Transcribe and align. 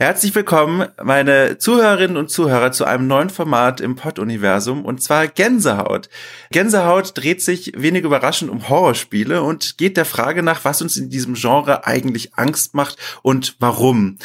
Herzlich 0.00 0.32
willkommen, 0.36 0.86
meine 1.02 1.58
Zuhörerinnen 1.58 2.16
und 2.16 2.30
Zuhörer, 2.30 2.70
zu 2.70 2.84
einem 2.84 3.08
neuen 3.08 3.30
Format 3.30 3.80
im 3.80 3.96
Pod-Universum, 3.96 4.84
und 4.84 5.02
zwar 5.02 5.26
Gänsehaut. 5.26 6.08
Gänsehaut 6.52 7.18
dreht 7.18 7.42
sich 7.42 7.72
wenig 7.74 8.04
überraschend 8.04 8.48
um 8.48 8.68
Horrorspiele 8.68 9.42
und 9.42 9.76
geht 9.76 9.96
der 9.96 10.04
Frage 10.04 10.44
nach, 10.44 10.64
was 10.64 10.82
uns 10.82 10.96
in 10.96 11.10
diesem 11.10 11.34
Genre 11.34 11.84
eigentlich 11.84 12.36
Angst 12.36 12.74
macht 12.74 12.96
und 13.22 13.56
warum. 13.58 14.18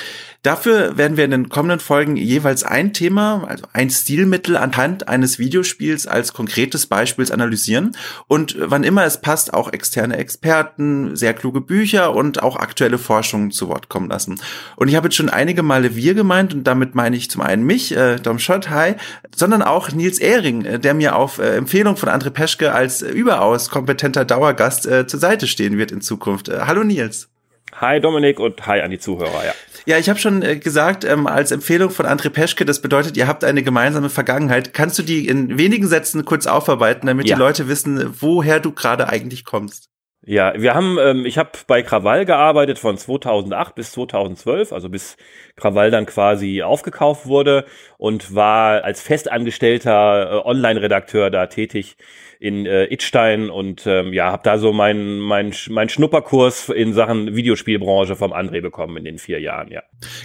Dafür 0.44 0.96
werden 0.96 1.18
wir 1.18 1.26
in 1.26 1.32
den 1.32 1.50
kommenden 1.50 1.80
Folgen 1.80 2.18
jeweils 2.18 2.64
ein 2.64 2.94
Thema, 2.94 3.44
also 3.48 3.66
ein 3.74 3.90
Stilmittel 3.90 4.58
anhand 4.58 5.08
eines 5.08 5.40
Videospiels 5.40 6.06
als 6.06 6.34
konkretes 6.34 6.86
Beispiels 6.86 7.32
analysieren 7.32 7.98
und 8.28 8.56
wann 8.60 8.84
immer 8.84 9.06
es 9.06 9.22
passt, 9.22 9.56
auch 9.56 9.74
externe 9.74 10.18
Experten, 10.18 11.16
sehr 11.16 11.34
kluge 11.34 11.62
Bücher 11.62 12.14
und 12.14 12.44
auch 12.44 12.58
aktuelle 12.58 13.00
Forschungen 13.00 13.50
zu 13.50 13.70
Wort 13.70 13.90
kommen 13.90 14.10
lassen. 14.10 14.40
Und 14.76 14.88
ich 14.90 14.96
habe 14.96 15.08
jetzt 15.08 15.16
schon 15.16 15.30
einige 15.30 15.63
Male 15.64 15.96
wir 15.96 16.14
gemeint 16.14 16.54
und 16.54 16.66
damit 16.66 16.96
meine 16.96 17.16
ich 17.16 17.30
zum 17.30 17.42
einen 17.42 17.64
mich, 17.64 17.96
äh, 17.96 18.18
Dom 18.18 18.40
Schott, 18.40 18.70
hi, 18.70 18.96
sondern 19.36 19.62
auch 19.62 19.92
Nils 19.92 20.20
Ehring, 20.20 20.66
äh, 20.66 20.80
der 20.80 20.94
mir 20.94 21.16
auf 21.16 21.40
äh, 21.40 21.56
Empfehlung 21.56 21.98
von 21.98 22.10
André 22.10 22.30
Peschke 22.30 22.74
als 22.74 23.02
äh, 23.02 23.10
überaus 23.10 23.70
kompetenter 23.70 24.26
Dauergast 24.26 24.86
äh, 24.86 25.08
zur 25.08 25.20
Seite 25.20 25.48
stehen 25.48 25.78
wird 25.78 25.92
in 25.92 26.02
Zukunft. 26.02 26.50
Äh, 26.50 26.60
hallo 26.66 26.84
Nils. 26.84 27.30
Hi 27.76 28.00
Dominik 28.00 28.40
und 28.40 28.66
hi 28.68 28.82
an 28.82 28.92
die 28.92 29.00
Zuhörer, 29.00 29.46
ja. 29.46 29.54
Ja, 29.86 29.98
ich 29.98 30.08
habe 30.10 30.20
schon 30.20 30.42
äh, 30.42 30.58
gesagt, 30.58 31.04
ähm, 31.04 31.28
als 31.28 31.52
Empfehlung 31.52 31.90
von 31.90 32.06
André 32.06 32.30
Peschke, 32.30 32.66
das 32.66 32.82
bedeutet, 32.82 33.18
ihr 33.18 33.28
habt 33.28 33.44
eine 33.44 33.64
gemeinsame 33.64 34.10
Vergangenheit. 34.10 34.74
Kannst 34.74 34.98
du 35.00 35.04
die 35.04 35.28
in 35.28 35.58
wenigen 35.58 35.88
Sätzen 35.88 36.24
kurz 36.24 36.48
aufarbeiten, 36.48 37.08
damit 37.08 37.28
ja. 37.28 37.36
die 37.36 37.40
Leute 37.40 37.68
wissen, 37.68 38.14
woher 38.22 38.60
du 38.60 38.72
gerade 38.72 39.10
eigentlich 39.10 39.44
kommst? 39.44 39.90
Ja, 40.26 40.54
wir 40.56 40.74
haben, 40.74 40.98
ähm, 41.02 41.26
ich 41.26 41.38
habe 41.38 41.50
bei 41.68 41.84
Krawall 41.84 42.24
gearbeitet 42.26 42.80
von 42.80 42.98
2008 42.98 43.76
bis 43.76 43.92
2012, 43.92 44.72
also 44.72 44.88
bis 44.88 45.18
Krawall 45.58 45.92
dann 45.92 46.06
quasi 46.06 46.64
aufgekauft 46.64 47.26
wurde 47.26 47.66
und 47.98 48.34
war 48.34 48.86
als 48.86 49.02
festangestellter 49.02 50.32
äh, 50.32 50.48
Online-Redakteur 50.48 51.30
da 51.30 51.48
tätig 51.48 51.98
in 52.44 52.66
äh, 52.66 52.92
Itstein 52.92 53.50
und 53.50 53.88
ähm, 53.88 54.12
ja, 54.12 54.30
habe 54.30 54.42
da 54.44 54.58
so 54.58 54.74
meinen 54.74 55.22
mein, 55.22 55.54
mein 55.70 55.88
Schnupperkurs 55.88 56.68
in 56.68 56.92
Sachen 56.92 57.38
Videospielbranche 57.38 58.18
vom 58.18 58.34
André 58.34 58.60
bekommen 58.60 58.98
in 58.98 59.06
den 59.06 59.18
vier 59.18 59.40
Jahren, 59.40 59.72
ja. 59.72 59.82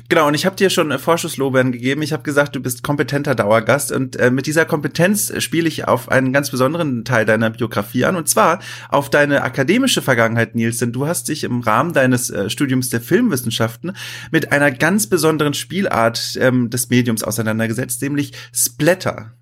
Genau, 0.08 0.26
und 0.26 0.34
ich 0.34 0.44
habe 0.44 0.56
dir 0.56 0.68
schon 0.68 0.90
äh, 0.90 0.98
Vorschusslobern 0.98 1.70
gegeben. 1.70 2.02
Ich 2.02 2.12
habe 2.12 2.24
gesagt, 2.24 2.56
du 2.56 2.60
bist 2.60 2.82
kompetenter 2.82 3.36
Dauergast 3.36 3.92
und 3.92 4.16
äh, 4.16 4.32
mit 4.32 4.46
dieser 4.46 4.64
Kompetenz 4.64 5.32
spiele 5.40 5.68
ich 5.68 5.86
auf 5.86 6.08
einen 6.08 6.32
ganz 6.32 6.50
besonderen 6.50 7.04
Teil 7.04 7.24
deiner 7.24 7.50
Biografie 7.50 8.04
an 8.04 8.16
und 8.16 8.28
zwar 8.28 8.58
auf 8.88 9.10
deine 9.10 9.44
akademische 9.44 10.02
Vergangenheit, 10.02 10.56
Nils, 10.56 10.78
denn 10.78 10.90
du 10.90 11.06
hast 11.06 11.28
dich 11.28 11.44
im 11.44 11.60
Rahmen 11.60 11.92
deines 11.92 12.30
äh, 12.30 12.50
Studiums 12.50 12.90
der 12.90 13.00
Filmwissenschaften 13.00 13.92
mit 14.32 14.50
einer 14.50 14.72
ganz 14.72 15.06
besonderen 15.06 15.54
Spielart 15.54 16.36
ähm, 16.40 16.68
des 16.68 16.90
Mediums 16.90 17.22
auseinandergesetzt, 17.22 18.02
nämlich 18.02 18.32
Splatter. 18.52 19.37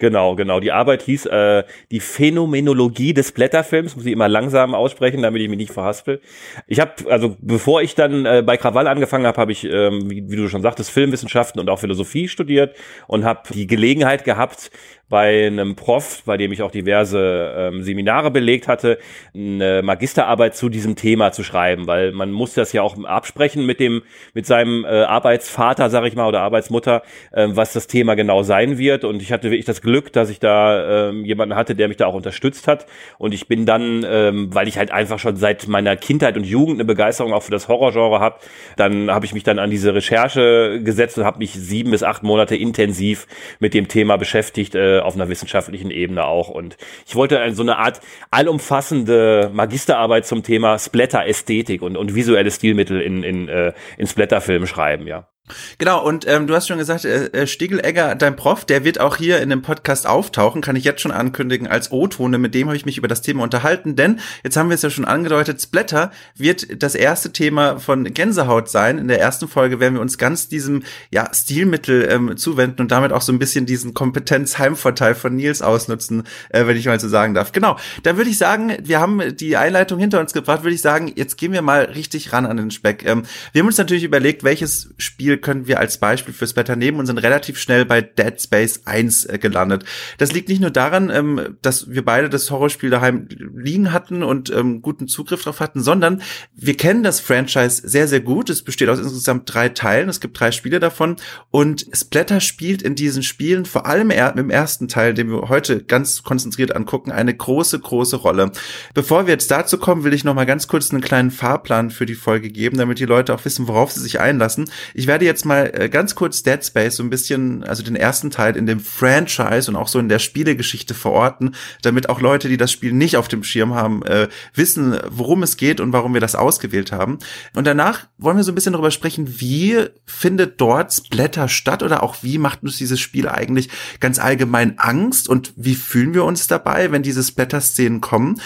Genau, 0.00 0.34
genau. 0.34 0.58
Die 0.58 0.72
Arbeit 0.72 1.02
hieß 1.02 1.26
äh, 1.26 1.62
die 1.92 2.00
Phänomenologie 2.00 3.14
des 3.14 3.30
Blätterfilms, 3.30 3.94
muss 3.94 4.04
ich 4.04 4.12
immer 4.12 4.28
langsam 4.28 4.74
aussprechen, 4.74 5.22
damit 5.22 5.40
ich 5.40 5.48
mich 5.48 5.58
nicht 5.58 5.72
verhaspel. 5.72 6.20
Ich 6.66 6.80
habe, 6.80 6.92
also 7.08 7.36
bevor 7.40 7.80
ich 7.80 7.94
dann 7.94 8.26
äh, 8.26 8.42
bei 8.44 8.56
Krawall 8.56 8.88
angefangen 8.88 9.24
habe, 9.24 9.40
habe 9.40 9.52
ich, 9.52 9.62
ähm, 9.64 10.10
wie, 10.10 10.28
wie, 10.28 10.36
du 10.36 10.48
schon 10.48 10.62
sagtest, 10.62 10.90
Filmwissenschaften 10.90 11.60
und 11.60 11.70
auch 11.70 11.78
Philosophie 11.78 12.26
studiert 12.26 12.74
und 13.06 13.24
habe 13.24 13.42
die 13.54 13.68
Gelegenheit 13.68 14.24
gehabt, 14.24 14.72
bei 15.14 15.46
einem 15.46 15.76
Prof, 15.76 16.24
bei 16.24 16.36
dem 16.36 16.50
ich 16.50 16.60
auch 16.60 16.72
diverse 16.72 17.54
ähm, 17.56 17.84
Seminare 17.84 18.32
belegt 18.32 18.66
hatte, 18.66 18.98
eine 19.32 19.80
Magisterarbeit 19.80 20.56
zu 20.56 20.68
diesem 20.68 20.96
Thema 20.96 21.30
zu 21.30 21.44
schreiben, 21.44 21.86
weil 21.86 22.10
man 22.10 22.32
muss 22.32 22.54
das 22.54 22.72
ja 22.72 22.82
auch 22.82 22.96
absprechen 23.04 23.64
mit 23.64 23.78
dem, 23.78 24.02
mit 24.32 24.44
seinem 24.44 24.84
äh, 24.84 25.04
Arbeitsvater, 25.04 25.88
sag 25.88 26.04
ich 26.06 26.16
mal, 26.16 26.26
oder 26.26 26.40
Arbeitsmutter, 26.40 27.02
äh, 27.30 27.46
was 27.50 27.72
das 27.72 27.86
Thema 27.86 28.16
genau 28.16 28.42
sein 28.42 28.76
wird. 28.76 29.04
Und 29.04 29.22
ich 29.22 29.30
hatte 29.30 29.52
wirklich 29.52 29.66
das 29.66 29.82
Glück, 29.82 29.93
dass 30.02 30.30
ich 30.30 30.40
da 30.40 31.10
äh, 31.10 31.12
jemanden 31.22 31.54
hatte, 31.54 31.74
der 31.74 31.88
mich 31.88 31.96
da 31.96 32.06
auch 32.06 32.14
unterstützt 32.14 32.66
hat. 32.68 32.86
Und 33.18 33.34
ich 33.34 33.46
bin 33.48 33.66
dann, 33.66 34.04
ähm, 34.08 34.54
weil 34.54 34.68
ich 34.68 34.78
halt 34.78 34.90
einfach 34.90 35.18
schon 35.18 35.36
seit 35.36 35.68
meiner 35.68 35.96
Kindheit 35.96 36.36
und 36.36 36.44
Jugend 36.44 36.76
eine 36.76 36.84
Begeisterung 36.84 37.32
auch 37.32 37.42
für 37.42 37.52
das 37.52 37.68
Horrorgenre 37.68 38.20
habe, 38.20 38.40
dann 38.76 39.10
habe 39.10 39.26
ich 39.26 39.34
mich 39.34 39.44
dann 39.44 39.58
an 39.58 39.70
diese 39.70 39.94
Recherche 39.94 40.80
gesetzt 40.82 41.18
und 41.18 41.24
habe 41.24 41.38
mich 41.38 41.52
sieben 41.52 41.90
bis 41.90 42.02
acht 42.02 42.22
Monate 42.22 42.56
intensiv 42.56 43.26
mit 43.60 43.74
dem 43.74 43.88
Thema 43.88 44.16
beschäftigt. 44.16 44.74
Äh, 44.74 45.04
auf 45.04 45.14
einer 45.14 45.28
wissenschaftlichen 45.28 45.90
Ebene 45.90 46.24
auch. 46.24 46.48
Und 46.48 46.76
ich 47.06 47.14
wollte 47.14 47.40
so 47.54 47.62
eine 47.62 47.78
Art 47.78 48.00
allumfassende 48.30 49.50
Magisterarbeit 49.52 50.26
zum 50.26 50.42
Thema 50.42 50.78
Splatter-Ästhetik 50.78 51.82
und, 51.82 51.96
und 51.96 52.14
visuelle 52.14 52.50
Stilmittel 52.50 53.00
in, 53.00 53.22
in, 53.22 53.48
äh, 53.48 53.72
in 53.98 54.06
Splatterfilmen 54.06 54.66
schreiben, 54.66 55.06
ja. 55.06 55.28
Genau, 55.76 56.02
und 56.02 56.26
ähm, 56.26 56.46
du 56.46 56.54
hast 56.54 56.68
schon 56.68 56.78
gesagt, 56.78 57.04
äh, 57.04 57.26
äh, 57.26 57.46
Stiegelegger, 57.46 58.14
dein 58.14 58.34
Prof, 58.34 58.64
der 58.64 58.82
wird 58.82 58.98
auch 58.98 59.16
hier 59.16 59.42
in 59.42 59.50
dem 59.50 59.60
Podcast 59.60 60.06
auftauchen, 60.06 60.62
kann 60.62 60.74
ich 60.74 60.84
jetzt 60.84 61.02
schon 61.02 61.10
ankündigen, 61.10 61.66
als 61.66 61.92
O-Tone, 61.92 62.38
mit 62.38 62.54
dem 62.54 62.68
habe 62.68 62.78
ich 62.78 62.86
mich 62.86 62.96
über 62.96 63.08
das 63.08 63.20
Thema 63.20 63.42
unterhalten, 63.42 63.94
denn 63.94 64.20
jetzt 64.42 64.56
haben 64.56 64.70
wir 64.70 64.74
es 64.74 64.80
ja 64.80 64.88
schon 64.88 65.04
angedeutet, 65.04 65.60
Splatter 65.60 66.12
wird 66.34 66.82
das 66.82 66.94
erste 66.94 67.30
Thema 67.30 67.78
von 67.78 68.04
Gänsehaut 68.04 68.70
sein. 68.70 68.96
In 68.96 69.06
der 69.06 69.20
ersten 69.20 69.46
Folge 69.46 69.80
werden 69.80 69.94
wir 69.94 70.00
uns 70.00 70.16
ganz 70.16 70.48
diesem 70.48 70.82
ja, 71.10 71.28
Stilmittel 71.34 72.08
ähm, 72.10 72.38
zuwenden 72.38 72.80
und 72.80 72.90
damit 72.90 73.12
auch 73.12 73.20
so 73.20 73.30
ein 73.30 73.38
bisschen 73.38 73.66
diesen 73.66 73.92
Kompetenzheimvorteil 73.92 75.14
von 75.14 75.36
Nils 75.36 75.60
ausnutzen, 75.60 76.22
äh, 76.48 76.66
wenn 76.66 76.78
ich 76.78 76.86
mal 76.86 76.98
so 76.98 77.08
sagen 77.08 77.34
darf. 77.34 77.52
Genau, 77.52 77.76
da 78.02 78.16
würde 78.16 78.30
ich 78.30 78.38
sagen, 78.38 78.72
wir 78.82 78.98
haben 78.98 79.36
die 79.36 79.58
Einleitung 79.58 79.98
hinter 79.98 80.20
uns 80.20 80.32
gebracht, 80.32 80.62
würde 80.62 80.74
ich 80.74 80.80
sagen, 80.80 81.12
jetzt 81.14 81.36
gehen 81.36 81.52
wir 81.52 81.60
mal 81.60 81.82
richtig 81.82 82.32
ran 82.32 82.46
an 82.46 82.56
den 82.56 82.70
Speck. 82.70 83.04
Ähm, 83.04 83.24
wir 83.52 83.60
haben 83.60 83.66
uns 83.66 83.76
natürlich 83.76 84.04
überlegt, 84.04 84.42
welches 84.42 84.94
Spiel 84.96 85.33
Spiel 85.34 85.38
können 85.38 85.66
wir 85.66 85.80
als 85.80 85.98
Beispiel 85.98 86.34
fürs 86.34 86.50
Splatter 86.50 86.76
nehmen 86.76 86.98
und 86.98 87.06
sind 87.06 87.18
relativ 87.18 87.58
schnell 87.58 87.84
bei 87.84 88.00
Dead 88.00 88.40
Space 88.40 88.82
1 88.84 89.24
äh, 89.26 89.38
gelandet. 89.38 89.84
Das 90.18 90.32
liegt 90.32 90.48
nicht 90.48 90.60
nur 90.60 90.70
daran, 90.70 91.10
ähm, 91.10 91.56
dass 91.62 91.90
wir 91.90 92.04
beide 92.04 92.28
das 92.28 92.50
Horrorspiel 92.50 92.90
daheim 92.90 93.28
liegen 93.54 93.92
hatten 93.92 94.22
und 94.22 94.50
ähm, 94.50 94.82
guten 94.82 95.08
Zugriff 95.08 95.42
drauf 95.42 95.60
hatten, 95.60 95.82
sondern 95.82 96.22
wir 96.54 96.76
kennen 96.76 97.02
das 97.02 97.20
Franchise 97.20 97.82
sehr, 97.84 98.06
sehr 98.08 98.20
gut. 98.20 98.50
Es 98.50 98.62
besteht 98.62 98.88
aus 98.88 98.98
insgesamt 98.98 99.52
drei 99.52 99.68
Teilen. 99.68 100.08
Es 100.08 100.20
gibt 100.20 100.38
drei 100.38 100.52
Spiele 100.52 100.80
davon 100.80 101.16
und 101.50 101.86
Splatter 101.92 102.40
spielt 102.40 102.82
in 102.82 102.94
diesen 102.94 103.22
Spielen, 103.22 103.64
vor 103.64 103.86
allem 103.86 104.10
im 104.10 104.50
ersten 104.50 104.88
Teil, 104.88 105.14
den 105.14 105.30
wir 105.30 105.48
heute 105.48 105.82
ganz 105.82 106.22
konzentriert 106.22 106.76
angucken, 106.76 107.10
eine 107.12 107.34
große, 107.34 107.78
große 107.78 108.16
Rolle. 108.16 108.52
Bevor 108.92 109.26
wir 109.26 109.32
jetzt 109.32 109.50
dazu 109.50 109.78
kommen, 109.78 110.04
will 110.04 110.14
ich 110.14 110.24
noch 110.24 110.34
mal 110.34 110.46
ganz 110.46 110.68
kurz 110.68 110.90
einen 110.90 111.02
kleinen 111.02 111.30
Fahrplan 111.30 111.90
für 111.90 112.06
die 112.06 112.14
Folge 112.14 112.50
geben, 112.50 112.78
damit 112.78 112.98
die 112.98 113.04
Leute 113.04 113.34
auch 113.34 113.44
wissen, 113.44 113.68
worauf 113.68 113.90
sie 113.90 114.00
sich 114.00 114.20
einlassen. 114.20 114.70
Ich 114.94 115.06
werde 115.06 115.23
werde 115.24 115.32
jetzt 115.32 115.44
mal 115.46 115.70
äh, 115.74 115.88
ganz 115.88 116.14
kurz 116.14 116.42
Dead 116.42 116.62
Space 116.62 116.96
so 116.96 117.02
ein 117.02 117.08
bisschen, 117.08 117.64
also 117.64 117.82
den 117.82 117.96
ersten 117.96 118.30
Teil 118.30 118.56
in 118.56 118.66
dem 118.66 118.78
Franchise 118.80 119.70
und 119.70 119.76
auch 119.76 119.88
so 119.88 119.98
in 119.98 120.08
der 120.10 120.18
Spielegeschichte 120.18 120.92
verorten, 120.92 121.54
damit 121.82 122.10
auch 122.10 122.20
Leute, 122.20 122.48
die 122.48 122.58
das 122.58 122.70
Spiel 122.70 122.92
nicht 122.92 123.16
auf 123.16 123.28
dem 123.28 123.42
Schirm 123.42 123.74
haben, 123.74 124.02
äh, 124.02 124.28
wissen, 124.54 124.98
worum 125.08 125.42
es 125.42 125.56
geht 125.56 125.80
und 125.80 125.92
warum 125.92 126.12
wir 126.12 126.20
das 126.20 126.34
ausgewählt 126.34 126.92
haben. 126.92 127.18
Und 127.54 127.66
danach 127.66 128.06
wollen 128.18 128.36
wir 128.36 128.44
so 128.44 128.52
ein 128.52 128.54
bisschen 128.54 128.74
darüber 128.74 128.90
sprechen, 128.90 129.40
wie 129.40 129.86
findet 130.04 130.60
dort 130.60 130.92
Splatter 130.92 131.48
statt 131.48 131.82
oder 131.82 132.02
auch 132.02 132.16
wie 132.22 132.38
macht 132.38 132.62
uns 132.62 132.76
dieses 132.76 133.00
Spiel 133.00 133.28
eigentlich 133.28 133.70
ganz 134.00 134.18
allgemein 134.18 134.78
Angst 134.78 135.28
und 135.28 135.54
wie 135.56 135.74
fühlen 135.74 136.12
wir 136.12 136.24
uns 136.24 136.46
dabei, 136.48 136.92
wenn 136.92 137.02
diese 137.02 137.22
Splatter-Szenen 137.22 138.02
kommen? 138.02 138.40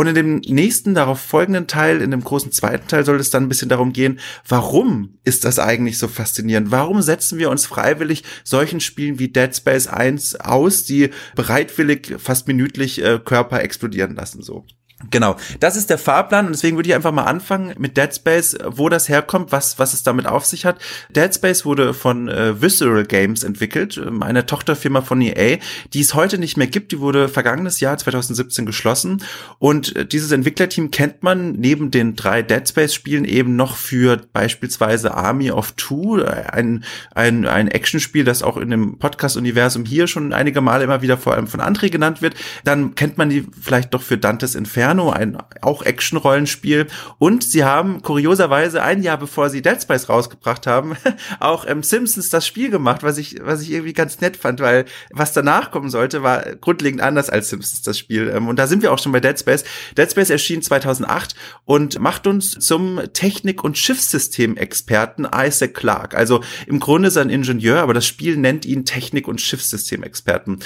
Und 0.00 0.06
in 0.06 0.14
dem 0.14 0.36
nächsten, 0.36 0.94
darauf 0.94 1.20
folgenden 1.20 1.66
Teil, 1.66 2.00
in 2.00 2.10
dem 2.10 2.24
großen 2.24 2.52
zweiten 2.52 2.88
Teil, 2.88 3.04
soll 3.04 3.20
es 3.20 3.28
dann 3.28 3.42
ein 3.42 3.48
bisschen 3.50 3.68
darum 3.68 3.92
gehen, 3.92 4.18
warum 4.48 5.18
ist 5.24 5.44
das 5.44 5.58
eigentlich 5.58 5.98
so 5.98 6.08
faszinierend? 6.08 6.70
Warum 6.70 7.02
setzen 7.02 7.38
wir 7.38 7.50
uns 7.50 7.66
freiwillig 7.66 8.24
solchen 8.42 8.80
Spielen 8.80 9.18
wie 9.18 9.28
Dead 9.28 9.54
Space 9.54 9.88
1 9.88 10.36
aus, 10.36 10.84
die 10.84 11.10
bereitwillig 11.36 12.14
fast 12.16 12.48
minütlich 12.48 13.04
äh, 13.04 13.20
Körper 13.22 13.60
explodieren 13.60 14.14
lassen, 14.14 14.42
so? 14.42 14.64
Genau, 15.08 15.36
das 15.60 15.76
ist 15.76 15.88
der 15.88 15.96
Fahrplan 15.96 16.46
und 16.46 16.52
deswegen 16.52 16.76
würde 16.76 16.90
ich 16.90 16.94
einfach 16.94 17.12
mal 17.12 17.24
anfangen 17.24 17.74
mit 17.78 17.96
Dead 17.96 18.14
Space, 18.14 18.58
wo 18.66 18.90
das 18.90 19.08
herkommt, 19.08 19.50
was, 19.50 19.78
was 19.78 19.94
es 19.94 20.02
damit 20.02 20.26
auf 20.26 20.44
sich 20.44 20.66
hat. 20.66 20.78
Dead 21.16 21.34
Space 21.34 21.64
wurde 21.64 21.94
von 21.94 22.28
äh, 22.28 22.60
Visceral 22.60 23.06
Games 23.06 23.42
entwickelt, 23.42 23.96
ähm, 23.96 24.22
eine 24.22 24.44
Tochterfirma 24.44 25.00
von 25.00 25.22
EA, 25.22 25.56
die 25.94 26.00
es 26.00 26.12
heute 26.12 26.36
nicht 26.36 26.58
mehr 26.58 26.66
gibt. 26.66 26.92
Die 26.92 27.00
wurde 27.00 27.30
vergangenes 27.30 27.80
Jahr 27.80 27.96
2017 27.96 28.66
geschlossen 28.66 29.22
und 29.58 29.96
äh, 29.96 30.04
dieses 30.04 30.32
Entwicklerteam 30.32 30.90
kennt 30.90 31.22
man 31.22 31.52
neben 31.52 31.90
den 31.90 32.14
drei 32.14 32.42
Dead 32.42 32.68
Space 32.68 32.92
Spielen 32.92 33.24
eben 33.24 33.56
noch 33.56 33.76
für 33.76 34.20
beispielsweise 34.34 35.14
Army 35.14 35.50
of 35.50 35.72
Two, 35.72 36.18
äh, 36.18 36.26
ein, 36.26 36.84
ein, 37.14 37.46
ein 37.46 37.68
Actionspiel, 37.68 38.24
das 38.24 38.42
auch 38.42 38.58
in 38.58 38.68
dem 38.68 38.98
Podcast-Universum 38.98 39.86
hier 39.86 40.06
schon 40.06 40.34
einige 40.34 40.60
Male 40.60 40.84
immer 40.84 41.00
wieder 41.00 41.16
vor 41.16 41.32
allem 41.32 41.46
von 41.46 41.62
André 41.62 41.88
genannt 41.88 42.20
wird. 42.20 42.34
Dann 42.64 42.94
kennt 42.94 43.16
man 43.16 43.30
die 43.30 43.46
vielleicht 43.58 43.94
doch 43.94 44.02
für 44.02 44.18
Dantes 44.18 44.54
Inferno 44.54 44.89
Inferno, 44.90 45.10
ein 45.10 45.38
auch 45.60 45.82
Action-Rollenspiel. 45.82 46.86
Und 47.18 47.44
sie 47.44 47.64
haben 47.64 48.02
kurioserweise 48.02 48.82
ein 48.82 49.02
Jahr 49.02 49.18
bevor 49.18 49.48
sie 49.48 49.62
Dead 49.62 49.80
Space 49.80 50.08
rausgebracht 50.08 50.66
haben, 50.66 50.96
auch 51.40 51.64
ähm, 51.66 51.82
Simpsons 51.82 52.30
das 52.30 52.46
Spiel 52.46 52.70
gemacht, 52.70 53.02
was 53.02 53.18
ich, 53.18 53.36
was 53.42 53.62
ich 53.62 53.70
irgendwie 53.70 53.92
ganz 53.92 54.20
nett 54.20 54.36
fand, 54.36 54.60
weil 54.60 54.84
was 55.10 55.32
danach 55.32 55.70
kommen 55.70 55.90
sollte, 55.90 56.22
war 56.22 56.42
grundlegend 56.56 57.00
anders 57.00 57.30
als 57.30 57.50
Simpsons 57.50 57.82
das 57.82 57.98
Spiel. 57.98 58.32
Ähm, 58.34 58.48
und 58.48 58.58
da 58.58 58.66
sind 58.66 58.82
wir 58.82 58.92
auch 58.92 58.98
schon 58.98 59.12
bei 59.12 59.20
Dead 59.20 59.38
Space. 59.38 59.64
Dead 59.96 60.10
Space 60.10 60.30
erschien 60.30 60.62
2008 60.62 61.34
und 61.64 62.00
macht 62.00 62.26
uns 62.26 62.52
zum 62.52 63.00
Technik- 63.12 63.62
und 63.62 63.78
Schiffssystem-Experten 63.78 65.28
Isaac 65.32 65.74
Clarke. 65.74 66.16
Also 66.16 66.42
im 66.66 66.80
Grunde 66.80 67.08
ist 67.08 67.16
er 67.16 67.22
ein 67.22 67.30
Ingenieur, 67.30 67.80
aber 67.80 67.94
das 67.94 68.06
Spiel 68.06 68.36
nennt 68.36 68.64
ihn 68.64 68.84
Technik- 68.84 69.28
und 69.28 69.40
Schiffssystem-Experten. 69.40 70.60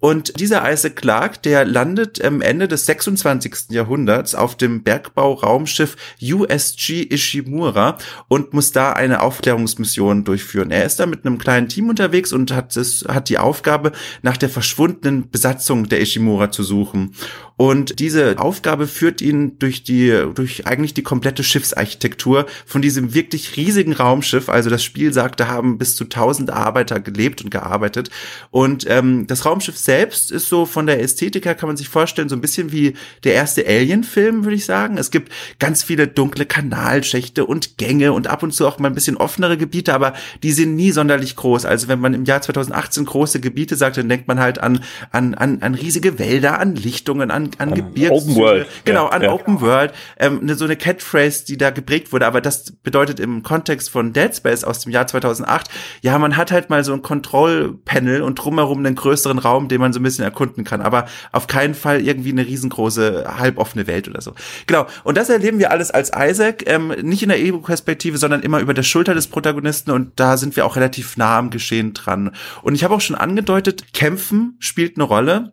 Und 0.00 0.38
dieser 0.38 0.70
Isaac 0.70 0.96
Clarke, 0.96 1.38
der 1.42 1.64
landet 1.64 2.24
am 2.24 2.40
Ende 2.40 2.68
des 2.68 2.86
26. 2.86 3.70
Jahrhunderts 3.70 4.36
auf 4.36 4.56
dem 4.56 4.84
Bergbau-Raumschiff 4.84 5.96
USG 6.22 7.02
Ishimura 7.10 7.98
und 8.28 8.54
muss 8.54 8.70
da 8.70 8.92
eine 8.92 9.22
Aufklärungsmission 9.22 10.22
durchführen. 10.22 10.70
Er 10.70 10.84
ist 10.84 11.00
da 11.00 11.06
mit 11.06 11.26
einem 11.26 11.38
kleinen 11.38 11.68
Team 11.68 11.88
unterwegs 11.88 12.32
und 12.32 12.52
hat, 12.52 12.76
es, 12.76 13.04
hat 13.08 13.28
die 13.28 13.38
Aufgabe, 13.38 13.90
nach 14.22 14.36
der 14.36 14.48
verschwundenen 14.48 15.30
Besatzung 15.30 15.88
der 15.88 16.00
Ishimura 16.00 16.52
zu 16.52 16.62
suchen. 16.62 17.14
Und 17.58 17.98
diese 17.98 18.38
Aufgabe 18.38 18.86
führt 18.86 19.20
ihn 19.20 19.58
durch 19.58 19.82
die, 19.82 20.16
durch 20.32 20.68
eigentlich 20.68 20.94
die 20.94 21.02
komplette 21.02 21.42
Schiffsarchitektur 21.42 22.46
von 22.64 22.82
diesem 22.82 23.14
wirklich 23.14 23.56
riesigen 23.56 23.92
Raumschiff. 23.92 24.48
Also 24.48 24.70
das 24.70 24.84
Spiel 24.84 25.12
sagt, 25.12 25.40
da 25.40 25.48
haben 25.48 25.76
bis 25.76 25.96
zu 25.96 26.04
1000 26.04 26.50
Arbeiter 26.50 27.00
gelebt 27.00 27.42
und 27.42 27.50
gearbeitet. 27.50 28.10
Und 28.52 28.86
ähm, 28.88 29.26
das 29.26 29.44
Raumschiff 29.44 29.76
selbst 29.76 30.30
ist 30.30 30.48
so 30.48 30.66
von 30.66 30.86
der 30.86 31.02
Ästhetik 31.02 31.46
her, 31.46 31.56
kann 31.56 31.68
man 31.68 31.76
sich 31.76 31.88
vorstellen, 31.88 32.28
so 32.28 32.36
ein 32.36 32.40
bisschen 32.40 32.70
wie 32.70 32.94
der 33.24 33.34
erste 33.34 33.66
Alien-Film, 33.66 34.44
würde 34.44 34.54
ich 34.54 34.64
sagen. 34.64 34.96
Es 34.96 35.10
gibt 35.10 35.32
ganz 35.58 35.82
viele 35.82 36.06
dunkle 36.06 36.46
Kanalschächte 36.46 37.44
und 37.44 37.76
Gänge 37.76 38.12
und 38.12 38.28
ab 38.28 38.44
und 38.44 38.54
zu 38.54 38.68
auch 38.68 38.78
mal 38.78 38.86
ein 38.86 38.94
bisschen 38.94 39.16
offenere 39.16 39.58
Gebiete, 39.58 39.94
aber 39.94 40.14
die 40.44 40.52
sind 40.52 40.76
nie 40.76 40.92
sonderlich 40.92 41.34
groß. 41.34 41.64
Also 41.64 41.88
wenn 41.88 41.98
man 41.98 42.14
im 42.14 42.24
Jahr 42.24 42.40
2018 42.40 43.04
große 43.04 43.40
Gebiete 43.40 43.74
sagt, 43.74 43.96
dann 43.96 44.08
denkt 44.08 44.28
man 44.28 44.38
halt 44.38 44.60
an, 44.60 44.84
an, 45.10 45.34
an, 45.34 45.60
an 45.60 45.74
riesige 45.74 46.20
Wälder, 46.20 46.60
an 46.60 46.76
Lichtungen, 46.76 47.32
an 47.32 47.47
an, 47.58 47.72
an. 47.72 47.94
Open 48.10 48.36
World. 48.36 48.66
Genau, 48.84 49.06
ja, 49.06 49.10
an 49.10 49.22
ja. 49.22 49.32
Open 49.32 49.60
World. 49.60 49.92
Ähm, 50.18 50.40
ne, 50.42 50.54
so 50.54 50.64
eine 50.64 50.76
Catphrase, 50.76 51.44
die 51.46 51.56
da 51.56 51.70
geprägt 51.70 52.12
wurde. 52.12 52.26
Aber 52.26 52.40
das 52.40 52.72
bedeutet 52.72 53.20
im 53.20 53.42
Kontext 53.42 53.90
von 53.90 54.12
Dead 54.12 54.34
Space 54.34 54.64
aus 54.64 54.80
dem 54.80 54.92
Jahr 54.92 55.06
2008, 55.06 55.68
ja, 56.02 56.18
man 56.18 56.36
hat 56.36 56.52
halt 56.52 56.70
mal 56.70 56.84
so 56.84 56.92
ein 56.92 57.02
Kontrollpanel 57.02 58.22
und 58.22 58.36
drumherum 58.36 58.78
einen 58.78 58.94
größeren 58.94 59.38
Raum, 59.38 59.68
den 59.68 59.80
man 59.80 59.92
so 59.92 60.00
ein 60.00 60.02
bisschen 60.02 60.24
erkunden 60.24 60.64
kann. 60.64 60.80
Aber 60.80 61.06
auf 61.32 61.46
keinen 61.46 61.74
Fall 61.74 62.00
irgendwie 62.00 62.32
eine 62.32 62.46
riesengroße, 62.46 63.24
halboffene 63.38 63.86
Welt 63.86 64.08
oder 64.08 64.20
so. 64.20 64.34
Genau. 64.66 64.86
Und 65.04 65.16
das 65.16 65.28
erleben 65.28 65.58
wir 65.58 65.70
alles 65.70 65.90
als 65.90 66.10
Isaac, 66.14 66.64
ähm, 66.66 66.88
nicht 67.02 67.22
in 67.22 67.28
der 67.28 67.40
Ego-Perspektive, 67.40 68.18
sondern 68.18 68.42
immer 68.42 68.60
über 68.60 68.74
der 68.74 68.82
Schulter 68.82 69.14
des 69.14 69.26
Protagonisten. 69.26 69.90
Und 69.90 70.18
da 70.20 70.36
sind 70.36 70.56
wir 70.56 70.66
auch 70.66 70.76
relativ 70.76 71.16
nah 71.16 71.38
am 71.38 71.50
Geschehen 71.50 71.94
dran. 71.94 72.32
Und 72.62 72.74
ich 72.74 72.84
habe 72.84 72.94
auch 72.94 73.00
schon 73.00 73.16
angedeutet, 73.16 73.92
Kämpfen 73.92 74.56
spielt 74.58 74.96
eine 74.96 75.04
Rolle. 75.04 75.52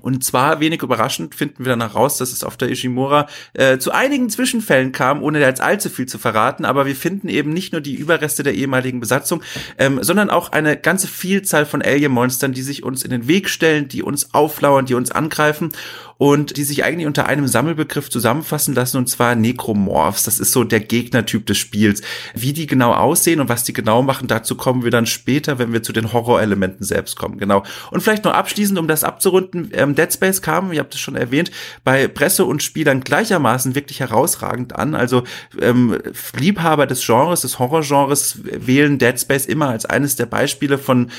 Und 0.00 0.24
zwar 0.24 0.60
wenig 0.60 0.82
überraschend 0.82 1.34
finden 1.34 1.64
wir 1.64 1.70
dann 1.70 1.80
heraus, 1.80 2.18
dass 2.18 2.32
es 2.32 2.44
auf 2.44 2.56
der 2.56 2.70
Ishimura 2.70 3.26
äh, 3.54 3.78
zu 3.78 3.92
einigen 3.92 4.30
Zwischenfällen 4.30 4.92
kam, 4.92 5.22
ohne 5.22 5.40
jetzt 5.40 5.60
allzu 5.60 5.88
viel 5.88 6.06
zu 6.06 6.18
verraten. 6.18 6.64
Aber 6.64 6.86
wir 6.86 6.96
finden 6.96 7.28
eben 7.28 7.52
nicht 7.52 7.72
nur 7.72 7.80
die 7.80 7.94
Überreste 7.94 8.42
der 8.42 8.54
ehemaligen 8.54 9.00
Besatzung, 9.00 9.42
ähm, 9.78 10.02
sondern 10.02 10.30
auch 10.30 10.52
eine 10.52 10.76
ganze 10.76 11.08
Vielzahl 11.08 11.66
von 11.66 11.82
Alien-Monstern, 11.82 12.52
die 12.52 12.62
sich 12.62 12.82
uns 12.82 13.02
in 13.02 13.10
den 13.10 13.28
Weg 13.28 13.48
stellen, 13.48 13.88
die 13.88 14.02
uns 14.02 14.34
auflauern, 14.34 14.86
die 14.86 14.94
uns 14.94 15.10
angreifen 15.10 15.72
und 16.18 16.56
die 16.56 16.64
sich 16.64 16.84
eigentlich 16.84 17.06
unter 17.06 17.26
einem 17.26 17.46
Sammelbegriff 17.46 18.10
zusammenfassen 18.10 18.74
lassen, 18.74 18.96
und 18.96 19.08
zwar 19.08 19.34
Necromorphs. 19.34 20.24
Das 20.24 20.40
ist 20.40 20.52
so 20.52 20.64
der 20.64 20.80
Gegnertyp 20.80 21.46
des 21.46 21.58
Spiels. 21.58 22.02
Wie 22.34 22.52
die 22.52 22.66
genau 22.66 22.92
aussehen 22.92 23.40
und 23.40 23.48
was 23.48 23.64
die 23.64 23.72
genau 23.72 24.02
machen, 24.02 24.28
dazu 24.28 24.54
kommen 24.54 24.82
wir 24.82 24.90
dann 24.90 25.06
später, 25.06 25.58
wenn 25.58 25.72
wir 25.72 25.82
zu 25.82 25.92
den 25.92 26.12
Horrorelementen 26.12 26.84
selbst 26.84 27.16
kommen. 27.16 27.38
Genau. 27.38 27.64
Und 27.90 28.02
vielleicht 28.02 28.24
noch 28.24 28.32
abschließend, 28.32 28.78
um 28.78 28.88
das 28.88 29.04
abzurunden, 29.04 29.70
ähm, 29.72 29.94
Dead 29.94 30.12
Space 30.12 30.40
kam, 30.40 30.72
ihr 30.72 30.80
habt 30.80 30.94
es 30.94 31.00
schon 31.00 31.16
erwähnt, 31.16 31.50
bei 31.84 32.08
Presse 32.08 32.44
und 32.44 32.62
Spielern 32.62 33.00
gleichermaßen 33.00 33.74
wirklich 33.74 34.00
herausragend 34.00 34.74
an. 34.74 34.94
Also 34.94 35.24
ähm, 35.60 35.98
Liebhaber 36.38 36.86
des 36.86 37.04
Genres, 37.04 37.42
des 37.42 37.58
Horrorgenres 37.58 38.38
wählen 38.42 38.98
Dead 38.98 39.18
Space 39.20 39.46
immer 39.46 39.68
als 39.68 39.84
eines 39.84 40.16
der 40.16 40.26
Beispiele 40.26 40.78
von 40.78 41.10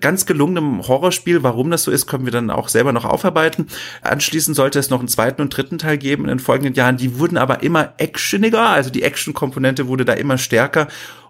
ganz 0.00 0.26
gelungenem 0.26 0.86
Horrorspiel. 0.86 1.42
Warum 1.42 1.70
das 1.70 1.84
so 1.84 1.90
ist, 1.90 2.06
können 2.06 2.24
wir 2.24 2.32
dann 2.32 2.50
auch 2.50 2.68
selber 2.68 2.92
noch 2.92 3.04
aufarbeiten. 3.04 3.66
Anschließend 4.28 4.56
sollte 4.56 4.78
es 4.78 4.90
noch 4.90 4.98
einen 4.98 5.08
zweiten 5.08 5.40
und 5.40 5.56
dritten 5.56 5.78
Teil 5.78 5.96
geben 5.96 6.24
in 6.24 6.28
den 6.28 6.38
folgenden 6.38 6.74
Jahren. 6.74 6.98
Die 6.98 7.18
wurden 7.18 7.38
aber 7.38 7.62
immer 7.62 7.94
actioniger, 7.96 8.68
also 8.68 8.90
die 8.90 9.02
Action-Komponente 9.02 9.88
wurde 9.88 10.04
da 10.04 10.12
immer 10.12 10.36
stärker. 10.36 10.88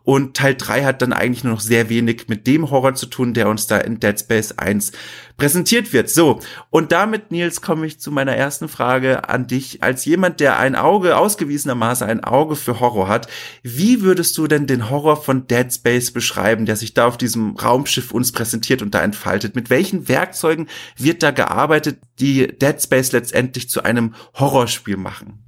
Und 0.08 0.38
Teil 0.38 0.54
3 0.54 0.84
hat 0.84 1.02
dann 1.02 1.12
eigentlich 1.12 1.44
nur 1.44 1.52
noch 1.52 1.60
sehr 1.60 1.90
wenig 1.90 2.28
mit 2.28 2.46
dem 2.46 2.70
Horror 2.70 2.94
zu 2.94 3.04
tun, 3.04 3.34
der 3.34 3.46
uns 3.46 3.66
da 3.66 3.76
in 3.76 4.00
Dead 4.00 4.18
Space 4.18 4.52
1 4.52 4.92
präsentiert 5.36 5.92
wird. 5.92 6.08
So, 6.08 6.40
und 6.70 6.92
damit, 6.92 7.30
Nils, 7.30 7.60
komme 7.60 7.84
ich 7.84 8.00
zu 8.00 8.10
meiner 8.10 8.34
ersten 8.34 8.68
Frage 8.68 9.28
an 9.28 9.48
dich. 9.48 9.82
Als 9.82 10.06
jemand, 10.06 10.40
der 10.40 10.58
ein 10.58 10.76
Auge, 10.76 11.18
ausgewiesenermaßen 11.18 12.08
ein 12.08 12.24
Auge 12.24 12.56
für 12.56 12.80
Horror 12.80 13.06
hat, 13.06 13.28
wie 13.62 14.00
würdest 14.00 14.38
du 14.38 14.46
denn 14.46 14.66
den 14.66 14.88
Horror 14.88 15.22
von 15.22 15.46
Dead 15.46 15.70
Space 15.70 16.10
beschreiben, 16.10 16.64
der 16.64 16.76
sich 16.76 16.94
da 16.94 17.06
auf 17.06 17.18
diesem 17.18 17.56
Raumschiff 17.56 18.10
uns 18.10 18.32
präsentiert 18.32 18.80
und 18.80 18.94
da 18.94 19.02
entfaltet? 19.02 19.56
Mit 19.56 19.68
welchen 19.68 20.08
Werkzeugen 20.08 20.68
wird 20.96 21.22
da 21.22 21.32
gearbeitet, 21.32 21.98
die 22.18 22.46
Dead 22.46 22.82
Space 22.82 23.12
letztendlich 23.12 23.68
zu 23.68 23.82
einem 23.82 24.14
Horrorspiel 24.32 24.96
machen? 24.96 25.47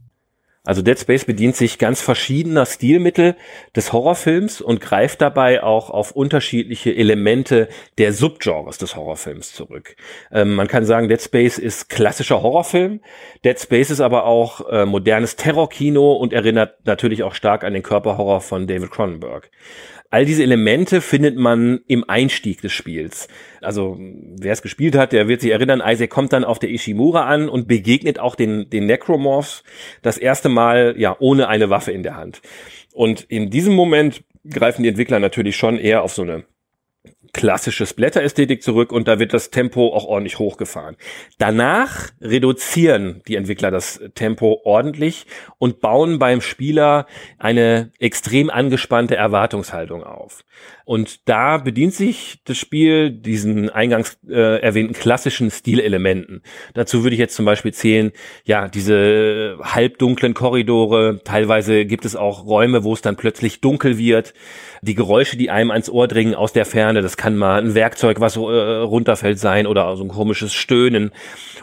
Also 0.70 0.82
Dead 0.82 0.96
Space 0.96 1.24
bedient 1.24 1.56
sich 1.56 1.78
ganz 1.78 2.00
verschiedener 2.00 2.64
Stilmittel 2.64 3.34
des 3.74 3.92
Horrorfilms 3.92 4.60
und 4.60 4.80
greift 4.80 5.20
dabei 5.20 5.64
auch 5.64 5.90
auf 5.90 6.12
unterschiedliche 6.12 6.94
Elemente 6.94 7.68
der 7.98 8.12
Subgenres 8.12 8.78
des 8.78 8.94
Horrorfilms 8.94 9.52
zurück. 9.52 9.96
Ähm, 10.30 10.54
man 10.54 10.68
kann 10.68 10.84
sagen, 10.84 11.08
Dead 11.08 11.20
Space 11.20 11.58
ist 11.58 11.88
klassischer 11.88 12.42
Horrorfilm. 12.42 13.00
Dead 13.44 13.58
Space 13.58 13.90
ist 13.90 14.00
aber 14.00 14.26
auch 14.26 14.70
äh, 14.70 14.86
modernes 14.86 15.34
Terrorkino 15.34 16.12
und 16.12 16.32
erinnert 16.32 16.86
natürlich 16.86 17.24
auch 17.24 17.34
stark 17.34 17.64
an 17.64 17.72
den 17.72 17.82
Körperhorror 17.82 18.40
von 18.40 18.68
David 18.68 18.92
Cronenberg. 18.92 19.50
All 20.12 20.24
diese 20.24 20.42
Elemente 20.42 21.00
findet 21.00 21.36
man 21.36 21.80
im 21.86 22.08
Einstieg 22.08 22.60
des 22.60 22.72
Spiels. 22.72 23.28
Also 23.60 23.96
wer 24.00 24.52
es 24.52 24.60
gespielt 24.60 24.96
hat, 24.96 25.12
der 25.12 25.28
wird 25.28 25.40
sich 25.40 25.52
erinnern, 25.52 25.80
Isaac 25.84 26.10
kommt 26.10 26.32
dann 26.32 26.42
auf 26.42 26.58
der 26.58 26.70
Ishimura 26.70 27.26
an 27.26 27.48
und 27.48 27.68
begegnet 27.68 28.18
auch 28.18 28.34
den, 28.34 28.68
den 28.70 28.86
Necromorphs 28.86 29.62
das 30.02 30.18
erste 30.18 30.48
Mal 30.48 30.96
ja 30.98 31.14
ohne 31.20 31.46
eine 31.46 31.70
Waffe 31.70 31.92
in 31.92 32.02
der 32.02 32.16
Hand. 32.16 32.42
Und 32.92 33.22
in 33.22 33.50
diesem 33.50 33.74
Moment 33.74 34.24
greifen 34.48 34.82
die 34.82 34.88
Entwickler 34.88 35.20
natürlich 35.20 35.56
schon 35.56 35.78
eher 35.78 36.02
auf 36.02 36.12
so 36.12 36.22
eine 36.22 36.44
klassische 37.32 37.86
Splatter-Ästhetik 37.86 38.62
zurück 38.62 38.92
und 38.92 39.08
da 39.08 39.18
wird 39.18 39.32
das 39.32 39.50
Tempo 39.50 39.94
auch 39.94 40.04
ordentlich 40.04 40.38
hochgefahren. 40.38 40.96
Danach 41.38 42.10
reduzieren 42.20 43.22
die 43.28 43.36
Entwickler 43.36 43.70
das 43.70 44.00
Tempo 44.14 44.60
ordentlich 44.64 45.26
und 45.58 45.80
bauen 45.80 46.18
beim 46.18 46.40
Spieler 46.40 47.06
eine 47.38 47.90
extrem 47.98 48.50
angespannte 48.50 49.16
Erwartungshaltung 49.16 50.02
auf. 50.02 50.44
Und 50.90 51.28
da 51.28 51.58
bedient 51.58 51.94
sich 51.94 52.40
das 52.46 52.58
Spiel 52.58 53.12
diesen 53.12 53.70
eingangs 53.70 54.18
äh, 54.28 54.60
erwähnten 54.60 54.92
klassischen 54.92 55.48
Stilelementen. 55.48 56.42
Dazu 56.74 57.04
würde 57.04 57.14
ich 57.14 57.20
jetzt 57.20 57.36
zum 57.36 57.44
Beispiel 57.44 57.72
zählen, 57.72 58.10
ja, 58.44 58.66
diese 58.66 59.56
halbdunklen 59.62 60.34
Korridore, 60.34 61.20
teilweise 61.22 61.84
gibt 61.84 62.04
es 62.04 62.16
auch 62.16 62.44
Räume, 62.44 62.82
wo 62.82 62.92
es 62.92 63.02
dann 63.02 63.14
plötzlich 63.14 63.60
dunkel 63.60 63.98
wird, 63.98 64.34
die 64.82 64.96
Geräusche, 64.96 65.36
die 65.36 65.48
einem 65.48 65.70
ans 65.70 65.88
Ohr 65.88 66.08
dringen 66.08 66.34
aus 66.34 66.52
der 66.52 66.64
Ferne, 66.64 67.02
das 67.02 67.16
kann 67.16 67.36
mal 67.36 67.62
ein 67.62 67.76
Werkzeug, 67.76 68.18
was 68.18 68.34
äh, 68.34 68.40
runterfällt 68.40 69.38
sein 69.38 69.68
oder 69.68 69.96
so 69.96 70.02
ein 70.02 70.08
komisches 70.08 70.52
Stöhnen. 70.52 71.12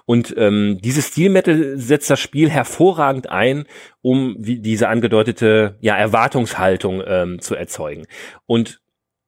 Und 0.06 0.34
ähm, 0.38 0.80
dieses 0.82 1.10
Stilmittel 1.10 1.78
setzt 1.78 2.10
das 2.10 2.22
Spiel 2.22 2.50
hervorragend 2.50 3.30
ein, 3.30 3.66
um 4.02 4.38
wie 4.40 4.60
diese 4.60 4.88
angedeutete 4.88 5.76
ja, 5.82 5.98
Erwartungshaltung 5.98 7.04
ähm, 7.06 7.42
zu 7.42 7.56
erzeugen. 7.56 8.06
Und 8.46 8.80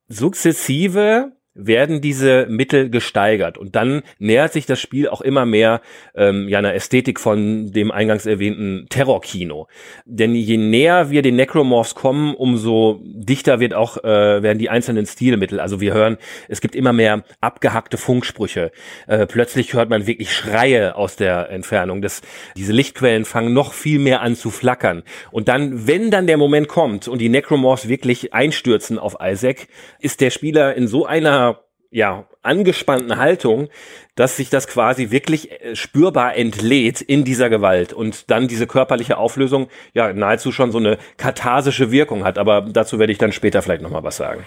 sukzessive 0.09 1.31
werden 1.55 1.99
diese 1.99 2.45
Mittel 2.47 2.89
gesteigert 2.89 3.57
und 3.57 3.75
dann 3.75 4.03
nähert 4.17 4.53
sich 4.53 4.65
das 4.65 4.79
Spiel 4.79 5.09
auch 5.09 5.21
immer 5.21 5.45
mehr 5.45 5.81
ähm, 6.15 6.47
ja 6.47 6.59
einer 6.59 6.73
Ästhetik 6.73 7.19
von 7.19 7.71
dem 7.71 7.91
eingangs 7.91 8.25
erwähnten 8.25 8.85
Terrorkino. 8.89 9.67
Denn 10.05 10.35
je 10.35 10.57
näher 10.57 11.09
wir 11.09 11.21
den 11.21 11.35
Necromorphs 11.35 11.95
kommen, 11.95 12.35
umso 12.35 13.01
dichter 13.03 13.59
wird 13.59 13.73
auch 13.73 13.97
äh, 13.97 14.43
werden 14.43 14.59
die 14.59 14.69
einzelnen 14.69 15.05
Stilmittel. 15.05 15.59
Also 15.59 15.81
wir 15.81 15.93
hören, 15.93 16.17
es 16.47 16.61
gibt 16.61 16.75
immer 16.75 16.93
mehr 16.93 17.23
abgehackte 17.41 17.97
Funksprüche. 17.97 18.71
Äh, 19.07 19.25
plötzlich 19.25 19.73
hört 19.73 19.89
man 19.89 20.07
wirklich 20.07 20.33
Schreie 20.33 20.95
aus 20.95 21.15
der 21.15 21.49
Entfernung. 21.49 22.01
Das, 22.01 22.21
diese 22.55 22.73
Lichtquellen 22.73 23.25
fangen 23.25 23.53
noch 23.53 23.73
viel 23.73 23.99
mehr 23.99 24.21
an 24.21 24.35
zu 24.35 24.49
flackern. 24.51 25.03
Und 25.31 25.47
dann, 25.47 25.87
wenn 25.87 26.11
dann 26.11 26.27
der 26.27 26.37
Moment 26.37 26.67
kommt 26.67 27.07
und 27.07 27.19
die 27.19 27.29
Necromorphs 27.29 27.87
wirklich 27.87 28.33
einstürzen 28.33 28.99
auf 28.99 29.17
Isaac, 29.21 29.67
ist 29.99 30.21
der 30.21 30.29
Spieler 30.29 30.75
in 30.75 30.87
so 30.87 31.05
einer 31.05 31.48
ja, 31.91 32.25
angespannten 32.41 33.17
Haltung, 33.17 33.69
dass 34.15 34.37
sich 34.37 34.49
das 34.49 34.67
quasi 34.67 35.11
wirklich 35.11 35.51
äh, 35.51 35.75
spürbar 35.75 36.35
entlädt 36.35 37.01
in 37.01 37.23
dieser 37.23 37.49
Gewalt 37.49 37.93
und 37.93 38.29
dann 38.29 38.47
diese 38.47 38.67
körperliche 38.67 39.17
Auflösung 39.17 39.67
ja 39.93 40.13
nahezu 40.13 40.51
schon 40.51 40.71
so 40.71 40.77
eine 40.77 40.97
katharsische 41.17 41.91
Wirkung 41.91 42.23
hat. 42.23 42.37
Aber 42.37 42.61
dazu 42.61 42.99
werde 42.99 43.11
ich 43.11 43.17
dann 43.17 43.31
später 43.31 43.61
vielleicht 43.61 43.81
nochmal 43.81 44.03
was 44.03 44.17
sagen. 44.17 44.45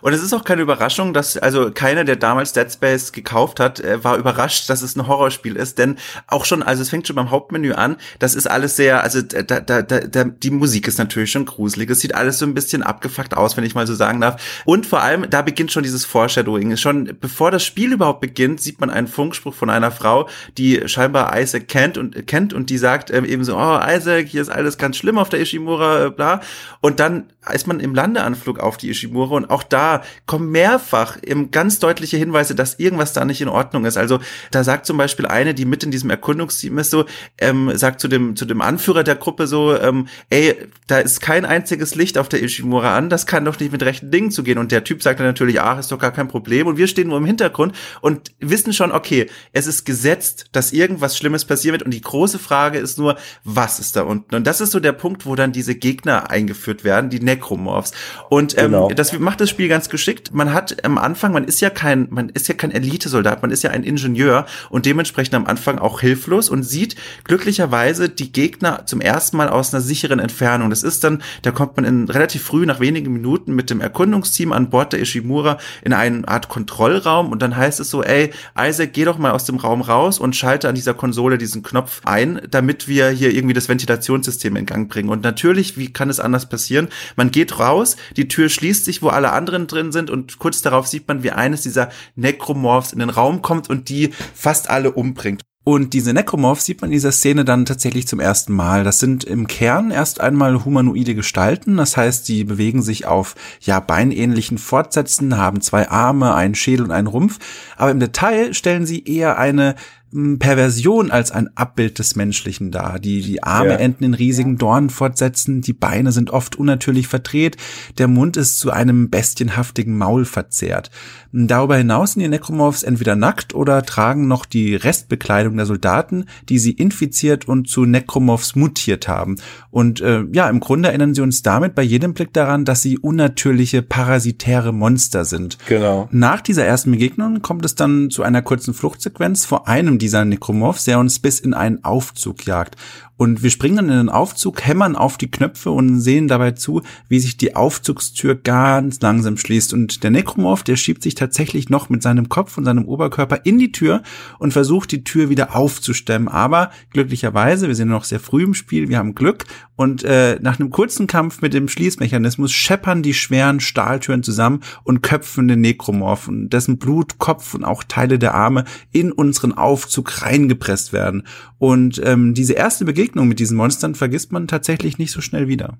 Und 0.00 0.12
es 0.12 0.22
ist 0.22 0.32
auch 0.32 0.44
keine 0.44 0.62
Überraschung, 0.62 1.12
dass 1.12 1.36
also 1.36 1.70
keiner, 1.70 2.04
der 2.04 2.16
damals 2.16 2.52
Dead 2.52 2.70
Space 2.70 3.12
gekauft 3.12 3.60
hat, 3.60 3.80
äh, 3.80 4.02
war 4.02 4.16
überrascht, 4.16 4.68
dass 4.70 4.82
es 4.82 4.96
ein 4.96 5.06
Horrorspiel 5.06 5.56
ist. 5.56 5.78
Denn 5.78 5.96
auch 6.26 6.44
schon, 6.44 6.62
also 6.62 6.82
es 6.82 6.90
fängt 6.90 7.06
schon 7.06 7.16
beim 7.16 7.30
Hauptmenü 7.30 7.72
an, 7.72 7.96
das 8.18 8.34
ist 8.34 8.48
alles 8.48 8.76
sehr, 8.76 9.02
also 9.02 9.22
da, 9.22 9.42
da, 9.42 9.82
da, 9.82 9.82
da, 9.82 10.24
die 10.24 10.50
Musik 10.50 10.88
ist 10.88 10.98
natürlich 10.98 11.30
schon 11.30 11.44
gruselig. 11.44 11.90
Es 11.90 12.00
sieht 12.00 12.14
alles 12.14 12.38
so 12.38 12.46
ein 12.46 12.54
bisschen 12.54 12.82
abgefuckt 12.82 13.36
aus, 13.36 13.56
wenn 13.56 13.64
ich 13.64 13.74
mal 13.74 13.86
so 13.86 13.94
sagen 13.94 14.20
darf. 14.20 14.62
Und 14.64 14.86
vor 14.86 15.02
allem, 15.02 15.28
da 15.28 15.42
beginnt 15.42 15.72
schon 15.72 15.82
dieses 15.82 16.04
Foreshadowing. 16.04 16.76
Schon 16.76 17.16
bevor 17.20 17.50
das 17.50 17.64
Spiel 17.64 17.92
überhaupt 17.92 18.20
beginnt, 18.20 18.60
sieht 18.60 18.80
man 18.80 18.90
einen 18.90 19.08
Funkspruch 19.08 19.54
von 19.54 19.70
einer 19.70 19.90
Frau, 19.90 20.28
die 20.58 20.82
scheinbar 20.86 21.38
Isaac 21.38 21.68
kennt 21.68 21.98
und 21.98 22.26
kennt 22.26 22.52
und 22.52 22.70
die 22.70 22.78
sagt 22.78 23.10
ähm, 23.12 23.24
eben 23.24 23.44
so, 23.44 23.56
oh 23.56 23.80
Isaac, 23.86 24.28
hier 24.28 24.42
ist 24.42 24.50
alles 24.50 24.78
ganz 24.78 24.96
schlimm 24.96 25.18
auf 25.18 25.28
der 25.28 25.40
Ishimura, 25.40 26.06
äh, 26.06 26.10
bla. 26.10 26.40
Und 26.80 27.00
dann 27.00 27.24
ist 27.52 27.66
man 27.66 27.80
im 27.80 27.94
Landeanflug 27.94 28.58
auf 28.58 28.76
die 28.76 28.90
Ishimura 28.90 29.36
und 29.36 29.50
auch 29.50 29.62
da 29.62 29.89
kommen 30.26 30.50
mehrfach 30.50 31.18
eben 31.22 31.50
ganz 31.50 31.78
deutliche 31.78 32.16
Hinweise, 32.16 32.54
dass 32.54 32.78
irgendwas 32.78 33.12
da 33.12 33.24
nicht 33.24 33.40
in 33.40 33.48
Ordnung 33.48 33.84
ist. 33.84 33.96
Also 33.96 34.20
da 34.50 34.64
sagt 34.64 34.86
zum 34.86 34.96
Beispiel 34.96 35.26
eine, 35.26 35.54
die 35.54 35.64
mit 35.64 35.84
in 35.84 35.90
diesem 35.90 36.10
Erkundungsteam 36.10 36.78
ist, 36.78 36.90
so, 36.90 37.04
ähm, 37.38 37.76
sagt 37.76 38.00
zu 38.00 38.08
dem, 38.08 38.36
zu 38.36 38.44
dem 38.44 38.60
Anführer 38.60 39.04
der 39.04 39.16
Gruppe 39.16 39.46
so, 39.46 39.76
ähm, 39.76 40.08
ey, 40.30 40.56
da 40.86 40.98
ist 40.98 41.20
kein 41.20 41.44
einziges 41.44 41.94
Licht 41.94 42.18
auf 42.18 42.28
der 42.28 42.42
Ishimura 42.42 42.96
an, 42.96 43.08
das 43.08 43.26
kann 43.26 43.44
doch 43.44 43.58
nicht 43.58 43.72
mit 43.72 43.82
rechten 43.82 44.10
Dingen 44.10 44.30
zugehen. 44.30 44.58
Und 44.58 44.72
der 44.72 44.84
Typ 44.84 45.02
sagt 45.02 45.20
dann 45.20 45.26
natürlich, 45.26 45.60
ach, 45.60 45.78
ist 45.78 45.92
doch 45.92 45.98
gar 45.98 46.12
kein 46.12 46.28
Problem. 46.28 46.66
Und 46.66 46.76
wir 46.76 46.86
stehen 46.86 47.08
nur 47.08 47.18
im 47.18 47.24
Hintergrund 47.24 47.74
und 48.00 48.32
wissen 48.40 48.72
schon, 48.72 48.92
okay, 48.92 49.28
es 49.52 49.66
ist 49.66 49.84
gesetzt, 49.84 50.46
dass 50.52 50.72
irgendwas 50.72 51.16
Schlimmes 51.16 51.44
passieren 51.44 51.72
wird. 51.72 51.82
Und 51.82 51.92
die 51.92 52.00
große 52.00 52.38
Frage 52.38 52.78
ist 52.78 52.98
nur, 52.98 53.16
was 53.44 53.80
ist 53.80 53.96
da 53.96 54.02
unten? 54.02 54.34
Und 54.34 54.46
das 54.46 54.60
ist 54.60 54.72
so 54.72 54.80
der 54.80 54.92
Punkt, 54.92 55.26
wo 55.26 55.34
dann 55.36 55.52
diese 55.52 55.74
Gegner 55.74 56.30
eingeführt 56.30 56.84
werden, 56.84 57.10
die 57.10 57.20
Necromorphs. 57.20 57.92
Und 58.28 58.56
ähm, 58.58 58.72
genau. 58.72 58.88
das 58.88 59.18
macht 59.18 59.40
das 59.40 59.50
Spiel 59.50 59.68
ganz 59.68 59.79
geschickt. 59.88 60.34
Man 60.34 60.52
hat 60.52 60.84
am 60.84 60.98
Anfang, 60.98 61.32
man 61.32 61.44
ist 61.44 61.60
ja 61.60 61.70
kein, 61.70 62.08
man 62.10 62.28
ist 62.28 62.48
ja 62.48 62.54
kein 62.54 62.70
Elitesoldat, 62.70 63.42
man 63.42 63.50
ist 63.50 63.62
ja 63.62 63.70
ein 63.70 63.84
Ingenieur 63.84 64.46
und 64.68 64.84
dementsprechend 64.84 65.34
am 65.34 65.46
Anfang 65.46 65.78
auch 65.78 66.00
hilflos 66.00 66.50
und 66.50 66.62
sieht 66.62 66.96
glücklicherweise 67.24 68.08
die 68.08 68.32
Gegner 68.32 68.84
zum 68.86 69.00
ersten 69.00 69.36
Mal 69.36 69.48
aus 69.48 69.72
einer 69.72 69.80
sicheren 69.80 70.18
Entfernung. 70.18 70.70
Das 70.70 70.82
ist 70.82 71.04
dann, 71.04 71.22
da 71.42 71.50
kommt 71.52 71.76
man 71.76 71.84
in 71.84 72.08
relativ 72.08 72.42
früh 72.42 72.66
nach 72.66 72.80
wenigen 72.80 73.12
Minuten 73.12 73.54
mit 73.54 73.70
dem 73.70 73.80
Erkundungsteam 73.80 74.52
an 74.52 74.70
Bord 74.70 74.92
der 74.92 75.00
Ishimura 75.00 75.58
in 75.82 75.92
eine 75.92 76.26
Art 76.28 76.48
Kontrollraum 76.48 77.30
und 77.30 77.40
dann 77.40 77.56
heißt 77.56 77.80
es 77.80 77.90
so, 77.90 78.02
ey, 78.02 78.32
Isaac, 78.58 78.92
geh 78.92 79.04
doch 79.04 79.18
mal 79.18 79.30
aus 79.30 79.44
dem 79.44 79.56
Raum 79.56 79.80
raus 79.80 80.18
und 80.18 80.36
schalte 80.36 80.68
an 80.68 80.74
dieser 80.74 80.94
Konsole 80.94 81.38
diesen 81.38 81.62
Knopf 81.62 82.00
ein, 82.04 82.40
damit 82.50 82.88
wir 82.88 83.10
hier 83.10 83.32
irgendwie 83.32 83.54
das 83.54 83.68
Ventilationssystem 83.68 84.56
in 84.56 84.66
Gang 84.66 84.90
bringen. 84.90 85.08
Und 85.08 85.22
natürlich, 85.22 85.78
wie 85.78 85.92
kann 85.92 86.10
es 86.10 86.20
anders 86.20 86.48
passieren? 86.48 86.88
Man 87.16 87.30
geht 87.30 87.58
raus, 87.58 87.96
die 88.16 88.28
Tür 88.28 88.48
schließt 88.48 88.84
sich, 88.84 89.02
wo 89.02 89.08
alle 89.08 89.32
anderen 89.32 89.66
drin 89.72 89.92
sind 89.92 90.10
und 90.10 90.38
kurz 90.38 90.62
darauf 90.62 90.86
sieht 90.86 91.08
man, 91.08 91.22
wie 91.22 91.30
eines 91.30 91.62
dieser 91.62 91.90
Necromorphs 92.16 92.92
in 92.92 92.98
den 92.98 93.10
Raum 93.10 93.42
kommt 93.42 93.70
und 93.70 93.88
die 93.88 94.10
fast 94.34 94.70
alle 94.70 94.92
umbringt. 94.92 95.42
Und 95.62 95.92
diese 95.92 96.14
Necromorphs 96.14 96.64
sieht 96.64 96.80
man 96.80 96.88
in 96.88 96.94
dieser 96.94 97.12
Szene 97.12 97.44
dann 97.44 97.66
tatsächlich 97.66 98.08
zum 98.08 98.18
ersten 98.18 98.54
Mal. 98.54 98.82
Das 98.82 98.98
sind 98.98 99.24
im 99.24 99.46
Kern 99.46 99.90
erst 99.90 100.20
einmal 100.20 100.64
humanoide 100.64 101.14
Gestalten. 101.14 101.76
Das 101.76 101.98
heißt, 101.98 102.24
sie 102.24 102.44
bewegen 102.44 102.80
sich 102.80 103.06
auf, 103.06 103.36
ja, 103.60 103.78
beinähnlichen 103.78 104.56
Fortsätzen, 104.56 105.36
haben 105.36 105.60
zwei 105.60 105.88
Arme, 105.90 106.34
einen 106.34 106.54
Schädel 106.54 106.86
und 106.86 106.92
einen 106.92 107.08
Rumpf. 107.08 107.38
Aber 107.76 107.90
im 107.90 108.00
Detail 108.00 108.54
stellen 108.54 108.86
sie 108.86 109.04
eher 109.04 109.38
eine 109.38 109.74
Perversion 110.12 111.10
als 111.10 111.30
ein 111.30 111.56
Abbild 111.56 112.00
des 112.00 112.16
Menschlichen 112.16 112.72
dar. 112.72 112.98
Die, 112.98 113.22
die 113.22 113.42
Arme 113.42 113.70
ja. 113.70 113.76
enden 113.76 114.04
in 114.04 114.14
riesigen 114.14 114.58
Dornenfortsätzen, 114.58 115.60
die 115.60 115.72
Beine 115.72 116.10
sind 116.10 116.30
oft 116.30 116.56
unnatürlich 116.56 117.06
verdreht, 117.06 117.56
der 117.98 118.08
Mund 118.08 118.36
ist 118.36 118.58
zu 118.58 118.72
einem 118.72 119.10
bestienhaftigen 119.10 119.96
Maul 119.96 120.24
verzerrt. 120.24 120.90
Darüber 121.32 121.76
hinaus 121.76 122.12
sind 122.12 122.22
die 122.22 122.28
Necromorphs 122.28 122.82
entweder 122.82 123.14
nackt 123.14 123.54
oder 123.54 123.84
tragen 123.84 124.26
noch 124.26 124.44
die 124.46 124.74
Restbekleidung 124.74 125.56
der 125.56 125.66
Soldaten, 125.66 126.24
die 126.48 126.58
sie 126.58 126.72
infiziert 126.72 127.46
und 127.46 127.68
zu 127.68 127.84
Necromorphs 127.84 128.56
mutiert 128.56 129.06
haben. 129.06 129.36
Und 129.70 130.00
äh, 130.00 130.24
ja, 130.32 130.50
im 130.50 130.58
Grunde 130.58 130.88
erinnern 130.88 131.14
sie 131.14 131.20
uns 131.20 131.42
damit 131.42 131.76
bei 131.76 131.82
jedem 131.82 132.14
Blick 132.14 132.32
daran, 132.32 132.64
dass 132.64 132.82
sie 132.82 132.98
unnatürliche, 132.98 133.82
parasitäre 133.82 134.72
Monster 134.72 135.24
sind. 135.24 135.58
Genau. 135.68 136.08
Nach 136.10 136.40
dieser 136.40 136.64
ersten 136.64 136.90
Begegnung 136.90 137.42
kommt 137.42 137.64
es 137.64 137.76
dann 137.76 138.10
zu 138.10 138.24
einer 138.24 138.42
kurzen 138.42 138.74
Fluchtsequenz 138.74 139.44
vor 139.44 139.68
einem 139.68 139.99
dieser 140.00 140.24
Necromorphs, 140.24 140.84
der 140.84 140.98
uns 140.98 141.18
bis 141.18 141.38
in 141.40 141.54
einen 141.54 141.84
Aufzug 141.84 142.46
jagt. 142.46 142.76
Und 143.20 143.42
wir 143.42 143.50
springen 143.50 143.76
dann 143.76 143.90
in 143.90 143.96
den 143.98 144.08
Aufzug, 144.08 144.66
hämmern 144.66 144.96
auf 144.96 145.18
die 145.18 145.30
Knöpfe 145.30 145.70
und 145.70 146.00
sehen 146.00 146.26
dabei 146.26 146.52
zu, 146.52 146.80
wie 147.08 147.20
sich 147.20 147.36
die 147.36 147.54
Aufzugstür 147.54 148.34
ganz 148.34 148.98
langsam 149.02 149.36
schließt. 149.36 149.74
Und 149.74 150.02
der 150.02 150.10
Necromorph, 150.10 150.62
der 150.62 150.76
schiebt 150.76 151.02
sich 151.02 151.16
tatsächlich 151.16 151.68
noch 151.68 151.90
mit 151.90 152.02
seinem 152.02 152.30
Kopf 152.30 152.56
und 152.56 152.64
seinem 152.64 152.86
Oberkörper 152.86 153.44
in 153.44 153.58
die 153.58 153.72
Tür 153.72 154.02
und 154.38 154.52
versucht, 154.52 154.90
die 154.90 155.04
Tür 155.04 155.28
wieder 155.28 155.54
aufzustemmen. 155.54 156.28
Aber 156.28 156.70
glücklicherweise, 156.94 157.68
wir 157.68 157.74
sind 157.74 157.88
noch 157.88 158.04
sehr 158.04 158.20
früh 158.20 158.42
im 158.42 158.54
Spiel, 158.54 158.88
wir 158.88 158.96
haben 158.96 159.14
Glück. 159.14 159.44
Und 159.80 160.04
äh, 160.04 160.38
nach 160.42 160.60
einem 160.60 160.68
kurzen 160.68 161.06
Kampf 161.06 161.40
mit 161.40 161.54
dem 161.54 161.66
Schließmechanismus 161.66 162.52
scheppern 162.52 163.02
die 163.02 163.14
schweren 163.14 163.60
Stahltüren 163.60 164.22
zusammen 164.22 164.60
und 164.84 165.00
köpfen 165.02 165.48
den 165.48 165.62
Necromorph 165.62 166.28
und 166.28 166.50
dessen 166.50 166.76
Blut, 166.76 167.16
Kopf 167.16 167.54
und 167.54 167.64
auch 167.64 167.82
Teile 167.82 168.18
der 168.18 168.34
Arme 168.34 168.66
in 168.92 169.10
unseren 169.10 169.52
Aufzug 169.52 170.20
reingepresst 170.20 170.92
werden. 170.92 171.22
Und 171.56 171.98
ähm, 172.04 172.34
diese 172.34 172.52
erste 172.52 172.84
Begegnung 172.84 173.26
mit 173.26 173.38
diesen 173.38 173.56
Monstern 173.56 173.94
vergisst 173.94 174.32
man 174.32 174.48
tatsächlich 174.48 174.98
nicht 174.98 175.12
so 175.12 175.22
schnell 175.22 175.48
wieder. 175.48 175.78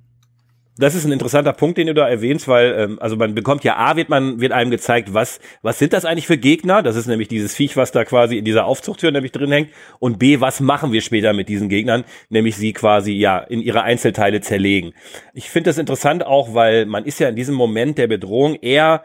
Das 0.78 0.94
ist 0.94 1.04
ein 1.04 1.12
interessanter 1.12 1.52
Punkt, 1.52 1.78
den 1.78 1.88
du 1.88 1.94
da 1.94 2.08
erwähnst, 2.08 2.48
weil 2.48 2.74
ähm, 2.78 2.98
also 3.00 3.16
man 3.16 3.34
bekommt 3.34 3.64
ja 3.64 3.76
A 3.76 3.96
wird 3.96 4.08
man 4.08 4.40
wird 4.40 4.52
einem 4.52 4.70
gezeigt, 4.70 5.12
was 5.12 5.40
was 5.62 5.78
sind 5.78 5.92
das 5.92 6.04
eigentlich 6.04 6.26
für 6.26 6.38
Gegner? 6.38 6.82
Das 6.82 6.96
ist 6.96 7.06
nämlich 7.06 7.28
dieses 7.28 7.54
Viech, 7.54 7.76
was 7.76 7.92
da 7.92 8.04
quasi 8.04 8.38
in 8.38 8.44
dieser 8.44 8.64
Aufzuchttür 8.64 9.10
nämlich 9.10 9.32
drin 9.32 9.52
hängt. 9.52 9.70
Und 9.98 10.18
B, 10.18 10.40
was 10.40 10.60
machen 10.60 10.92
wir 10.92 11.02
später 11.02 11.32
mit 11.32 11.48
diesen 11.48 11.68
Gegnern? 11.68 12.04
Nämlich 12.28 12.56
sie 12.56 12.72
quasi 12.72 13.12
ja 13.12 13.38
in 13.38 13.60
ihre 13.60 13.82
Einzelteile 13.82 14.40
zerlegen. 14.40 14.94
Ich 15.34 15.50
finde 15.50 15.70
das 15.70 15.78
interessant 15.78 16.24
auch, 16.24 16.54
weil 16.54 16.86
man 16.86 17.04
ist 17.04 17.20
ja 17.20 17.28
in 17.28 17.36
diesem 17.36 17.56
Moment 17.56 17.98
der 17.98 18.06
Bedrohung 18.06 18.54
eher 18.54 19.04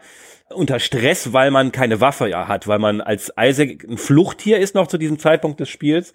unter 0.54 0.78
Stress, 0.78 1.32
weil 1.32 1.50
man 1.50 1.72
keine 1.72 2.00
Waffe 2.00 2.28
ja 2.28 2.46
hat, 2.46 2.68
weil 2.68 2.78
man 2.78 3.00
als 3.00 3.32
Isaac 3.38 3.84
ein 3.88 3.98
Fluchttier 3.98 4.58
ist 4.58 4.74
noch 4.74 4.86
zu 4.86 4.96
diesem 4.96 5.18
Zeitpunkt 5.18 5.58
des 5.58 5.68
Spiels. 5.68 6.12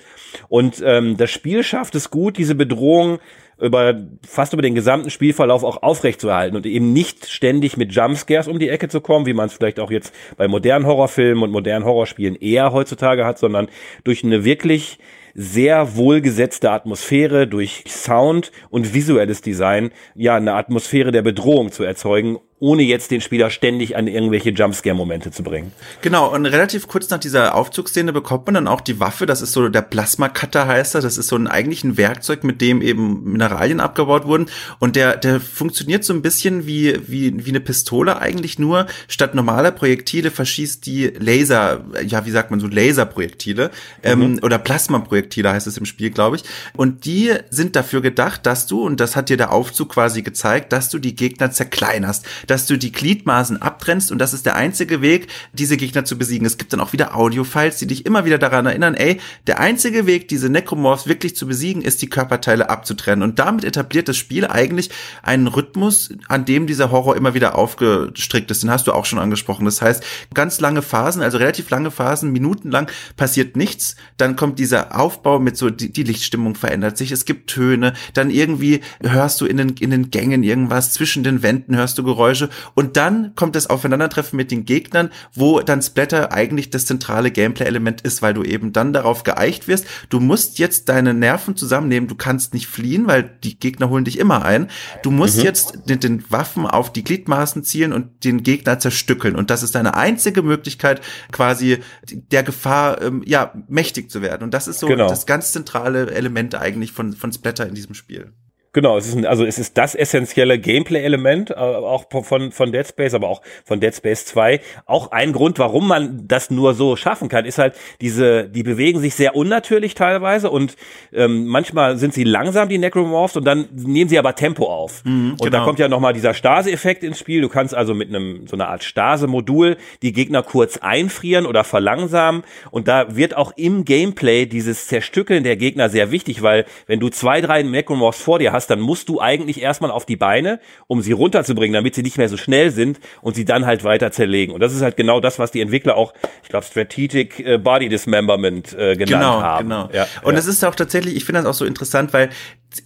Und 0.48 0.82
ähm, 0.86 1.18
das 1.18 1.32
Spiel 1.32 1.64
schafft 1.64 1.96
es 1.96 2.10
gut, 2.10 2.38
diese 2.38 2.56
Bedrohung 2.56 3.20
über 3.62 3.96
fast 4.28 4.54
über 4.54 4.62
den 4.62 4.76
gesamten 4.76 5.10
Spielverlauf 5.10 5.64
auch 5.64 5.84
aufrechtzuerhalten 5.84 6.56
und 6.56 6.66
eben 6.66 6.94
nicht 6.94 7.28
ständig 7.30 7.78
mit 7.78 7.94
Jumpscares 7.94 8.48
um 8.48 8.60
die 8.60 8.70
Ecke 8.70 8.90
zu 8.90 9.02
kommen, 9.02 9.26
wie 9.26 9.34
man 9.34 9.48
es 9.48 9.54
vielleicht 9.54 9.80
auch 9.80 9.92
jetzt 9.92 10.14
bei 10.38 10.48
modernen 10.48 10.86
Horrorfilmen 10.86 11.44
und 11.44 11.52
modernen 11.52 11.86
Horrorspielen 11.86 12.36
eher 12.36 12.74
heutzutage 12.74 13.26
hat, 13.26 13.38
sondern 13.38 13.68
durch 14.04 14.24
eine 14.24 14.44
wirklich 14.44 15.00
sehr 15.34 15.96
wohlgesetzte 15.96 16.72
Atmosphäre, 16.72 17.48
durch 17.48 17.84
Sound 17.88 18.52
und 18.70 18.94
visuelles 18.94 19.42
Design, 19.42 19.92
ja, 20.16 20.36
eine 20.36 20.54
Atmosphäre 20.54 21.12
der 21.12 21.22
Bedrohung 21.22 21.72
zu 21.72 21.84
erzeugen, 21.84 22.40
ohne 22.62 22.84
jetzt 22.84 23.10
den 23.10 23.22
Spieler 23.22 23.50
ständig 23.50 23.98
an 23.98 24.06
irgendwelche 24.06 24.52
Jumpscare-Momente 24.52 25.32
zu 25.32 25.42
bringen. 25.42 25.72
Genau, 26.04 26.32
und 26.32 26.46
relativ 26.46 26.88
kurz 26.88 27.10
nach 27.10 27.18
dieser 27.18 27.56
Aufzugsszene 27.56 28.14
bekommt 28.14 28.46
man 28.46 28.54
dann 28.54 28.68
auch 28.68 28.82
die 28.82 29.00
Waffe, 29.00 29.26
das 29.26 29.42
ist 29.42 29.52
so 29.52 29.68
der 29.68 29.82
Plasma-Cutter 29.82 30.68
heißt 30.68 30.94
er, 30.94 31.02
das 31.02 31.18
ist 31.18 31.28
so 31.28 31.36
ein 31.36 31.48
eigentlich 31.48 31.84
ein 31.84 31.98
Werkzeug, 31.98 32.44
mit 32.44 32.62
dem 32.62 32.84
eben 32.84 33.24
Mineralien 33.24 33.80
abgebaut 33.80 34.28
wurden 34.28 34.46
und 34.78 34.96
der, 34.96 35.18
der 35.18 35.42
funktioniert 35.42 36.04
so 36.04 36.14
ein 36.14 36.22
bisschen 36.22 36.68
wie, 36.68 37.00
wie, 37.08 37.46
wie 37.46 37.50
eine 37.50 37.62
Pistole 37.62 38.20
eigentlich 38.20 38.60
nur, 38.60 38.86
statt 39.08 39.34
normaler 39.34 39.72
Projektile 39.72 40.30
verschießt 40.30 40.86
die 40.86 41.08
Laser, 41.18 41.84
ja, 42.06 42.28
wie 42.28 42.32
sagt 42.32 42.52
man 42.52 42.60
so, 42.60 42.68
Laserprojektile 42.68 43.72
ähm, 44.04 44.20
mhm. 44.20 44.40
oder 44.44 44.60
Plasma-Projektile 44.60 45.52
heißt 45.52 45.66
es 45.66 45.80
im 45.80 45.86
Spiel, 45.86 46.12
glaube 46.12 46.36
ich. 46.36 46.44
Und 46.78 47.06
die 47.06 47.34
sind 47.50 47.76
dafür 47.76 48.02
gedacht, 48.02 48.46
dass 48.46 48.68
du, 48.68 48.84
und 48.86 49.00
das 49.00 49.16
hat 49.16 49.30
dir 49.30 49.38
der 49.38 49.52
Aufzug 49.52 49.90
quasi 49.90 50.22
gezeigt, 50.22 50.72
dass 50.72 50.90
du 50.90 51.00
die 51.00 51.16
Gegner 51.16 51.50
zerkleinerst 51.50 52.24
dass 52.52 52.66
du 52.66 52.78
die 52.78 52.92
Gliedmaßen 52.92 53.62
abtrennst 53.62 54.12
und 54.12 54.20
das 54.20 54.34
ist 54.34 54.46
der 54.46 54.58
einzige 54.58 55.02
Weg, 55.02 55.30
diese 55.54 55.78
Gegner 55.78 56.04
zu 56.04 56.18
besiegen. 56.18 56.46
Es 56.46 56.58
gibt 56.58 56.74
dann 56.74 56.82
auch 56.82 56.92
wieder 56.92 57.16
Audio-Files, 57.16 57.78
die 57.78 57.88
dich 57.88 58.06
immer 58.06 58.26
wieder 58.26 58.38
daran 58.38 58.66
erinnern, 58.66 58.94
ey, 58.94 59.22
der 59.48 59.62
einzige 59.62 60.06
Weg, 60.06 60.28
diese 60.28 60.50
Necromorphs 60.50 61.08
wirklich 61.08 61.34
zu 61.34 61.48
besiegen, 61.48 61.82
ist 61.82 62.02
die 62.02 62.10
Körperteile 62.10 62.70
abzutrennen. 62.70 63.24
Und 63.24 63.40
damit 63.40 63.64
etabliert 63.64 64.10
das 64.10 64.18
Spiel 64.18 64.46
eigentlich 64.46 64.90
einen 65.24 65.48
Rhythmus, 65.48 66.10
an 66.28 66.44
dem 66.44 66.68
dieser 66.68 66.92
Horror 66.92 67.16
immer 67.16 67.34
wieder 67.34 67.56
aufgestrickt 67.58 68.52
ist. 68.52 68.64
Den 68.64 68.70
hast 68.70 68.86
du 68.86 68.92
auch 68.92 69.06
schon 69.06 69.20
angesprochen. 69.20 69.64
Das 69.64 69.82
heißt, 69.82 70.04
ganz 70.34 70.60
lange 70.60 70.82
Phasen, 70.82 71.22
also 71.22 71.38
relativ 71.38 71.70
lange 71.70 71.90
Phasen, 71.90 72.34
minutenlang 72.34 72.88
passiert 73.16 73.56
nichts. 73.56 73.96
Dann 74.18 74.36
kommt 74.36 74.60
dieser 74.60 75.00
Aufbau 75.00 75.40
mit 75.40 75.56
so, 75.56 75.70
die, 75.70 75.94
die 75.94 76.04
Lichtstimmung 76.04 76.56
verändert 76.56 76.98
sich. 76.98 77.14
Es 77.14 77.24
gibt 77.24 77.50
Töne. 77.50 77.94
Dann 78.14 78.30
irgendwie 78.30 78.82
hörst 79.00 79.40
du 79.40 79.46
in 79.46 79.56
den, 79.56 79.70
in 79.78 79.92
den 79.92 80.12
Gängen 80.12 80.44
irgendwas. 80.44 80.92
Zwischen 80.92 81.24
den 81.24 81.44
Wänden 81.44 81.78
hörst 81.78 81.98
du 81.98 82.04
Geräusche. 82.04 82.41
Geräusche 82.42 82.50
und 82.74 82.98
dann 82.98 83.36
kommt 83.36 83.56
das 83.56 83.68
Aufeinandertreffen 83.68 84.38
mit 84.38 84.52
den 84.52 84.66
Gegnern, 84.66 85.10
wo 85.34 85.60
dann 85.60 85.82
Splatter 85.82 86.32
eigentlich 86.32 86.70
das 86.70 86.86
zentrale 86.86 87.32
Gameplay-Element 87.32 88.02
ist, 88.02 88.22
weil 88.22 88.34
du 88.34 88.44
eben 88.44 88.74
dann 88.74 88.94
darauf 88.94 89.24
geeicht 89.24 89.68
wirst. 89.68 89.86
Du 90.10 90.20
musst 90.20 90.60
jetzt 90.60 90.90
deine 90.90 91.14
Nerven 91.14 91.56
zusammennehmen. 91.56 92.08
Du 92.08 92.16
kannst 92.16 92.54
nicht 92.54 92.68
fliehen, 92.68 93.08
weil 93.08 93.24
die 93.44 93.60
Gegner 93.60 93.90
holen 93.90 94.06
dich 94.06 94.20
immer 94.20 94.44
ein. 94.46 94.70
Du 95.04 95.12
musst 95.12 95.38
mhm. 95.38 95.44
jetzt 95.44 95.88
mit 95.88 96.04
den 96.04 96.30
Waffen 96.32 96.66
auf 96.66 96.92
die 96.92 97.04
Gliedmaßen 97.04 97.64
zielen 97.64 97.94
und 97.94 98.24
den 98.24 98.44
Gegner 98.44 98.80
zerstückeln. 98.80 99.36
Und 99.36 99.50
das 99.50 99.64
ist 99.64 99.76
deine 99.76 99.96
einzige 99.96 100.42
Möglichkeit, 100.42 101.02
quasi 101.32 101.80
der 102.10 102.44
Gefahr, 102.44 103.02
ähm, 103.02 103.24
ja, 103.26 103.54
mächtig 103.68 104.10
zu 104.10 104.22
werden. 104.22 104.44
Und 104.44 104.54
das 104.54 104.68
ist 104.68 104.80
so 104.80 104.88
genau. 104.88 105.08
das 105.08 105.26
ganz 105.26 105.52
zentrale 105.52 106.12
Element 106.12 106.56
eigentlich 106.56 106.92
von, 106.92 107.14
von 107.14 107.32
Splatter 107.32 107.68
in 107.68 107.76
diesem 107.76 107.94
Spiel. 107.94 108.34
Genau, 108.74 108.98
es 108.98 109.06
ist 109.06 109.18
ein, 109.18 109.26
also 109.26 109.44
es 109.46 109.60
ist 109.60 109.78
das 109.78 109.96
essentielle 109.96 110.58
Gameplay-Element, 110.58 111.50
äh, 111.50 111.56
auch 111.56 112.06
von, 112.24 112.54
von 112.54 112.72
Dead 112.72 112.88
Space, 112.88 113.14
aber 113.14 113.28
auch 113.28 113.42
von 113.66 113.82
Dead 113.82 113.94
Space 113.94 114.26
2. 114.28 114.62
Auch 114.86 115.12
ein 115.12 115.34
Grund, 115.34 115.60
warum 115.60 115.90
man 115.90 116.26
das 116.26 116.50
nur 116.50 116.74
so 116.74 116.96
schaffen 116.96 117.28
kann, 117.28 117.44
ist 117.44 117.58
halt 117.58 117.76
diese, 118.00 118.48
die 118.48 118.64
bewegen 118.64 119.02
sich 119.02 119.16
sehr 119.16 119.36
unnatürlich 119.36 119.94
teilweise 119.94 120.50
und 120.50 120.78
ähm, 121.12 121.48
manchmal 121.48 121.98
sind 121.98 122.14
sie 122.14 122.24
langsam, 122.24 122.70
die 122.70 122.78
Necromorphs, 122.78 123.36
und 123.36 123.44
dann 123.44 123.68
nehmen 123.74 124.10
sie 124.10 124.18
aber 124.18 124.36
Tempo 124.36 124.72
auf. 124.72 125.04
Mhm, 125.04 125.32
und 125.32 125.42
genau. 125.42 125.58
da 125.58 125.64
kommt 125.66 125.80
ja 125.80 125.90
nochmal 125.90 126.14
dieser 126.14 126.34
Stase-Effekt 126.34 127.04
ins 127.04 127.20
Spiel. 127.20 127.42
Du 127.42 127.50
kannst 127.50 127.76
also 127.76 127.94
mit 127.94 128.08
einem, 128.08 128.48
so 128.48 128.56
einer 128.56 128.70
Art 128.70 128.86
Stase-Modul 128.86 129.76
die 130.02 130.14
Gegner 130.14 130.44
kurz 130.44 130.78
einfrieren 130.78 131.46
oder 131.46 131.66
verlangsamen. 131.66 132.44
Und 132.72 132.88
da 132.88 133.18
wird 133.18 133.36
auch 133.36 133.52
im 133.58 133.84
Gameplay 133.84 134.46
dieses 134.46 134.88
Zerstückeln 134.88 135.44
der 135.44 135.58
Gegner 135.58 135.90
sehr 135.90 136.12
wichtig, 136.12 136.42
weil 136.42 136.66
wenn 136.88 137.02
du 137.02 137.10
zwei, 137.10 137.42
drei 137.42 137.64
Necromorphs 137.64 138.22
vor 138.22 138.40
dir 138.40 138.54
hast, 138.54 138.61
hast, 138.62 138.70
dann 138.70 138.80
musst 138.80 139.10
du 139.10 139.20
eigentlich 139.20 139.62
erstmal 139.62 139.92
auf 139.92 140.06
die 140.06 140.16
Beine, 140.16 140.60
um 140.88 141.02
sie 141.02 141.12
runterzubringen, 141.12 141.74
damit 141.74 141.96
sie 141.96 142.04
nicht 142.04 142.18
mehr 142.18 142.30
so 142.30 142.38
schnell 142.38 142.72
sind 142.72 143.00
und 143.22 143.36
sie 143.36 143.46
dann 143.46 143.66
halt 143.66 143.84
weiter 143.84 144.12
zerlegen. 144.12 144.54
Und 144.54 144.62
das 144.62 144.74
ist 144.74 144.82
halt 144.82 144.98
genau 144.98 145.20
das, 145.20 145.40
was 145.40 145.52
die 145.52 145.62
Entwickler 145.62 145.98
auch, 145.98 146.14
ich 146.44 146.50
glaube, 146.50 146.66
Strategic 146.66 147.40
äh, 147.40 147.58
Body 147.58 147.90
Dismemberment 147.90 148.74
äh, 148.74 148.96
genannt 148.96 149.10
genau, 149.10 149.42
haben. 149.42 149.70
Genau, 149.70 149.88
genau. 149.88 149.98
Ja, 149.98 150.08
und 150.24 150.36
es 150.36 150.46
ja. 150.46 150.52
ist 150.52 150.64
auch 150.64 150.76
tatsächlich, 150.76 151.16
ich 151.16 151.26
finde 151.26 151.42
das 151.42 151.50
auch 151.50 151.58
so 151.58 151.66
interessant, 151.66 152.14
weil 152.14 152.30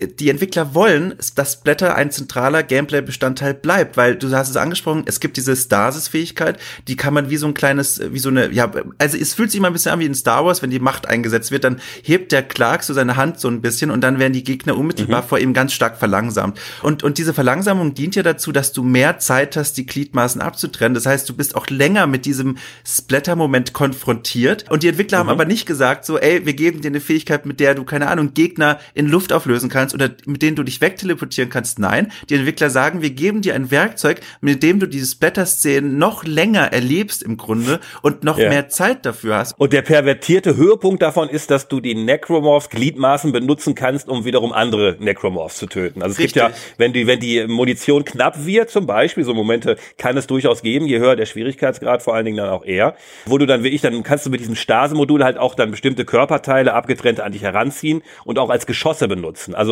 die 0.02 0.30
Entwickler 0.30 0.74
wollen, 0.74 1.14
dass 1.36 1.54
Splatter 1.54 1.96
ein 1.96 2.10
zentraler 2.10 2.64
Gameplay-Bestandteil 2.64 3.54
bleibt, 3.54 3.98
weil 3.98 4.16
du 4.16 4.32
hast 4.32 4.50
es 4.50 4.58
angesprochen, 4.58 5.04
es 5.06 5.20
gibt 5.20 5.38
diese 5.38 5.56
Stasis-Fähigkeit, 5.56 6.60
die 6.88 6.96
kann 6.96 7.14
man 7.14 7.30
wie 7.30 7.38
so 7.38 7.46
ein 7.46 7.54
kleines, 7.54 8.02
wie 8.12 8.18
so 8.18 8.30
eine, 8.30 8.52
ja, 8.52 8.72
also 8.98 9.18
es 9.18 9.36
fühlt 9.36 9.52
sich 9.52 9.60
immer 9.60 9.68
ein 9.68 9.74
bisschen 9.74 9.92
an 9.92 10.00
wie 10.00 10.06
in 10.06 10.16
Star 10.16 10.44
Wars, 10.44 10.64
wenn 10.64 10.72
die 10.72 10.80
Macht 10.80 11.08
eingesetzt 11.08 11.52
wird, 11.52 11.64
dann 11.64 11.80
hebt 12.02 12.32
der 12.32 12.42
Clark 12.42 12.84
so 12.84 12.96
seine 12.96 13.16
Hand 13.16 13.40
so 13.40 13.48
ein 13.48 13.62
bisschen 13.62 13.92
und 13.92 14.02
dann 14.02 14.18
werden 14.18 14.34
die 14.34 14.44
Gegner 14.44 14.76
unmittelbar 14.76 15.22
mhm. 15.22 15.28
vor 15.28 15.38
ihm 15.38 15.54
ganz 15.54 15.74
stark 15.74 15.98
verlangsamt. 15.98 16.60
Und, 16.82 17.04
und 17.04 17.20
diese 17.20 17.36
Verlangsamung 17.36 17.94
dient 17.94 18.16
ja 18.16 18.24
dazu, 18.24 18.52
dass 18.52 18.74
du 18.74 18.82
mehr 18.82 19.20
Zeit 19.20 19.56
hast, 19.56 19.78
die 19.78 19.86
Gliedmaßen 19.86 20.42
abzutrennen. 20.42 20.96
Das 20.96 21.06
heißt, 21.06 21.30
du 21.30 21.36
bist 21.36 21.56
auch 21.56 21.68
länger 21.70 22.08
mit 22.08 22.26
diesem 22.26 22.58
Splatter-Moment 22.86 23.74
konfrontiert. 23.74 24.66
Und 24.72 24.82
die 24.82 24.88
Entwickler 24.88 25.20
mhm. 25.20 25.28
haben 25.28 25.30
aber 25.30 25.46
nicht 25.46 25.68
gesagt, 25.68 26.06
so, 26.06 26.18
ey, 26.18 26.46
wir 26.46 26.54
geben 26.54 26.82
dir 26.82 26.88
eine 26.88 27.02
Fähigkeit, 27.02 27.46
mit 27.46 27.60
der 27.60 27.76
du, 27.76 27.84
keine 27.84 28.08
Ahnung, 28.08 28.34
Gegner 28.34 28.80
in 28.96 29.08
Luft 29.08 29.32
auflösen 29.32 29.70
kannst 29.70 29.75
oder 29.94 30.10
mit 30.26 30.42
denen 30.42 30.56
du 30.56 30.64
dich 30.64 30.82
wegteleportieren 30.82 31.50
kannst. 31.50 31.80
Nein, 31.80 32.12
die 32.30 32.36
Entwickler 32.36 32.70
sagen, 32.70 33.02
wir 33.02 33.12
geben 33.12 33.42
dir 33.42 33.56
ein 33.56 33.72
Werkzeug, 33.72 34.22
mit 34.42 34.64
dem 34.64 34.80
du 34.80 34.88
diese 34.88 35.06
Splatter-Szenen 35.06 35.98
noch 35.98 36.24
länger 36.24 36.72
erlebst 36.72 37.24
im 37.24 37.38
Grunde 37.38 37.80
und 38.02 38.24
noch 38.24 38.38
ja. 38.38 38.50
mehr 38.50 38.70
Zeit 38.70 39.06
dafür 39.06 39.38
hast. 39.38 39.60
Und 39.60 39.74
der 39.74 39.82
pervertierte 39.82 40.56
Höhepunkt 40.56 41.02
davon 41.02 41.30
ist, 41.30 41.52
dass 41.52 41.68
du 41.68 41.80
die 41.80 41.96
Necromorphs 41.96 42.70
Gliedmaßen 42.70 43.32
benutzen 43.32 43.76
kannst, 43.76 44.08
um 44.08 44.26
wiederum 44.26 44.54
andere 44.54 44.98
Necromorphs 45.00 45.58
zu 45.58 45.68
töten. 45.68 46.02
Also 46.02 46.14
es 46.14 46.20
Richtig. 46.20 46.44
gibt 46.44 46.56
ja, 46.56 46.62
wenn 46.78 46.94
die, 46.94 47.08
wenn 47.08 47.20
die 47.20 47.46
Munition 47.48 48.06
knapp 48.06 48.46
wird, 48.46 48.70
zum 48.70 48.86
Beispiel, 48.86 49.24
so 49.24 49.34
Momente 49.34 49.78
kann 49.98 50.18
es 50.18 50.28
durchaus 50.28 50.62
geben, 50.62 50.88
je 50.88 51.00
höher 51.00 51.16
der 51.16 51.26
Schwierigkeitsgrad, 51.26 52.04
vor 52.04 52.16
allen 52.16 52.26
Dingen 52.26 52.38
dann 52.38 52.50
auch 52.50 52.66
eher, 52.66 52.96
wo 53.26 53.38
du 53.38 53.46
dann 53.46 53.64
wirklich, 53.64 53.82
dann 53.82 54.04
kannst 54.04 54.26
du 54.26 54.30
mit 54.30 54.40
diesem 54.40 54.56
Stase-Modul 54.56 55.24
halt 55.24 55.38
auch 55.38 55.56
dann 55.56 55.72
bestimmte 55.72 56.06
Körperteile 56.06 56.74
abgetrennt 56.74 57.20
an 57.20 57.32
dich 57.32 57.42
heranziehen 57.42 58.02
und 58.24 58.40
auch 58.40 58.50
als 58.50 58.66
Geschosse 58.66 59.08
benutzen. 59.08 59.56
Also 59.56 59.65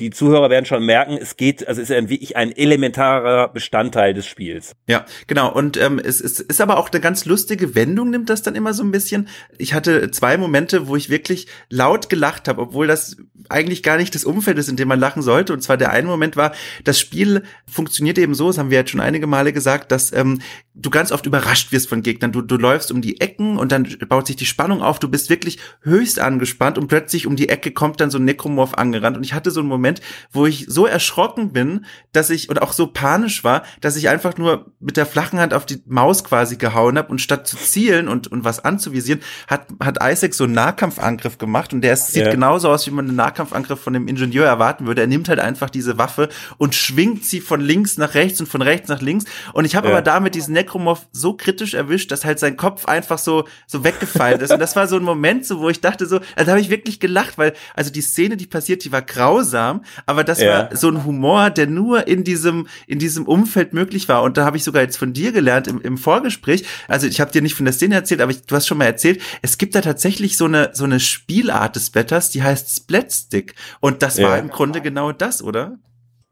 die 0.00 0.10
Zuhörer 0.10 0.50
werden 0.50 0.66
schon 0.66 0.84
merken, 0.84 1.18
es 1.20 1.36
geht, 1.36 1.66
also 1.66 1.80
es 1.80 1.90
ist 1.90 2.08
wirklich 2.08 2.36
ein 2.36 2.52
elementarer 2.52 3.48
Bestandteil 3.48 4.14
des 4.14 4.26
Spiels. 4.26 4.74
Ja, 4.86 5.04
genau. 5.26 5.52
Und 5.52 5.76
ähm, 5.76 5.98
es, 5.98 6.20
es 6.20 6.40
ist 6.40 6.60
aber 6.60 6.78
auch 6.78 6.90
eine 6.90 7.00
ganz 7.00 7.24
lustige 7.24 7.74
Wendung, 7.74 8.10
nimmt 8.10 8.30
das 8.30 8.42
dann 8.42 8.54
immer 8.54 8.74
so 8.74 8.82
ein 8.82 8.90
bisschen. 8.90 9.28
Ich 9.58 9.74
hatte 9.74 10.10
zwei 10.10 10.36
Momente, 10.36 10.88
wo 10.88 10.96
ich 10.96 11.10
wirklich 11.10 11.46
laut 11.70 12.08
gelacht 12.08 12.48
habe, 12.48 12.62
obwohl 12.62 12.86
das 12.86 13.16
eigentlich 13.48 13.82
gar 13.82 13.96
nicht 13.96 14.14
das 14.14 14.24
Umfeld 14.24 14.58
ist, 14.58 14.68
in 14.68 14.76
dem 14.76 14.88
man 14.88 15.00
lachen 15.00 15.22
sollte. 15.22 15.52
Und 15.52 15.62
zwar 15.62 15.76
der 15.76 15.90
eine 15.90 16.06
Moment 16.06 16.36
war, 16.36 16.52
das 16.84 16.98
Spiel 16.98 17.42
funktioniert 17.66 18.18
eben 18.18 18.34
so, 18.34 18.48
das 18.48 18.58
haben 18.58 18.70
wir 18.70 18.78
jetzt 18.78 18.90
schon 18.90 19.00
einige 19.00 19.26
Male 19.26 19.52
gesagt, 19.52 19.92
dass 19.92 20.12
ähm, 20.12 20.40
du 20.74 20.90
ganz 20.90 21.12
oft 21.12 21.26
überrascht 21.26 21.72
wirst 21.72 21.88
von 21.88 22.02
Gegnern. 22.02 22.32
Du, 22.32 22.42
du 22.42 22.56
läufst 22.56 22.90
um 22.92 23.00
die 23.00 23.20
Ecken 23.20 23.58
und 23.58 23.72
dann 23.72 23.88
baut 24.08 24.26
sich 24.26 24.36
die 24.36 24.46
Spannung 24.46 24.82
auf. 24.82 24.98
Du 24.98 25.08
bist 25.08 25.30
wirklich 25.30 25.58
höchst 25.82 26.20
angespannt 26.20 26.78
und 26.78 26.88
plötzlich 26.88 27.26
um 27.26 27.36
die 27.36 27.48
Ecke 27.48 27.70
kommt 27.70 28.00
dann 28.00 28.10
so 28.10 28.18
ein 28.18 28.24
Necromorph 28.24 28.74
angerannt. 28.74 29.16
Und 29.16 29.24
ich 29.24 29.34
hatte 29.36 29.50
so 29.50 29.60
einen 29.60 29.68
Moment, 29.68 30.00
wo 30.32 30.46
ich 30.46 30.66
so 30.68 30.86
erschrocken 30.86 31.52
bin, 31.52 31.86
dass 32.12 32.30
ich 32.30 32.48
und 32.48 32.60
auch 32.62 32.72
so 32.72 32.88
panisch 32.88 33.44
war, 33.44 33.62
dass 33.80 33.96
ich 33.96 34.08
einfach 34.08 34.36
nur 34.36 34.72
mit 34.80 34.96
der 34.96 35.06
flachen 35.06 35.38
Hand 35.38 35.54
auf 35.54 35.66
die 35.66 35.82
Maus 35.86 36.24
quasi 36.24 36.56
gehauen 36.56 36.98
habe 36.98 37.08
und 37.08 37.20
statt 37.20 37.46
zu 37.46 37.56
zielen 37.56 38.08
und, 38.08 38.28
und 38.28 38.44
was 38.44 38.64
anzuvisieren, 38.64 39.20
hat, 39.46 39.66
hat 39.80 39.98
Isaac 40.02 40.34
so 40.34 40.44
einen 40.44 40.54
Nahkampfangriff 40.54 41.38
gemacht 41.38 41.72
und 41.72 41.82
der 41.82 41.92
ist, 41.92 42.08
sieht 42.08 42.22
yeah. 42.22 42.30
genauso 42.30 42.70
aus, 42.70 42.86
wie 42.86 42.90
man 42.90 43.06
einen 43.06 43.16
Nahkampfangriff 43.16 43.80
von 43.80 43.92
dem 43.92 44.08
Ingenieur 44.08 44.46
erwarten 44.46 44.86
würde. 44.86 45.02
Er 45.02 45.06
nimmt 45.06 45.28
halt 45.28 45.40
einfach 45.40 45.70
diese 45.70 45.98
Waffe 45.98 46.28
und 46.58 46.74
schwingt 46.74 47.24
sie 47.24 47.40
von 47.40 47.60
links 47.60 47.98
nach 47.98 48.14
rechts 48.14 48.40
und 48.40 48.46
von 48.46 48.62
rechts 48.62 48.88
nach 48.88 49.00
links. 49.00 49.26
Und 49.52 49.64
ich 49.64 49.76
habe 49.76 49.88
yeah. 49.88 49.96
aber 49.96 50.02
damit 50.02 50.34
diesen 50.34 50.54
Necromorph 50.54 51.06
so 51.12 51.34
kritisch 51.34 51.74
erwischt, 51.74 52.10
dass 52.10 52.24
halt 52.24 52.38
sein 52.38 52.56
Kopf 52.56 52.86
einfach 52.86 53.18
so, 53.18 53.46
so 53.66 53.84
weggefallen 53.84 54.40
ist. 54.40 54.52
Und 54.52 54.60
das 54.60 54.76
war 54.76 54.86
so 54.86 54.96
ein 54.96 55.02
Moment, 55.02 55.44
so, 55.46 55.60
wo 55.60 55.68
ich 55.68 55.80
dachte 55.80 56.06
so, 56.06 56.20
also 56.34 56.50
habe 56.50 56.60
ich 56.60 56.70
wirklich 56.70 57.00
gelacht, 57.00 57.38
weil, 57.38 57.54
also 57.74 57.90
die 57.90 58.00
Szene, 58.00 58.36
die 58.36 58.46
passiert, 58.46 58.84
die 58.84 58.92
war 58.92 59.02
grausam, 59.26 59.82
aber 60.06 60.24
das 60.24 60.40
ja. 60.40 60.70
war 60.70 60.76
so 60.76 60.88
ein 60.88 61.04
Humor, 61.04 61.50
der 61.50 61.66
nur 61.66 62.06
in 62.06 62.24
diesem, 62.24 62.66
in 62.86 62.98
diesem 62.98 63.26
Umfeld 63.26 63.72
möglich 63.72 64.08
war. 64.08 64.22
Und 64.22 64.36
da 64.36 64.44
habe 64.44 64.56
ich 64.56 64.64
sogar 64.64 64.82
jetzt 64.82 64.96
von 64.96 65.12
dir 65.12 65.32
gelernt 65.32 65.66
im, 65.66 65.80
im 65.80 65.98
Vorgespräch. 65.98 66.64
Also 66.88 67.06
ich 67.06 67.20
habe 67.20 67.32
dir 67.32 67.42
nicht 67.42 67.54
von 67.54 67.64
der 67.64 67.74
Szene 67.74 67.94
erzählt, 67.94 68.20
aber 68.20 68.30
ich, 68.30 68.42
du 68.42 68.54
hast 68.54 68.66
schon 68.66 68.78
mal 68.78 68.84
erzählt, 68.84 69.20
es 69.42 69.58
gibt 69.58 69.74
da 69.74 69.80
tatsächlich 69.80 70.36
so 70.36 70.44
eine, 70.44 70.70
so 70.72 70.84
eine 70.84 71.00
Spielart 71.00 71.76
des 71.76 71.90
Blätters, 71.90 72.30
die 72.30 72.42
heißt 72.42 72.76
Splatstick. 72.76 73.54
Und 73.80 74.02
das 74.02 74.18
ja. 74.18 74.28
war 74.28 74.38
im 74.38 74.48
Grunde 74.48 74.80
genau 74.80 75.12
das, 75.12 75.42
oder? 75.42 75.78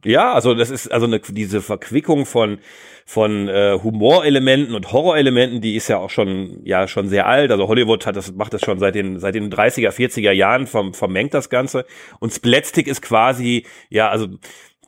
Ja, 0.04 0.32
also 0.34 0.54
das 0.54 0.70
ist 0.70 0.88
also 0.88 1.06
eine, 1.06 1.20
diese 1.20 1.62
Verquickung 1.62 2.26
von 2.26 2.58
von 3.06 3.48
äh, 3.48 3.78
Humorelementen 3.82 4.74
und 4.74 4.90
Horrorelementen, 4.90 5.60
die 5.60 5.76
ist 5.76 5.88
ja 5.88 5.98
auch 5.98 6.10
schon 6.10 6.60
ja 6.64 6.88
schon 6.88 7.08
sehr 7.08 7.26
alt. 7.26 7.50
Also 7.50 7.68
Hollywood 7.68 8.06
hat 8.06 8.16
das 8.16 8.32
macht 8.32 8.54
das 8.54 8.62
schon 8.62 8.78
seit 8.78 8.94
den 8.94 9.18
seit 9.18 9.34
den 9.34 9.52
30er 9.52 9.90
40er 9.90 10.32
Jahren 10.32 10.66
vom, 10.66 10.94
vermengt 10.94 11.34
das 11.34 11.50
Ganze 11.50 11.84
und 12.20 12.32
Splatstick 12.32 12.86
ist 12.86 13.02
quasi 13.02 13.66
ja 13.90 14.08
also 14.08 14.28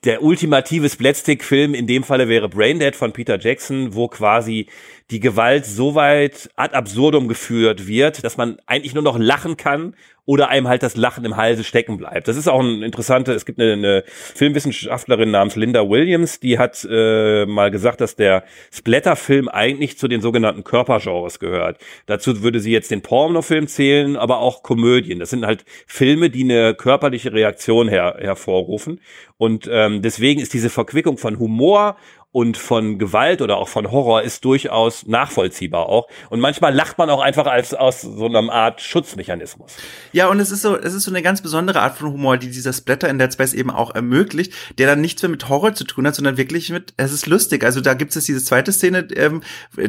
der 0.04 0.22
ultimative 0.22 0.88
Splatstick-Film 0.88 1.74
in 1.74 1.86
dem 1.86 2.04
Falle 2.04 2.28
wäre 2.28 2.48
Braindead 2.48 2.94
von 2.94 3.12
Peter 3.12 3.40
Jackson, 3.40 3.94
wo 3.94 4.08
quasi 4.08 4.66
die 5.10 5.20
Gewalt 5.20 5.66
so 5.66 5.94
weit 5.94 6.50
ad 6.56 6.74
absurdum 6.74 7.28
geführt 7.28 7.86
wird, 7.86 8.24
dass 8.24 8.36
man 8.36 8.58
eigentlich 8.66 8.94
nur 8.94 9.04
noch 9.04 9.18
lachen 9.18 9.56
kann 9.56 9.94
oder 10.26 10.48
einem 10.48 10.66
halt 10.66 10.82
das 10.82 10.96
Lachen 10.96 11.24
im 11.24 11.36
Halse 11.36 11.62
stecken 11.62 11.96
bleibt. 11.96 12.26
Das 12.26 12.36
ist 12.36 12.48
auch 12.48 12.60
ein 12.60 12.82
interessanter, 12.82 13.34
es 13.34 13.46
gibt 13.46 13.60
eine, 13.60 13.74
eine 13.74 14.04
Filmwissenschaftlerin 14.06 15.30
namens 15.30 15.54
Linda 15.54 15.88
Williams, 15.88 16.40
die 16.40 16.58
hat 16.58 16.86
äh, 16.90 17.46
mal 17.46 17.70
gesagt, 17.70 18.00
dass 18.00 18.16
der 18.16 18.42
Splatter-Film 18.72 19.48
eigentlich 19.48 19.96
zu 19.96 20.08
den 20.08 20.20
sogenannten 20.20 20.64
Körpergenres 20.64 21.38
gehört. 21.38 21.78
Dazu 22.06 22.42
würde 22.42 22.58
sie 22.58 22.72
jetzt 22.72 22.90
den 22.90 23.02
Pornofilm 23.02 23.68
zählen, 23.68 24.16
aber 24.16 24.40
auch 24.40 24.64
Komödien. 24.64 25.20
Das 25.20 25.30
sind 25.30 25.46
halt 25.46 25.64
Filme, 25.86 26.28
die 26.28 26.42
eine 26.42 26.74
körperliche 26.74 27.32
Reaktion 27.32 27.88
her 27.88 28.16
hervorrufen. 28.18 29.00
Und 29.38 29.68
ähm, 29.70 30.02
deswegen 30.02 30.40
ist 30.40 30.54
diese 30.54 30.70
Verquickung 30.70 31.18
von 31.18 31.38
Humor 31.38 31.96
und 32.36 32.58
von 32.58 32.98
Gewalt 32.98 33.40
oder 33.40 33.56
auch 33.56 33.68
von 33.68 33.90
Horror 33.90 34.20
ist 34.20 34.44
durchaus 34.44 35.06
nachvollziehbar 35.06 35.88
auch. 35.88 36.06
Und 36.28 36.38
manchmal 36.38 36.74
lacht 36.74 36.98
man 36.98 37.08
auch 37.08 37.22
einfach 37.22 37.46
als 37.46 37.72
aus 37.72 38.02
so 38.02 38.26
einer 38.26 38.52
Art 38.52 38.82
Schutzmechanismus. 38.82 39.74
Ja, 40.12 40.28
und 40.28 40.38
es 40.38 40.50
ist 40.50 40.60
so, 40.60 40.76
es 40.76 40.92
ist 40.92 41.04
so 41.04 41.10
eine 41.10 41.22
ganz 41.22 41.40
besondere 41.40 41.80
Art 41.80 41.96
von 41.96 42.12
Humor, 42.12 42.36
die 42.36 42.50
dieser 42.50 42.74
Splatter 42.74 43.08
in 43.08 43.18
Dead 43.18 43.32
Space 43.32 43.54
eben 43.54 43.70
auch 43.70 43.94
ermöglicht, 43.94 44.52
der 44.76 44.86
dann 44.86 45.00
nichts 45.00 45.22
mehr 45.22 45.30
mit 45.30 45.48
Horror 45.48 45.72
zu 45.72 45.84
tun 45.84 46.06
hat, 46.06 46.14
sondern 46.14 46.36
wirklich 46.36 46.68
mit, 46.68 46.92
es 46.98 47.10
ist 47.10 47.26
lustig. 47.26 47.64
Also 47.64 47.80
da 47.80 47.94
gibt 47.94 48.14
es 48.14 48.26
diese 48.26 48.44
zweite 48.44 48.70
Szene, 48.70 49.08
ähm, 49.16 49.40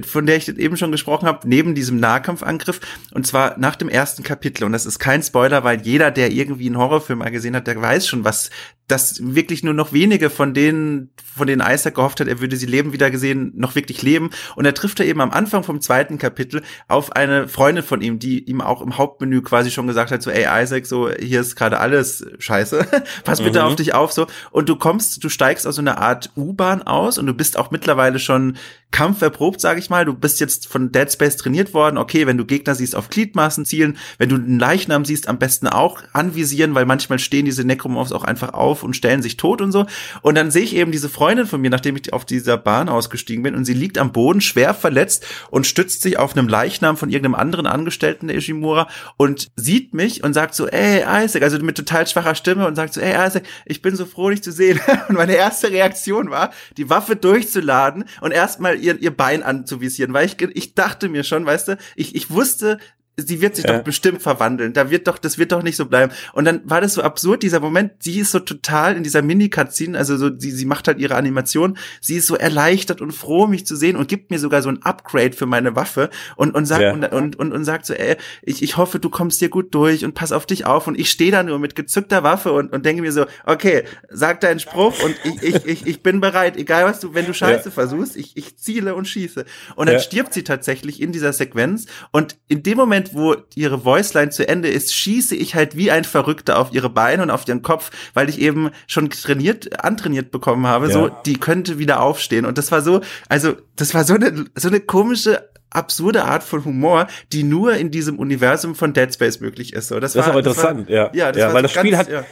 von 0.06 0.26
der 0.26 0.38
ich 0.38 0.48
eben 0.48 0.78
schon 0.78 0.94
gesprochen 0.94 1.28
habe, 1.28 1.46
neben 1.50 1.76
diesem 1.76 2.00
Nahkampfangriff, 2.00 2.80
und 3.14 3.28
zwar 3.28 3.60
nach 3.60 3.76
dem 3.76 3.90
ersten 3.90 4.24
Kapitel. 4.24 4.64
Und 4.64 4.72
das 4.72 4.86
ist 4.86 5.00
kein 5.00 5.22
Spoiler, 5.22 5.66
weil 5.66 5.82
jeder, 5.82 6.12
der 6.12 6.32
irgendwie 6.32 6.68
einen 6.68 6.78
Horrorfilm 6.78 7.20
mal 7.20 7.30
gesehen 7.30 7.58
hat, 7.58 7.68
der 7.68 7.82
weiß 7.82 8.08
schon, 8.08 8.24
was 8.24 8.52
dass 8.88 9.20
wirklich 9.22 9.64
nur 9.64 9.74
noch 9.74 9.92
wenige 9.92 10.30
von 10.30 10.54
denen, 10.54 11.10
von 11.36 11.46
denen 11.46 11.62
Isaac 11.62 11.96
gehofft 11.96 12.22
hat, 12.22 12.28
er 12.28 12.40
würde 12.40 12.56
sie 12.56 12.66
leben 12.66 12.94
wieder 12.94 13.12
gesehen, 13.12 13.52
noch 13.56 13.76
wirklich 13.76 14.02
leben. 14.02 14.30
Und 14.56 14.66
er 14.66 14.74
trifft 14.74 15.02
er 15.02 15.06
eben 15.06 15.20
am 15.20 15.32
Anfang 15.32 15.64
vom 15.64 15.82
zweiten 15.82 16.18
Kapitel 16.18 16.64
auf 16.88 17.12
eine 17.12 17.50
Freundin 17.50 17.84
von 17.84 18.02
ihm, 18.02 18.18
die 18.18 18.44
ihm 18.46 18.62
auch 18.62 18.82
im 18.82 18.98
Hauptmenü 18.98 19.42
quasi 19.42 19.72
schon 19.72 19.88
gesagt 19.88 20.12
hat, 20.12 20.24
so, 20.24 20.32
ey 20.32 20.46
Isaac, 20.64 20.86
so, 20.86 21.10
hier 21.12 21.42
ist 21.42 21.58
gerade 21.58 21.80
alles 21.80 22.26
scheiße, 22.40 22.88
pass 23.26 23.42
bitte 23.42 23.60
mhm. 23.60 23.66
auf 23.66 23.76
dich 23.76 23.94
auf, 23.94 24.14
so. 24.14 24.28
Und 24.52 24.70
du 24.70 24.78
kommst, 24.78 25.22
du 25.24 25.28
steigst 25.28 25.68
aus 25.68 25.76
so 25.76 25.82
einer 25.82 25.98
Art 25.98 26.32
U-Bahn 26.38 26.82
aus 26.82 27.18
und 27.18 27.28
du 27.28 27.34
bist 27.34 27.58
auch 27.58 27.72
mittlerweile 27.72 28.20
schon 28.20 28.58
kampferprobt, 28.92 29.60
sage 29.60 29.80
ich 29.80 29.90
mal. 29.90 30.06
Du 30.06 30.14
bist 30.14 30.40
jetzt 30.40 30.68
von 30.68 30.92
Dead 30.92 31.12
Space 31.12 31.38
trainiert 31.38 31.74
worden. 31.74 31.98
Okay, 31.98 32.26
wenn 32.26 32.38
du 32.38 32.46
Gegner 32.46 32.76
siehst, 32.76 32.96
auf 32.96 33.10
Gliedmaßen 33.10 33.66
zielen. 33.66 33.98
Wenn 34.18 34.30
du 34.30 34.36
einen 34.36 34.60
Leichnam 34.60 35.06
siehst, 35.06 35.28
am 35.28 35.40
besten 35.40 35.68
auch 35.68 36.02
anvisieren, 36.14 36.74
weil 36.76 36.86
manchmal 36.86 37.20
stehen 37.20 37.46
diese 37.46 37.64
Necromorphs 37.64 38.12
auch 38.12 38.24
einfach 38.24 38.54
auf 38.54 38.84
und 38.84 38.96
stellen 38.96 39.22
sich 39.22 39.38
tot 39.38 39.62
und 39.62 39.72
so. 39.72 39.86
Und 40.22 40.36
dann 40.36 40.52
sehe 40.52 40.64
ich 40.64 40.76
eben 40.76 40.92
diese 40.92 41.10
Freundin 41.10 41.48
von 41.48 41.62
mir, 41.62 41.70
nachdem 41.70 41.96
ich 41.98 42.14
auf 42.14 42.26
dieser 42.26 42.58
Bahn 42.58 42.90
ausgestiegen 42.90 43.44
bin, 43.44 43.56
und 43.56 43.66
sie 43.66 43.74
liegt 43.74 43.98
am 43.98 44.12
Boden, 44.12 44.42
schwer 44.42 44.74
verletzt 44.74 45.26
und 45.52 45.68
stützt 45.68 46.02
sich 46.02 46.18
auf 46.18 46.36
einem 46.36 46.48
Leichnam 46.48 46.98
von 46.98 47.10
irgendeinem 47.10 47.36
anderen 47.36 47.68
Angestellten 47.68 48.28
der 48.28 48.38
Ishimura 48.38 48.88
und 49.18 49.48
sieht 49.56 49.94
mich 49.94 50.24
und 50.24 50.34
sagt 50.34 50.56
so, 50.56 50.68
ey 50.68 51.04
Isaac, 51.24 51.44
also 51.44 51.60
mit 51.60 51.78
total 51.78 52.08
schwacher 52.08 52.36
Stimme 52.36 52.66
und 52.68 52.76
sagt 52.76 52.94
so, 52.94 53.02
ey 53.02 53.14
Isaac, 53.28 53.44
ich 53.66 53.82
bin 53.82 53.96
so 53.96 54.06
froh, 54.06 54.30
dich 54.30 54.44
zu 54.44 54.52
sehen. 54.52 54.80
Und 55.10 55.16
meine 55.16 55.36
erste 55.36 55.72
Reaktion 55.72 56.30
war, 56.30 56.52
die 56.78 56.90
Waffe 56.90 57.16
durchzuladen 57.16 58.06
und 58.22 58.32
erstmal 58.32 58.77
ihr, 58.78 59.02
ihr 59.02 59.16
Bein 59.16 59.44
anzuvisieren, 59.44 60.14
weil 60.14 60.26
ich, 60.26 60.42
ich 60.42 60.76
dachte 60.76 61.10
mir 61.10 61.24
schon, 61.24 61.46
weißt 61.46 61.70
du, 61.70 61.78
ich, 61.96 62.16
ich 62.16 62.30
wusste, 62.30 62.80
sie 63.20 63.42
wird 63.42 63.56
sich 63.56 63.66
ja. 63.66 63.76
doch 63.76 63.84
bestimmt 63.84 64.22
verwandeln. 64.22 64.74
Da 64.74 64.92
wird 64.92 65.08
doch, 65.08 65.18
das 65.18 65.40
wird 65.40 65.52
doch 65.52 65.64
nicht 65.64 65.76
so 65.76 65.88
bleiben. 65.88 66.14
Und 66.34 66.46
dann 66.46 66.62
war 66.66 66.82
das 66.82 66.94
so 66.94 67.02
absurd, 67.02 67.42
dieser 67.42 67.60
Moment, 67.60 67.94
sie 68.00 68.20
ist 68.20 68.32
so 68.32 68.40
total 68.40 68.96
in 68.96 69.02
dieser 69.02 69.24
Mini-Cutscene, 69.24 69.98
also 69.98 70.18
so, 70.18 70.30
sie, 70.38 70.52
sie 70.52 70.66
macht 70.66 70.88
halt 70.88 71.00
ihre 71.00 71.16
Animation, 71.16 71.78
sie 72.00 72.18
ist 72.18 72.28
so 72.28 72.36
erleichtert 72.36 73.02
und 73.02 73.12
froh, 73.12 73.48
mich 73.48 73.66
zu 73.66 73.76
sehen 73.76 73.96
und 73.96 74.08
gibt 74.08 74.30
mir 74.30 74.38
sogar 74.38 74.62
so 74.62 74.70
ein 74.70 74.84
Upgrade 74.84 75.34
für 75.34 75.48
meine 75.48 75.76
Waffe 75.76 76.12
und, 76.36 76.54
und 76.54 76.68
sagt, 76.68 76.84
ja. 76.84 76.94
und, 76.94 77.12
und, 77.12 77.36
und, 77.38 77.54
und 77.54 77.66
sagt 77.66 77.88
so, 77.88 77.96
ey, 77.96 78.18
ich, 78.44 78.62
ich 78.62 78.78
hoffe, 78.78 79.00
du 79.00 79.10
kommst 79.10 79.42
dir 79.42 79.50
gut 79.50 79.74
durch 79.74 80.06
und 80.06 80.14
pass 80.14 80.32
auf 80.32 80.46
dich 80.46 80.68
auf. 80.68 80.86
Und 80.86 81.00
ich 81.00 81.10
stehe 81.10 81.32
da 81.32 81.42
nur 81.42 81.58
mit 81.58 81.76
gezückter 81.76 82.22
Waffe 82.22 82.52
und, 82.52 82.72
und 82.72 82.86
denke 82.86 83.02
mir 83.02 83.12
so, 83.12 83.26
okay, 83.46 83.84
sag 84.10 84.42
deinen 84.42 84.60
Spruch 84.60 84.94
und 85.04 85.16
ich, 85.24 85.42
ich, 85.42 85.66
ich, 85.66 85.88
ich 85.88 86.04
bin 86.04 86.22
bereit, 86.22 86.56
egal 86.56 86.86
was 86.86 87.00
du, 87.00 87.16
wenn 87.16 87.26
du 87.26 87.34
Scheiße 87.34 87.70
ja. 87.70 87.72
versuchst, 87.72 88.16
ich, 88.16 88.38
ich 88.38 88.58
ziele 88.58 88.94
und 88.94 89.08
schieße. 89.08 89.46
Und 89.76 89.90
dann 89.90 90.00
stirbt 90.00 90.36
sie 90.36 90.44
tatsächlich 90.44 91.02
in 91.02 91.12
dieser 91.12 91.34
Sequenz 91.34 91.88
und 92.12 92.36
in 92.48 92.62
dem 92.62 92.78
Moment, 92.78 93.07
Moment, 93.14 93.38
wo 93.38 93.44
ihre 93.56 93.86
Voiceline 93.86 94.32
zu 94.32 94.48
Ende 94.48 94.70
ist, 94.70 94.94
schieße 94.94 95.36
ich 95.36 95.56
halt 95.56 95.76
wie 95.76 95.92
ein 95.92 96.04
Verrückter 96.04 96.60
auf 96.60 96.74
ihre 96.74 96.90
Beine 96.90 97.24
und 97.24 97.30
auf 97.30 97.48
ihren 97.48 97.62
Kopf, 97.62 97.92
weil 98.14 98.30
ich 98.30 98.40
eben 98.40 98.72
schon 98.88 99.10
trainiert, 99.10 99.84
antrainiert 99.84 100.32
bekommen 100.32 100.68
habe, 100.68 100.88
ja. 100.88 100.94
so, 100.94 101.10
die 101.26 101.38
könnte 101.38 101.80
wieder 101.80 102.02
aufstehen. 102.02 102.46
Und 102.46 102.58
das 102.58 102.72
war 102.72 102.82
so, 102.82 103.02
also, 103.30 103.54
das 103.76 103.94
war 103.94 104.04
so 104.04 104.16
eine, 104.16 104.46
so 104.56 104.68
eine 104.68 104.80
komische 104.80 105.50
absurde 105.70 106.24
Art 106.24 106.44
von 106.44 106.64
Humor, 106.64 107.08
die 107.34 107.44
nur 107.44 107.76
in 107.76 107.92
diesem 107.92 108.20
Universum 108.20 108.74
von 108.74 108.94
Dead 108.94 109.14
Space 109.14 109.40
möglich 109.42 109.74
ist. 109.74 109.90
So, 109.90 110.00
das, 110.00 110.14
das 110.14 110.22
war, 110.22 110.24
ist 110.24 110.30
aber 110.30 110.40
interessant, 110.40 110.90
war, 110.90 110.96
ja. 110.96 111.12
Ja, 111.14 111.32
das 111.32 111.42
ja 111.42 111.54
weil 111.54 111.64
das 111.64 111.72
Spiel 111.72 111.92
ganz, 111.92 112.08
hat, 112.08 112.12
ja 112.12 112.26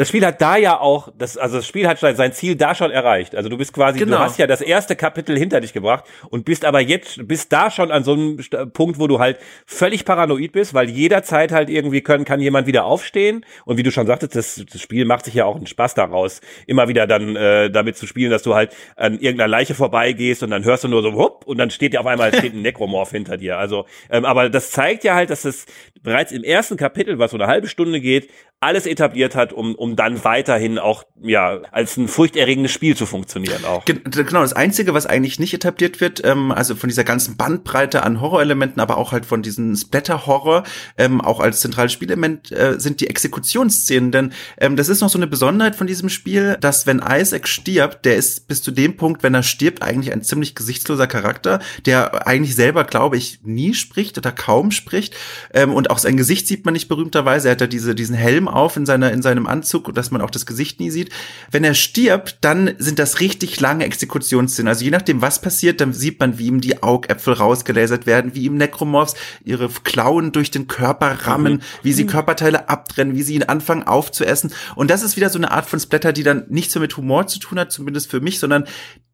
das 0.00 0.08
Spiel 0.08 0.24
hat 0.24 0.40
da 0.40 0.56
ja 0.56 0.80
auch, 0.80 1.12
das, 1.18 1.36
also 1.36 1.56
das 1.56 1.66
Spiel 1.66 1.86
hat 1.86 1.98
sein 1.98 2.32
Ziel 2.32 2.56
da 2.56 2.74
schon 2.74 2.90
erreicht. 2.90 3.36
Also 3.36 3.50
du 3.50 3.58
bist 3.58 3.74
quasi, 3.74 3.98
genau. 3.98 4.16
du 4.16 4.22
hast 4.22 4.38
ja 4.38 4.46
das 4.46 4.62
erste 4.62 4.96
Kapitel 4.96 5.36
hinter 5.36 5.60
dich 5.60 5.74
gebracht 5.74 6.04
und 6.30 6.46
bist 6.46 6.64
aber 6.64 6.80
jetzt, 6.80 7.28
bist 7.28 7.52
da 7.52 7.70
schon 7.70 7.90
an 7.90 8.02
so 8.02 8.14
einem 8.14 8.38
Punkt, 8.72 8.98
wo 8.98 9.08
du 9.08 9.18
halt 9.18 9.36
völlig 9.66 10.06
paranoid 10.06 10.52
bist, 10.52 10.72
weil 10.72 10.88
jederzeit 10.88 11.52
halt 11.52 11.68
irgendwie 11.68 12.00
können, 12.00 12.24
kann 12.24 12.40
jemand 12.40 12.66
wieder 12.66 12.86
aufstehen. 12.86 13.44
Und 13.66 13.76
wie 13.76 13.82
du 13.82 13.92
schon 13.92 14.06
sagtest, 14.06 14.34
das, 14.34 14.64
das 14.72 14.80
Spiel 14.80 15.04
macht 15.04 15.26
sich 15.26 15.34
ja 15.34 15.44
auch 15.44 15.56
einen 15.56 15.66
Spaß 15.66 15.92
daraus, 15.92 16.40
immer 16.66 16.88
wieder 16.88 17.06
dann 17.06 17.36
äh, 17.36 17.70
damit 17.70 17.98
zu 17.98 18.06
spielen, 18.06 18.30
dass 18.30 18.42
du 18.42 18.54
halt 18.54 18.74
an 18.96 19.18
irgendeiner 19.18 19.48
Leiche 19.48 19.74
vorbeigehst 19.74 20.42
und 20.42 20.50
dann 20.50 20.64
hörst 20.64 20.82
du 20.82 20.88
nur 20.88 21.02
so, 21.02 21.12
hupp, 21.12 21.44
und 21.44 21.58
dann 21.58 21.68
steht 21.68 21.92
dir 21.92 22.00
auf 22.00 22.06
einmal 22.06 22.34
steht 22.38 22.54
ein 22.54 22.62
Necromorph 22.62 23.10
hinter 23.10 23.36
dir. 23.36 23.58
Also, 23.58 23.84
ähm, 24.08 24.24
aber 24.24 24.48
das 24.48 24.70
zeigt 24.70 25.04
ja 25.04 25.14
halt, 25.14 25.28
dass 25.28 25.44
es 25.44 25.66
bereits 26.02 26.32
im 26.32 26.42
ersten 26.42 26.78
Kapitel, 26.78 27.18
was 27.18 27.32
so 27.32 27.36
eine 27.36 27.48
halbe 27.48 27.68
Stunde 27.68 28.00
geht, 28.00 28.30
alles 28.62 28.84
etabliert 28.84 29.34
hat, 29.34 29.54
um, 29.54 29.74
um 29.74 29.96
dann 29.96 30.22
weiterhin 30.22 30.78
auch 30.78 31.04
ja 31.22 31.62
als 31.72 31.96
ein 31.96 32.08
furchterregendes 32.08 32.70
Spiel 32.70 32.94
zu 32.94 33.06
funktionieren 33.06 33.64
auch. 33.64 33.86
Genau, 33.86 34.42
das 34.42 34.52
Einzige, 34.52 34.92
was 34.92 35.06
eigentlich 35.06 35.40
nicht 35.40 35.54
etabliert 35.54 36.02
wird, 36.02 36.22
ähm, 36.26 36.52
also 36.52 36.74
von 36.74 36.88
dieser 36.88 37.04
ganzen 37.04 37.38
Bandbreite 37.38 38.02
an 38.02 38.20
Horrorelementen, 38.20 38.80
aber 38.80 38.98
auch 38.98 39.12
halt 39.12 39.24
von 39.24 39.40
diesem 39.40 39.74
Splatter-Horror, 39.74 40.64
ähm, 40.98 41.22
auch 41.22 41.40
als 41.40 41.60
zentrales 41.60 41.92
Spielelement, 41.92 42.52
äh, 42.52 42.78
sind 42.78 43.00
die 43.00 43.08
Exekutionsszenen. 43.08 44.12
Denn 44.12 44.32
ähm, 44.58 44.76
das 44.76 44.90
ist 44.90 45.00
noch 45.00 45.08
so 45.08 45.18
eine 45.18 45.26
Besonderheit 45.26 45.74
von 45.74 45.86
diesem 45.86 46.10
Spiel, 46.10 46.58
dass 46.60 46.86
wenn 46.86 47.02
Isaac 47.02 47.48
stirbt, 47.48 48.04
der 48.04 48.16
ist 48.16 48.46
bis 48.46 48.62
zu 48.62 48.72
dem 48.72 48.98
Punkt, 48.98 49.22
wenn 49.22 49.32
er 49.32 49.42
stirbt, 49.42 49.82
eigentlich 49.82 50.12
ein 50.12 50.22
ziemlich 50.22 50.54
gesichtsloser 50.54 51.06
Charakter, 51.06 51.60
der 51.86 52.26
eigentlich 52.26 52.54
selber, 52.54 52.84
glaube 52.84 53.16
ich, 53.16 53.40
nie 53.42 53.72
spricht 53.72 54.18
oder 54.18 54.32
kaum 54.32 54.70
spricht. 54.70 55.16
Ähm, 55.54 55.72
und 55.72 55.88
auch 55.88 55.98
sein 55.98 56.18
Gesicht 56.18 56.46
sieht 56.46 56.66
man 56.66 56.74
nicht 56.74 56.88
berühmterweise. 56.88 57.48
Er 57.48 57.52
hat 57.52 57.62
ja 57.62 57.66
diese, 57.66 57.94
diesen 57.94 58.14
Helm 58.14 58.49
auf 58.50 58.76
in 58.76 58.86
seiner, 58.86 59.12
in 59.12 59.22
seinem 59.22 59.46
Anzug, 59.46 59.94
dass 59.94 60.10
man 60.10 60.20
auch 60.20 60.30
das 60.30 60.46
Gesicht 60.46 60.80
nie 60.80 60.90
sieht. 60.90 61.10
Wenn 61.50 61.64
er 61.64 61.74
stirbt, 61.74 62.38
dann 62.42 62.74
sind 62.78 62.98
das 62.98 63.20
richtig 63.20 63.58
lange 63.60 63.84
Exekutionsszenen. 63.84 64.68
Also 64.68 64.84
je 64.84 64.90
nachdem, 64.90 65.22
was 65.22 65.40
passiert, 65.40 65.80
dann 65.80 65.92
sieht 65.92 66.20
man, 66.20 66.38
wie 66.38 66.46
ihm 66.46 66.60
die 66.60 66.82
Augäpfel 66.82 67.34
rausgelasert 67.34 68.06
werden, 68.06 68.34
wie 68.34 68.44
ihm 68.44 68.56
Necromorphs 68.56 69.14
ihre 69.44 69.68
Klauen 69.68 70.32
durch 70.32 70.50
den 70.50 70.66
Körper 70.66 71.26
rammen, 71.26 71.54
mhm. 71.54 71.60
wie 71.82 71.92
sie 71.92 72.06
Körperteile 72.06 72.68
abtrennen, 72.68 73.14
wie 73.14 73.22
sie 73.22 73.34
ihn 73.34 73.44
anfangen 73.44 73.84
aufzuessen. 73.84 74.52
Und 74.74 74.90
das 74.90 75.02
ist 75.02 75.16
wieder 75.16 75.30
so 75.30 75.38
eine 75.38 75.50
Art 75.50 75.66
von 75.66 75.80
Splatter, 75.80 76.12
die 76.12 76.22
dann 76.22 76.44
nichts 76.48 76.74
mehr 76.74 76.82
mit 76.82 76.96
Humor 76.96 77.26
zu 77.26 77.38
tun 77.38 77.58
hat, 77.58 77.72
zumindest 77.72 78.10
für 78.10 78.20
mich, 78.20 78.38
sondern 78.38 78.64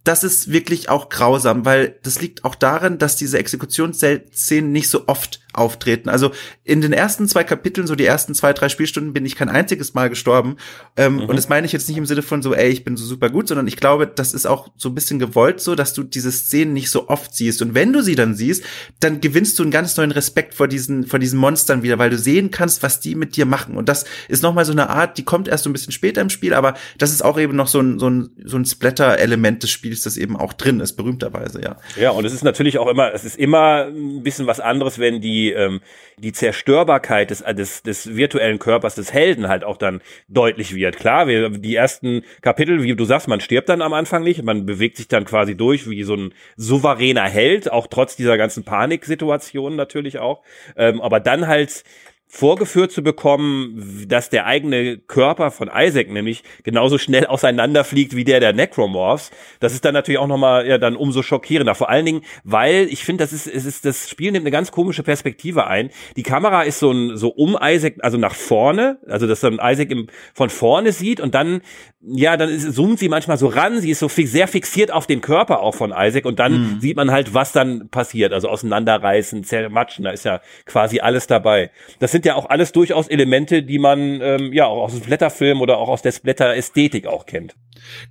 das 0.06 0.22
ist 0.22 0.52
wirklich 0.52 0.88
auch 0.88 1.08
grausam, 1.08 1.64
weil 1.64 1.98
das 2.04 2.20
liegt 2.20 2.44
auch 2.44 2.54
daran, 2.54 2.98
dass 2.98 3.16
diese 3.16 3.38
Exekutionsszenen 3.38 4.70
nicht 4.70 4.88
so 4.88 5.08
oft 5.08 5.40
auftreten. 5.56 6.08
Also 6.08 6.30
in 6.64 6.80
den 6.80 6.92
ersten 6.92 7.26
zwei 7.28 7.42
Kapiteln, 7.42 7.86
so 7.86 7.94
die 7.94 8.04
ersten 8.04 8.34
zwei, 8.34 8.52
drei 8.52 8.68
Spielstunden, 8.68 9.12
bin 9.12 9.24
ich 9.24 9.36
kein 9.36 9.48
einziges 9.48 9.94
Mal 9.94 10.08
gestorben. 10.08 10.56
Ähm, 10.96 11.14
mhm. 11.14 11.22
Und 11.22 11.36
das 11.36 11.48
meine 11.48 11.66
ich 11.66 11.72
jetzt 11.72 11.88
nicht 11.88 11.96
im 11.96 12.06
Sinne 12.06 12.22
von 12.22 12.42
so, 12.42 12.54
ey, 12.54 12.68
ich 12.68 12.84
bin 12.84 12.96
so 12.96 13.04
super 13.04 13.30
gut, 13.30 13.48
sondern 13.48 13.66
ich 13.66 13.76
glaube, 13.76 14.06
das 14.06 14.34
ist 14.34 14.46
auch 14.46 14.68
so 14.76 14.90
ein 14.90 14.94
bisschen 14.94 15.18
gewollt 15.18 15.60
so, 15.60 15.74
dass 15.74 15.94
du 15.94 16.02
diese 16.02 16.30
Szenen 16.30 16.72
nicht 16.72 16.90
so 16.90 17.08
oft 17.08 17.34
siehst. 17.34 17.62
Und 17.62 17.74
wenn 17.74 17.92
du 17.92 18.02
sie 18.02 18.14
dann 18.14 18.34
siehst, 18.34 18.62
dann 19.00 19.20
gewinnst 19.20 19.58
du 19.58 19.62
einen 19.62 19.72
ganz 19.72 19.96
neuen 19.96 20.12
Respekt 20.12 20.54
vor 20.54 20.68
diesen, 20.68 21.06
vor 21.06 21.18
diesen 21.18 21.38
Monstern 21.38 21.82
wieder, 21.82 21.98
weil 21.98 22.10
du 22.10 22.18
sehen 22.18 22.50
kannst, 22.50 22.82
was 22.82 23.00
die 23.00 23.14
mit 23.14 23.36
dir 23.36 23.46
machen. 23.46 23.76
Und 23.76 23.88
das 23.88 24.04
ist 24.28 24.42
nochmal 24.42 24.66
so 24.66 24.72
eine 24.72 24.90
Art, 24.90 25.18
die 25.18 25.24
kommt 25.24 25.48
erst 25.48 25.64
so 25.64 25.70
ein 25.70 25.72
bisschen 25.72 25.92
später 25.92 26.20
im 26.20 26.30
Spiel, 26.30 26.54
aber 26.54 26.74
das 26.98 27.12
ist 27.12 27.24
auch 27.24 27.38
eben 27.38 27.56
noch 27.56 27.68
so 27.68 27.80
ein, 27.80 27.98
so 27.98 28.10
ein, 28.10 28.30
so 28.44 28.56
ein 28.56 28.64
Splatter-Element 28.66 29.62
des 29.62 29.70
Spiels, 29.70 29.95
das 30.02 30.16
eben 30.16 30.36
auch 30.36 30.52
drin 30.52 30.80
ist, 30.80 30.94
berühmterweise, 30.94 31.62
ja. 31.62 31.76
Ja, 31.96 32.10
und 32.10 32.24
es 32.24 32.32
ist 32.32 32.42
natürlich 32.42 32.78
auch 32.78 32.88
immer, 32.88 33.12
es 33.12 33.24
ist 33.24 33.38
immer 33.38 33.86
ein 33.86 34.22
bisschen 34.22 34.46
was 34.46 34.60
anderes, 34.60 34.98
wenn 34.98 35.20
die, 35.20 35.52
ähm, 35.52 35.80
die 36.18 36.32
Zerstörbarkeit 36.32 37.30
des, 37.30 37.42
des, 37.42 37.82
des 37.82 38.16
virtuellen 38.16 38.58
Körpers 38.58 38.94
des 38.94 39.12
Helden 39.12 39.48
halt 39.48 39.64
auch 39.64 39.76
dann 39.76 40.00
deutlich 40.28 40.74
wird. 40.74 40.96
Klar, 40.96 41.28
wir, 41.28 41.50
die 41.50 41.74
ersten 41.74 42.22
Kapitel, 42.40 42.82
wie 42.82 42.94
du 42.94 43.04
sagst, 43.04 43.28
man 43.28 43.40
stirbt 43.40 43.68
dann 43.68 43.82
am 43.82 43.92
Anfang 43.92 44.22
nicht, 44.22 44.42
man 44.42 44.66
bewegt 44.66 44.96
sich 44.96 45.08
dann 45.08 45.24
quasi 45.24 45.56
durch 45.56 45.88
wie 45.88 46.02
so 46.02 46.14
ein 46.14 46.32
souveräner 46.56 47.28
Held, 47.28 47.70
auch 47.70 47.86
trotz 47.86 48.16
dieser 48.16 48.36
ganzen 48.36 48.64
Paniksituation 48.64 49.76
natürlich 49.76 50.18
auch. 50.18 50.42
Ähm, 50.76 51.00
aber 51.00 51.20
dann 51.20 51.46
halt 51.46 51.84
vorgeführt 52.28 52.90
zu 52.90 53.02
bekommen, 53.02 54.04
dass 54.08 54.30
der 54.30 54.46
eigene 54.46 54.98
Körper 54.98 55.50
von 55.50 55.70
Isaac 55.74 56.10
nämlich 56.10 56.42
genauso 56.64 56.98
schnell 56.98 57.26
auseinanderfliegt 57.26 58.16
wie 58.16 58.24
der 58.24 58.40
der 58.40 58.52
Necromorphs, 58.52 59.30
das 59.60 59.72
ist 59.72 59.84
dann 59.84 59.94
natürlich 59.94 60.18
auch 60.18 60.26
nochmal 60.26 60.66
ja 60.66 60.78
dann 60.78 60.96
umso 60.96 61.22
schockierender. 61.22 61.74
Vor 61.74 61.88
allen 61.88 62.04
Dingen, 62.04 62.22
weil 62.44 62.88
ich 62.90 63.04
finde, 63.04 63.24
das 63.24 63.32
ist, 63.32 63.46
es 63.46 63.64
ist, 63.64 63.84
das 63.84 64.10
Spiel 64.10 64.32
nimmt 64.32 64.44
eine 64.44 64.50
ganz 64.50 64.72
komische 64.72 65.02
Perspektive 65.02 65.66
ein. 65.66 65.90
Die 66.16 66.22
Kamera 66.22 66.62
ist 66.62 66.80
so 66.80 66.90
ein, 66.90 67.16
so 67.16 67.28
um 67.28 67.56
Isaac, 67.60 67.94
also 68.00 68.18
nach 68.18 68.34
vorne, 68.34 68.98
also 69.06 69.26
dass 69.26 69.42
man 69.42 69.58
Isaac 69.62 69.90
im, 69.90 70.08
von 70.34 70.50
vorne 70.50 70.92
sieht 70.92 71.20
und 71.20 71.34
dann, 71.34 71.62
ja, 72.00 72.36
dann 72.36 72.50
ist, 72.50 72.74
zoomt 72.74 72.98
sie 72.98 73.08
manchmal 73.08 73.38
so 73.38 73.46
ran, 73.46 73.80
sie 73.80 73.90
ist 73.90 74.00
so 74.00 74.08
fix, 74.08 74.32
sehr 74.32 74.48
fixiert 74.48 74.90
auf 74.90 75.06
den 75.06 75.20
Körper 75.20 75.60
auch 75.60 75.74
von 75.74 75.94
Isaac 75.96 76.26
und 76.26 76.38
dann 76.38 76.52
mhm. 76.52 76.80
sieht 76.80 76.96
man 76.96 77.10
halt, 77.10 77.34
was 77.34 77.52
dann 77.52 77.88
passiert, 77.88 78.32
also 78.32 78.48
auseinanderreißen, 78.48 79.44
zermatschen, 79.44 80.04
da 80.04 80.10
ist 80.10 80.24
ja 80.24 80.40
quasi 80.66 81.00
alles 81.00 81.26
dabei. 81.26 81.70
Das 82.00 82.12
sind 82.12 82.25
ja 82.26 82.34
auch 82.34 82.50
alles 82.50 82.72
durchaus 82.72 83.08
Elemente, 83.08 83.62
die 83.62 83.78
man 83.78 84.20
ähm, 84.20 84.52
ja 84.52 84.66
auch 84.66 84.84
aus 84.84 84.92
dem 84.92 85.00
Blätterfilm 85.00 85.60
oder 85.60 85.78
auch 85.78 85.88
aus 85.88 86.02
der 86.02 86.12
Splatter-Ästhetik 86.12 87.06
auch 87.06 87.24
kennt. 87.26 87.54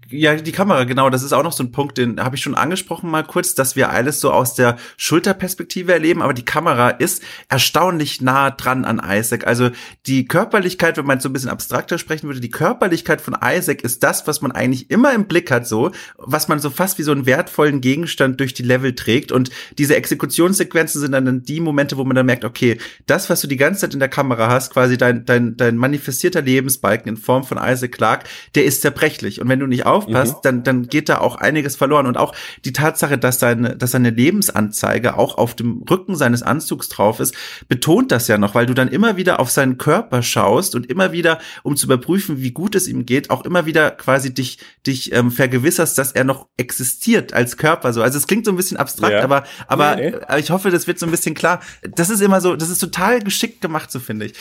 Ja, 0.10 0.36
die 0.36 0.52
Kamera, 0.52 0.84
genau, 0.84 1.10
das 1.10 1.24
ist 1.24 1.34
auch 1.34 1.44
noch 1.44 1.52
so 1.52 1.64
ein 1.64 1.72
Punkt, 1.72 1.98
den 1.98 2.20
habe 2.24 2.36
ich 2.36 2.42
schon 2.42 2.56
angesprochen 2.56 3.10
mal 3.10 3.24
kurz, 3.24 3.56
dass 3.56 3.76
wir 3.76 3.90
alles 3.90 4.20
so 4.22 4.32
aus 4.32 4.54
der 4.54 4.78
Schulterperspektive 4.98 5.92
erleben, 5.94 6.22
aber 6.22 6.34
die 6.34 6.46
Kamera 6.46 6.90
ist 6.90 7.24
erstaunlich 7.50 8.22
nah 8.22 8.52
dran 8.52 8.86
an 8.86 9.02
Isaac. 9.06 9.46
Also 9.48 9.72
die 10.06 10.28
Körperlichkeit, 10.28 10.98
wenn 10.98 11.06
man 11.06 11.20
so 11.20 11.30
ein 11.30 11.34
bisschen 11.34 11.50
abstrakter 11.50 11.98
sprechen 11.98 12.28
würde, 12.28 12.40
die 12.40 12.52
Körperlichkeit 12.52 13.22
von 13.22 13.36
Isaac 13.44 13.82
ist 13.82 14.04
das, 14.04 14.28
was 14.28 14.42
man 14.42 14.52
eigentlich 14.52 14.90
immer 14.90 15.14
im 15.14 15.26
Blick 15.26 15.52
hat, 15.52 15.68
so, 15.68 15.92
was 16.18 16.48
man 16.48 16.60
so 16.60 16.70
fast 16.70 16.98
wie 16.98 17.04
so 17.04 17.12
einen 17.12 17.26
wertvollen 17.26 17.82
Gegenstand 17.82 18.40
durch 18.40 18.54
die 18.54 18.64
Level 18.64 18.96
trägt 18.96 19.32
und 19.32 19.50
diese 19.78 19.96
Exekutionssequenzen 19.96 21.02
sind 21.02 21.12
dann 21.12 21.44
die 21.44 21.60
Momente, 21.60 21.98
wo 21.98 22.04
man 22.04 22.16
dann 22.16 22.26
merkt, 22.26 22.46
okay, 22.46 22.78
das, 23.08 23.30
was 23.30 23.42
du 23.42 23.48
die 23.48 23.58
ganze 23.58 23.82
Zeit 23.82 23.94
in 23.96 24.00
der 24.00 24.10
Kamera 24.10 24.50
hast, 24.50 24.72
quasi 24.72 24.98
dein, 24.98 25.26
dein, 25.26 25.58
dein 25.58 25.78
manifestierter 25.78 26.42
Lebensbalken 26.42 27.10
in 27.10 27.18
Form 27.18 27.44
von 27.44 27.58
Isaac 27.58 27.94
Clark, 27.94 28.26
der 28.54 28.66
ist 28.66 28.82
zerbrechlich. 28.82 29.42
Und 29.42 29.50
wenn 29.50 29.60
du 29.60 29.66
nicht 29.66 29.86
aufpasst, 29.86 30.36
mhm. 30.36 30.40
dann, 30.44 30.64
dann 30.64 30.88
geht 30.88 31.10
da 31.10 31.20
auch 31.20 31.38
einiges 31.38 31.76
verloren. 31.76 32.06
Und 32.06 32.18
auch 32.18 32.36
die 32.64 32.74
Tatsache, 32.74 33.18
dass 33.18 33.40
seine, 33.40 33.76
dass 33.76 33.92
seine 33.92 34.12
Lebensanzeige 34.12 35.18
auch 35.18 35.38
auf 35.38 35.56
dem 35.56 35.84
Rücken 35.90 36.16
seines 36.16 36.44
Anzugs 36.44 36.90
drauf 36.90 37.20
ist, 37.20 37.34
betont 37.68 38.12
das 38.12 38.28
ja 38.28 38.38
noch, 38.38 38.54
weil 38.54 38.66
du 38.66 38.74
dann 38.74 38.90
immer 38.90 39.18
wieder 39.18 39.40
auf 39.40 39.50
seinen 39.50 39.78
Körper 39.78 40.22
schaust 40.22 40.76
und 40.76 40.90
immer 40.90 41.12
wieder, 41.12 41.40
um 41.64 41.76
zu 41.76 41.88
überprüfen, 41.88 42.42
wie 42.42 42.52
gut 42.52 42.76
es 42.76 42.88
ihm 42.88 43.06
geht, 43.06 43.30
auch 43.30 43.46
immer 43.46 43.66
wieder 43.66 43.92
quasi 43.92 44.34
dich, 44.34 44.60
dich 44.86 45.14
ähm, 45.14 45.32
vergewisserst, 45.32 45.98
dass 45.98 46.12
er 46.12 46.24
noch 46.24 46.48
existiert 46.58 47.34
als 47.34 47.58
Körper. 47.58 47.94
So. 47.94 48.02
Also 48.02 48.18
es 48.18 48.28
klingt 48.28 48.46
so 48.46 48.52
ein 48.52 48.58
bisschen 48.58 48.78
abstrakt, 48.78 49.14
ja. 49.14 49.24
aber, 49.24 49.46
aber, 49.68 49.96
nee, 49.96 50.12
nee. 50.12 50.18
aber 50.28 50.40
ich 50.40 50.52
hoffe, 50.52 50.70
das 50.72 50.88
wird 50.88 51.00
so 51.00 51.06
ein 51.06 51.12
bisschen 51.12 51.36
klar. 51.36 51.62
Das 51.96 52.10
ist 52.10 52.22
immer 52.22 52.42
so, 52.42 52.56
das 52.56 52.70
ist 52.70 52.80
total 52.80 53.22
geschickt 53.22 53.62
gemacht, 53.62 53.85
so 53.92 54.00
finde 54.00 54.26
ich. 54.28 54.34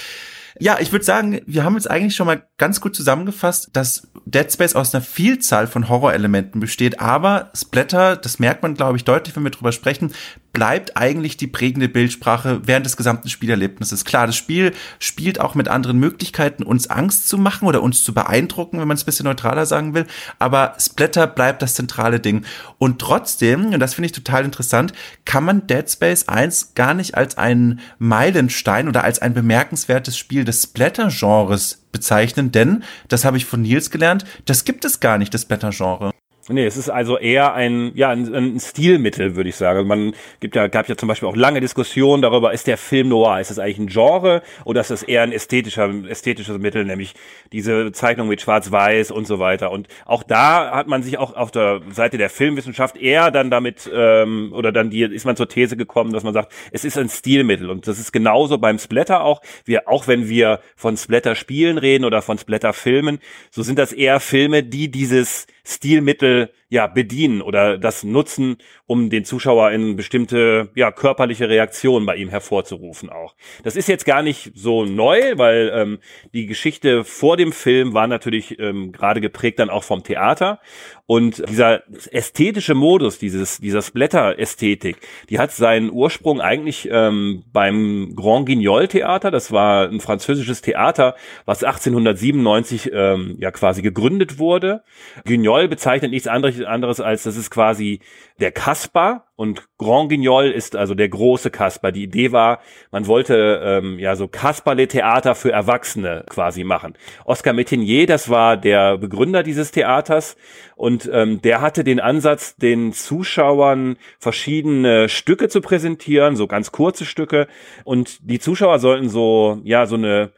Ja, 0.60 0.78
ich 0.78 0.92
würde 0.92 1.04
sagen, 1.04 1.40
wir 1.46 1.64
haben 1.64 1.74
jetzt 1.74 1.90
eigentlich 1.90 2.14
schon 2.14 2.28
mal 2.28 2.46
ganz 2.58 2.80
gut 2.80 2.94
zusammengefasst, 2.94 3.70
dass 3.72 4.08
Dead 4.24 4.50
Space 4.52 4.76
aus 4.76 4.94
einer 4.94 5.02
Vielzahl 5.02 5.66
von 5.66 5.88
Horrorelementen 5.88 6.60
besteht, 6.60 7.00
aber 7.00 7.50
Splatter, 7.56 8.16
das 8.16 8.38
merkt 8.38 8.62
man, 8.62 8.74
glaube 8.74 8.96
ich, 8.96 9.04
deutlich, 9.04 9.34
wenn 9.34 9.42
wir 9.42 9.50
drüber 9.50 9.72
sprechen, 9.72 10.14
bleibt 10.54 10.96
eigentlich 10.96 11.36
die 11.36 11.48
prägende 11.48 11.90
Bildsprache 11.90 12.62
während 12.64 12.86
des 12.86 12.96
gesamten 12.96 13.28
Spielerlebnisses. 13.28 14.06
Klar, 14.06 14.26
das 14.26 14.36
Spiel 14.36 14.72
spielt 14.98 15.40
auch 15.40 15.54
mit 15.54 15.68
anderen 15.68 15.98
Möglichkeiten, 15.98 16.62
uns 16.62 16.88
Angst 16.88 17.28
zu 17.28 17.36
machen 17.36 17.68
oder 17.68 17.82
uns 17.82 18.02
zu 18.02 18.14
beeindrucken, 18.14 18.80
wenn 18.80 18.88
man 18.88 18.96
es 18.96 19.02
ein 19.02 19.06
bisschen 19.06 19.26
neutraler 19.26 19.66
sagen 19.66 19.92
will, 19.92 20.06
aber 20.38 20.76
Splatter 20.78 21.26
bleibt 21.26 21.60
das 21.60 21.74
zentrale 21.74 22.20
Ding. 22.20 22.44
Und 22.78 23.00
trotzdem, 23.00 23.74
und 23.74 23.80
das 23.80 23.94
finde 23.94 24.06
ich 24.06 24.12
total 24.12 24.44
interessant, 24.44 24.94
kann 25.24 25.44
man 25.44 25.66
Dead 25.66 25.90
Space 25.90 26.28
1 26.28 26.74
gar 26.74 26.94
nicht 26.94 27.16
als 27.16 27.36
einen 27.36 27.80
Meilenstein 27.98 28.88
oder 28.88 29.04
als 29.04 29.20
ein 29.20 29.34
bemerkenswertes 29.34 30.16
Spiel 30.16 30.44
des 30.44 30.62
Splatter-Genres 30.62 31.84
bezeichnen, 31.90 32.52
denn, 32.52 32.84
das 33.08 33.24
habe 33.24 33.36
ich 33.36 33.44
von 33.44 33.62
Nils 33.62 33.90
gelernt, 33.90 34.24
das 34.46 34.64
gibt 34.64 34.84
es 34.84 35.00
gar 35.00 35.18
nicht, 35.18 35.34
das 35.34 35.42
Splatter-Genre. 35.42 36.12
Nee, 36.50 36.66
es 36.66 36.76
ist 36.76 36.90
also 36.90 37.16
eher 37.16 37.54
ein, 37.54 37.92
ja, 37.94 38.10
ein, 38.10 38.34
ein 38.34 38.60
Stilmittel, 38.60 39.34
würde 39.34 39.48
ich 39.48 39.56
sagen. 39.56 39.78
Also 39.78 39.88
man 39.88 40.14
gibt 40.40 40.54
ja, 40.54 40.66
gab 40.66 40.86
ja 40.88 40.96
zum 40.96 41.08
Beispiel 41.08 41.26
auch 41.26 41.36
lange 41.36 41.60
Diskussionen 41.60 42.20
darüber, 42.20 42.52
ist 42.52 42.66
der 42.66 42.76
Film 42.76 43.08
noir, 43.08 43.40
ist 43.40 43.50
das 43.50 43.58
eigentlich 43.58 43.78
ein 43.78 43.86
Genre 43.86 44.42
oder 44.66 44.82
ist 44.82 44.90
das 44.90 45.02
eher 45.02 45.22
ein 45.22 45.32
ästhetischer, 45.32 45.90
ästhetisches 46.06 46.58
Mittel, 46.58 46.84
nämlich 46.84 47.14
diese 47.52 47.92
Zeichnung 47.92 48.28
mit 48.28 48.42
Schwarz-Weiß 48.42 49.10
und 49.10 49.26
so 49.26 49.38
weiter. 49.38 49.70
Und 49.70 49.88
auch 50.04 50.22
da 50.22 50.72
hat 50.72 50.86
man 50.86 51.02
sich 51.02 51.16
auch 51.16 51.34
auf 51.34 51.50
der 51.50 51.80
Seite 51.90 52.18
der 52.18 52.28
Filmwissenschaft 52.28 52.98
eher 52.98 53.30
dann 53.30 53.50
damit, 53.50 53.90
ähm, 53.94 54.52
oder 54.54 54.70
dann 54.70 54.90
die, 54.90 55.02
ist 55.02 55.24
man 55.24 55.36
zur 55.36 55.48
These 55.48 55.78
gekommen, 55.78 56.12
dass 56.12 56.24
man 56.24 56.34
sagt, 56.34 56.52
es 56.72 56.84
ist 56.84 56.98
ein 56.98 57.08
Stilmittel. 57.08 57.70
Und 57.70 57.86
das 57.86 57.98
ist 57.98 58.12
genauso 58.12 58.58
beim 58.58 58.78
Splatter 58.78 59.22
auch. 59.24 59.40
Wir, 59.64 59.88
auch 59.88 60.08
wenn 60.08 60.28
wir 60.28 60.60
von 60.76 60.98
Splatter-Spielen 60.98 61.78
reden 61.78 62.04
oder 62.04 62.20
von 62.20 62.36
Splatter-Filmen, 62.36 63.18
so 63.50 63.62
sind 63.62 63.78
das 63.78 63.94
eher 63.94 64.20
Filme, 64.20 64.62
die 64.62 64.90
dieses 64.90 65.46
Stilmittel 65.64 66.50
ja 66.68 66.86
bedienen 66.86 67.42
oder 67.42 67.78
das 67.78 68.04
nutzen, 68.04 68.56
um 68.86 69.10
den 69.10 69.24
Zuschauer 69.24 69.70
in 69.70 69.96
bestimmte 69.96 70.70
ja 70.74 70.90
körperliche 70.90 71.48
Reaktionen 71.48 72.06
bei 72.06 72.16
ihm 72.16 72.28
hervorzurufen 72.28 73.10
auch. 73.10 73.34
Das 73.62 73.76
ist 73.76 73.88
jetzt 73.88 74.06
gar 74.06 74.22
nicht 74.22 74.52
so 74.54 74.84
neu, 74.84 75.36
weil 75.36 75.72
ähm, 75.74 75.98
die 76.32 76.46
Geschichte 76.46 77.04
vor 77.04 77.36
dem 77.36 77.52
Film 77.52 77.94
war 77.94 78.06
natürlich 78.06 78.58
ähm, 78.58 78.92
gerade 78.92 79.20
geprägt 79.20 79.58
dann 79.58 79.70
auch 79.70 79.84
vom 79.84 80.02
Theater 80.02 80.60
und 81.06 81.46
dieser 81.50 81.82
ästhetische 82.12 82.74
Modus, 82.74 83.18
dieses 83.18 83.58
dieser 83.58 83.82
Splatter-Ästhetik, 83.82 84.96
die 85.28 85.38
hat 85.38 85.52
seinen 85.52 85.92
Ursprung 85.92 86.40
eigentlich 86.40 86.88
ähm, 86.90 87.44
beim 87.52 88.14
Grand 88.16 88.46
Guignol 88.46 88.88
Theater. 88.88 89.30
Das 89.30 89.52
war 89.52 89.86
ein 89.86 90.00
französisches 90.00 90.62
Theater, 90.62 91.14
was 91.44 91.62
1897 91.62 92.90
ähm, 92.92 93.36
ja 93.38 93.50
quasi 93.50 93.82
gegründet 93.82 94.38
wurde. 94.38 94.82
Guignol 95.26 95.68
bezeichnet 95.68 96.10
nichts 96.10 96.26
anderes 96.26 96.53
anderes 96.62 97.00
als 97.00 97.24
das 97.24 97.36
ist 97.36 97.50
quasi 97.50 98.00
der 98.40 98.52
Kasper 98.52 99.26
und 99.36 99.68
Grand 99.78 100.10
Guignol 100.10 100.46
ist 100.50 100.76
also 100.76 100.94
der 100.94 101.08
große 101.08 101.50
Kasper. 101.50 101.92
Die 101.92 102.04
Idee 102.04 102.32
war, 102.32 102.60
man 102.90 103.06
wollte 103.06 103.60
ähm, 103.64 103.98
ja 103.98 104.16
so 104.16 104.28
Kasperle-Theater 104.28 105.34
für 105.34 105.52
Erwachsene 105.52 106.24
quasi 106.28 106.64
machen. 106.64 106.94
Oscar 107.24 107.52
Metinier, 107.52 108.06
das 108.06 108.28
war 108.28 108.56
der 108.56 108.98
Begründer 108.98 109.42
dieses 109.42 109.70
Theaters 109.70 110.36
und 110.76 111.08
ähm, 111.12 111.40
der 111.42 111.60
hatte 111.60 111.84
den 111.84 112.00
Ansatz, 112.00 112.56
den 112.56 112.92
Zuschauern 112.92 113.96
verschiedene 114.18 115.08
Stücke 115.08 115.48
zu 115.48 115.60
präsentieren, 115.60 116.36
so 116.36 116.46
ganz 116.46 116.72
kurze 116.72 117.04
Stücke 117.04 117.46
und 117.84 118.18
die 118.22 118.38
Zuschauer 118.38 118.78
sollten 118.78 119.08
so 119.08 119.60
ja 119.64 119.86
so 119.86 119.96
eine 119.96 120.32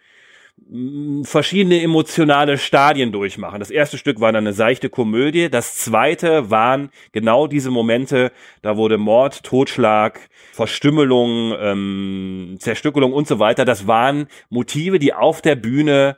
verschiedene 1.23 1.81
emotionale 1.81 2.59
Stadien 2.59 3.13
durchmachen. 3.13 3.61
Das 3.61 3.71
erste 3.71 3.99
Stück 3.99 4.21
war 4.21 4.33
dann 4.33 4.47
eine 4.47 4.53
seichte 4.53 4.89
Komödie. 4.89 5.49
Das 5.49 5.77
zweite 5.77 6.51
waren 6.51 6.91
genau 7.13 7.47
diese 7.47 7.71
Momente, 7.71 8.33
da 8.63 8.77
wurde 8.77 8.99
Mord, 8.99 9.45
Totschlag, 9.45 10.19
Verstümmelung, 10.53 11.55
ähm, 11.61 12.57
Zerstückelung 12.59 13.13
und 13.13 13.29
so 13.29 13.39
weiter. 13.39 13.65
Das 13.65 13.87
waren 13.87 14.27
Motive, 14.49 14.99
die 14.99 15.15
auf 15.15 15.41
der 15.41 15.55
Bühne 15.55 16.17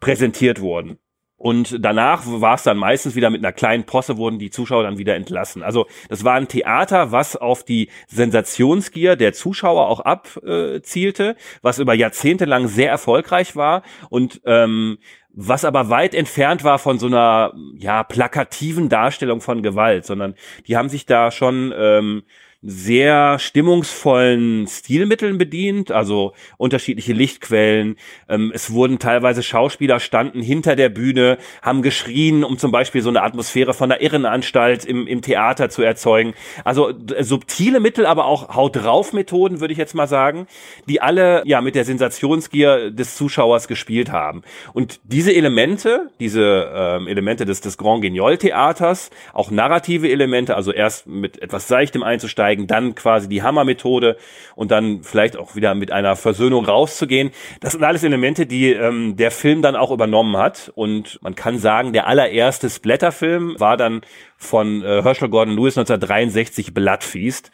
präsentiert 0.00 0.60
wurden. 0.60 0.98
Und 1.38 1.84
danach 1.84 2.22
war 2.24 2.54
es 2.54 2.62
dann 2.62 2.78
meistens 2.78 3.14
wieder 3.14 3.28
mit 3.28 3.44
einer 3.44 3.52
kleinen 3.52 3.84
Posse, 3.84 4.16
wurden 4.16 4.38
die 4.38 4.50
Zuschauer 4.50 4.84
dann 4.84 4.96
wieder 4.96 5.14
entlassen. 5.14 5.62
Also 5.62 5.86
das 6.08 6.24
war 6.24 6.34
ein 6.34 6.48
Theater, 6.48 7.12
was 7.12 7.36
auf 7.36 7.62
die 7.62 7.90
Sensationsgier 8.08 9.16
der 9.16 9.34
Zuschauer 9.34 9.88
auch 9.88 10.00
abzielte, 10.00 11.36
was 11.60 11.78
über 11.78 11.92
Jahrzehnte 11.92 12.46
lang 12.46 12.68
sehr 12.68 12.90
erfolgreich 12.90 13.54
war 13.54 13.82
und 14.08 14.40
ähm, 14.46 14.98
was 15.38 15.66
aber 15.66 15.90
weit 15.90 16.14
entfernt 16.14 16.64
war 16.64 16.78
von 16.78 16.98
so 16.98 17.06
einer 17.06 17.52
ja 17.76 18.02
plakativen 18.02 18.88
Darstellung 18.88 19.42
von 19.42 19.62
Gewalt, 19.62 20.06
sondern 20.06 20.34
die 20.66 20.78
haben 20.78 20.88
sich 20.88 21.04
da 21.04 21.30
schon 21.30 21.74
ähm, 21.76 22.22
sehr 22.66 23.38
stimmungsvollen 23.38 24.66
Stilmitteln 24.66 25.38
bedient, 25.38 25.92
also 25.92 26.32
unterschiedliche 26.58 27.12
Lichtquellen. 27.12 27.96
Ähm, 28.28 28.50
es 28.52 28.72
wurden 28.72 28.98
teilweise 28.98 29.44
Schauspieler 29.44 30.00
standen 30.00 30.42
hinter 30.42 30.74
der 30.74 30.88
Bühne, 30.88 31.38
haben 31.62 31.82
geschrien, 31.82 32.42
um 32.42 32.58
zum 32.58 32.72
Beispiel 32.72 33.02
so 33.02 33.08
eine 33.08 33.22
Atmosphäre 33.22 33.72
von 33.72 33.88
der 33.88 34.02
Irrenanstalt 34.02 34.84
im, 34.84 35.06
im 35.06 35.22
Theater 35.22 35.68
zu 35.68 35.82
erzeugen. 35.82 36.34
Also 36.64 36.92
subtile 37.20 37.78
Mittel, 37.78 38.04
aber 38.04 38.24
auch 38.24 38.54
Haut 38.56 38.74
drauf 38.76 39.12
Methoden, 39.12 39.60
würde 39.60 39.72
ich 39.72 39.78
jetzt 39.78 39.94
mal 39.94 40.08
sagen, 40.08 40.48
die 40.88 41.00
alle 41.00 41.42
ja 41.44 41.60
mit 41.60 41.76
der 41.76 41.84
Sensationsgier 41.84 42.90
des 42.90 43.14
Zuschauers 43.14 43.68
gespielt 43.68 44.10
haben. 44.10 44.42
Und 44.72 45.00
diese 45.04 45.32
Elemente, 45.32 46.10
diese 46.18 46.68
ähm, 46.74 47.06
Elemente 47.06 47.44
des, 47.44 47.60
des 47.60 47.78
Grand 47.78 48.02
Guignol 48.02 48.38
Theaters, 48.38 49.10
auch 49.32 49.50
narrative 49.52 50.10
Elemente, 50.10 50.56
also 50.56 50.72
erst 50.72 51.06
mit 51.06 51.40
etwas 51.40 51.68
Seichtem 51.68 52.02
einzusteigen, 52.02 52.55
einzusteigen, 52.56 52.66
dann 52.66 52.94
quasi 52.94 53.28
die 53.28 53.42
Hammermethode 53.42 54.16
und 54.54 54.70
dann 54.70 55.02
vielleicht 55.02 55.36
auch 55.36 55.54
wieder 55.54 55.74
mit 55.74 55.92
einer 55.92 56.16
Versöhnung 56.16 56.64
rauszugehen. 56.64 57.30
Das 57.60 57.72
sind 57.72 57.84
alles 57.84 58.02
Elemente, 58.02 58.46
die 58.46 58.72
ähm, 58.72 59.16
der 59.16 59.30
Film 59.30 59.62
dann 59.62 59.76
auch 59.76 59.90
übernommen 59.90 60.36
hat. 60.36 60.72
Und 60.74 61.18
man 61.22 61.34
kann 61.34 61.58
sagen, 61.58 61.92
der 61.92 62.06
allererste 62.06 62.70
Splatter-Film 62.70 63.56
war 63.58 63.76
dann 63.76 64.00
von 64.36 64.82
äh, 64.82 65.02
Herschel 65.02 65.28
Gordon 65.28 65.56
Lewis 65.56 65.76
1963 65.76 66.74
Bloodfeast. 66.74 67.50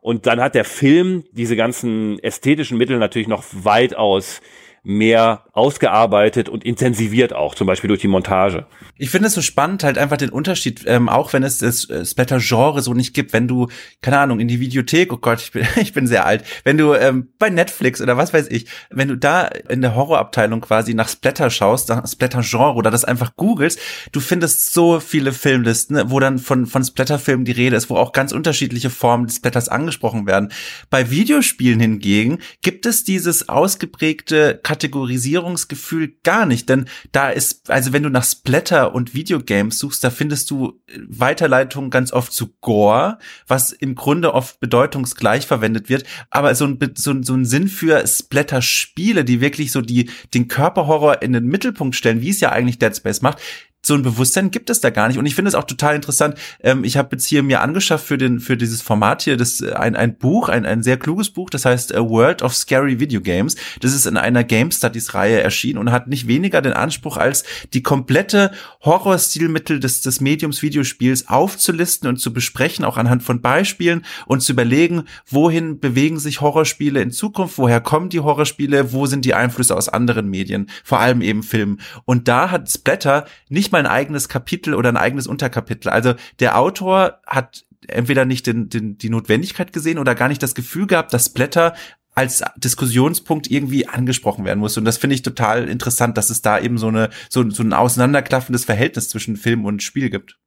Und 0.00 0.26
dann 0.26 0.40
hat 0.40 0.54
der 0.54 0.64
Film 0.64 1.24
diese 1.32 1.56
ganzen 1.56 2.18
ästhetischen 2.20 2.78
Mittel 2.78 2.98
natürlich 2.98 3.28
noch 3.28 3.44
weitaus 3.52 4.40
mehr 4.86 5.42
ausgearbeitet 5.52 6.48
und 6.48 6.64
intensiviert 6.64 7.32
auch, 7.32 7.56
zum 7.56 7.66
Beispiel 7.66 7.88
durch 7.88 8.02
die 8.02 8.08
Montage. 8.08 8.66
Ich 8.96 9.10
finde 9.10 9.26
es 9.26 9.34
so 9.34 9.42
spannend, 9.42 9.82
halt 9.82 9.98
einfach 9.98 10.16
den 10.16 10.30
Unterschied, 10.30 10.84
ähm, 10.86 11.08
auch 11.08 11.32
wenn 11.32 11.42
es 11.42 11.58
das 11.58 11.90
äh, 11.90 12.04
Splatter-Genre 12.04 12.80
so 12.82 12.94
nicht 12.94 13.12
gibt, 13.12 13.32
wenn 13.32 13.48
du, 13.48 13.66
keine 14.00 14.20
Ahnung, 14.20 14.38
in 14.38 14.46
die 14.46 14.60
Videothek, 14.60 15.12
oh 15.12 15.16
Gott, 15.16 15.40
ich 15.40 15.50
bin, 15.50 15.66
ich 15.76 15.92
bin 15.92 16.06
sehr 16.06 16.24
alt, 16.24 16.44
wenn 16.62 16.78
du 16.78 16.94
ähm, 16.94 17.30
bei 17.40 17.50
Netflix 17.50 18.00
oder 18.00 18.16
was 18.16 18.32
weiß 18.32 18.46
ich, 18.48 18.66
wenn 18.90 19.08
du 19.08 19.16
da 19.16 19.46
in 19.46 19.80
der 19.80 19.96
Horrorabteilung 19.96 20.60
quasi 20.60 20.94
nach 20.94 21.08
Splatter 21.08 21.50
schaust, 21.50 21.88
nach 21.88 22.06
Splatter-Genre 22.06 22.74
oder 22.74 22.92
das 22.92 23.04
einfach 23.04 23.34
googelst, 23.34 23.80
du 24.12 24.20
findest 24.20 24.72
so 24.72 25.00
viele 25.00 25.32
Filmlisten, 25.32 26.10
wo 26.10 26.20
dann 26.20 26.38
von, 26.38 26.66
von 26.66 26.84
Splatter-Filmen 26.84 27.44
die 27.44 27.52
Rede 27.52 27.74
ist, 27.74 27.90
wo 27.90 27.96
auch 27.96 28.12
ganz 28.12 28.30
unterschiedliche 28.30 28.90
Formen 28.90 29.26
des 29.26 29.36
Splatters 29.36 29.68
angesprochen 29.68 30.26
werden. 30.26 30.52
Bei 30.90 31.10
Videospielen 31.10 31.80
hingegen 31.80 32.38
gibt 32.62 32.86
es 32.86 33.02
dieses 33.02 33.48
ausgeprägte 33.48 34.60
Kategorisierungsgefühl 34.76 36.16
gar 36.22 36.44
nicht, 36.44 36.68
denn 36.68 36.84
da 37.10 37.30
ist, 37.30 37.70
also 37.70 37.94
wenn 37.94 38.02
du 38.02 38.10
nach 38.10 38.24
Splatter 38.24 38.94
und 38.94 39.14
Videogames 39.14 39.78
suchst, 39.78 40.04
da 40.04 40.10
findest 40.10 40.50
du 40.50 40.82
Weiterleitungen 41.08 41.88
ganz 41.88 42.12
oft 42.12 42.30
zu 42.32 42.54
Gore, 42.60 43.18
was 43.46 43.72
im 43.72 43.94
Grunde 43.94 44.34
oft 44.34 44.60
bedeutungsgleich 44.60 45.46
verwendet 45.46 45.88
wird, 45.88 46.04
aber 46.30 46.54
so 46.54 46.66
ein, 46.66 46.78
so, 46.94 47.22
so 47.22 47.34
ein 47.34 47.46
Sinn 47.46 47.68
für 47.68 48.06
Splatter-Spiele, 48.06 49.24
die 49.24 49.40
wirklich 49.40 49.72
so 49.72 49.80
die, 49.80 50.10
den 50.34 50.46
Körperhorror 50.46 51.22
in 51.22 51.32
den 51.32 51.46
Mittelpunkt 51.46 51.96
stellen, 51.96 52.20
wie 52.20 52.30
es 52.30 52.40
ja 52.40 52.52
eigentlich 52.52 52.78
Dead 52.78 52.94
Space 52.94 53.22
macht, 53.22 53.40
so 53.86 53.94
ein 53.94 54.02
Bewusstsein 54.02 54.50
gibt 54.50 54.68
es 54.68 54.80
da 54.80 54.90
gar 54.90 55.06
nicht. 55.06 55.18
Und 55.18 55.26
ich 55.26 55.36
finde 55.36 55.48
es 55.48 55.54
auch 55.54 55.64
total 55.64 55.94
interessant. 55.94 56.36
Ähm, 56.60 56.82
ich 56.82 56.96
habe 56.96 57.10
jetzt 57.12 57.26
hier 57.26 57.44
mir 57.44 57.60
angeschafft 57.60 58.04
für 58.04 58.18
den 58.18 58.40
für 58.40 58.56
dieses 58.56 58.82
Format 58.82 59.22
hier 59.22 59.36
das 59.36 59.60
äh, 59.60 59.72
ein 59.74 59.94
ein 59.94 60.18
Buch, 60.18 60.48
ein 60.48 60.66
ein 60.66 60.82
sehr 60.82 60.96
kluges 60.96 61.30
Buch, 61.30 61.50
das 61.50 61.64
heißt 61.64 61.94
A 61.94 62.00
World 62.00 62.42
of 62.42 62.54
Scary 62.54 62.98
Video 62.98 63.20
Games. 63.20 63.54
Das 63.80 63.94
ist 63.94 64.06
in 64.06 64.16
einer 64.16 64.42
Game 64.42 64.72
Studies 64.72 65.14
Reihe 65.14 65.40
erschienen 65.40 65.78
und 65.78 65.92
hat 65.92 66.08
nicht 66.08 66.26
weniger 66.26 66.62
den 66.62 66.72
Anspruch 66.72 67.16
als 67.16 67.44
die 67.74 67.82
komplette 67.82 68.50
Horrorstilmittel 68.84 69.78
des 69.78 70.00
des 70.00 70.20
Mediums 70.20 70.62
Videospiels 70.62 71.28
aufzulisten 71.28 72.08
und 72.08 72.16
zu 72.16 72.32
besprechen, 72.32 72.84
auch 72.84 72.96
anhand 72.96 73.22
von 73.22 73.40
Beispielen 73.40 74.04
und 74.26 74.42
zu 74.42 74.52
überlegen, 74.52 75.04
wohin 75.28 75.78
bewegen 75.78 76.18
sich 76.18 76.40
Horrorspiele 76.40 77.00
in 77.00 77.12
Zukunft, 77.12 77.56
woher 77.56 77.80
kommen 77.80 78.08
die 78.08 78.20
Horrorspiele, 78.20 78.92
wo 78.92 79.06
sind 79.06 79.24
die 79.24 79.34
Einflüsse 79.34 79.76
aus 79.76 79.88
anderen 79.88 80.28
Medien, 80.28 80.68
vor 80.82 80.98
allem 80.98 81.22
eben 81.22 81.44
Film. 81.44 81.78
Und 82.04 82.26
da 82.26 82.50
hat 82.50 82.68
Splatter 82.68 83.26
nicht 83.48 83.70
mal 83.70 83.75
ein 83.76 83.86
eigenes 83.86 84.28
Kapitel 84.28 84.74
oder 84.74 84.88
ein 84.88 84.96
eigenes 84.96 85.26
Unterkapitel. 85.26 85.90
Also 85.90 86.14
der 86.40 86.58
Autor 86.58 87.20
hat 87.26 87.64
entweder 87.88 88.24
nicht 88.24 88.46
den, 88.46 88.68
den, 88.68 88.98
die 88.98 89.10
Notwendigkeit 89.10 89.72
gesehen 89.72 89.98
oder 89.98 90.14
gar 90.14 90.28
nicht 90.28 90.42
das 90.42 90.54
Gefühl 90.54 90.86
gehabt, 90.86 91.12
dass 91.12 91.26
Splatter 91.26 91.74
als 92.14 92.42
Diskussionspunkt 92.56 93.50
irgendwie 93.50 93.86
angesprochen 93.86 94.44
werden 94.44 94.58
muss. 94.60 94.78
Und 94.78 94.86
das 94.86 94.96
finde 94.96 95.14
ich 95.14 95.22
total 95.22 95.68
interessant, 95.68 96.16
dass 96.16 96.30
es 96.30 96.40
da 96.40 96.58
eben 96.58 96.78
so 96.78 96.88
eine 96.88 97.10
so, 97.28 97.48
so 97.50 97.62
ein 97.62 97.74
auseinanderklaffendes 97.74 98.64
Verhältnis 98.64 99.10
zwischen 99.10 99.36
Film 99.36 99.66
und 99.66 99.82
Spiel 99.82 100.08
gibt. 100.08 100.38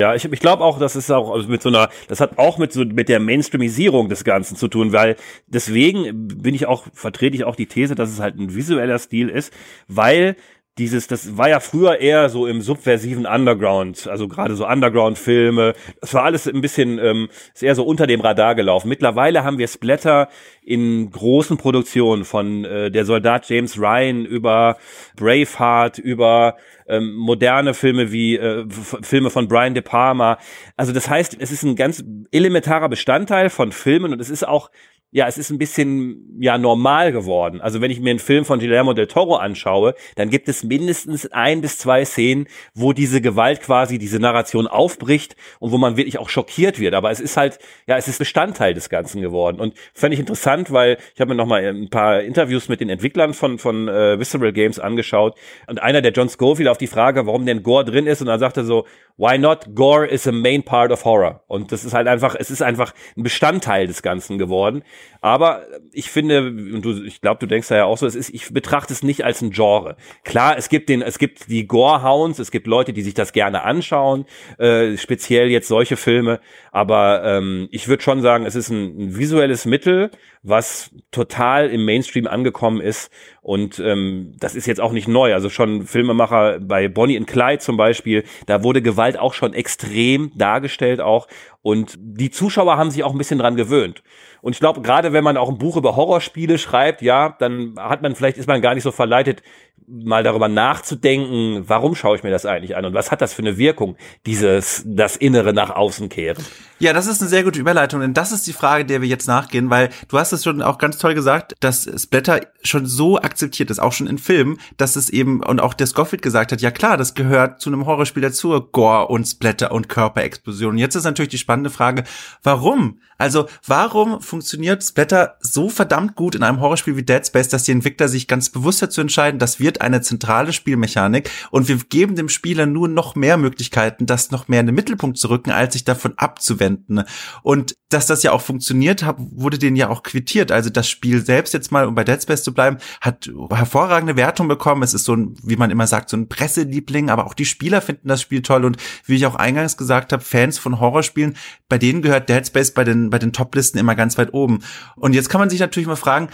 Ja, 0.00 0.14
ich, 0.14 0.24
ich 0.24 0.40
glaube 0.40 0.64
auch, 0.64 0.78
das 0.78 0.94
ist 0.94 1.10
auch 1.10 1.32
also 1.32 1.48
mit 1.48 1.60
so 1.60 1.68
einer, 1.68 1.90
das 2.06 2.20
hat 2.20 2.38
auch 2.38 2.56
mit 2.56 2.72
so 2.72 2.84
mit 2.84 3.08
der 3.08 3.18
Mainstreamisierung 3.18 4.08
des 4.08 4.22
Ganzen 4.22 4.56
zu 4.56 4.68
tun, 4.68 4.92
weil 4.92 5.16
deswegen 5.48 6.28
bin 6.28 6.54
ich 6.54 6.66
auch 6.66 6.86
vertrete 6.94 7.36
ich 7.36 7.44
auch 7.44 7.56
die 7.56 7.66
These, 7.66 7.96
dass 7.96 8.10
es 8.10 8.20
halt 8.20 8.38
ein 8.38 8.54
visueller 8.54 8.98
Stil 8.98 9.28
ist, 9.28 9.52
weil 9.88 10.36
dieses, 10.78 11.08
das 11.08 11.36
war 11.36 11.48
ja 11.48 11.60
früher 11.60 11.98
eher 11.98 12.28
so 12.28 12.46
im 12.46 12.62
subversiven 12.62 13.26
Underground, 13.26 14.06
also 14.06 14.28
gerade 14.28 14.54
so 14.54 14.66
Underground-Filme. 14.66 15.74
Das 16.00 16.14
war 16.14 16.24
alles 16.24 16.46
ein 16.46 16.60
bisschen, 16.60 16.98
ähm, 16.98 17.28
ist 17.52 17.62
eher 17.62 17.74
so 17.74 17.84
unter 17.84 18.06
dem 18.06 18.20
Radar 18.20 18.54
gelaufen. 18.54 18.88
Mittlerweile 18.88 19.44
haben 19.44 19.58
wir 19.58 19.68
Splatter 19.68 20.28
in 20.62 21.10
großen 21.10 21.56
Produktionen 21.56 22.24
von 22.24 22.64
äh, 22.64 22.90
der 22.90 23.04
Soldat 23.04 23.48
James 23.48 23.78
Ryan 23.78 24.24
über 24.24 24.76
Braveheart, 25.16 25.98
über 25.98 26.56
ähm, 26.86 27.14
moderne 27.14 27.74
Filme 27.74 28.12
wie 28.12 28.36
äh, 28.36 28.64
Filme 28.70 29.30
von 29.30 29.48
Brian 29.48 29.74
De 29.74 29.82
Palma. 29.82 30.38
Also 30.76 30.92
das 30.92 31.10
heißt, 31.10 31.36
es 31.38 31.50
ist 31.50 31.62
ein 31.62 31.76
ganz 31.76 32.04
elementarer 32.30 32.88
Bestandteil 32.88 33.50
von 33.50 33.72
Filmen 33.72 34.12
und 34.12 34.20
es 34.20 34.30
ist 34.30 34.46
auch 34.46 34.70
ja, 35.10 35.26
es 35.26 35.38
ist 35.38 35.50
ein 35.50 35.58
bisschen 35.58 36.36
ja 36.40 36.58
normal 36.58 37.12
geworden. 37.12 37.60
Also 37.60 37.80
wenn 37.80 37.90
ich 37.90 38.00
mir 38.00 38.10
einen 38.10 38.18
Film 38.18 38.44
von 38.44 38.58
Guillermo 38.58 38.92
del 38.92 39.06
Toro 39.06 39.36
anschaue, 39.36 39.94
dann 40.16 40.28
gibt 40.28 40.48
es 40.48 40.64
mindestens 40.64 41.26
ein 41.32 41.60
bis 41.60 41.78
zwei 41.78 42.04
Szenen, 42.04 42.46
wo 42.74 42.92
diese 42.92 43.20
Gewalt 43.20 43.62
quasi 43.62 43.98
diese 43.98 44.18
Narration 44.18 44.66
aufbricht 44.66 45.36
und 45.60 45.72
wo 45.72 45.78
man 45.78 45.96
wirklich 45.96 46.18
auch 46.18 46.28
schockiert 46.28 46.78
wird. 46.78 46.94
Aber 46.94 47.10
es 47.10 47.20
ist 47.20 47.36
halt, 47.36 47.58
ja, 47.86 47.96
es 47.96 48.08
ist 48.08 48.18
Bestandteil 48.18 48.74
des 48.74 48.90
Ganzen 48.90 49.22
geworden. 49.22 49.60
Und 49.60 49.74
fand 49.94 50.12
ich 50.12 50.20
interessant, 50.20 50.72
weil 50.72 50.98
ich 51.14 51.20
habe 51.20 51.30
mir 51.30 51.36
noch 51.36 51.46
mal 51.46 51.64
ein 51.64 51.88
paar 51.88 52.20
Interviews 52.20 52.68
mit 52.68 52.80
den 52.80 52.90
Entwicklern 52.90 53.32
von 53.32 53.58
von 53.58 53.88
äh, 53.88 54.18
Visceral 54.18 54.52
Games 54.52 54.78
angeschaut 54.78 55.36
und 55.66 55.82
einer 55.82 56.02
der 56.02 56.12
John 56.12 56.28
Scofield 56.28 56.68
auf 56.68 56.78
die 56.78 56.86
Frage, 56.86 57.26
warum 57.26 57.46
denn 57.46 57.62
Gore 57.62 57.84
drin 57.84 58.06
ist 58.06 58.20
und 58.20 58.26
dann 58.26 58.40
sagte 58.40 58.64
so, 58.64 58.86
why 59.18 59.36
not? 59.36 59.74
Gore 59.74 60.06
is 60.06 60.26
a 60.26 60.32
main 60.32 60.62
part 60.62 60.90
of 60.90 61.04
horror. 61.04 61.42
Und 61.48 61.72
das 61.72 61.84
ist 61.84 61.92
halt 61.92 62.08
einfach, 62.08 62.34
es 62.38 62.50
ist 62.50 62.62
einfach 62.62 62.94
ein 63.16 63.24
Bestandteil 63.24 63.86
des 63.86 64.00
Ganzen 64.00 64.38
geworden. 64.38 64.82
Aber 65.20 65.62
ich 65.92 66.10
finde, 66.10 66.46
und 66.46 66.82
du, 66.82 67.02
ich 67.02 67.20
glaube, 67.20 67.40
du 67.40 67.46
denkst 67.46 67.68
da 67.68 67.76
ja 67.76 67.84
auch 67.84 67.98
so, 67.98 68.06
es 68.06 68.14
ist, 68.14 68.30
ich 68.30 68.52
betrachte 68.52 68.92
es 68.92 69.02
nicht 69.02 69.24
als 69.24 69.42
ein 69.42 69.50
Genre. 69.50 69.96
Klar, 70.24 70.56
es 70.56 70.68
gibt 70.68 70.88
den, 70.88 71.02
es 71.02 71.18
gibt 71.18 71.50
die 71.50 71.66
Gore-Hounds, 71.66 72.38
es 72.38 72.52
gibt 72.52 72.68
Leute, 72.68 72.92
die 72.92 73.02
sich 73.02 73.14
das 73.14 73.32
gerne 73.32 73.64
anschauen, 73.64 74.24
äh, 74.58 74.96
speziell 74.96 75.48
jetzt 75.48 75.68
solche 75.68 75.96
Filme. 75.96 76.40
Aber 76.70 77.22
ähm, 77.24 77.68
ich 77.72 77.88
würde 77.88 78.02
schon 78.02 78.22
sagen, 78.22 78.46
es 78.46 78.54
ist 78.54 78.70
ein, 78.70 78.98
ein 78.98 79.16
visuelles 79.18 79.66
Mittel, 79.66 80.12
was 80.48 80.90
total 81.10 81.68
im 81.68 81.84
Mainstream 81.84 82.26
angekommen 82.26 82.80
ist. 82.80 83.10
Und 83.40 83.78
ähm, 83.78 84.34
das 84.38 84.54
ist 84.54 84.66
jetzt 84.66 84.80
auch 84.80 84.92
nicht 84.92 85.08
neu. 85.08 85.34
Also 85.34 85.48
schon 85.48 85.86
Filmemacher 85.86 86.60
bei 86.60 86.88
Bonnie 86.88 87.16
and 87.16 87.26
Clyde 87.26 87.58
zum 87.58 87.76
Beispiel, 87.76 88.24
da 88.46 88.62
wurde 88.62 88.82
Gewalt 88.82 89.18
auch 89.18 89.34
schon 89.34 89.54
extrem 89.54 90.32
dargestellt 90.36 91.00
auch. 91.00 91.28
Und 91.62 91.96
die 91.98 92.30
Zuschauer 92.30 92.76
haben 92.76 92.90
sich 92.90 93.04
auch 93.04 93.12
ein 93.12 93.18
bisschen 93.18 93.38
dran 93.38 93.56
gewöhnt. 93.56 94.02
Und 94.40 94.52
ich 94.52 94.60
glaube, 94.60 94.82
gerade 94.82 95.12
wenn 95.12 95.24
man 95.24 95.36
auch 95.36 95.48
ein 95.48 95.58
Buch 95.58 95.76
über 95.76 95.96
Horrorspiele 95.96 96.58
schreibt, 96.58 97.02
ja, 97.02 97.36
dann 97.38 97.74
hat 97.78 98.02
man 98.02 98.14
vielleicht, 98.14 98.38
ist 98.38 98.48
man 98.48 98.62
gar 98.62 98.74
nicht 98.74 98.84
so 98.84 98.92
verleitet, 98.92 99.42
mal 99.88 100.22
darüber 100.22 100.48
nachzudenken, 100.48 101.64
warum 101.66 101.94
schaue 101.94 102.16
ich 102.16 102.22
mir 102.22 102.30
das 102.30 102.44
eigentlich 102.44 102.76
an 102.76 102.84
und 102.84 102.94
was 102.94 103.10
hat 103.10 103.22
das 103.22 103.32
für 103.32 103.42
eine 103.42 103.56
Wirkung, 103.56 103.96
dieses, 104.26 104.82
das 104.86 105.16
Innere 105.16 105.52
nach 105.52 105.70
außen 105.70 106.08
kehren. 106.08 106.44
Ja, 106.78 106.92
das 106.92 107.06
ist 107.06 107.20
eine 107.20 107.28
sehr 107.28 107.42
gute 107.42 107.58
Überleitung, 107.58 108.00
denn 108.00 108.14
das 108.14 108.30
ist 108.30 108.46
die 108.46 108.52
Frage, 108.52 108.84
der 108.84 109.00
wir 109.00 109.08
jetzt 109.08 109.26
nachgehen, 109.26 109.70
weil 109.70 109.88
du 110.08 110.18
hast 110.18 110.32
es 110.32 110.44
schon 110.44 110.62
auch 110.62 110.78
ganz 110.78 110.98
toll 110.98 111.14
gesagt, 111.14 111.54
dass 111.60 111.90
Splatter 112.00 112.40
schon 112.62 112.86
so 112.86 113.18
akzeptiert 113.18 113.70
ist, 113.70 113.80
auch 113.80 113.92
schon 113.92 114.06
in 114.06 114.18
Filmen, 114.18 114.58
dass 114.76 114.94
es 114.94 115.10
eben, 115.10 115.42
und 115.42 115.60
auch 115.60 115.74
der 115.74 115.86
Scofield 115.86 116.22
gesagt 116.22 116.52
hat, 116.52 116.60
ja 116.60 116.70
klar, 116.70 116.96
das 116.96 117.14
gehört 117.14 117.60
zu 117.60 117.70
einem 117.70 117.86
Horrorspiel 117.86 118.22
dazu, 118.22 118.60
Gore 118.60 119.08
und 119.08 119.24
Splatter 119.24 119.72
und 119.72 119.88
Körperexplosionen. 119.88 120.78
Jetzt 120.78 120.94
ist 120.94 121.04
natürlich 121.04 121.30
die 121.30 121.38
spannende 121.38 121.70
Frage, 121.70 122.04
warum? 122.42 123.00
Also, 123.18 123.48
warum 123.66 124.20
funktioniert 124.22 124.82
Splatter 124.84 125.36
so 125.40 125.68
verdammt 125.68 126.14
gut 126.14 126.36
in 126.36 126.44
einem 126.44 126.60
Horrorspiel 126.60 126.96
wie 126.96 127.02
Dead 127.02 127.26
Space, 127.26 127.48
dass 127.48 127.64
die 127.64 127.72
Entwickler 127.72 128.08
sich 128.08 128.28
ganz 128.28 128.48
bewusst 128.48 128.80
dazu 128.80 129.00
entscheiden, 129.00 129.40
das 129.40 129.58
wird 129.58 129.80
eine 129.80 130.00
zentrale 130.00 130.52
Spielmechanik 130.52 131.28
und 131.50 131.66
wir 131.66 131.78
geben 131.78 132.14
dem 132.14 132.28
Spieler 132.28 132.66
nur 132.66 132.86
noch 132.86 133.16
mehr 133.16 133.36
Möglichkeiten, 133.36 134.06
das 134.06 134.30
noch 134.30 134.46
mehr 134.46 134.60
in 134.60 134.66
den 134.66 134.74
Mittelpunkt 134.76 135.18
zu 135.18 135.28
rücken, 135.30 135.50
als 135.50 135.72
sich 135.72 135.84
davon 135.84 136.14
abzuwenden. 136.16 137.02
Und 137.42 137.74
dass 137.88 138.06
das 138.06 138.22
ja 138.22 138.32
auch 138.32 138.42
funktioniert 138.42 139.02
hat, 139.02 139.16
wurde 139.18 139.58
denen 139.58 139.76
ja 139.76 139.88
auch 139.88 140.02
quittiert. 140.02 140.52
Also 140.52 140.68
das 140.68 140.88
Spiel 140.88 141.24
selbst 141.24 141.54
jetzt 141.54 141.72
mal, 141.72 141.86
um 141.86 141.94
bei 141.94 142.04
Dead 142.04 142.22
Space 142.22 142.42
zu 142.42 142.52
bleiben, 142.52 142.78
hat 143.00 143.30
hervorragende 143.50 144.16
Wertung 144.16 144.46
bekommen. 144.46 144.82
Es 144.82 144.94
ist 144.94 145.04
so 145.04 145.14
ein, 145.14 145.36
wie 145.42 145.56
man 145.56 145.70
immer 145.70 145.86
sagt, 145.86 146.10
so 146.10 146.16
ein 146.16 146.28
Presseliebling, 146.28 147.08
aber 147.08 147.26
auch 147.26 147.34
die 147.34 147.46
Spieler 147.46 147.80
finden 147.80 148.08
das 148.08 148.20
Spiel 148.20 148.42
toll 148.42 148.64
und 148.64 148.76
wie 149.06 149.16
ich 149.16 149.26
auch 149.26 149.36
eingangs 149.36 149.76
gesagt 149.76 150.12
habe, 150.12 150.22
Fans 150.22 150.58
von 150.58 150.80
Horrorspielen, 150.80 151.36
bei 151.68 151.78
denen 151.78 152.02
gehört 152.02 152.28
Dead 152.28 152.46
Space 152.46 152.72
bei 152.72 152.84
den 152.84 153.10
bei 153.10 153.18
den 153.18 153.32
Toplisten 153.32 153.80
immer 153.80 153.94
ganz 153.94 154.18
weit 154.18 154.34
oben. 154.34 154.60
Und 154.96 155.14
jetzt 155.14 155.30
kann 155.30 155.40
man 155.40 155.48
sich 155.48 155.60
natürlich 155.60 155.88
mal 155.88 155.96
fragen, 155.96 156.28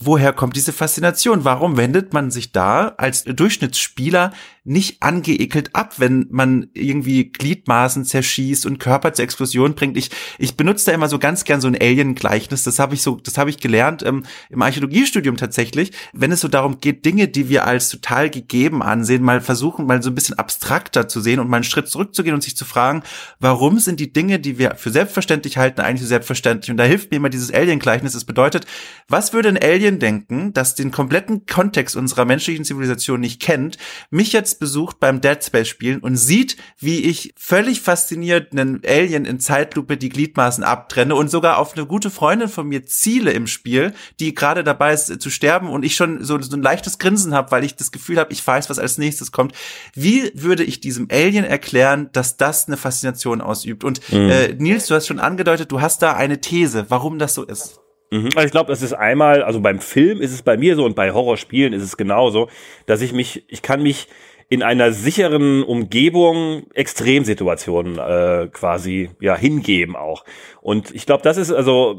woher 0.00 0.32
kommt 0.32 0.56
diese 0.56 0.72
Faszination? 0.72 1.44
Warum 1.44 1.76
wendet 1.76 2.12
man 2.12 2.30
sich 2.30 2.52
da 2.52 2.94
als 2.96 3.24
Durchschnittsspieler 3.24 4.32
nicht 4.64 5.02
angeekelt 5.02 5.70
ab, 5.74 5.94
wenn 5.98 6.28
man 6.30 6.68
irgendwie 6.72 7.32
Gliedmaßen 7.32 8.04
zerschießt 8.04 8.64
und 8.64 8.78
Körper 8.78 9.12
zur 9.12 9.24
Explosion 9.24 9.74
bringt. 9.74 9.96
Ich, 9.96 10.10
ich 10.38 10.56
benutze 10.56 10.86
da 10.86 10.92
immer 10.92 11.08
so 11.08 11.18
ganz 11.18 11.42
gern 11.42 11.60
so 11.60 11.66
ein 11.66 11.74
Alien-Gleichnis. 11.74 12.62
Das 12.62 12.78
habe 12.78 12.94
ich 12.94 13.02
so, 13.02 13.16
das 13.16 13.38
habe 13.38 13.50
ich 13.50 13.58
gelernt 13.58 14.04
ähm, 14.04 14.22
im 14.50 14.62
Archäologiestudium 14.62 15.36
tatsächlich. 15.36 15.90
Wenn 16.12 16.30
es 16.30 16.40
so 16.40 16.48
darum 16.48 16.78
geht, 16.78 17.04
Dinge, 17.04 17.26
die 17.26 17.48
wir 17.48 17.66
als 17.66 17.88
total 17.88 18.30
gegeben 18.30 18.84
ansehen, 18.84 19.24
mal 19.24 19.40
versuchen, 19.40 19.86
mal 19.86 20.00
so 20.00 20.10
ein 20.10 20.14
bisschen 20.14 20.38
abstrakter 20.38 21.08
zu 21.08 21.20
sehen 21.20 21.40
und 21.40 21.48
mal 21.48 21.56
einen 21.56 21.64
Schritt 21.64 21.88
zurückzugehen 21.88 22.34
und 22.34 22.42
sich 22.42 22.56
zu 22.56 22.64
fragen, 22.64 23.02
warum 23.40 23.80
sind 23.80 23.98
die 23.98 24.12
Dinge, 24.12 24.38
die 24.38 24.58
wir 24.58 24.76
für 24.76 24.90
selbstverständlich 24.90 25.58
halten, 25.58 25.80
eigentlich 25.80 26.02
so 26.02 26.06
selbstverständlich? 26.08 26.70
Und 26.70 26.76
da 26.76 26.84
hilft 26.84 27.10
mir 27.10 27.16
immer 27.16 27.30
dieses 27.30 27.52
Alien-Gleichnis. 27.52 28.12
Das 28.12 28.24
bedeutet, 28.24 28.66
was 29.08 29.32
würde 29.32 29.48
ein 29.48 29.56
Alien 29.72 29.98
denken, 29.98 30.52
das 30.52 30.74
den 30.74 30.90
kompletten 30.90 31.46
Kontext 31.46 31.96
unserer 31.96 32.24
menschlichen 32.24 32.64
Zivilisation 32.64 33.20
nicht 33.20 33.40
kennt, 33.40 33.78
mich 34.10 34.32
jetzt 34.32 34.60
besucht 34.60 35.00
beim 35.00 35.20
Dead 35.20 35.42
Space 35.42 35.68
Spielen 35.68 36.00
und 36.00 36.16
sieht, 36.16 36.56
wie 36.78 37.02
ich 37.04 37.34
völlig 37.36 37.80
fasziniert 37.80 38.52
einen 38.52 38.82
Alien 38.86 39.24
in 39.24 39.40
Zeitlupe 39.40 39.96
die 39.96 40.10
Gliedmaßen 40.10 40.62
abtrenne 40.62 41.14
und 41.14 41.30
sogar 41.30 41.58
auf 41.58 41.76
eine 41.76 41.86
gute 41.86 42.10
Freundin 42.10 42.48
von 42.48 42.68
mir 42.68 42.84
ziele 42.84 43.32
im 43.32 43.46
Spiel, 43.46 43.94
die 44.20 44.34
gerade 44.34 44.64
dabei 44.64 44.92
ist 44.92 45.20
zu 45.20 45.30
sterben 45.30 45.68
und 45.68 45.84
ich 45.84 45.96
schon 45.96 46.22
so, 46.22 46.40
so 46.40 46.56
ein 46.56 46.62
leichtes 46.62 46.98
Grinsen 46.98 47.34
habe, 47.34 47.50
weil 47.50 47.64
ich 47.64 47.76
das 47.76 47.92
Gefühl 47.92 48.18
habe, 48.18 48.32
ich 48.32 48.46
weiß, 48.46 48.68
was 48.68 48.78
als 48.78 48.98
nächstes 48.98 49.32
kommt. 49.32 49.54
Wie 49.94 50.30
würde 50.34 50.64
ich 50.64 50.80
diesem 50.80 51.08
Alien 51.10 51.44
erklären, 51.44 52.10
dass 52.12 52.36
das 52.36 52.66
eine 52.66 52.76
Faszination 52.76 53.40
ausübt? 53.40 53.84
Und 53.84 54.00
mhm. 54.12 54.30
äh, 54.30 54.48
Nils, 54.54 54.86
du 54.86 54.94
hast 54.94 55.06
schon 55.06 55.20
angedeutet, 55.20 55.72
du 55.72 55.80
hast 55.80 56.02
da 56.02 56.14
eine 56.14 56.40
These, 56.40 56.86
warum 56.88 57.18
das 57.18 57.34
so 57.34 57.44
ist. 57.44 57.81
Mhm. 58.12 58.28
Also 58.34 58.44
ich 58.44 58.52
glaube, 58.52 58.68
das 58.70 58.82
ist 58.82 58.92
einmal, 58.92 59.42
also 59.42 59.60
beim 59.60 59.80
Film 59.80 60.20
ist 60.20 60.32
es 60.32 60.42
bei 60.42 60.58
mir 60.58 60.76
so 60.76 60.84
und 60.84 60.94
bei 60.94 61.12
Horrorspielen 61.12 61.72
ist 61.72 61.82
es 61.82 61.96
genauso, 61.96 62.48
dass 62.84 63.00
ich 63.00 63.14
mich, 63.14 63.44
ich 63.48 63.62
kann 63.62 63.82
mich 63.82 64.06
in 64.50 64.62
einer 64.62 64.92
sicheren 64.92 65.62
Umgebung 65.62 66.64
Extremsituationen 66.74 67.98
äh, 67.98 68.48
quasi 68.52 69.08
ja 69.18 69.34
hingeben 69.34 69.96
auch. 69.96 70.26
Und 70.60 70.94
ich 70.94 71.06
glaube, 71.06 71.22
das 71.22 71.38
ist 71.38 71.50
also 71.50 71.98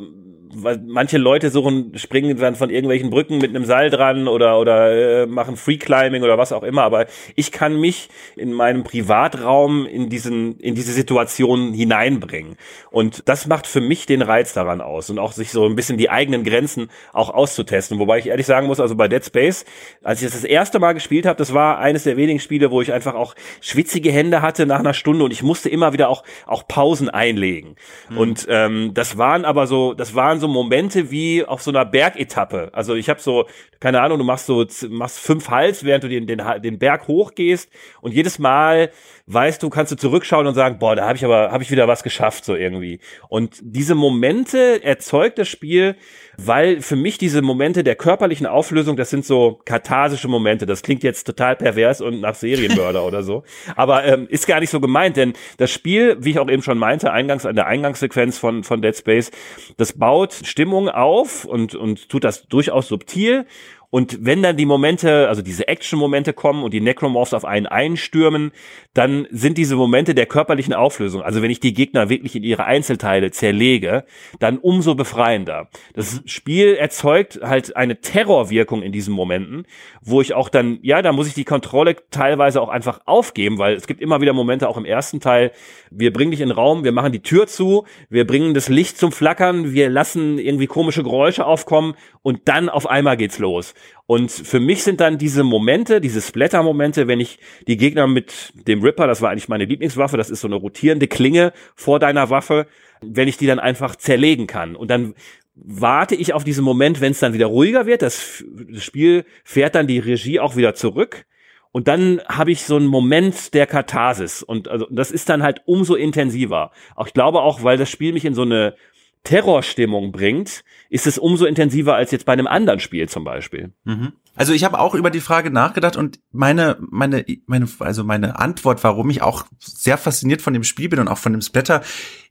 manche 0.53 1.17
Leute 1.17 1.49
suchen, 1.49 1.97
springen 1.97 2.37
dann 2.37 2.55
von 2.55 2.69
irgendwelchen 2.69 3.09
Brücken 3.09 3.37
mit 3.37 3.49
einem 3.49 3.65
Seil 3.65 3.89
dran 3.89 4.27
oder, 4.27 4.59
oder 4.59 5.23
äh, 5.23 5.25
machen 5.25 5.57
Free 5.57 5.77
Climbing 5.77 6.23
oder 6.23 6.37
was 6.37 6.51
auch 6.51 6.63
immer. 6.63 6.83
Aber 6.83 7.07
ich 7.35 7.51
kann 7.51 7.79
mich 7.79 8.09
in 8.35 8.53
meinem 8.53 8.83
Privatraum 8.83 9.85
in 9.85 10.09
diesen, 10.09 10.59
in 10.59 10.75
diese 10.75 10.93
Situation 10.93 11.73
hineinbringen. 11.73 12.55
Und 12.91 13.27
das 13.27 13.47
macht 13.47 13.67
für 13.67 13.81
mich 13.81 14.05
den 14.05 14.21
Reiz 14.21 14.53
daran 14.53 14.81
aus 14.81 15.09
und 15.09 15.19
auch 15.19 15.31
sich 15.31 15.51
so 15.51 15.65
ein 15.65 15.75
bisschen 15.75 15.97
die 15.97 16.09
eigenen 16.09 16.43
Grenzen 16.43 16.89
auch 17.11 17.29
auszutesten. 17.29 17.99
Wobei 17.99 18.19
ich 18.19 18.27
ehrlich 18.27 18.45
sagen 18.45 18.67
muss, 18.67 18.79
also 18.79 18.95
bei 18.95 19.07
Dead 19.07 19.23
Space, 19.25 19.65
als 20.03 20.21
ich 20.21 20.27
das 20.27 20.41
das 20.41 20.43
erste 20.43 20.79
Mal 20.79 20.93
gespielt 20.93 21.25
habe, 21.25 21.37
das 21.37 21.53
war 21.53 21.79
eines 21.79 22.03
der 22.03 22.17
wenigen 22.17 22.39
Spiele, 22.39 22.71
wo 22.71 22.81
ich 22.81 22.93
einfach 22.93 23.15
auch 23.15 23.35
schwitzige 23.61 24.11
Hände 24.11 24.41
hatte 24.41 24.65
nach 24.65 24.79
einer 24.79 24.93
Stunde 24.93 25.23
und 25.23 25.31
ich 25.31 25.43
musste 25.43 25.69
immer 25.69 25.93
wieder 25.93 26.09
auch, 26.09 26.23
auch 26.45 26.67
Pausen 26.67 27.09
einlegen. 27.09 27.75
Mhm. 28.09 28.17
Und 28.17 28.47
ähm, 28.49 28.91
das 28.93 29.17
waren 29.17 29.45
aber 29.45 29.67
so, 29.67 29.93
das 29.93 30.15
waren 30.15 30.39
so 30.39 30.42
Momente 30.47 31.11
wie 31.11 31.43
auf 31.45 31.61
so 31.61 31.71
einer 31.71 31.85
Bergetappe. 31.85 32.69
Also 32.73 32.95
ich 32.95 33.09
habe 33.09 33.19
so, 33.19 33.45
keine 33.79 34.01
Ahnung, 34.01 34.17
du 34.17 34.23
machst 34.23 34.45
so, 34.45 34.65
machst 34.89 35.19
fünf 35.19 35.49
Hals, 35.49 35.83
während 35.83 36.03
du 36.03 36.09
den, 36.09 36.27
den, 36.27 36.41
den 36.61 36.79
Berg 36.79 37.07
hochgehst 37.07 37.69
und 38.01 38.13
jedes 38.13 38.39
Mal 38.39 38.91
weißt 39.25 39.63
du, 39.63 39.69
kannst 39.69 39.91
du 39.91 39.95
zurückschauen 39.95 40.47
und 40.47 40.53
sagen, 40.53 40.79
boah, 40.79 40.95
da 40.95 41.07
habe 41.07 41.15
ich 41.15 41.23
aber, 41.23 41.51
habe 41.51 41.63
ich 41.63 41.71
wieder 41.71 41.87
was 41.87 42.03
geschafft, 42.03 42.43
so 42.43 42.55
irgendwie. 42.55 42.99
Und 43.29 43.57
diese 43.61 43.95
Momente 43.95 44.83
erzeugt 44.83 45.37
das 45.37 45.47
Spiel, 45.47 45.95
weil 46.37 46.81
für 46.81 46.97
mich 46.97 47.17
diese 47.17 47.41
Momente 47.41 47.85
der 47.85 47.95
körperlichen 47.95 48.45
Auflösung, 48.45 48.97
das 48.97 49.09
sind 49.09 49.25
so 49.25 49.61
katharsische 49.63 50.27
Momente. 50.27 50.65
Das 50.65 50.81
klingt 50.81 51.03
jetzt 51.03 51.23
total 51.25 51.55
pervers 51.55 52.01
und 52.01 52.19
nach 52.19 52.35
Serienmörder 52.35 53.05
oder 53.07 53.23
so. 53.23 53.43
Aber 53.77 54.03
ähm, 54.03 54.27
ist 54.29 54.45
gar 54.45 54.59
nicht 54.59 54.71
so 54.71 54.81
gemeint, 54.81 55.15
denn 55.15 55.33
das 55.57 55.71
Spiel, 55.71 56.17
wie 56.19 56.31
ich 56.31 56.39
auch 56.39 56.49
eben 56.49 56.63
schon 56.63 56.77
meinte, 56.77 57.13
eingangs 57.13 57.45
an 57.45 57.55
der 57.55 57.67
Eingangssequenz 57.67 58.37
von, 58.37 58.63
von 58.63 58.81
Dead 58.81 58.95
Space, 58.95 59.31
das 59.77 59.93
baut 59.93 60.33
Stimmung 60.33 60.89
auf 60.89 61.45
und, 61.45 61.75
und 61.75 62.09
tut 62.09 62.25
das 62.25 62.47
durchaus 62.47 62.89
subtil 62.89 63.45
und 63.93 64.25
wenn 64.25 64.41
dann 64.41 64.57
die 64.57 64.65
Momente, 64.65 65.29
also 65.29 65.43
diese 65.43 65.67
Action-Momente 65.67 66.33
kommen 66.33 66.63
und 66.63 66.73
die 66.73 66.81
Necromorphs 66.81 67.31
auf 67.31 67.45
einen 67.45 67.67
einstürmen, 67.67 68.51
dann 68.95 69.27
sind 69.29 69.55
diese 69.59 69.75
Momente 69.75 70.15
der 70.15 70.25
körperlichen 70.25 70.73
Auflösung, 70.73 71.21
also 71.21 71.43
wenn 71.43 71.51
ich 71.51 71.59
die 71.59 71.75
Gegner 71.75 72.09
wirklich 72.09 72.35
in 72.35 72.41
ihre 72.41 72.65
Einzelteile 72.65 73.29
zerlege, 73.29 74.03
dann 74.39 74.57
umso 74.57 74.95
befreiender. 74.95 75.69
Das 75.93 76.23
Spiel 76.25 76.73
erzeugt 76.73 77.41
halt 77.43 77.75
eine 77.75 78.01
Terrorwirkung 78.01 78.81
in 78.81 78.91
diesen 78.91 79.13
Momenten, 79.13 79.67
wo 80.01 80.21
ich 80.21 80.33
auch 80.33 80.49
dann, 80.49 80.79
ja, 80.81 81.03
da 81.03 81.11
muss 81.11 81.27
ich 81.27 81.35
die 81.35 81.45
Kontrolle 81.45 81.95
teilweise 82.09 82.63
auch 82.63 82.69
einfach 82.69 83.01
aufgeben, 83.05 83.59
weil 83.59 83.75
es 83.75 83.85
gibt 83.85 84.01
immer 84.01 84.21
wieder 84.21 84.33
Momente, 84.33 84.69
auch 84.69 84.77
im 84.77 84.85
ersten 84.85 85.19
Teil, 85.19 85.51
wir 85.91 86.11
bringen 86.11 86.31
dich 86.31 86.41
in 86.41 86.49
den 86.49 86.55
Raum, 86.55 86.83
wir 86.83 86.93
machen 86.93 87.11
die 87.11 87.21
Tür 87.21 87.45
zu, 87.45 87.85
wir 88.09 88.25
bringen 88.25 88.55
das 88.55 88.69
Licht 88.69 88.97
zum 88.97 89.11
Flackern, 89.11 89.71
wir 89.71 89.91
lassen 89.91 90.39
irgendwie 90.39 90.65
komische 90.65 91.03
Geräusche 91.03 91.45
aufkommen 91.45 91.93
und 92.23 92.39
dann 92.45 92.69
auf 92.69 92.87
einmal 92.89 93.17
geht's 93.17 93.37
los. 93.37 93.75
Und 94.05 94.31
für 94.31 94.59
mich 94.59 94.83
sind 94.83 94.99
dann 94.99 95.17
diese 95.17 95.43
Momente, 95.43 96.01
diese 96.01 96.21
Splatter-Momente, 96.21 97.07
wenn 97.07 97.19
ich 97.19 97.39
die 97.67 97.77
Gegner 97.77 98.07
mit 98.07 98.53
dem 98.67 98.81
Ripper, 98.81 99.07
das 99.07 99.21
war 99.21 99.31
eigentlich 99.31 99.47
meine 99.47 99.65
Lieblingswaffe, 99.65 100.17
das 100.17 100.29
ist 100.29 100.41
so 100.41 100.47
eine 100.47 100.55
rotierende 100.55 101.07
Klinge 101.07 101.53
vor 101.75 101.99
deiner 101.99 102.29
Waffe, 102.29 102.67
wenn 103.01 103.27
ich 103.27 103.37
die 103.37 103.47
dann 103.47 103.59
einfach 103.59 103.95
zerlegen 103.95 104.47
kann. 104.47 104.75
Und 104.75 104.89
dann 104.89 105.15
warte 105.55 106.15
ich 106.15 106.33
auf 106.33 106.43
diesen 106.43 106.63
Moment, 106.63 107.01
wenn 107.01 107.11
es 107.11 107.19
dann 107.19 107.33
wieder 107.33 107.45
ruhiger 107.45 107.85
wird. 107.85 108.01
Das, 108.01 108.43
das 108.69 108.83
Spiel 108.83 109.25
fährt 109.43 109.75
dann 109.75 109.87
die 109.87 109.99
Regie 109.99 110.39
auch 110.39 110.55
wieder 110.55 110.73
zurück. 110.75 111.25
Und 111.71 111.87
dann 111.87 112.21
habe 112.27 112.51
ich 112.51 112.63
so 112.63 112.75
einen 112.75 112.85
Moment 112.85 113.55
der 113.55 113.65
Katharsis. 113.65 114.43
Und 114.43 114.67
also, 114.67 114.87
das 114.91 115.09
ist 115.11 115.29
dann 115.29 115.41
halt 115.41 115.61
umso 115.65 115.95
intensiver. 115.95 116.71
Auch 116.95 117.07
ich 117.07 117.13
glaube 117.13 117.41
auch, 117.41 117.63
weil 117.63 117.77
das 117.77 117.89
Spiel 117.89 118.13
mich 118.13 118.25
in 118.25 118.35
so 118.35 118.43
eine 118.43 118.75
Terrorstimmung 119.23 120.11
bringt, 120.11 120.63
ist 120.89 121.07
es 121.07 121.17
umso 121.17 121.45
intensiver 121.45 121.95
als 121.95 122.11
jetzt 122.11 122.25
bei 122.25 122.33
einem 122.33 122.47
anderen 122.47 122.79
Spiel 122.79 123.07
zum 123.07 123.23
Beispiel. 123.23 123.71
Mhm. 123.85 124.13
Also 124.35 124.51
ich 124.53 124.63
habe 124.63 124.79
auch 124.79 124.95
über 124.95 125.11
die 125.11 125.21
Frage 125.21 125.51
nachgedacht 125.51 125.95
und 125.95 126.19
meine, 126.31 126.77
meine, 126.79 127.23
meine, 127.45 127.67
also 127.79 128.03
meine 128.03 128.39
Antwort, 128.39 128.83
warum 128.83 129.09
ich 129.09 129.21
auch 129.21 129.45
sehr 129.59 129.97
fasziniert 129.97 130.41
von 130.41 130.53
dem 130.53 130.63
Spiel 130.63 130.89
bin 130.89 130.99
und 130.99 131.07
auch 131.07 131.19
von 131.19 131.33
dem 131.33 131.41
Splatter, 131.41 131.83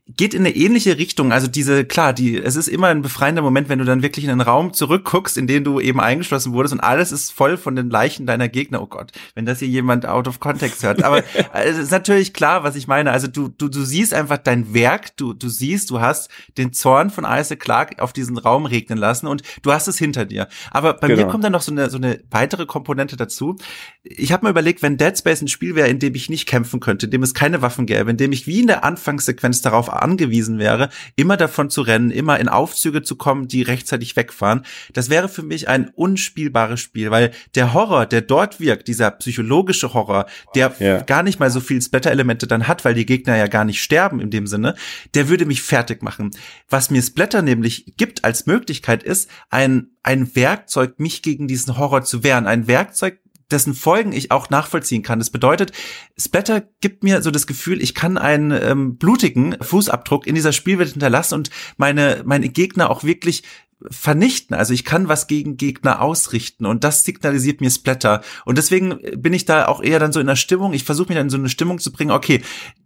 geht 0.05 0.33
in 0.33 0.41
eine 0.41 0.53
ähnliche 0.53 0.97
Richtung. 0.97 1.31
Also 1.31 1.47
diese, 1.47 1.85
klar, 1.85 2.11
die, 2.11 2.37
es 2.37 2.57
ist 2.57 2.67
immer 2.67 2.87
ein 2.87 3.01
befreiender 3.01 3.41
Moment, 3.41 3.69
wenn 3.69 3.79
du 3.79 3.85
dann 3.85 4.03
wirklich 4.03 4.25
in 4.25 4.31
einen 4.31 4.41
Raum 4.41 4.73
zurückguckst, 4.73 5.37
in 5.37 5.47
den 5.47 5.63
du 5.63 5.79
eben 5.79 6.01
eingeschlossen 6.01 6.51
wurdest 6.51 6.73
und 6.73 6.81
alles 6.81 7.13
ist 7.13 7.31
voll 7.31 7.55
von 7.55 7.77
den 7.77 7.89
Leichen 7.89 8.25
deiner 8.25 8.49
Gegner. 8.49 8.81
Oh 8.81 8.87
Gott, 8.87 9.13
wenn 9.33 9.45
das 9.45 9.59
hier 9.59 9.69
jemand 9.69 10.05
out 10.05 10.27
of 10.27 10.41
context 10.41 10.83
hört. 10.83 11.03
Aber 11.03 11.23
es 11.53 11.77
ist 11.77 11.91
natürlich 11.91 12.33
klar, 12.33 12.65
was 12.65 12.75
ich 12.75 12.85
meine. 12.87 13.11
Also 13.11 13.27
du, 13.27 13.47
du, 13.47 13.69
du 13.69 13.83
siehst 13.83 14.13
einfach 14.13 14.39
dein 14.39 14.73
Werk, 14.73 15.15
du, 15.15 15.31
du 15.31 15.47
siehst, 15.47 15.89
du 15.89 16.01
hast 16.01 16.29
den 16.57 16.73
Zorn 16.73 17.09
von 17.09 17.23
Isaac 17.25 17.61
Clark 17.61 18.01
auf 18.01 18.11
diesen 18.11 18.37
Raum 18.37 18.65
regnen 18.65 18.97
lassen 18.97 19.27
und 19.27 19.41
du 19.61 19.71
hast 19.71 19.87
es 19.87 19.97
hinter 19.97 20.25
dir. 20.25 20.49
Aber 20.71 20.95
bei 20.95 21.07
genau. 21.07 21.21
mir 21.21 21.31
kommt 21.31 21.45
dann 21.45 21.53
noch 21.53 21.61
so 21.61 21.71
eine, 21.71 21.89
so 21.89 21.97
eine 21.97 22.19
weitere 22.29 22.65
Komponente 22.65 23.15
dazu. 23.15 23.55
Ich 24.03 24.33
habe 24.33 24.45
mir 24.45 24.49
überlegt, 24.49 24.81
wenn 24.81 24.97
Dead 24.97 25.17
Space 25.17 25.41
ein 25.41 25.47
Spiel 25.47 25.75
wäre, 25.75 25.87
in 25.87 25.99
dem 25.99 26.13
ich 26.13 26.29
nicht 26.29 26.45
kämpfen 26.45 26.81
könnte, 26.81 27.05
in 27.05 27.11
dem 27.11 27.23
es 27.23 27.33
keine 27.33 27.61
Waffen 27.61 27.85
gäbe, 27.85 28.11
in 28.11 28.17
dem 28.17 28.33
ich 28.33 28.47
wie 28.47 28.59
in 28.59 28.67
der 28.67 28.83
Anfangssequenz 28.83 29.61
darauf 29.61 29.92
angewiesen 30.01 30.59
wäre, 30.59 30.89
immer 31.15 31.37
davon 31.37 31.69
zu 31.69 31.81
rennen, 31.81 32.11
immer 32.11 32.39
in 32.39 32.49
Aufzüge 32.49 33.01
zu 33.01 33.15
kommen, 33.15 33.47
die 33.47 33.61
rechtzeitig 33.61 34.15
wegfahren. 34.15 34.65
Das 34.93 35.09
wäre 35.09 35.29
für 35.29 35.43
mich 35.43 35.67
ein 35.67 35.89
unspielbares 35.89 36.79
Spiel, 36.79 37.11
weil 37.11 37.31
der 37.55 37.73
Horror, 37.73 38.05
der 38.05 38.21
dort 38.21 38.59
wirkt, 38.59 38.87
dieser 38.87 39.11
psychologische 39.11 39.93
Horror, 39.93 40.25
der 40.55 40.73
ja. 40.79 41.01
gar 41.01 41.23
nicht 41.23 41.39
mal 41.39 41.49
so 41.49 41.59
viel 41.59 41.81
Splatter-Elemente 41.81 42.47
dann 42.47 42.67
hat, 42.67 42.85
weil 42.85 42.93
die 42.93 43.05
Gegner 43.05 43.37
ja 43.37 43.47
gar 43.47 43.65
nicht 43.65 43.81
sterben 43.81 44.19
in 44.19 44.29
dem 44.29 44.47
Sinne, 44.47 44.75
der 45.13 45.29
würde 45.29 45.45
mich 45.45 45.61
fertig 45.61 46.01
machen. 46.01 46.31
Was 46.69 46.89
mir 46.89 47.01
Splatter 47.01 47.41
nämlich 47.41 47.93
gibt 47.97 48.23
als 48.23 48.45
Möglichkeit 48.45 49.03
ist, 49.03 49.29
ein, 49.49 49.91
ein 50.03 50.35
Werkzeug, 50.35 50.99
mich 50.99 51.21
gegen 51.21 51.47
diesen 51.47 51.77
Horror 51.77 52.03
zu 52.03 52.23
wehren. 52.23 52.47
Ein 52.47 52.67
Werkzeug, 52.67 53.19
dessen 53.53 53.73
Folgen 53.73 54.11
ich 54.11 54.31
auch 54.31 54.49
nachvollziehen 54.49 55.03
kann. 55.03 55.19
Das 55.19 55.29
bedeutet, 55.29 55.71
Splatter 56.17 56.63
gibt 56.81 57.03
mir 57.03 57.21
so 57.21 57.31
das 57.31 57.47
Gefühl, 57.47 57.81
ich 57.81 57.95
kann 57.95 58.17
einen 58.17 58.51
ähm, 58.51 58.97
blutigen 58.97 59.55
Fußabdruck 59.61 60.27
in 60.27 60.35
dieser 60.35 60.51
Spielwelt 60.51 60.91
hinterlassen 60.91 61.35
und 61.35 61.49
meine, 61.77 62.23
meine 62.25 62.49
Gegner 62.49 62.89
auch 62.89 63.03
wirklich 63.03 63.43
vernichten. 63.89 64.55
Also 64.55 64.73
ich 64.73 64.85
kann 64.85 65.07
was 65.07 65.27
gegen 65.27 65.57
Gegner 65.57 66.01
ausrichten 66.01 66.65
und 66.65 66.83
das 66.83 67.03
signalisiert 67.03 67.61
mir 67.61 67.69
Splatter. 67.69 68.21
Und 68.45 68.57
deswegen 68.57 68.99
bin 69.17 69.33
ich 69.33 69.45
da 69.45 69.67
auch 69.67 69.81
eher 69.81 69.99
dann 69.99 70.13
so 70.13 70.19
in 70.19 70.27
der 70.27 70.35
Stimmung. 70.35 70.73
Ich 70.73 70.83
versuche 70.83 71.09
mich 71.09 71.17
dann 71.17 71.27
in 71.27 71.31
so 71.31 71.37
eine 71.37 71.49
Stimmung 71.49 71.79
zu 71.79 71.91
bringen, 71.91 72.11
okay, 72.11 72.41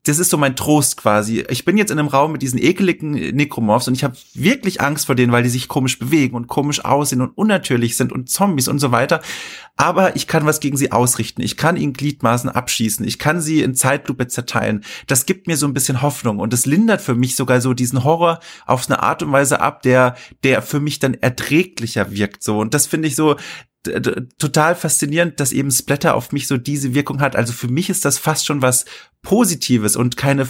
das 0.07 0.19
ist 0.19 0.29
so 0.29 0.37
mein 0.37 0.55
Trost 0.55 0.97
quasi. 0.97 1.43
Ich 1.49 1.65
bin 1.65 1.77
jetzt 1.77 1.91
in 1.91 1.99
einem 1.99 2.07
Raum 2.07 2.31
mit 2.31 2.41
diesen 2.41 2.61
ekeligen 2.61 3.11
Necromorphs 3.11 3.87
und 3.87 3.95
ich 3.95 4.03
habe 4.03 4.15
wirklich 4.33 4.81
Angst 4.81 5.05
vor 5.05 5.15
denen, 5.15 5.31
weil 5.31 5.43
die 5.43 5.49
sich 5.49 5.67
komisch 5.67 5.99
bewegen 5.99 6.35
und 6.35 6.47
komisch 6.47 6.83
aussehen 6.85 7.21
und 7.21 7.37
unnatürlich 7.37 7.97
sind 7.97 8.13
und 8.13 8.29
Zombies 8.29 8.67
und 8.67 8.79
so 8.79 8.91
weiter. 8.91 9.21
Aber 9.75 10.15
ich 10.15 10.27
kann 10.27 10.45
was 10.45 10.59
gegen 10.59 10.77
sie 10.77 10.91
ausrichten. 10.91 11.41
Ich 11.41 11.57
kann 11.57 11.77
ihnen 11.77 11.93
Gliedmaßen 11.93 12.49
abschießen. 12.49 13.05
Ich 13.05 13.19
kann 13.19 13.41
sie 13.41 13.61
in 13.61 13.75
Zeitlupe 13.75 14.27
zerteilen. 14.27 14.83
Das 15.07 15.25
gibt 15.25 15.47
mir 15.47 15.57
so 15.57 15.67
ein 15.67 15.73
bisschen 15.73 16.01
Hoffnung 16.01 16.39
und 16.39 16.53
das 16.53 16.65
lindert 16.65 17.01
für 17.01 17.15
mich 17.15 17.35
sogar 17.35 17.59
so 17.61 17.73
diesen 17.73 18.03
Horror 18.03 18.39
auf 18.65 18.89
eine 18.89 19.03
Art 19.03 19.23
und 19.23 19.31
Weise 19.31 19.59
ab, 19.59 19.81
der, 19.81 20.15
der 20.43 20.61
für 20.61 20.79
mich 20.79 20.99
dann 20.99 21.15
erträglicher 21.15 22.11
wirkt 22.11 22.43
so. 22.43 22.59
Und 22.59 22.73
das 22.73 22.87
finde 22.87 23.07
ich 23.07 23.15
so, 23.15 23.35
total 24.37 24.75
faszinierend, 24.75 25.39
dass 25.39 25.51
eben 25.51 25.71
Splatter 25.71 26.15
auf 26.15 26.31
mich 26.31 26.47
so 26.47 26.57
diese 26.57 26.93
Wirkung 26.93 27.21
hat. 27.21 27.35
Also 27.35 27.53
für 27.53 27.67
mich 27.67 27.89
ist 27.89 28.05
das 28.05 28.17
fast 28.17 28.45
schon 28.45 28.61
was 28.61 28.85
Positives 29.21 29.95
und 29.95 30.15
keine, 30.17 30.47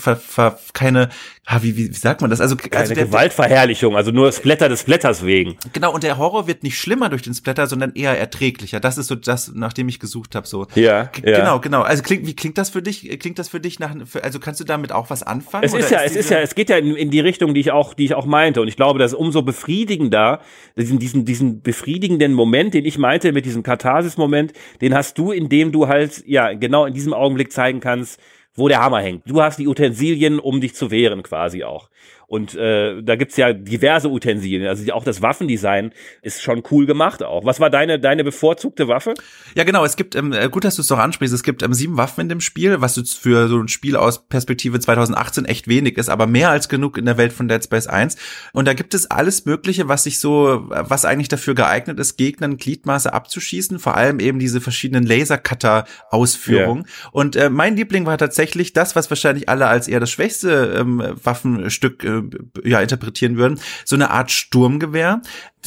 keine, 0.74 1.10
ah, 1.48 1.60
wie, 1.62 1.78
wie, 1.78 1.90
wie 1.90 1.94
sagt 1.94 2.22
man 2.22 2.30
das? 2.30 2.42
Also 2.42 2.58
keine 2.58 2.78
also 2.78 2.94
der, 2.94 3.06
Gewaltverherrlichung, 3.06 3.96
also 3.96 4.12
nur 4.12 4.32
Splatter 4.32 4.68
des 4.68 4.82
Splatters 4.82 5.26
wegen. 5.26 5.56
Genau, 5.72 5.94
und 5.94 6.04
der 6.04 6.18
Horror 6.18 6.46
wird 6.46 6.64
nicht 6.64 6.78
schlimmer 6.78 7.10
durch 7.10 7.22
den 7.22 7.34
Splatter, 7.34 7.68
sondern 7.68 7.94
eher 7.96 8.18
erträglicher. 8.20 8.80
Das 8.82 8.98
ist 8.98 9.08
so 9.08 9.16
das, 9.16 9.54
nach 9.56 9.72
dem 9.72 9.88
ich 9.88 10.00
gesucht 10.00 10.36
habe. 10.36 10.46
So. 10.46 10.68
Ja, 10.76 11.10
ja. 11.24 11.40
Genau, 11.40 11.60
genau. 11.60 11.82
Also 11.82 12.04
klingt, 12.04 12.28
wie 12.28 12.36
klingt 12.36 12.58
das 12.58 12.70
für 12.70 12.82
dich? 12.82 13.18
Klingt 13.20 13.40
das 13.40 13.48
für 13.48 13.62
dich 13.62 13.80
nach, 13.80 13.96
für, 14.06 14.24
also 14.24 14.40
kannst 14.40 14.60
du 14.60 14.66
damit 14.66 14.92
auch 14.92 15.10
was 15.10 15.24
anfangen? 15.24 15.64
Es 15.64 15.74
ist 15.74 15.90
ja, 15.90 16.00
ist 16.02 16.12
es 16.12 16.26
ist 16.26 16.32
ja, 16.32 16.40
es 16.40 16.54
geht 16.54 16.70
ja 16.70 16.78
in, 16.78 16.96
in 16.96 17.10
die 17.12 17.22
Richtung, 17.22 17.54
die 17.54 17.62
ich 17.62 17.72
auch, 17.72 17.94
die 17.94 18.06
ich 18.06 18.14
auch 18.14 18.26
meinte. 18.26 18.62
Und 18.62 18.68
ich 18.68 18.76
glaube, 18.76 19.00
das 19.00 19.14
ist 19.14 19.18
umso 19.18 19.42
befriedigender, 19.42 20.42
diesen, 20.78 21.00
diesen, 21.00 21.24
diesen 21.24 21.62
befriedigenden 21.62 22.34
Moment, 22.34 22.74
den 22.74 22.84
ich 22.84 22.98
meinte, 22.98 23.32
mit 23.32 23.46
diesem 23.46 23.64
Katharsis-Moment, 23.64 24.52
den 24.82 24.94
hast 24.94 25.18
du, 25.18 25.32
indem 25.32 25.72
du 25.72 25.88
halt, 25.88 26.24
ja, 26.28 26.54
genau 26.54 26.86
in 26.86 26.94
diesem 26.94 27.14
Augenblick 27.14 27.54
zeigen 27.54 27.80
kannst, 27.80 28.20
wo 28.58 28.68
der 28.68 28.82
Hammer 28.82 29.00
hängt. 29.00 29.30
Du 29.30 29.42
hast 29.42 29.60
die 29.60 29.68
Utensilien, 29.68 30.40
um 30.40 30.60
dich 30.60 30.76
zu 30.76 30.92
wehren 30.92 31.24
quasi 31.24 31.64
auch. 31.64 31.90
Und 32.28 32.56
äh, 32.56 33.02
da 33.02 33.16
gibt's 33.16 33.38
ja 33.38 33.54
diverse 33.54 34.10
Utensilien. 34.10 34.68
Also 34.68 34.92
auch 34.92 35.06
das 35.06 35.22
Waffendesign 35.22 35.94
ist 36.22 36.42
schon 36.42 36.62
cool 36.72 36.86
gemacht 36.86 37.24
auch. 37.24 37.46
Was 37.46 37.62
war 37.62 37.70
deine, 37.70 38.02
deine 38.02 38.26
bevorzugte 38.26 38.90
Waffe? 38.90 39.14
Ja, 39.56 39.64
genau. 39.64 39.86
Es 39.86 39.96
gibt, 39.96 40.14
ähm, 40.14 40.36
gut, 40.52 40.66
dass 40.66 40.76
du 40.76 40.82
es 40.82 40.90
doch 40.90 41.00
ansprichst, 41.00 41.34
es 41.34 41.44
gibt 41.44 41.64
ähm, 41.64 41.74
sieben 41.74 41.96
Waffen 41.96 42.22
in 42.22 42.30
dem 42.30 42.42
Spiel, 42.42 42.82
was 42.82 42.98
jetzt 42.98 43.18
für 43.18 43.48
so 43.48 43.58
ein 43.58 43.70
Spiel 43.70 43.96
aus 43.96 44.28
Perspektive 44.28 44.78
2018 44.78 45.46
echt 45.46 45.70
wenig 45.70 45.98
ist, 45.98 46.10
aber 46.10 46.28
mehr 46.28 46.50
als 46.50 46.68
genug 46.68 46.98
in 46.98 47.06
der 47.06 47.18
Welt 47.18 47.32
von 47.32 47.48
Dead 47.48 47.64
Space 47.64 47.88
1. 47.88 48.18
Und 48.52 48.68
da 48.68 48.74
gibt 48.74 48.94
es 48.94 49.10
alles 49.10 49.46
Mögliche, 49.46 49.88
was 49.88 50.04
sich 50.04 50.20
so, 50.20 50.66
was 50.68 51.06
eigentlich 51.06 51.30
dafür 51.30 51.56
geeignet 51.56 51.98
ist, 51.98 52.18
Gegnern 52.18 52.58
Gliedmaße 52.58 53.14
abzuschießen, 53.14 53.80
vor 53.80 53.96
allem 53.96 54.20
eben 54.20 54.40
diese 54.40 54.60
verschiedenen 54.60 55.06
Lasercutter-Ausführungen. 55.06 56.84
Yeah. 56.84 57.10
Und 57.14 57.36
äh, 57.38 57.50
mein 57.50 57.78
Liebling 57.78 58.06
war 58.06 58.18
tatsächlich 58.18 58.74
das, 58.74 58.98
was 58.98 59.10
wahrscheinlich 59.10 59.48
alle 59.48 59.68
als 59.68 59.88
eher 59.88 60.02
das 60.02 60.12
schwächste 60.12 60.76
ähm, 60.78 61.02
Waffenstück 61.24 62.04
äh, 62.04 62.17
äh, 62.20 62.70
ja 62.70 62.82
interpretieren 62.82 63.38
würden, 63.38 63.60
so 63.86 63.96
eine 63.96 64.12
Art 64.12 64.32
Sturmgewehr. 64.32 65.22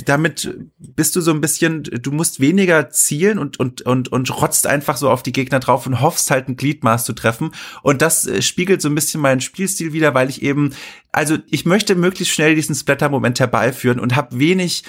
Damit 0.07 0.55
bist 0.79 1.17
du 1.17 1.21
so 1.21 1.31
ein 1.31 1.41
bisschen, 1.41 1.83
du 1.83 2.13
musst 2.13 2.41
weniger 2.41 2.91
zielen 2.91 3.39
und 3.39 3.59
und 3.61 3.83
und 3.83 4.09
und 4.09 4.41
rotzt 4.41 4.67
einfach 4.67 4.97
so 4.97 5.11
auf 5.11 5.23
die 5.23 5.33
Gegner 5.33 5.61
drauf 5.61 5.87
und 5.87 6.01
hoffst 6.01 6.31
halt 6.31 6.49
ein 6.49 6.57
Gliedmaß 6.57 7.05
zu 7.05 7.13
treffen. 7.13 7.51
Und 7.83 8.03
das 8.03 8.27
äh, 8.27 8.43
spiegelt 8.43 8.81
so 8.81 8.89
ein 8.89 8.95
bisschen 8.95 9.21
meinen 9.21 9.41
Spielstil 9.41 9.93
wieder, 9.93 10.15
weil 10.15 10.31
ich 10.31 10.43
eben, 10.43 10.75
also 11.13 11.39
ich 11.51 11.67
möchte 11.67 11.95
möglichst 11.95 12.35
schnell 12.35 12.55
diesen 12.55 12.75
Splatter-Moment 12.75 13.41
herbeiführen 13.41 14.01
und 14.01 14.17
habe 14.17 14.39
wenig 14.39 14.85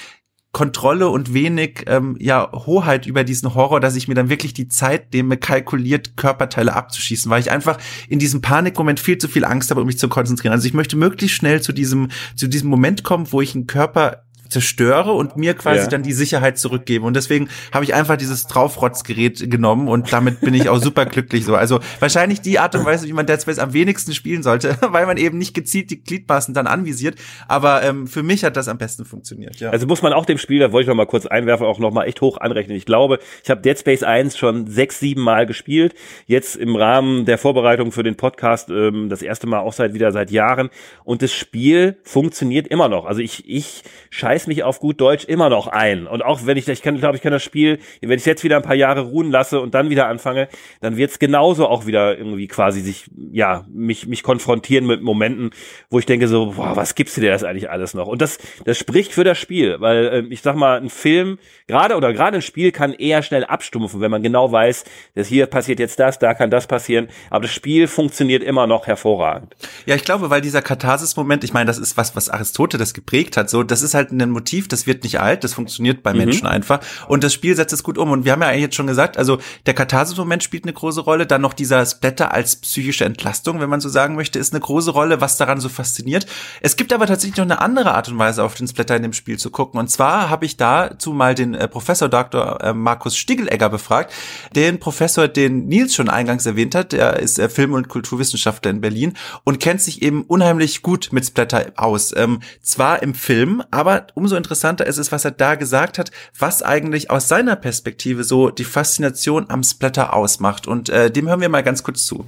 Kontrolle 0.51 1.07
und 1.07 1.33
wenig 1.33 1.85
ähm, 1.87 2.17
ja 2.19 2.51
Hoheit 2.51 3.05
über 3.05 3.23
diesen 3.23 3.55
Horror, 3.55 3.79
dass 3.79 3.95
ich 3.95 4.07
mir 4.07 4.15
dann 4.15 4.29
wirklich 4.29 4.53
die 4.53 4.67
Zeit 4.67 5.13
nehme, 5.13 5.37
kalkuliert 5.37 6.17
Körperteile 6.17 6.73
abzuschießen, 6.75 7.31
weil 7.31 7.39
ich 7.39 7.51
einfach 7.51 7.77
in 8.09 8.19
diesem 8.19 8.41
Panikmoment 8.41 8.99
viel 8.99 9.17
zu 9.17 9.29
viel 9.29 9.45
Angst 9.45 9.71
habe, 9.71 9.81
um 9.81 9.87
mich 9.87 9.97
zu 9.97 10.09
konzentrieren. 10.09 10.53
Also 10.53 10.67
ich 10.67 10.73
möchte 10.73 10.97
möglichst 10.97 11.37
schnell 11.37 11.61
zu 11.61 11.71
diesem 11.71 12.09
zu 12.35 12.47
diesem 12.47 12.69
Moment 12.69 13.03
kommen, 13.03 13.31
wo 13.31 13.39
ich 13.39 13.55
einen 13.55 13.67
Körper 13.67 14.23
zerstöre 14.51 15.13
und 15.13 15.37
mir 15.37 15.53
quasi 15.53 15.81
ja. 15.81 15.87
dann 15.87 16.03
die 16.03 16.13
Sicherheit 16.13 16.57
zurückgebe. 16.57 17.05
Und 17.05 17.15
deswegen 17.15 17.49
habe 17.71 17.85
ich 17.85 17.93
einfach 17.93 18.17
dieses 18.17 18.47
Draufrotzgerät 18.47 19.49
genommen 19.49 19.87
und 19.87 20.11
damit 20.11 20.41
bin 20.41 20.53
ich 20.53 20.69
auch 20.69 20.79
super 20.79 21.05
glücklich 21.05 21.45
so. 21.45 21.55
Also 21.55 21.79
wahrscheinlich 21.99 22.41
die 22.41 22.59
Art 22.59 22.75
und 22.75 22.85
Weise, 22.85 23.07
wie 23.07 23.13
man 23.13 23.25
Dead 23.25 23.41
Space 23.41 23.59
am 23.59 23.73
wenigsten 23.73 24.13
spielen 24.13 24.43
sollte, 24.43 24.77
weil 24.89 25.05
man 25.05 25.17
eben 25.17 25.37
nicht 25.37 25.53
gezielt 25.53 25.89
die 25.89 26.03
Gliedmaßen 26.03 26.53
dann 26.53 26.67
anvisiert. 26.67 27.15
Aber 27.47 27.81
ähm, 27.83 28.07
für 28.07 28.23
mich 28.23 28.43
hat 28.43 28.57
das 28.57 28.67
am 28.67 28.77
besten 28.77 29.05
funktioniert. 29.05 29.59
Ja. 29.59 29.69
Also 29.69 29.87
muss 29.87 30.01
man 30.01 30.13
auch 30.13 30.25
dem 30.25 30.37
Spiel, 30.37 30.59
da 30.59 30.71
wollte 30.71 30.83
ich 30.83 30.87
noch 30.89 30.95
mal 30.95 31.05
kurz 31.05 31.25
einwerfen, 31.25 31.65
auch 31.65 31.79
noch 31.79 31.91
mal 31.91 32.03
echt 32.03 32.21
hoch 32.21 32.37
anrechnen. 32.37 32.75
Ich 32.75 32.85
glaube, 32.85 33.19
ich 33.43 33.49
habe 33.49 33.61
Dead 33.61 33.79
Space 33.79 34.03
1 34.03 34.37
schon 34.37 34.67
sechs, 34.67 34.99
sieben 34.99 35.21
Mal 35.21 35.45
gespielt. 35.45 35.95
Jetzt 36.27 36.57
im 36.57 36.75
Rahmen 36.75 37.25
der 37.25 37.37
Vorbereitung 37.37 37.91
für 37.91 38.03
den 38.03 38.17
Podcast 38.17 38.69
ähm, 38.69 39.07
das 39.09 39.21
erste 39.21 39.47
Mal 39.47 39.59
auch 39.59 39.73
seit 39.73 39.93
wieder 39.93 40.11
seit 40.11 40.29
Jahren. 40.29 40.69
Und 41.05 41.21
das 41.21 41.31
Spiel 41.31 41.97
funktioniert 42.03 42.67
immer 42.67 42.89
noch. 42.89 43.05
Also 43.05 43.21
ich, 43.21 43.49
ich 43.49 43.83
scheiße 44.09 44.40
reiß 44.41 44.47
mich 44.47 44.63
auf 44.63 44.79
gut 44.79 44.99
Deutsch 44.99 45.25
immer 45.25 45.49
noch 45.49 45.67
ein. 45.67 46.07
Und 46.07 46.23
auch 46.23 46.45
wenn 46.45 46.57
ich, 46.57 46.67
ich 46.67 46.81
kann, 46.81 46.97
glaube 46.97 47.15
ich, 47.15 47.21
kann 47.21 47.31
das 47.31 47.43
Spiel, 47.43 47.79
wenn 48.01 48.17
ich 48.17 48.25
jetzt 48.25 48.43
wieder 48.43 48.57
ein 48.57 48.63
paar 48.63 48.75
Jahre 48.75 49.01
ruhen 49.01 49.29
lasse 49.29 49.59
und 49.59 49.73
dann 49.73 49.89
wieder 49.89 50.07
anfange, 50.07 50.47
dann 50.79 50.97
wird 50.97 51.11
es 51.11 51.19
genauso 51.19 51.67
auch 51.67 51.85
wieder 51.85 52.17
irgendwie 52.17 52.47
quasi 52.47 52.81
sich, 52.81 53.05
ja, 53.31 53.65
mich, 53.71 54.07
mich 54.07 54.23
konfrontieren 54.23 54.87
mit 54.87 55.01
Momenten, 55.01 55.51
wo 55.89 55.99
ich 55.99 56.05
denke 56.05 56.27
so, 56.27 56.53
boah, 56.55 56.75
was 56.75 56.95
gibst 56.95 57.17
du 57.17 57.21
dir 57.21 57.31
das 57.31 57.43
eigentlich 57.43 57.69
alles 57.69 57.93
noch? 57.93 58.07
Und 58.07 58.21
das, 58.21 58.39
das 58.65 58.77
spricht 58.77 59.13
für 59.13 59.23
das 59.23 59.37
Spiel, 59.37 59.79
weil 59.79 60.05
äh, 60.05 60.19
ich 60.29 60.41
sag 60.41 60.55
mal, 60.55 60.79
ein 60.79 60.89
Film, 60.89 61.37
gerade 61.67 61.95
oder 61.95 62.13
gerade 62.13 62.37
ein 62.37 62.41
Spiel 62.41 62.71
kann 62.71 62.93
eher 62.93 63.21
schnell 63.21 63.45
abstumpfen, 63.45 64.01
wenn 64.01 64.11
man 64.11 64.23
genau 64.23 64.51
weiß, 64.51 64.85
dass 65.15 65.27
hier 65.27 65.45
passiert 65.45 65.79
jetzt 65.79 65.99
das, 65.99 66.19
da 66.19 66.33
kann 66.33 66.49
das 66.49 66.67
passieren. 66.67 67.09
Aber 67.29 67.43
das 67.43 67.51
Spiel 67.51 67.87
funktioniert 67.87 68.43
immer 68.43 68.65
noch 68.65 68.87
hervorragend. 68.87 69.55
Ja, 69.85 69.95
ich 69.95 70.03
glaube, 70.03 70.29
weil 70.29 70.41
dieser 70.41 70.61
Katharsis-Moment, 70.61 71.43
ich 71.43 71.53
meine, 71.53 71.67
das 71.67 71.77
ist 71.77 71.97
was, 71.97 72.15
was 72.15 72.29
Aristoteles 72.29 72.93
geprägt 72.93 73.37
hat, 73.37 73.49
so, 73.49 73.63
das 73.63 73.81
ist 73.81 73.93
halt 73.93 74.11
ein 74.32 74.34
Motiv, 74.34 74.67
das 74.67 74.88
wird 74.88 75.03
nicht 75.03 75.19
alt, 75.19 75.43
das 75.43 75.53
funktioniert 75.53 76.03
bei 76.03 76.13
mhm. 76.13 76.19
Menschen 76.19 76.47
einfach. 76.47 76.79
Und 77.07 77.23
das 77.23 77.34
Spiel 77.34 77.55
setzt 77.55 77.73
es 77.73 77.84
gut 77.84 77.97
um. 77.97 78.11
Und 78.11 78.25
wir 78.25 78.32
haben 78.32 78.41
ja 78.41 78.47
eigentlich 78.47 78.61
jetzt 78.61 78.75
schon 78.75 78.88
gesagt, 78.88 79.17
also 79.17 79.39
der 79.65 79.73
Katharsis-Moment 79.73 80.43
spielt 80.43 80.63
eine 80.63 80.73
große 80.73 81.01
Rolle. 81.01 81.27
Dann 81.27 81.41
noch 81.41 81.53
dieser 81.53 81.86
Splatter 81.86 82.34
als 82.34 82.55
psychische 82.55 83.05
Entlastung, 83.05 83.59
wenn 83.59 83.69
man 83.69 83.82
so 83.82 83.89
sagen 83.89 84.15
möchte, 84.15 84.39
ist 84.39 84.53
eine 84.53 84.61
große 84.61 84.91
Rolle, 84.91 85.21
was 85.21 85.38
daran 85.38 85.59
so 85.59 85.69
fasziniert. 85.69 86.25
Es 86.61 86.75
gibt 86.75 86.93
aber 86.93 87.07
tatsächlich 87.07 87.38
noch 87.38 87.45
eine 87.45 87.61
andere 87.61 87.93
Art 87.93 88.09
und 88.09 88.17
Weise, 88.17 88.43
auf 88.43 88.55
den 88.55 88.67
Splatter 88.67 88.95
in 88.95 89.03
dem 89.03 89.13
Spiel 89.13 89.38
zu 89.38 89.49
gucken. 89.49 89.79
Und 89.79 89.89
zwar 89.89 90.29
habe 90.29 90.45
ich 90.45 90.57
dazu 90.57 91.13
mal 91.13 91.36
den 91.36 91.53
äh, 91.53 91.67
Professor 91.67 92.09
Dr. 92.09 92.61
Äh, 92.61 92.73
Markus 92.73 93.17
Stiegelegger 93.17 93.69
befragt, 93.69 94.13
den 94.55 94.79
Professor, 94.79 95.27
den 95.27 95.67
Nils 95.67 95.95
schon 95.95 96.09
eingangs 96.09 96.45
erwähnt 96.45 96.75
hat. 96.75 96.91
Der 96.91 97.19
ist 97.19 97.39
äh, 97.39 97.49
Film- 97.49 97.73
und 97.73 97.89
Kulturwissenschaftler 97.89 98.71
in 98.71 98.82
Berlin 98.82 99.13
und 99.43 99.59
kennt 99.59 99.82
sich 99.82 100.01
eben 100.01 100.23
unheimlich 100.23 100.82
gut 100.82 101.09
mit 101.11 101.25
Splatter 101.25 101.71
aus. 101.75 102.13
Ähm, 102.15 102.39
zwar 102.61 103.01
im 103.01 103.13
Film, 103.13 103.63
aber 103.71 104.07
umso 104.22 104.36
interessanter 104.36 104.86
ist 104.86 104.99
es, 104.99 105.11
was 105.11 105.26
er 105.26 105.32
da 105.32 105.55
gesagt 105.55 105.97
hat, 105.97 106.11
was 106.38 106.61
eigentlich 106.61 107.09
aus 107.09 107.28
seiner 107.28 107.55
Perspektive 107.55 108.24
so 108.24 108.51
die 108.51 108.63
Faszination 108.63 109.49
am 109.49 109.63
Splatter 109.63 110.13
ausmacht. 110.13 110.67
Und 110.67 110.89
äh, 110.89 111.09
dem 111.09 111.28
hören 111.28 111.41
wir 111.41 111.49
mal 111.49 111.63
ganz 111.63 111.82
kurz 111.82 112.05
zu. 112.05 112.28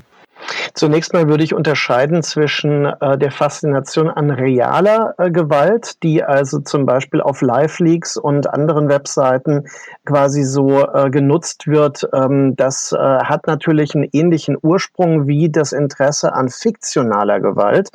Zunächst 0.73 1.13
mal 1.13 1.27
würde 1.27 1.43
ich 1.43 1.53
unterscheiden 1.53 2.23
zwischen 2.23 2.85
äh, 2.85 3.17
der 3.17 3.31
Faszination 3.31 4.09
an 4.09 4.31
realer 4.31 5.13
äh, 5.17 5.29
Gewalt, 5.29 6.01
die 6.03 6.23
also 6.23 6.59
zum 6.59 6.85
Beispiel 6.85 7.21
auf 7.21 7.41
Live-Leaks 7.41 8.17
und 8.17 8.49
anderen 8.49 8.89
Webseiten 8.89 9.65
quasi 10.05 10.43
so 10.43 10.85
äh, 10.87 11.09
genutzt 11.09 11.67
wird. 11.67 12.07
Ähm, 12.13 12.55
das 12.55 12.91
äh, 12.91 12.97
hat 12.97 13.47
natürlich 13.47 13.95
einen 13.95 14.09
ähnlichen 14.11 14.57
Ursprung 14.61 15.27
wie 15.27 15.51
das 15.51 15.73
Interesse 15.73 16.33
an 16.33 16.49
fiktionaler 16.49 17.39
Gewalt. 17.39 17.89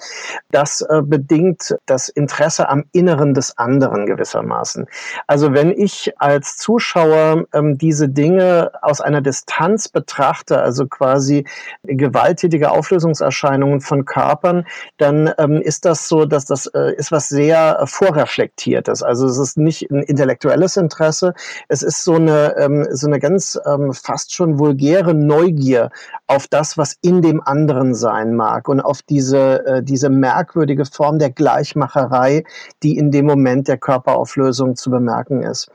Das 0.50 0.80
äh, 0.82 1.02
bedingt 1.02 1.76
das 1.86 2.08
Interesse 2.08 2.68
am 2.68 2.84
Inneren 2.92 3.34
des 3.34 3.58
anderen 3.58 4.06
gewissermaßen. 4.06 4.86
Also 5.26 5.52
wenn 5.52 5.70
ich 5.70 6.12
als 6.18 6.56
Zuschauer 6.56 7.44
ähm, 7.52 7.76
diese 7.76 8.08
Dinge 8.08 8.70
aus 8.82 9.00
einer 9.00 9.20
Distanz 9.20 9.88
betrachte, 9.88 10.60
also 10.60 10.86
quasi 10.86 11.44
Gewalt 11.82 12.37
gewalttätige 12.38 12.70
Auflösungserscheinungen 12.70 13.80
von 13.80 14.04
Körpern, 14.04 14.64
dann 14.96 15.32
ähm, 15.38 15.60
ist 15.60 15.84
das 15.84 16.08
so, 16.08 16.24
dass 16.24 16.44
das 16.46 16.66
äh, 16.66 16.94
ist 16.94 17.10
was 17.10 17.28
sehr 17.28 17.80
äh, 17.80 17.86
vorreflektiertes. 17.86 19.02
Also 19.02 19.26
es 19.26 19.38
ist 19.38 19.58
nicht 19.58 19.90
ein 19.90 20.02
intellektuelles 20.02 20.76
Interesse, 20.76 21.34
es 21.68 21.82
ist 21.82 22.04
so 22.04 22.14
eine 22.14 22.56
ähm, 22.56 22.86
so 22.90 23.06
eine 23.06 23.18
ganz 23.18 23.58
ähm, 23.66 23.92
fast 23.92 24.32
schon 24.32 24.58
vulgäre 24.58 25.14
Neugier 25.14 25.90
auf 26.26 26.46
das, 26.46 26.78
was 26.78 26.96
in 27.02 27.22
dem 27.22 27.40
anderen 27.40 27.94
sein 27.94 28.36
mag 28.36 28.68
und 28.68 28.80
auf 28.80 29.02
diese 29.02 29.66
äh, 29.66 29.82
diese 29.82 30.08
merkwürdige 30.08 30.84
Form 30.84 31.18
der 31.18 31.30
Gleichmacherei, 31.30 32.44
die 32.82 32.96
in 32.96 33.10
dem 33.10 33.26
Moment 33.26 33.66
der 33.68 33.78
Körperauflösung 33.78 34.76
zu 34.76 34.90
bemerken 34.90 35.42
ist. 35.42 35.70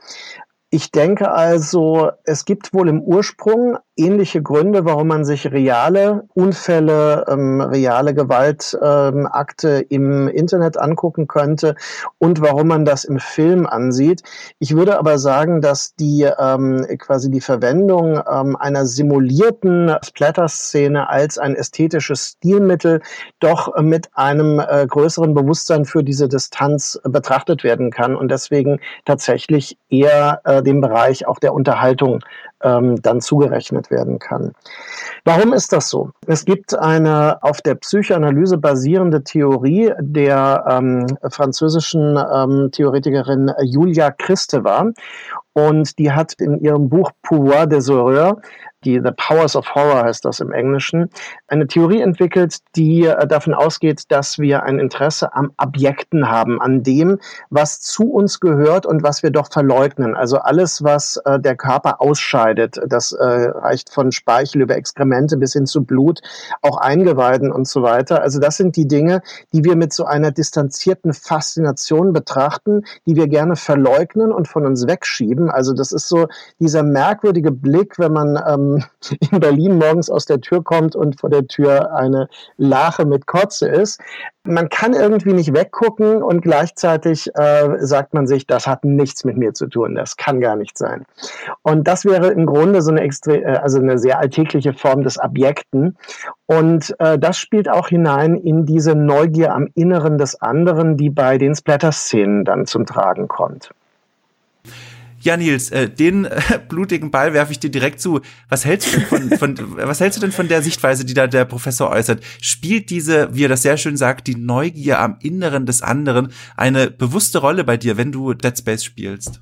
Ich 0.74 0.89
denke 0.89 1.32
also, 1.32 2.09
es 2.24 2.45
gibt 2.45 2.74
wohl 2.74 2.89
im 2.89 2.99
Ursprung 2.99 3.78
ähnliche 3.95 4.41
Gründe, 4.41 4.85
warum 4.85 5.07
man 5.07 5.25
sich 5.25 5.51
reale 5.51 6.23
Unfälle, 6.33 7.25
ähm, 7.27 7.61
reale 7.61 8.13
Gewaltakte 8.13 9.81
ähm, 9.81 9.87
im 9.89 10.27
Internet 10.27 10.77
angucken 10.77 11.27
könnte 11.27 11.75
und 12.17 12.41
warum 12.41 12.67
man 12.67 12.85
das 12.85 13.03
im 13.03 13.19
Film 13.19 13.67
ansieht. 13.67 14.23
Ich 14.59 14.75
würde 14.75 14.97
aber 14.97 15.19
sagen, 15.19 15.61
dass 15.61 15.95
die 15.95 16.23
ähm, 16.39 16.85
quasi 16.97 17.29
die 17.29 17.41
Verwendung 17.41 18.21
ähm, 18.29 18.55
einer 18.55 18.85
simulierten 18.85 19.95
Splatter-Szene 20.03 21.09
als 21.09 21.37
ein 21.37 21.55
ästhetisches 21.55 22.35
Stilmittel 22.37 23.01
doch 23.39 23.79
mit 23.79 24.09
einem 24.13 24.59
äh, 24.59 24.87
größeren 24.87 25.33
Bewusstsein 25.33 25.85
für 25.85 26.03
diese 26.03 26.27
Distanz 26.27 26.99
betrachtet 27.03 27.63
werden 27.63 27.91
kann 27.91 28.15
und 28.15 28.29
deswegen 28.29 28.79
tatsächlich 29.05 29.77
eher 29.89 30.41
äh, 30.45 30.63
dem 30.63 30.81
Bereich 30.81 31.27
auch 31.27 31.39
der 31.39 31.53
Unterhaltung 31.53 32.23
ähm, 32.64 33.01
dann 33.01 33.22
zugerechnet 33.22 33.91
werden 33.91 34.20
kann. 34.20 34.53
Warum 35.26 35.53
ist 35.53 35.72
das 35.74 35.89
so? 35.89 36.11
Es 36.28 36.45
gibt 36.45 36.78
eine 36.78 37.41
auf 37.43 37.61
der 37.61 37.76
Psychoanalyse 37.76 38.57
basierende 38.57 39.24
Theorie 39.24 39.93
der 39.99 40.66
ähm, 40.70 41.05
französischen 41.30 42.18
ähm, 42.34 42.70
Theoretikerin 42.72 43.51
Julia 43.64 44.11
Kristeva 44.11 44.91
und 45.53 45.97
die 45.99 46.11
hat 46.11 46.33
in 46.33 46.59
ihrem 46.59 46.89
Buch 46.89 47.11
Pouvoir 47.21 47.67
des 47.67 47.89
Horreurs 47.89 48.37
die 48.85 48.99
The 49.03 49.11
Powers 49.15 49.55
of 49.55 49.73
Horror 49.75 50.03
heißt 50.03 50.25
das 50.25 50.39
im 50.39 50.51
Englischen, 50.51 51.09
eine 51.47 51.67
Theorie 51.67 52.01
entwickelt, 52.01 52.57
die 52.75 53.05
äh, 53.05 53.27
davon 53.27 53.53
ausgeht, 53.53 54.03
dass 54.09 54.39
wir 54.39 54.63
ein 54.63 54.79
Interesse 54.79 55.33
am 55.33 55.51
Objekten 55.57 56.29
haben, 56.29 56.61
an 56.61 56.83
dem, 56.83 57.19
was 57.49 57.81
zu 57.81 58.11
uns 58.11 58.39
gehört 58.39 58.85
und 58.85 59.03
was 59.03 59.23
wir 59.23 59.31
doch 59.31 59.51
verleugnen. 59.51 60.15
Also 60.15 60.37
alles, 60.37 60.83
was 60.83 61.17
äh, 61.25 61.39
der 61.39 61.55
Körper 61.55 62.01
ausscheidet, 62.01 62.79
das 62.87 63.11
äh, 63.11 63.23
reicht 63.23 63.89
von 63.89 64.11
Speichel 64.11 64.61
über 64.61 64.75
Exkremente 64.75 65.37
bis 65.37 65.53
hin 65.53 65.65
zu 65.65 65.83
Blut, 65.83 66.21
auch 66.61 66.77
Eingeweiden 66.77 67.51
und 67.51 67.67
so 67.67 67.83
weiter. 67.83 68.21
Also 68.21 68.39
das 68.39 68.57
sind 68.57 68.75
die 68.75 68.87
Dinge, 68.87 69.21
die 69.53 69.63
wir 69.63 69.75
mit 69.75 69.93
so 69.93 70.05
einer 70.05 70.31
distanzierten 70.31 71.13
Faszination 71.13 72.13
betrachten, 72.13 72.83
die 73.05 73.15
wir 73.15 73.27
gerne 73.27 73.55
verleugnen 73.55 74.31
und 74.31 74.47
von 74.47 74.65
uns 74.65 74.87
wegschieben. 74.87 75.42
Also 75.49 75.73
das 75.73 75.91
ist 75.91 76.07
so 76.07 76.27
dieser 76.59 76.83
merkwürdige 76.83 77.51
Blick, 77.51 77.99
wenn 77.99 78.13
man 78.13 78.39
ähm, 78.47 78.83
in 79.31 79.39
Berlin 79.39 79.77
morgens 79.77 80.09
aus 80.09 80.25
der 80.25 80.41
Tür 80.41 80.63
kommt 80.63 80.95
und 80.95 81.19
vor 81.19 81.29
der 81.29 81.47
Tür 81.47 81.93
eine 81.93 82.27
Lache 82.57 83.05
mit 83.05 83.27
Kotze 83.27 83.67
ist. 83.67 83.99
Man 84.45 84.67
kann 84.67 84.93
irgendwie 84.93 85.31
nicht 85.31 85.53
weggucken 85.53 86.21
und 86.21 86.41
gleichzeitig 86.41 87.29
äh, 87.35 87.77
sagt 87.79 88.13
man 88.13 88.27
sich, 88.27 88.45
das 88.45 88.67
hat 88.67 88.83
nichts 88.83 89.23
mit 89.23 89.37
mir 89.37 89.53
zu 89.53 89.67
tun, 89.67 89.95
das 89.95 90.17
kann 90.17 90.41
gar 90.41 90.57
nicht 90.57 90.77
sein. 90.77 91.05
Und 91.61 91.87
das 91.87 92.03
wäre 92.03 92.27
im 92.27 92.45
Grunde 92.45 92.81
so 92.81 92.91
eine, 92.91 93.01
extre 93.01 93.37
äh, 93.37 93.57
also 93.57 93.79
eine 93.79 93.97
sehr 93.97 94.19
alltägliche 94.19 94.73
Form 94.73 95.03
des 95.03 95.17
Abjekten. 95.17 95.95
Und 96.45 96.93
äh, 96.99 97.17
das 97.17 97.37
spielt 97.37 97.69
auch 97.69 97.87
hinein 97.87 98.35
in 98.35 98.65
diese 98.65 98.95
Neugier 98.95 99.53
am 99.53 99.69
Inneren 99.75 100.17
des 100.17 100.41
anderen, 100.41 100.97
die 100.97 101.09
bei 101.09 101.37
den 101.37 101.55
Splatter-Szenen 101.55 102.43
dann 102.43 102.65
zum 102.65 102.85
Tragen 102.85 103.29
kommt. 103.29 103.71
Ja, 105.24 105.38
Nils, 105.38 105.71
äh, 105.71 105.89
den 105.89 106.26
äh, 106.26 106.41
blutigen 106.67 107.09
Ball 107.09 107.34
werfe 107.34 107.53
ich 107.53 107.59
dir 107.59 107.71
direkt 107.71 108.01
zu. 108.01 108.19
Was 108.49 108.65
hältst 108.65 108.93
du 108.93 108.99
denn 108.99 109.07
von, 109.07 109.55
von 109.55 109.78
was 109.78 110.01
hältst 110.01 110.17
du 110.17 110.21
denn 110.21 110.34
von 110.34 110.49
der 110.49 110.61
Sichtweise, 110.61 111.05
die 111.05 111.13
da 111.13 111.28
der 111.28 111.45
Professor 111.45 111.89
äußert? 111.89 112.21
Spielt 112.41 112.89
diese, 112.89 113.34
wie 113.34 113.45
er 113.45 113.49
das 113.49 113.61
sehr 113.61 113.78
schön 113.78 113.95
sagt, 113.95 114.28
die 114.28 114.36
Neugier 114.36 114.99
am 114.99 115.17
Inneren 115.21 115.65
des 115.65 115.82
anderen 115.82 116.34
eine 116.57 116.91
bewusste 116.91 117.39
Rolle 117.39 117.63
bei 117.63 117.78
dir, 117.78 117.95
wenn 117.95 118.11
du 118.11 118.34
Dead 118.34 118.57
Space 118.57 118.84
spielst? 118.84 119.41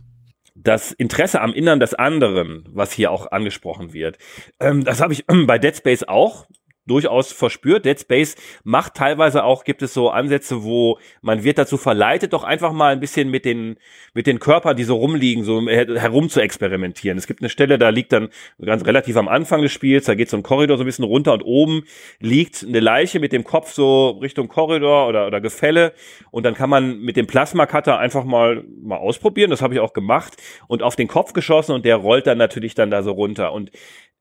das 0.64 0.92
Interesse 0.92 1.42
am 1.42 1.54
Innern 1.54 1.80
des 1.80 1.96
anderen, 1.96 2.66
was 2.70 2.92
hier 2.92 3.10
auch 3.10 3.32
angesprochen 3.32 3.94
wird, 3.94 4.20
ähm, 4.60 4.84
das 4.84 5.02
habe 5.02 5.14
ich 5.14 5.26
ähm, 5.28 5.48
bei 5.48 5.58
Dead 5.58 5.76
Space 5.76 6.04
auch 6.04 6.46
durchaus 6.88 7.32
verspürt. 7.32 7.86
Dead 7.86 8.00
Space 8.00 8.36
macht 8.64 8.96
teilweise 8.96 9.44
auch, 9.44 9.64
gibt 9.64 9.82
es 9.82 9.94
so 9.94 10.10
Ansätze, 10.10 10.64
wo 10.64 10.98
man 11.22 11.44
wird 11.44 11.58
dazu 11.58 11.78
verleitet, 11.78 12.34
doch 12.34 12.44
einfach 12.44 12.72
mal 12.72 12.94
ein 12.94 13.00
bisschen 13.00 13.30
mit 13.30 13.46
den, 13.46 13.78
mit 14.14 14.28
den 14.28 14.40
Körpern, 14.40 14.76
die 14.76 14.84
so 14.84 14.96
rumliegen, 14.96 15.44
so 15.44 15.62
herum 15.68 16.30
zu 16.30 16.42
experimentieren. 16.42 17.18
Es 17.18 17.28
gibt 17.28 17.42
eine 17.42 17.50
Stelle, 17.50 17.78
da 17.78 17.90
liegt 17.90 18.12
dann 18.12 18.30
ganz 18.60 18.86
relativ 18.86 19.16
am 19.18 19.28
Anfang 19.28 19.62
des 19.62 19.72
Spiels, 19.72 20.06
da 20.06 20.16
geht 20.16 20.30
so 20.30 20.38
ein 20.38 20.44
Korridor 20.44 20.78
so 20.78 20.84
ein 20.84 20.88
bisschen 20.88 21.06
runter 21.06 21.34
und 21.34 21.44
oben 21.44 21.84
liegt 22.20 22.66
eine 22.68 22.80
Leiche 22.80 23.20
mit 23.20 23.32
dem 23.32 23.44
Kopf 23.44 23.74
so 23.74 24.10
Richtung 24.22 24.48
Korridor 24.48 25.08
oder, 25.08 25.28
oder 25.28 25.40
Gefälle 25.40 25.94
und 26.32 26.46
dann 26.46 26.56
kann 26.56 26.70
man 26.70 27.00
mit 27.00 27.16
dem 27.16 27.28
Plasma-Cutter 27.28 28.00
einfach 28.00 28.24
mal, 28.24 28.64
mal 28.82 28.98
ausprobieren. 28.98 29.52
Das 29.52 29.62
habe 29.62 29.74
ich 29.74 29.80
auch 29.80 29.94
gemacht 29.94 30.38
und 30.68 30.82
auf 30.82 30.96
den 30.96 31.08
Kopf 31.08 31.34
geschossen 31.34 31.74
und 31.74 31.86
der 31.86 31.98
rollt 31.98 32.28
dann 32.28 32.38
natürlich 32.38 32.76
dann 32.76 32.90
da 32.90 33.04
so 33.04 33.12
runter 33.12 33.54
und 33.54 33.72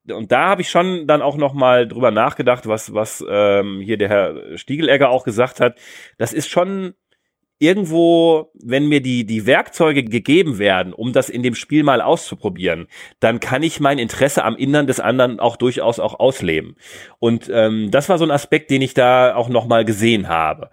und 0.09 0.33
da 0.33 0.49
habe 0.49 0.63
ich 0.63 0.71
schon 0.71 1.07
dann 1.07 1.23
auch 1.23 1.37
noch 1.37 1.53
mal 1.53 1.87
drüber 1.87 2.11
nachgedacht, 2.11 2.67
was 2.67 2.95
was 2.95 3.25
ähm, 3.29 3.81
hier 3.81 3.99
der 3.99 4.09
Herr 4.09 4.59
Stiegelegger 4.59 5.11
auch 5.11 5.25
gesagt 5.25 5.61
hat. 5.61 5.79
Das 6.19 6.33
ist 6.33 6.49
schon 6.49 6.95
irgendwo, 7.61 8.51
wenn 8.55 8.89
mir 8.89 9.03
die, 9.03 9.27
die 9.27 9.45
Werkzeuge 9.45 10.03
gegeben 10.03 10.59
werden, 10.59 10.95
um 10.95 11.13
das 11.13 11.29
in 11.29 11.43
dem 11.43 11.55
Spiel 11.55 11.85
mal 11.85 12.01
auszuprobieren, 12.01 12.87
dann 13.21 13.39
kann 13.39 13.63
ich 13.63 13.81
mein 13.81 13.99
Interesse 13.99 14.45
am 14.45 14.57
Innern 14.57 14.87
des 14.87 14.99
anderen 14.99 15.39
auch 15.39 15.57
durchaus 15.57 16.01
auch 16.01 16.19
ausleben. 16.19 16.77
Und 17.19 17.51
ähm, 17.53 17.91
das 17.91 18.09
war 18.09 18.17
so 18.17 18.25
ein 18.25 18.31
Aspekt, 18.31 18.71
den 18.71 18.81
ich 18.81 18.95
da 18.95 19.35
auch 19.35 19.51
nochmal 19.51 19.85
gesehen 19.85 20.29
habe. 20.29 20.71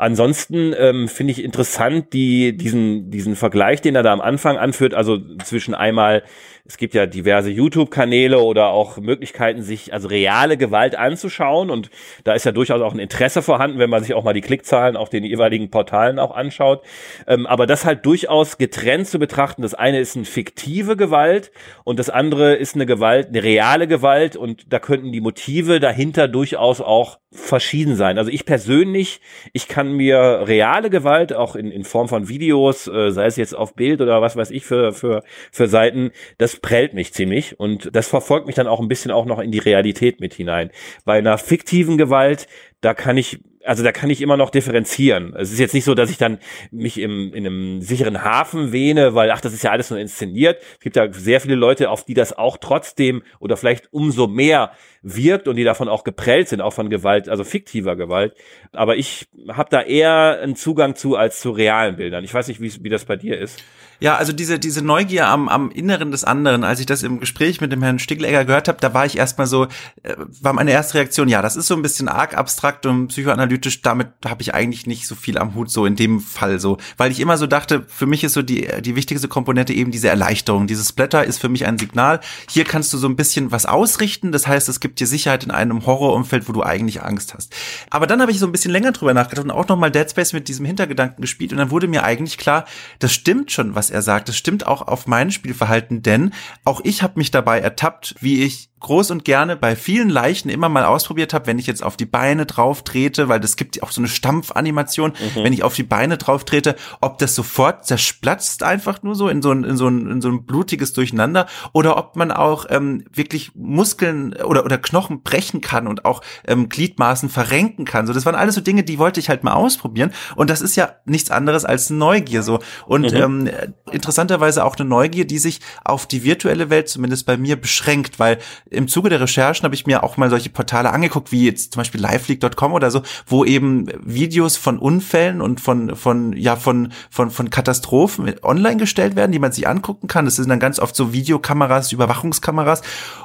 Ansonsten 0.00 0.74
ähm, 0.78 1.08
finde 1.08 1.32
ich 1.32 1.44
interessant 1.44 2.14
die, 2.14 2.56
diesen, 2.56 3.10
diesen 3.10 3.36
Vergleich, 3.36 3.82
den 3.82 3.94
er 3.94 4.02
da 4.02 4.14
am 4.14 4.22
Anfang 4.22 4.56
anführt, 4.56 4.94
also 4.94 5.18
zwischen 5.44 5.74
einmal 5.74 6.22
es 6.70 6.76
gibt 6.76 6.94
ja 6.94 7.06
diverse 7.06 7.50
YouTube-Kanäle 7.50 8.38
oder 8.38 8.68
auch 8.68 8.96
Möglichkeiten, 8.98 9.60
sich 9.62 9.92
also 9.92 10.06
reale 10.06 10.56
Gewalt 10.56 10.94
anzuschauen. 10.94 11.68
Und 11.68 11.90
da 12.22 12.32
ist 12.32 12.44
ja 12.44 12.52
durchaus 12.52 12.80
auch 12.80 12.92
ein 12.92 13.00
Interesse 13.00 13.42
vorhanden, 13.42 13.80
wenn 13.80 13.90
man 13.90 14.04
sich 14.04 14.14
auch 14.14 14.22
mal 14.22 14.34
die 14.34 14.40
Klickzahlen 14.40 14.96
auf 14.96 15.08
den 15.08 15.24
jeweiligen 15.24 15.70
Portalen 15.70 16.20
auch 16.20 16.30
anschaut. 16.30 16.82
Ähm, 17.26 17.46
aber 17.46 17.66
das 17.66 17.84
halt 17.84 18.06
durchaus 18.06 18.56
getrennt 18.56 19.08
zu 19.08 19.18
betrachten. 19.18 19.62
Das 19.62 19.74
eine 19.74 19.98
ist 19.98 20.14
eine 20.14 20.24
fiktive 20.24 20.96
Gewalt 20.96 21.50
und 21.82 21.98
das 21.98 22.08
andere 22.08 22.54
ist 22.54 22.76
eine 22.76 22.86
Gewalt, 22.86 23.28
eine 23.28 23.42
reale 23.42 23.88
Gewalt. 23.88 24.36
Und 24.36 24.72
da 24.72 24.78
könnten 24.78 25.10
die 25.10 25.20
Motive 25.20 25.80
dahinter 25.80 26.28
durchaus 26.28 26.80
auch 26.80 27.18
verschieden 27.32 27.94
sein. 27.94 28.18
Also 28.18 28.30
ich 28.30 28.44
persönlich, 28.44 29.20
ich 29.52 29.68
kann 29.68 29.92
mir 29.92 30.44
reale 30.46 30.90
Gewalt 30.90 31.32
auch 31.32 31.54
in, 31.54 31.70
in 31.70 31.84
Form 31.84 32.08
von 32.08 32.28
Videos, 32.28 32.88
äh, 32.88 33.12
sei 33.12 33.26
es 33.26 33.36
jetzt 33.36 33.54
auf 33.54 33.74
Bild 33.74 34.00
oder 34.00 34.20
was 34.20 34.36
weiß 34.36 34.50
ich 34.50 34.64
für, 34.64 34.92
für, 34.92 35.22
für 35.52 35.68
Seiten, 35.68 36.10
das 36.38 36.56
prellt 36.56 36.92
mich 36.92 37.12
ziemlich 37.12 37.60
und 37.60 37.94
das 37.94 38.08
verfolgt 38.08 38.46
mich 38.46 38.56
dann 38.56 38.66
auch 38.66 38.80
ein 38.80 38.88
bisschen 38.88 39.12
auch 39.12 39.26
noch 39.26 39.38
in 39.38 39.52
die 39.52 39.60
Realität 39.60 40.20
mit 40.20 40.34
hinein. 40.34 40.70
Bei 41.04 41.18
einer 41.18 41.38
fiktiven 41.38 41.98
Gewalt, 41.98 42.48
da 42.80 42.94
kann 42.94 43.16
ich 43.16 43.38
also 43.64 43.82
da 43.82 43.92
kann 43.92 44.10
ich 44.10 44.22
immer 44.22 44.36
noch 44.36 44.50
differenzieren. 44.50 45.34
Es 45.36 45.52
ist 45.52 45.58
jetzt 45.58 45.74
nicht 45.74 45.84
so, 45.84 45.94
dass 45.94 46.10
ich 46.10 46.18
dann 46.18 46.38
mich 46.70 46.98
im, 46.98 47.32
in 47.34 47.46
einem 47.46 47.82
sicheren 47.82 48.24
Hafen 48.24 48.72
wähne, 48.72 49.14
weil, 49.14 49.30
ach, 49.30 49.40
das 49.40 49.52
ist 49.52 49.62
ja 49.62 49.70
alles 49.70 49.90
nur 49.90 49.98
inszeniert. 49.98 50.62
Es 50.74 50.80
gibt 50.80 50.96
ja 50.96 51.12
sehr 51.12 51.40
viele 51.40 51.56
Leute, 51.56 51.90
auf 51.90 52.04
die 52.04 52.14
das 52.14 52.36
auch 52.36 52.56
trotzdem 52.56 53.22
oder 53.38 53.56
vielleicht 53.56 53.92
umso 53.92 54.26
mehr 54.26 54.72
wirkt 55.02 55.48
und 55.48 55.56
die 55.56 55.64
davon 55.64 55.88
auch 55.88 56.04
geprellt 56.04 56.48
sind, 56.48 56.60
auch 56.60 56.72
von 56.72 56.90
Gewalt, 56.90 57.28
also 57.28 57.44
fiktiver 57.44 57.96
Gewalt. 57.96 58.34
Aber 58.72 58.96
ich 58.96 59.28
habe 59.48 59.70
da 59.70 59.82
eher 59.82 60.40
einen 60.42 60.56
Zugang 60.56 60.94
zu 60.94 61.16
als 61.16 61.40
zu 61.40 61.50
realen 61.50 61.96
Bildern. 61.96 62.24
Ich 62.24 62.34
weiß 62.34 62.48
nicht, 62.48 62.60
wie, 62.60 62.72
wie 62.84 62.88
das 62.88 63.04
bei 63.04 63.16
dir 63.16 63.38
ist. 63.38 63.62
Ja, 64.00 64.16
also 64.16 64.32
diese, 64.32 64.58
diese 64.58 64.82
Neugier 64.82 65.28
am, 65.28 65.48
am 65.48 65.70
Inneren 65.70 66.10
des 66.10 66.24
anderen, 66.24 66.64
als 66.64 66.80
ich 66.80 66.86
das 66.86 67.02
im 67.02 67.20
Gespräch 67.20 67.60
mit 67.60 67.70
dem 67.70 67.82
Herrn 67.82 67.98
Stiglegger 67.98 68.46
gehört 68.46 68.66
habe, 68.66 68.78
da 68.80 68.94
war 68.94 69.04
ich 69.04 69.18
erstmal 69.18 69.46
so, 69.46 69.64
äh, 70.02 70.16
war 70.40 70.54
meine 70.54 70.70
erste 70.70 70.94
Reaktion, 70.94 71.28
ja, 71.28 71.42
das 71.42 71.56
ist 71.56 71.66
so 71.66 71.74
ein 71.74 71.82
bisschen 71.82 72.08
arg 72.08 72.36
abstrakt 72.36 72.86
und 72.86 73.08
psychoanalytisch, 73.08 73.49
damit 73.58 74.08
habe 74.24 74.42
ich 74.42 74.54
eigentlich 74.54 74.86
nicht 74.86 75.06
so 75.06 75.14
viel 75.14 75.38
am 75.38 75.54
Hut, 75.54 75.70
so 75.70 75.86
in 75.86 75.96
dem 75.96 76.20
Fall 76.20 76.60
so. 76.60 76.78
Weil 76.96 77.10
ich 77.10 77.20
immer 77.20 77.36
so 77.36 77.46
dachte, 77.46 77.84
für 77.88 78.06
mich 78.06 78.24
ist 78.24 78.34
so 78.34 78.42
die, 78.42 78.68
die 78.80 78.96
wichtigste 78.96 79.28
Komponente 79.28 79.72
eben 79.72 79.90
diese 79.90 80.08
Erleichterung. 80.08 80.66
Dieses 80.66 80.92
Blätter 80.92 81.24
ist 81.24 81.38
für 81.38 81.48
mich 81.48 81.66
ein 81.66 81.78
Signal. 81.78 82.20
Hier 82.50 82.64
kannst 82.64 82.92
du 82.92 82.98
so 82.98 83.08
ein 83.08 83.16
bisschen 83.16 83.50
was 83.52 83.66
ausrichten, 83.66 84.32
das 84.32 84.46
heißt, 84.46 84.68
es 84.68 84.80
gibt 84.80 85.00
dir 85.00 85.06
Sicherheit 85.06 85.44
in 85.44 85.50
einem 85.50 85.86
Horrorumfeld, 85.86 86.48
wo 86.48 86.52
du 86.52 86.62
eigentlich 86.62 87.02
Angst 87.02 87.34
hast. 87.34 87.54
Aber 87.90 88.06
dann 88.06 88.20
habe 88.20 88.30
ich 88.30 88.38
so 88.38 88.46
ein 88.46 88.52
bisschen 88.52 88.70
länger 88.70 88.92
drüber 88.92 89.14
nachgedacht 89.14 89.44
und 89.44 89.50
auch 89.50 89.68
nochmal 89.68 89.90
Dead 89.90 90.08
Space 90.10 90.32
mit 90.32 90.48
diesem 90.48 90.64
Hintergedanken 90.66 91.20
gespielt 91.20 91.52
und 91.52 91.58
dann 91.58 91.70
wurde 91.70 91.88
mir 91.88 92.04
eigentlich 92.04 92.38
klar, 92.38 92.64
das 92.98 93.12
stimmt 93.12 93.52
schon, 93.52 93.74
was 93.74 93.90
er 93.90 94.02
sagt. 94.02 94.28
Das 94.28 94.36
stimmt 94.36 94.66
auch 94.66 94.82
auf 94.82 95.06
mein 95.06 95.30
Spielverhalten, 95.30 96.02
denn 96.02 96.32
auch 96.64 96.80
ich 96.84 97.02
habe 97.02 97.14
mich 97.16 97.30
dabei 97.30 97.60
ertappt, 97.60 98.14
wie 98.20 98.42
ich 98.42 98.69
groß 98.80 99.10
und 99.10 99.24
gerne 99.24 99.56
bei 99.56 99.76
vielen 99.76 100.08
Leichen 100.08 100.48
immer 100.48 100.68
mal 100.68 100.84
ausprobiert 100.84 101.34
habe, 101.34 101.46
wenn 101.46 101.58
ich 101.58 101.66
jetzt 101.66 101.82
auf 101.82 101.96
die 101.96 102.06
Beine 102.06 102.46
drauf 102.46 102.82
trete, 102.82 103.28
weil 103.28 103.38
das 103.38 103.56
gibt 103.56 103.82
auch 103.82 103.90
so 103.90 104.00
eine 104.00 104.08
Stampfanimation, 104.08 105.12
mhm. 105.12 105.44
wenn 105.44 105.52
ich 105.52 105.62
auf 105.62 105.74
die 105.74 105.82
Beine 105.82 106.16
drauf 106.16 106.44
trete, 106.44 106.76
ob 107.00 107.18
das 107.18 107.34
sofort 107.34 107.86
zersplatzt 107.86 108.62
einfach 108.62 109.02
nur 109.02 109.14
so 109.14 109.28
in 109.28 109.42
so 109.42 109.52
ein, 109.52 109.64
in 109.64 109.76
so 109.76 109.86
ein, 109.86 110.10
in 110.10 110.20
so 110.22 110.28
ein 110.28 110.46
blutiges 110.46 110.94
Durcheinander 110.94 111.46
oder 111.72 111.98
ob 111.98 112.16
man 112.16 112.32
auch 112.32 112.66
ähm, 112.70 113.04
wirklich 113.12 113.52
Muskeln 113.54 114.34
oder, 114.34 114.64
oder 114.64 114.78
Knochen 114.78 115.22
brechen 115.22 115.60
kann 115.60 115.86
und 115.86 116.06
auch 116.06 116.22
ähm, 116.46 116.68
Gliedmaßen 116.68 117.28
verrenken 117.28 117.84
kann. 117.84 118.06
So, 118.06 118.14
das 118.14 118.24
waren 118.24 118.34
alles 118.34 118.54
so 118.54 118.62
Dinge, 118.62 118.82
die 118.82 118.98
wollte 118.98 119.20
ich 119.20 119.28
halt 119.28 119.44
mal 119.44 119.52
ausprobieren 119.52 120.12
und 120.36 120.48
das 120.48 120.62
ist 120.62 120.76
ja 120.76 120.94
nichts 121.04 121.30
anderes 121.30 121.66
als 121.66 121.90
Neugier 121.90 122.42
so 122.42 122.60
und 122.86 123.12
mhm. 123.12 123.46
ähm, 123.46 123.50
interessanterweise 123.92 124.64
auch 124.64 124.76
eine 124.76 124.88
Neugier, 124.88 125.26
die 125.26 125.38
sich 125.38 125.60
auf 125.84 126.06
die 126.06 126.24
virtuelle 126.24 126.70
Welt 126.70 126.88
zumindest 126.88 127.26
bei 127.26 127.36
mir 127.36 127.60
beschränkt, 127.60 128.18
weil 128.18 128.38
im 128.70 128.88
Zuge 128.88 129.10
der 129.10 129.20
Recherchen 129.20 129.64
habe 129.64 129.74
ich 129.74 129.86
mir 129.86 130.02
auch 130.02 130.16
mal 130.16 130.30
solche 130.30 130.50
Portale 130.50 130.92
angeguckt, 130.92 131.32
wie 131.32 131.44
jetzt 131.44 131.74
zum 131.74 131.80
Beispiel 131.80 132.00
liveleak.com 132.00 132.72
oder 132.72 132.90
so, 132.90 133.02
wo 133.26 133.44
eben 133.44 133.88
Videos 134.02 134.56
von 134.56 134.78
Unfällen 134.78 135.40
und 135.40 135.60
von, 135.60 135.96
von, 135.96 136.32
ja, 136.36 136.56
von, 136.56 136.92
von, 137.10 137.30
von 137.30 137.50
Katastrophen 137.50 138.32
online 138.42 138.76
gestellt 138.76 139.16
werden, 139.16 139.32
die 139.32 139.38
man 139.38 139.52
sich 139.52 139.68
angucken 139.68 140.06
kann. 140.06 140.24
Das 140.24 140.36
sind 140.36 140.48
dann 140.48 140.60
ganz 140.60 140.78
oft 140.78 140.94
so 140.94 141.12
Videokameras, 141.12 141.92
Überwachungskameras. 141.92 142.82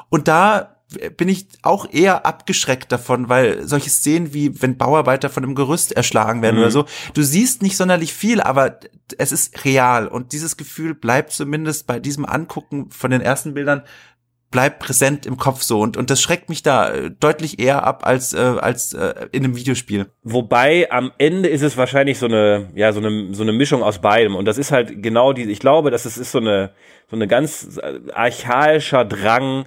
Und 0.09 0.27
da 0.27 0.75
bin 1.17 1.29
ich 1.29 1.47
auch 1.63 1.91
eher 1.91 2.25
abgeschreckt 2.25 2.91
davon, 2.91 3.27
weil 3.27 3.67
solche 3.67 3.89
Szenen 3.89 4.33
wie 4.33 4.61
wenn 4.61 4.77
Bauarbeiter 4.77 5.29
von 5.29 5.43
einem 5.43 5.55
Gerüst 5.55 5.91
erschlagen 5.91 6.41
werden 6.41 6.57
mhm. 6.57 6.61
oder 6.61 6.71
so, 6.71 6.85
du 7.13 7.23
siehst 7.23 7.61
nicht 7.61 7.75
sonderlich 7.75 8.13
viel, 8.13 8.39
aber 8.39 8.79
es 9.17 9.31
ist 9.31 9.65
real 9.65 10.07
und 10.07 10.31
dieses 10.31 10.57
Gefühl 10.57 10.93
bleibt 10.93 11.31
zumindest 11.31 11.87
bei 11.87 11.99
diesem 11.99 12.25
Angucken 12.25 12.91
von 12.91 13.11
den 13.11 13.21
ersten 13.21 13.55
Bildern 13.55 13.83
bleibt 14.51 14.79
präsent 14.79 15.25
im 15.25 15.37
Kopf 15.37 15.61
so 15.61 15.81
und 15.81 15.97
und 15.97 16.09
das 16.09 16.21
schreckt 16.21 16.49
mich 16.49 16.63
da 16.63 16.89
äh, 16.89 17.11
deutlich 17.11 17.59
eher 17.59 17.83
ab 17.83 18.05
als 18.05 18.33
äh, 18.33 18.37
als 18.37 18.93
äh, 18.93 19.27
in 19.31 19.43
einem 19.43 19.55
Videospiel. 19.55 20.07
Wobei 20.23 20.89
am 20.91 21.11
Ende 21.17 21.49
ist 21.49 21.61
es 21.61 21.77
wahrscheinlich 21.77 22.19
so 22.19 22.27
eine 22.27 22.69
ja 22.75 22.93
so 22.93 22.99
eine 22.99 23.33
so 23.33 23.43
eine 23.43 23.51
Mischung 23.51 23.83
aus 23.83 23.99
beidem 23.99 24.35
und 24.35 24.45
das 24.45 24.57
ist 24.57 24.71
halt 24.71 25.03
genau 25.03 25.33
die 25.33 25.43
ich 25.43 25.59
glaube, 25.59 25.91
dass 25.91 26.05
es 26.05 26.17
ist 26.17 26.31
so 26.31 26.39
eine 26.39 26.71
so 27.09 27.15
eine 27.15 27.27
ganz 27.27 27.79
äh, 27.81 27.99
archaischer 28.13 29.03
Drang 29.05 29.65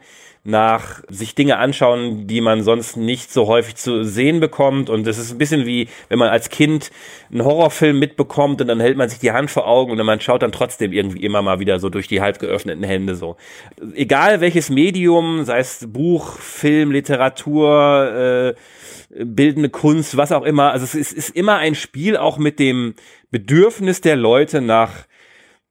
nach 0.49 1.03
sich 1.11 1.35
Dinge 1.35 1.59
anschauen, 1.59 2.27
die 2.27 2.41
man 2.41 2.63
sonst 2.63 2.97
nicht 2.97 3.31
so 3.31 3.47
häufig 3.49 3.77
zu 3.77 4.03
sehen 4.03 4.41
bekommt. 4.41 4.89
Und 4.89 5.07
es 5.07 5.19
ist 5.19 5.31
ein 5.31 5.37
bisschen 5.37 5.67
wie, 5.67 5.89
wenn 6.09 6.19
man 6.19 6.31
als 6.31 6.49
Kind 6.49 6.91
einen 7.31 7.45
Horrorfilm 7.45 7.99
mitbekommt 7.99 8.63
und 8.63 8.69
dann 8.69 8.81
hält 8.81 8.97
man 8.97 9.11
sich 9.11 9.19
die 9.19 9.33
Hand 9.33 9.51
vor 9.51 9.69
Augen 9.69 9.93
und 9.93 10.07
man 10.07 10.21
schaut 10.21 10.43
dann 10.43 10.51
trotzdem 10.51 10.93
irgendwie 10.93 11.23
immer 11.23 11.43
mal 11.43 11.61
wieder 11.61 11.79
so 11.79 11.91
durch 11.91 12.09
die 12.09 12.23
halb 12.23 12.39
geöffneten 12.39 12.83
Hände 12.83 13.15
so. 13.15 13.37
Egal 13.95 14.41
welches 14.41 14.71
Medium, 14.71 15.45
sei 15.45 15.59
es 15.59 15.87
Buch, 15.87 16.39
Film, 16.39 16.93
Literatur, 16.93 18.55
äh, 19.19 19.25
bildende 19.25 19.69
Kunst, 19.69 20.17
was 20.17 20.33
auch 20.33 20.45
immer. 20.45 20.73
Also 20.73 20.85
es 20.85 20.95
ist, 20.95 21.13
ist 21.13 21.37
immer 21.37 21.57
ein 21.57 21.75
Spiel 21.75 22.17
auch 22.17 22.39
mit 22.39 22.59
dem 22.59 22.95
Bedürfnis 23.31 24.01
der 24.01 24.17
Leute 24.17 24.63
nach 24.63 25.07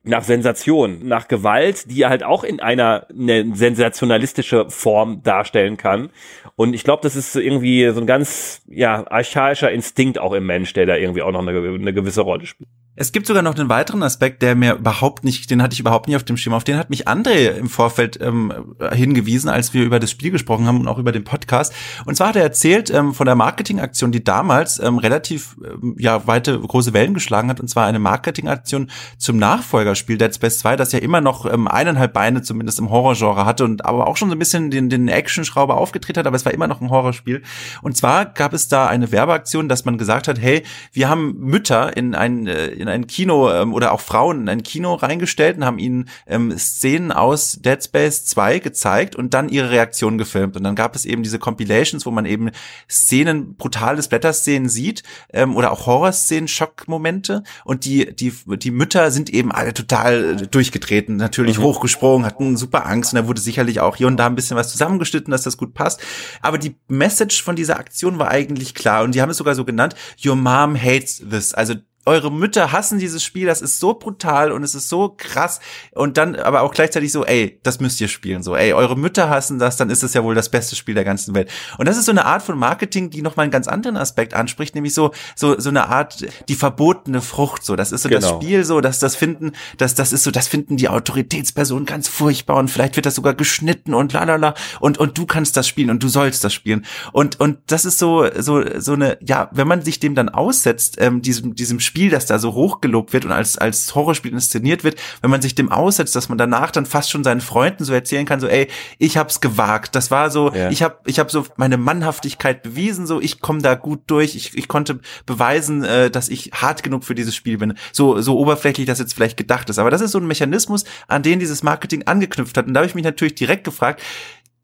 nach 0.08 0.24
Sensation, 0.24 1.08
nach 1.08 1.28
Gewalt, 1.28 1.90
die 1.92 2.06
halt 2.06 2.24
auch 2.24 2.44
in 2.44 2.60
einer 2.60 3.08
eine 3.10 3.56
sensationalistische 3.56 4.70
Form 4.70 5.24
darstellen 5.24 5.78
kann. 5.78 6.10
Und 6.56 6.74
ich 6.74 6.84
glaube, 6.84 7.04
das 7.04 7.16
ist 7.16 7.36
irgendwie 7.36 7.90
so 7.92 8.00
ein 8.00 8.08
ganz 8.08 8.62
ja 8.68 9.06
archaischer 9.10 9.72
Instinkt 9.72 10.20
auch 10.20 10.34
im 10.34 10.46
Mensch, 10.46 10.74
der 10.74 10.86
da 10.86 10.96
irgendwie 10.96 11.22
auch 11.22 11.32
noch 11.32 11.46
eine, 11.46 11.52
eine 11.52 11.94
gewisse 11.94 12.22
Rolle 12.22 12.46
spielt. 12.46 12.70
Es 13.00 13.12
gibt 13.12 13.28
sogar 13.28 13.44
noch 13.44 13.56
einen 13.56 13.70
weiteren 13.70 14.02
Aspekt, 14.02 14.42
der 14.42 14.56
mir 14.56 14.74
überhaupt 14.74 15.24
nicht, 15.24 15.52
den 15.52 15.62
hatte 15.62 15.74
ich 15.74 15.80
überhaupt 15.80 16.08
nie 16.08 16.16
auf 16.16 16.24
dem 16.24 16.36
Schirm. 16.36 16.56
Auf 16.56 16.64
den 16.64 16.78
hat 16.78 16.90
mich 16.90 17.08
André 17.08 17.50
im 17.50 17.70
Vorfeld 17.70 18.20
ähm, 18.20 18.52
hingewiesen, 18.92 19.52
als 19.52 19.76
wir 19.76 19.84
über 19.84 20.00
das 20.00 20.10
Spiel 20.10 20.32
gesprochen 20.32 20.66
haben 20.66 20.80
und 20.80 20.88
auch 20.88 20.98
über 20.98 21.12
den 21.12 21.24
Podcast. 21.24 21.74
Und 22.06 22.18
zwar 22.18 22.30
hat 22.30 22.38
er 22.38 22.42
erzählt 22.42 22.90
ähm, 22.90 23.14
von 23.14 23.28
der 23.28 23.36
Marketingaktion, 23.36 24.12
die 24.12 24.24
damals 24.24 24.80
ähm, 24.80 24.98
relativ 24.98 25.58
ähm, 25.64 25.96
ja 26.00 26.26
weite 26.26 26.60
große 26.60 26.92
Wellen 26.94 27.14
geschlagen 27.14 27.52
hat. 27.52 27.60
Und 27.60 27.68
zwar 27.68 27.86
eine 27.86 28.00
Marketingaktion 28.00 28.90
zum 29.20 29.38
Nachfolgerspiel 29.38 30.18
Dead 30.18 30.34
Space 30.34 30.58
2, 30.58 30.76
das 30.76 30.92
ja 30.92 30.98
immer 30.98 31.22
noch 31.22 31.46
ähm, 31.46 31.68
eineinhalb 31.68 32.14
Beine 32.14 32.42
zumindest 32.42 32.80
im 32.80 32.90
Horrorgenre 32.90 33.46
hatte 33.46 33.64
und 33.64 33.86
aber 33.86 34.08
auch 34.08 34.18
schon 34.18 34.30
so 34.30 34.36
ein 34.36 34.40
bisschen 34.40 34.72
den, 34.72 34.90
den 34.90 35.08
Action-Schrauber 35.08 35.78
aufgedreht 35.78 36.18
hat, 36.18 36.26
aber 36.26 36.36
es 36.36 36.46
war 36.46 36.54
immer 36.54 36.68
noch 36.68 36.82
ein 36.82 36.90
Horrorspiel. 36.90 37.44
Und 37.84 37.96
zwar 37.96 38.26
gab 38.26 38.54
es 38.54 38.70
da 38.70 38.88
eine 38.88 39.12
Werbeaktion, 39.12 39.70
dass 39.70 39.86
man 39.86 40.00
gesagt 40.00 40.28
hat, 40.28 40.42
hey, 40.42 40.64
wir 40.94 41.10
haben 41.10 41.36
Mütter 41.38 41.96
in 41.96 42.16
ein 42.16 42.48
äh, 42.48 42.87
in 42.88 42.94
ein 42.94 43.08
Kino 43.08 43.52
ähm, 43.52 43.74
oder 43.74 43.92
auch 43.92 44.02
Frauen 44.02 44.42
in 44.42 44.50
ein 44.50 44.64
Kino 44.64 44.94
reingestellt 44.94 45.58
und 45.58 45.66
haben 45.66 45.80
ihnen 45.80 46.10
ähm, 46.26 46.58
Szenen 46.58 47.12
aus 47.12 47.60
Dead 47.62 47.84
Space 47.84 48.26
2 48.26 48.60
gezeigt 48.60 49.16
und 49.16 49.34
dann 49.34 49.50
ihre 49.50 49.72
Reaktion 49.72 50.18
gefilmt. 50.18 50.56
Und 50.56 50.64
dann 50.64 50.76
gab 50.76 50.96
es 50.96 51.06
eben 51.06 51.24
diese 51.24 51.40
Compilations, 51.40 52.06
wo 52.06 52.12
man 52.12 52.26
eben 52.26 52.52
Szenen, 52.90 53.56
brutale 53.56 54.02
Splatter-Szenen 54.02 54.70
sieht 54.70 55.04
ähm, 55.34 55.56
oder 55.56 55.72
auch 55.72 55.86
Horror-Szenen, 55.86 56.48
Schockmomente. 56.48 57.44
Und 57.66 57.86
die, 57.86 58.16
die, 58.16 58.34
die 58.58 58.72
Mütter 58.72 59.12
sind 59.12 59.30
eben 59.30 59.52
alle 59.52 59.74
total 59.74 60.48
durchgetreten, 60.48 61.18
natürlich 61.18 61.60
mhm. 61.60 61.64
hochgesprungen, 61.64 62.26
hatten 62.26 62.58
super 62.58 62.86
Angst 62.86 63.14
und 63.14 63.18
da 63.20 63.28
wurde 63.28 63.42
sicherlich 63.42 63.80
auch 63.80 63.96
hier 63.96 64.08
und 64.08 64.18
da 64.18 64.28
ein 64.28 64.36
bisschen 64.36 64.58
was 64.58 64.72
zusammengeschnitten, 64.72 65.32
dass 65.32 65.44
das 65.44 65.58
gut 65.58 65.74
passt. 65.74 66.02
Aber 66.42 66.58
die 66.58 66.76
Message 66.88 67.44
von 67.44 67.56
dieser 67.56 67.78
Aktion 67.78 68.20
war 68.20 68.30
eigentlich 68.30 68.74
klar 68.74 69.04
und 69.04 69.16
die 69.16 69.22
haben 69.22 69.30
es 69.30 69.38
sogar 69.38 69.56
so 69.56 69.66
genannt, 69.66 69.96
Your 70.24 70.36
Mom 70.36 70.76
hates 70.76 71.24
this. 71.30 71.54
Also 71.54 71.76
eure 72.08 72.32
Mütter 72.32 72.72
hassen 72.72 73.00
dieses 73.00 73.24
Spiel, 73.24 73.46
das 73.46 73.62
ist 73.62 73.80
so 73.80 73.94
brutal 73.94 74.52
und 74.52 74.64
es 74.64 74.74
ist 74.76 74.88
so 74.88 75.14
krass 75.16 75.60
und 75.92 76.18
dann 76.18 76.36
aber 76.38 76.62
auch 76.62 76.74
gleichzeitig 76.74 77.12
so, 77.12 77.26
ey, 77.26 77.60
das 77.64 77.82
müsst 77.82 78.00
ihr 78.00 78.08
spielen, 78.08 78.44
so, 78.44 78.56
ey, 78.56 78.72
eure 78.72 78.98
Mütter 78.98 79.30
hassen 79.30 79.60
das, 79.60 79.76
dann 79.76 79.90
ist 79.90 80.04
es 80.04 80.14
ja 80.14 80.24
wohl 80.24 80.34
das 80.34 80.50
beste 80.50 80.78
Spiel 80.78 80.96
der 80.96 81.04
ganzen 81.04 81.36
Welt. 81.36 81.52
Und 81.78 81.88
das 81.88 81.98
ist 81.98 82.06
so 82.06 82.12
eine 82.12 82.26
Art 82.26 82.42
von 82.44 82.58
Marketing, 82.58 83.10
die 83.10 83.22
nochmal 83.22 83.44
einen 83.44 83.52
ganz 83.52 83.68
anderen 83.68 83.98
Aspekt 83.98 84.34
anspricht, 84.34 84.74
nämlich 84.74 84.94
so, 84.94 85.12
so, 85.36 85.60
so 85.60 85.70
eine 85.70 85.90
Art, 85.90 86.26
die 86.48 86.56
verbotene 86.56 87.22
Frucht, 87.22 87.66
so, 87.66 87.76
das 87.76 87.92
ist 87.92 88.04
so 88.04 88.10
genau. 88.10 88.22
das 88.22 88.30
Spiel, 88.30 88.64
so, 88.64 88.80
dass 88.80 89.00
das 89.00 89.18
finden, 89.18 89.52
das, 89.78 89.94
das 89.94 90.14
ist 90.14 90.24
so, 90.24 90.32
das 90.32 90.48
finden 90.48 90.78
die 90.78 90.88
Autoritätspersonen 90.88 91.86
ganz 91.86 92.08
furchtbar 92.08 92.56
und 92.56 92.70
vielleicht 92.70 92.96
wird 92.96 93.06
das 93.06 93.16
sogar 93.16 93.34
geschnitten 93.34 93.94
und 93.94 94.14
lalala 94.14 94.54
und, 94.80 94.98
und 94.98 95.18
du 95.18 95.26
kannst 95.26 95.58
das 95.58 95.68
spielen 95.68 95.90
und 95.90 96.02
du 96.02 96.08
sollst 96.08 96.44
das 96.46 96.54
spielen. 96.54 96.86
Und, 97.12 97.38
und 97.42 97.58
das 97.68 97.84
ist 97.84 98.00
so, 98.00 98.26
so, 98.40 98.64
so 98.80 98.94
eine, 98.94 99.18
ja, 99.22 99.50
wenn 99.52 99.68
man 99.68 99.82
sich 99.82 100.00
dem 100.00 100.16
dann 100.16 100.30
aussetzt, 100.30 100.96
ähm, 101.00 101.22
diesem, 101.22 101.54
diesem 101.54 101.82
Spiel, 101.82 101.97
Spiel, 101.98 102.12
das 102.12 102.28
da 102.28 102.38
so 102.38 102.54
hochgelobt 102.54 103.12
wird 103.12 103.26
und 103.26 103.32
als, 103.32 103.58
als 103.58 103.96
Horrorspiel 103.96 104.32
inszeniert 104.32 104.84
wird, 104.84 105.00
wenn 105.22 105.32
man 105.32 105.42
sich 105.42 105.56
dem 105.56 105.72
aussetzt, 105.72 106.16
dass 106.16 106.30
man 106.30 106.38
danach 106.38 106.70
dann 106.70 106.86
fast 106.86 107.10
schon 107.10 107.24
seinen 107.24 107.42
Freunden 107.42 107.84
so 107.86 107.92
erzählen 107.92 108.28
kann, 108.28 108.40
so, 108.40 108.46
ey, 108.46 108.68
ich 109.00 109.18
hab's 109.18 109.42
gewagt. 109.42 109.96
Das 109.96 110.12
war 110.12 110.30
so, 110.30 110.54
ja. 110.54 110.70
ich 110.70 110.84
hab, 110.84 111.08
ich 111.08 111.18
hab 111.18 111.32
so 111.32 111.44
meine 111.56 111.78
Mannhaftigkeit 111.78 112.62
bewiesen, 112.62 113.08
so, 113.08 113.20
ich 113.20 113.42
komme 113.42 113.64
da 113.64 113.74
gut 113.74 114.02
durch, 114.06 114.36
ich, 114.36 114.56
ich 114.56 114.68
konnte 114.68 115.00
beweisen, 115.26 115.84
äh, 115.84 116.12
dass 116.12 116.30
ich 116.30 116.52
hart 116.54 116.84
genug 116.84 117.04
für 117.04 117.16
dieses 117.16 117.36
Spiel 117.36 117.58
bin. 117.58 117.74
So, 117.92 118.22
so 118.22 118.38
oberflächlich 118.38 118.86
das 118.86 119.00
jetzt 119.00 119.16
vielleicht 119.16 119.38
gedacht 119.38 119.68
ist. 119.72 119.80
Aber 119.80 119.90
das 119.90 120.02
ist 120.02 120.12
so 120.12 120.20
ein 120.20 120.28
Mechanismus, 120.28 120.86
an 121.08 121.24
den 121.24 121.40
dieses 121.40 121.64
Marketing 121.64 122.04
angeknüpft 122.04 122.56
hat. 122.58 122.68
Und 122.68 122.76
da 122.76 122.82
habe 122.82 122.88
ich 122.88 122.94
mich 122.94 123.06
natürlich 123.06 123.34
direkt 123.34 123.64
gefragt, 123.64 124.04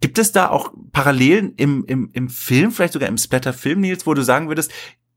Gibt 0.01 0.19
es 0.19 0.33
da 0.33 0.49
auch 0.49 0.73
Parallelen 0.91 1.53
im, 1.55 1.85
im, 1.85 2.09
im 2.11 2.27
Film, 2.27 2.73
vielleicht 2.73 2.91
sogar 2.91 3.07
im 3.07 3.17
Splatter-Film, 3.17 3.79
Nils, 3.79 4.05
wo 4.05 4.13
du 4.13 4.21
sagen 4.21 4.49
würdest, 4.49 4.69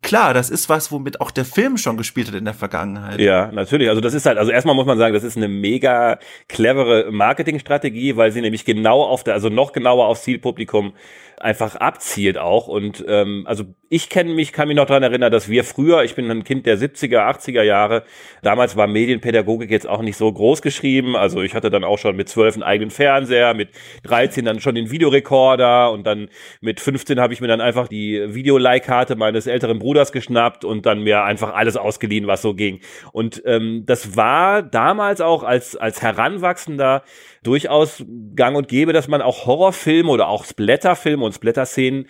klar, 0.03 0.35
das 0.35 0.51
ist 0.51 0.69
was, 0.69 0.93
womit 0.93 1.21
auch 1.21 1.31
der 1.31 1.45
Film 1.45 1.77
schon 1.77 1.97
gespielt 1.97 2.29
hat 2.29 2.35
in 2.35 2.45
der 2.45 2.55
Vergangenheit. 2.55 3.21
Ja, 3.21 3.51
natürlich. 3.53 3.89
Also 3.89 4.01
das 4.01 4.15
ist 4.15 4.27
halt, 4.27 4.39
also 4.39 4.53
erstmal 4.53 4.75
muss 4.75 4.87
man 4.87 4.99
sagen, 4.99 5.15
das 5.15 5.25
ist 5.25 5.37
eine 5.37 5.49
mega 5.49 6.19
clevere 6.49 7.11
Marketingstrategie, 7.11 8.17
weil 8.17 8.33
sie 8.33 8.41
nämlich 8.41 8.65
genau 8.65 9.03
auf 9.03 9.25
der, 9.25 9.35
also 9.35 9.49
noch 9.49 9.73
genauer 9.73 10.07
aufs 10.07 10.23
Zielpublikum 10.23 10.93
einfach 11.41 11.77
abzielt 11.77 12.39
auch. 12.39 12.69
Und 12.69 13.05
ähm, 13.09 13.45
also 13.47 13.65
ich 13.89 14.09
kenne 14.09 14.35
mich, 14.35 14.53
kann 14.53 14.69
mich 14.69 14.77
noch 14.77 14.87
dran 14.87 15.03
erinnern, 15.03 15.31
dass 15.31 15.49
wir 15.49 15.63
früher, 15.63 16.03
ich 16.03 16.15
bin 16.15 16.31
ein 16.31 16.45
Kind 16.45 16.67
der 16.67 16.77
70er, 16.77 17.19
80er 17.19 17.63
Jahre, 17.63 18.03
damals 18.43 18.77
war 18.77 18.87
Medienpädagogik 18.87 19.71
jetzt 19.71 19.87
auch 19.87 20.03
nicht 20.03 20.17
so 20.17 20.33
groß 20.33 20.63
geschrieben. 20.63 21.15
Also 21.15 21.43
ich 21.43 21.55
hatte 21.55 21.71
dann 21.71 21.85
auch 21.85 21.99
schon 21.99 22.17
mit 22.17 22.29
12 22.29 22.55
einen 22.55 22.63
eigenen 22.63 22.91
Fernseher, 22.91 23.55
mit 23.55 23.69
13 24.05 24.45
dann 24.45 24.61
schon 24.61 24.75
den 24.75 24.91
Videorekorder 24.91 25.93
und 25.93 26.07
dann 26.07 26.29
mit 26.61 26.81
15 26.81 27.21
habe 27.21 27.33
ich 27.33 27.41
mir 27.41 27.49
dann 27.49 27.61
einfach 27.61 27.87
die 27.87 28.35
Videoleihkarte 28.35 29.15
meines 29.15 29.47
älteren 29.47 29.79
Bruders 29.79 30.13
geschnappt 30.13 30.65
und 30.65 30.87
dann 30.87 31.03
mir 31.03 31.23
einfach 31.23 31.55
alles 31.55 31.77
ausgeliehen, 31.77 32.27
was 32.27 32.43
so 32.43 32.55
ging. 32.55 32.81
Und 33.13 33.43
ähm, 33.45 33.85
das 33.87 34.17
war 34.17 34.63
damals 34.63 35.21
auch 35.21 35.43
als, 35.43 35.77
als 35.77 36.03
Heranwachsender 36.03 37.05
durchaus 37.47 38.05
gang 38.35 38.57
und 38.57 38.67
gäbe, 38.67 38.93
dass 38.93 39.07
man 39.07 39.23
auch 39.23 39.47
Horrorfilme 39.47 40.11
oder 40.11 40.29
auch 40.29 40.45
Splatterfilme 40.45 41.25
und 41.27 41.35
Splatterszenen 41.35 42.07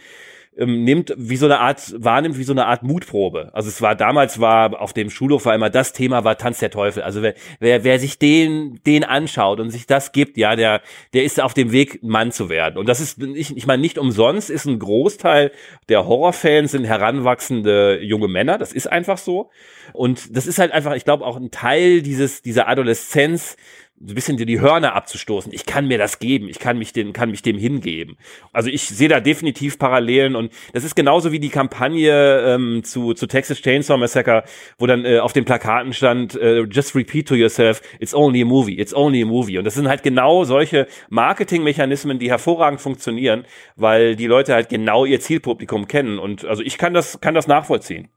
ähm, 0.57 0.85
nimmt, 0.85 1.13
wie 1.17 1.37
so 1.37 1.47
eine 1.47 1.61
Art, 1.61 1.95
wahrnimmt 1.99 2.39
wie 2.39 2.45
so 2.45 2.53
eine 2.53 2.67
Art 2.67 2.83
Mutprobe. 2.83 3.51
Also 3.53 3.69
es 3.69 3.83
war 3.83 3.95
damals 3.95 4.41
war 4.41 4.81
auf 4.81 4.93
dem 4.93 5.11
Schulhof 5.11 5.45
war 5.45 5.55
immer 5.55 5.71
das 5.71 5.93
Thema 5.93 6.25
war 6.25 6.39
Tanz 6.39 6.59
der 6.61 6.71
Teufel. 6.71 7.03
Also 7.03 7.23
wer, 7.23 7.35
wer, 7.61 7.85
wer 7.85 7.99
sich 7.99 8.19
den, 8.19 8.81
den 8.87 9.05
anschaut 9.05 9.61
und 9.61 9.71
sich 9.71 9.87
das 9.87 10.13
gibt, 10.13 10.37
ja, 10.37 10.57
der, 10.57 10.81
der 11.13 11.25
ist 11.25 11.41
auf 11.41 11.55
dem 11.55 11.73
Weg, 11.73 12.03
Mann 12.03 12.33
zu 12.33 12.49
werden. 12.49 12.79
Und 12.79 12.89
das 12.89 13.01
ist, 13.01 13.23
ich, 13.23 13.57
ich 13.57 13.67
meine, 13.67 13.83
nicht 13.83 13.99
umsonst 13.99 14.51
ist 14.51 14.65
ein 14.65 14.79
Großteil 14.79 15.53
der 15.89 16.07
Horrorfans 16.07 16.73
sind 16.73 16.85
heranwachsende 16.85 18.01
junge 18.03 18.29
Männer. 18.29 18.59
Das 18.59 18.73
ist 18.73 18.91
einfach 18.91 19.19
so. 19.19 19.51
Und 19.93 20.37
das 20.37 20.47
ist 20.47 20.59
halt 20.59 20.73
einfach, 20.73 20.95
ich 20.95 21.05
glaube, 21.05 21.25
auch 21.25 21.37
ein 21.37 21.51
Teil 21.51 22.03
dieses, 22.03 22.43
dieser 22.43 22.69
Adoleszenz, 22.69 23.57
so 23.99 24.13
ein 24.13 24.15
bisschen 24.15 24.37
dir 24.37 24.47
die 24.47 24.61
Hörner 24.61 24.95
abzustoßen. 24.95 25.53
Ich 25.53 25.65
kann 25.65 25.89
mir 25.89 25.97
das 25.97 26.19
geben, 26.19 26.49
ich 26.49 26.59
kann 26.59 26.79
mich 26.79 26.93
dem, 26.93 27.13
kann 27.13 27.31
mich 27.31 27.43
dem 27.43 27.57
hingeben. 27.57 28.17
Also 28.53 28.69
ich 28.69 28.83
sehe 28.83 29.09
da 29.09 29.21
definitiv 29.21 29.79
Parallelen 29.79 30.37
und 30.37 30.53
das 30.75 30.85
ist 30.85 30.95
genauso 30.95 31.33
wie 31.33 31.41
die 31.41 31.49
Kampagne 31.49 32.41
ähm, 32.47 32.85
zu, 32.85 33.15
zu 33.15 33.27
Texas 33.27 33.63
Chainsaw 33.63 33.97
Massacre, 33.97 34.45
wo 34.79 34.87
dann 34.87 35.05
äh, 35.05 35.19
auf 35.19 35.33
den 35.33 35.47
Plakaten 35.47 35.95
stand, 35.95 36.35
äh, 36.35 36.61
just 36.65 36.95
repeat 36.95 37.27
to 37.29 37.35
yourself, 37.35 37.81
it's 37.99 38.15
only 38.15 38.43
a 38.43 38.45
movie, 38.45 38.79
it's 38.79 38.95
only 38.95 39.23
a 39.23 39.27
movie. 39.27 39.57
Und 39.57 39.65
das 39.65 39.75
sind 39.75 39.89
halt 39.89 40.03
genau 40.03 40.45
solche 40.45 40.87
Marketingmechanismen, 41.09 42.19
die 42.19 42.29
hervorragend 42.29 42.83
funktionieren, 42.83 43.47
weil 43.77 44.15
die 44.15 44.27
Leute 44.27 44.53
halt 44.53 44.69
genau 44.69 45.07
ihr 45.07 45.21
Zielpublikum 45.21 45.89
kennen. 45.89 46.19
Und 46.19 46.45
also 46.45 46.63
ich 46.63 46.77
kann 46.77 46.93
das, 46.93 47.21
kann 47.21 47.35
das 47.35 47.47
nachvollziehen. 47.47 48.09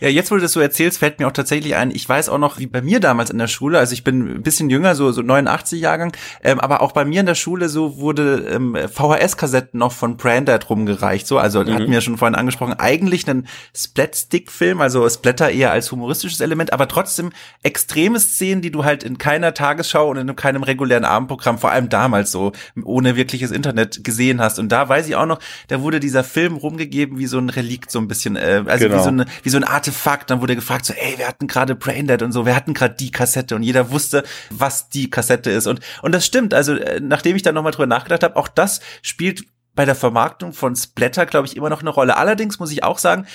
Ja, 0.00 0.08
jetzt, 0.08 0.30
wo 0.30 0.36
du 0.36 0.40
das 0.40 0.52
so 0.52 0.60
erzählst, 0.60 0.98
fällt 0.98 1.18
mir 1.18 1.26
auch 1.26 1.32
tatsächlich 1.32 1.76
ein, 1.76 1.90
ich 1.90 2.08
weiß 2.08 2.28
auch 2.28 2.38
noch, 2.38 2.58
wie 2.58 2.66
bei 2.66 2.82
mir 2.82 3.00
damals 3.00 3.30
in 3.30 3.38
der 3.38 3.48
Schule, 3.48 3.78
also 3.78 3.92
ich 3.92 4.04
bin 4.04 4.36
ein 4.36 4.42
bisschen 4.42 4.70
jünger, 4.70 4.94
so, 4.94 5.12
so 5.12 5.22
89 5.22 5.80
Jahrgang, 5.80 6.12
ähm, 6.42 6.60
aber 6.60 6.82
auch 6.82 6.92
bei 6.92 7.04
mir 7.04 7.20
in 7.20 7.26
der 7.26 7.34
Schule 7.34 7.68
so 7.68 7.98
wurde 7.98 8.46
ähm, 8.50 8.76
VHS-Kassetten 8.76 9.78
noch 9.78 9.92
von 9.92 10.16
Branded 10.16 10.68
rumgereicht, 10.70 11.26
so, 11.26 11.38
also 11.38 11.62
mhm. 11.62 11.74
hatten 11.74 11.90
wir 11.90 12.00
schon 12.00 12.16
vorhin 12.16 12.34
angesprochen, 12.34 12.74
eigentlich 12.74 13.28
einen 13.28 13.46
Splat-Stick-Film, 13.76 14.80
also 14.80 15.08
Splatter 15.08 15.50
eher 15.50 15.72
als 15.72 15.92
humoristisches 15.92 16.40
Element, 16.40 16.72
aber 16.72 16.88
trotzdem 16.88 17.30
extreme 17.62 18.18
Szenen, 18.20 18.62
die 18.62 18.70
du 18.70 18.84
halt 18.84 19.02
in 19.02 19.18
keiner 19.18 19.54
Tagesschau 19.54 20.08
und 20.08 20.16
in 20.16 20.36
keinem 20.36 20.62
regulären 20.62 21.04
Abendprogramm, 21.04 21.58
vor 21.58 21.70
allem 21.70 21.88
damals 21.88 22.32
so, 22.32 22.52
ohne 22.82 23.16
wirkliches 23.16 23.50
Internet 23.50 24.04
gesehen 24.04 24.40
hast. 24.40 24.58
Und 24.58 24.70
da 24.70 24.88
weiß 24.88 25.08
ich 25.08 25.16
auch 25.16 25.26
noch, 25.26 25.38
da 25.68 25.82
wurde 25.82 26.00
dieser 26.00 26.24
Film 26.24 26.56
rumgegeben 26.56 27.18
wie 27.18 27.26
so 27.26 27.38
ein 27.38 27.50
Relikt, 27.50 27.90
so 27.90 27.98
ein 27.98 28.08
bisschen, 28.08 28.36
äh, 28.36 28.64
also 28.66 28.86
genau. 28.86 28.98
wie 28.98 29.02
so 29.02 29.08
eine, 29.08 29.26
wie 29.42 29.50
so 29.50 29.56
ein 29.56 29.64
Artefakt. 29.70 30.30
Dann 30.30 30.40
wurde 30.40 30.56
gefragt 30.56 30.84
so, 30.84 30.92
ey, 30.92 31.18
wir 31.18 31.28
hatten 31.28 31.46
gerade 31.46 31.74
Braindead 31.74 32.22
und 32.22 32.32
so, 32.32 32.46
wir 32.46 32.54
hatten 32.54 32.74
gerade 32.74 32.94
die 32.94 33.10
Kassette 33.10 33.54
und 33.56 33.62
jeder 33.62 33.90
wusste, 33.90 34.24
was 34.50 34.88
die 34.88 35.08
Kassette 35.08 35.50
ist. 35.50 35.66
Und, 35.66 35.80
und 36.02 36.12
das 36.12 36.26
stimmt. 36.26 36.54
Also, 36.54 36.74
äh, 36.74 37.00
nachdem 37.00 37.36
ich 37.36 37.42
dann 37.42 37.54
nochmal 37.54 37.72
drüber 37.72 37.86
nachgedacht 37.86 38.22
habe, 38.22 38.36
auch 38.36 38.48
das 38.48 38.80
spielt 39.02 39.44
bei 39.74 39.84
der 39.84 39.94
Vermarktung 39.94 40.52
von 40.52 40.74
Splatter, 40.76 41.26
glaube 41.26 41.46
ich, 41.46 41.56
immer 41.56 41.70
noch 41.70 41.80
eine 41.80 41.90
Rolle. 41.90 42.16
Allerdings 42.16 42.58
muss 42.58 42.72
ich 42.72 42.82
auch 42.82 42.98
sagen, 42.98 43.26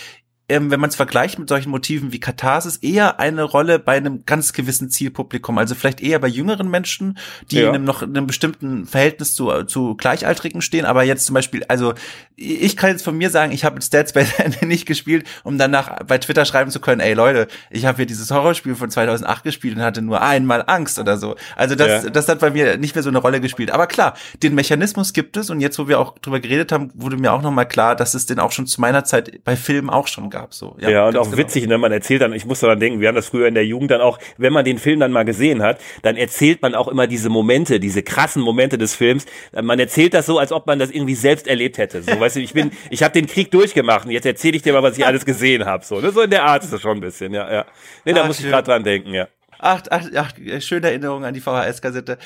ähm, 0.48 0.70
wenn 0.70 0.80
man 0.80 0.90
es 0.90 0.96
vergleicht 0.96 1.40
mit 1.40 1.50
solchen 1.50 1.72
Motiven 1.72 2.12
wie 2.12 2.20
Katharsis, 2.20 2.78
eher 2.78 3.20
eine 3.20 3.42
Rolle 3.42 3.80
bei 3.80 3.98
einem 3.98 4.26
ganz 4.26 4.54
gewissen 4.54 4.92
Zielpublikum. 4.92 5.58
Also 5.58 5.74
vielleicht 5.74 6.02
eher 6.02 6.20
bei 6.20 6.28
jüngeren 6.28 6.70
Menschen, 6.70 7.18
die 7.50 7.58
ja. 7.58 7.70
in 7.70 7.76
einem 7.76 7.84
noch 7.84 8.04
in 8.04 8.16
einem 8.16 8.28
bestimmten 8.28 8.86
Verhältnis 8.86 9.34
zu, 9.34 9.64
zu 9.64 9.96
Gleichaltrigen 9.96 10.62
stehen. 10.62 10.86
Aber 10.86 11.04
jetzt 11.04 11.26
zum 11.26 11.34
Beispiel, 11.34 11.64
also 11.68 11.96
ich 12.36 12.78
kann 12.78 12.92
jetzt 12.92 13.04
von 13.04 13.18
mir 13.18 13.32
sagen, 13.32 13.54
ich 13.54 13.66
habe 13.66 13.78
jetzt 13.78 13.92
Dead 13.92 14.08
Space 14.08 14.34
nicht 14.62 14.86
gespielt, 14.86 15.26
um 15.44 15.58
danach 15.58 16.04
bei 16.04 16.20
Twitter 16.20 16.46
schreiben 16.46 16.70
zu 16.70 16.80
können, 16.80 17.02
ey 17.02 17.16
Leute, 17.16 17.48
ich 17.72 17.86
habe 17.86 17.98
hier 17.98 18.06
dieses 18.06 18.30
Horrorspiel 18.30 18.76
von 18.76 18.92
2008 18.92 19.44
gespielt 19.44 19.78
und 19.78 19.82
hatte 19.82 20.04
nur 20.04 20.22
einmal 20.22 20.64
Angst 20.68 21.00
oder 21.00 21.18
so. 21.18 21.36
Also 21.56 21.74
das, 21.74 22.04
ja. 22.04 22.10
das 22.12 22.28
hat 22.28 22.40
bei 22.40 22.52
mir 22.52 22.78
nicht 22.78 22.94
mehr 22.94 23.04
so 23.04 23.10
eine 23.10 23.18
Rolle 23.18 23.42
gespielt. 23.42 23.72
Aber 23.72 23.88
klar, 23.88 24.16
den 24.44 24.54
Mechanismus 24.54 25.14
gibt 25.14 25.38
es 25.38 25.50
und 25.50 25.60
jetzt, 25.60 25.80
wo 25.80 25.88
wir 25.88 26.00
auch 26.00 26.20
drüber 26.20 26.40
geredet 26.40 26.72
haben, 26.72 26.92
wurde 26.94 27.18
mir 27.18 27.34
auch 27.34 27.42
nochmal 27.42 27.68
klar, 27.68 27.96
dass 27.96 28.14
es 28.14 28.28
den 28.28 28.38
auch 28.38 28.52
schon 28.52 28.68
zu 28.68 28.80
meiner 28.80 29.06
Zeit 29.06 29.44
bei 29.44 29.56
Filmen 29.56 29.90
auch 29.90 30.08
schon 30.08 30.30
gab 30.30 30.35
gab. 30.36 30.54
So. 30.54 30.76
Ja, 30.80 30.90
ja 30.90 31.08
und 31.08 31.18
auch 31.18 31.26
genau. 31.26 31.38
witzig, 31.38 31.68
ne? 31.68 31.78
man 31.78 31.92
erzählt 31.92 32.22
dann, 32.22 32.34
ich 32.34 32.46
muss 32.46 32.60
daran 32.60 32.80
denken, 32.80 33.00
wir 33.00 33.08
haben 33.08 33.16
das 33.16 33.28
früher 33.28 33.48
in 33.48 33.54
der 33.54 33.66
Jugend 33.66 33.92
dann 33.92 34.02
auch, 34.02 34.20
wenn 34.38 34.52
man 34.52 34.66
den 34.66 34.78
Film 34.78 35.00
dann 35.00 35.12
mal 35.12 35.24
gesehen 35.24 35.62
hat, 35.62 35.80
dann 36.02 36.18
erzählt 36.18 36.62
man 36.62 36.76
auch 36.76 36.88
immer 36.88 37.08
diese 37.08 37.30
Momente, 37.30 37.80
diese 37.80 38.04
krassen 38.04 38.42
Momente 38.42 38.78
des 38.78 38.96
Films. 38.96 39.26
Man 39.54 39.80
erzählt 39.80 40.14
das 40.14 40.26
so, 40.26 40.38
als 40.38 40.52
ob 40.52 40.68
man 40.68 40.78
das 40.78 40.92
irgendwie 40.92 41.16
selbst 41.16 41.48
erlebt 41.48 41.78
hätte. 41.78 42.04
So, 42.04 42.20
weißt 42.20 42.36
du, 42.36 42.42
ich 42.42 42.54
bin, 42.54 42.72
ich 42.90 43.02
habe 43.02 43.14
den 43.14 43.28
Krieg 43.28 43.50
durchgemacht 43.52 44.06
und 44.06 44.12
jetzt 44.12 44.26
erzähle 44.26 44.58
ich 44.58 44.64
dir 44.64 44.74
mal, 44.74 44.84
was 44.84 44.98
ich 44.98 45.06
alles 45.06 45.26
gesehen 45.26 45.66
habe. 45.66 45.86
So, 45.86 46.02
ne? 46.02 46.12
so 46.12 46.22
in 46.22 46.30
der 46.30 46.44
Art 46.44 46.64
ist 46.64 46.74
das 46.74 46.82
schon 46.82 46.98
ein 46.98 47.02
bisschen, 47.02 47.34
ja, 47.34 47.52
ja. 47.52 47.66
Nee, 48.04 48.14
da 48.14 48.24
Ach, 48.24 48.28
muss 48.28 48.40
ich 48.40 48.46
gerade 48.46 48.66
dran 48.66 48.84
denken, 48.84 49.14
ja. 49.14 49.28
Ach, 49.58 49.82
ach, 49.90 50.04
ach, 50.16 50.32
schöne 50.60 50.88
Erinnerung 50.88 51.24
an 51.24 51.34
die 51.34 51.40
VHS-Kassette. 51.40 52.18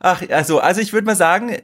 Ach, 0.00 0.22
also, 0.30 0.60
also 0.60 0.80
ich 0.80 0.92
würde 0.92 1.06
mal 1.06 1.16
sagen, 1.16 1.56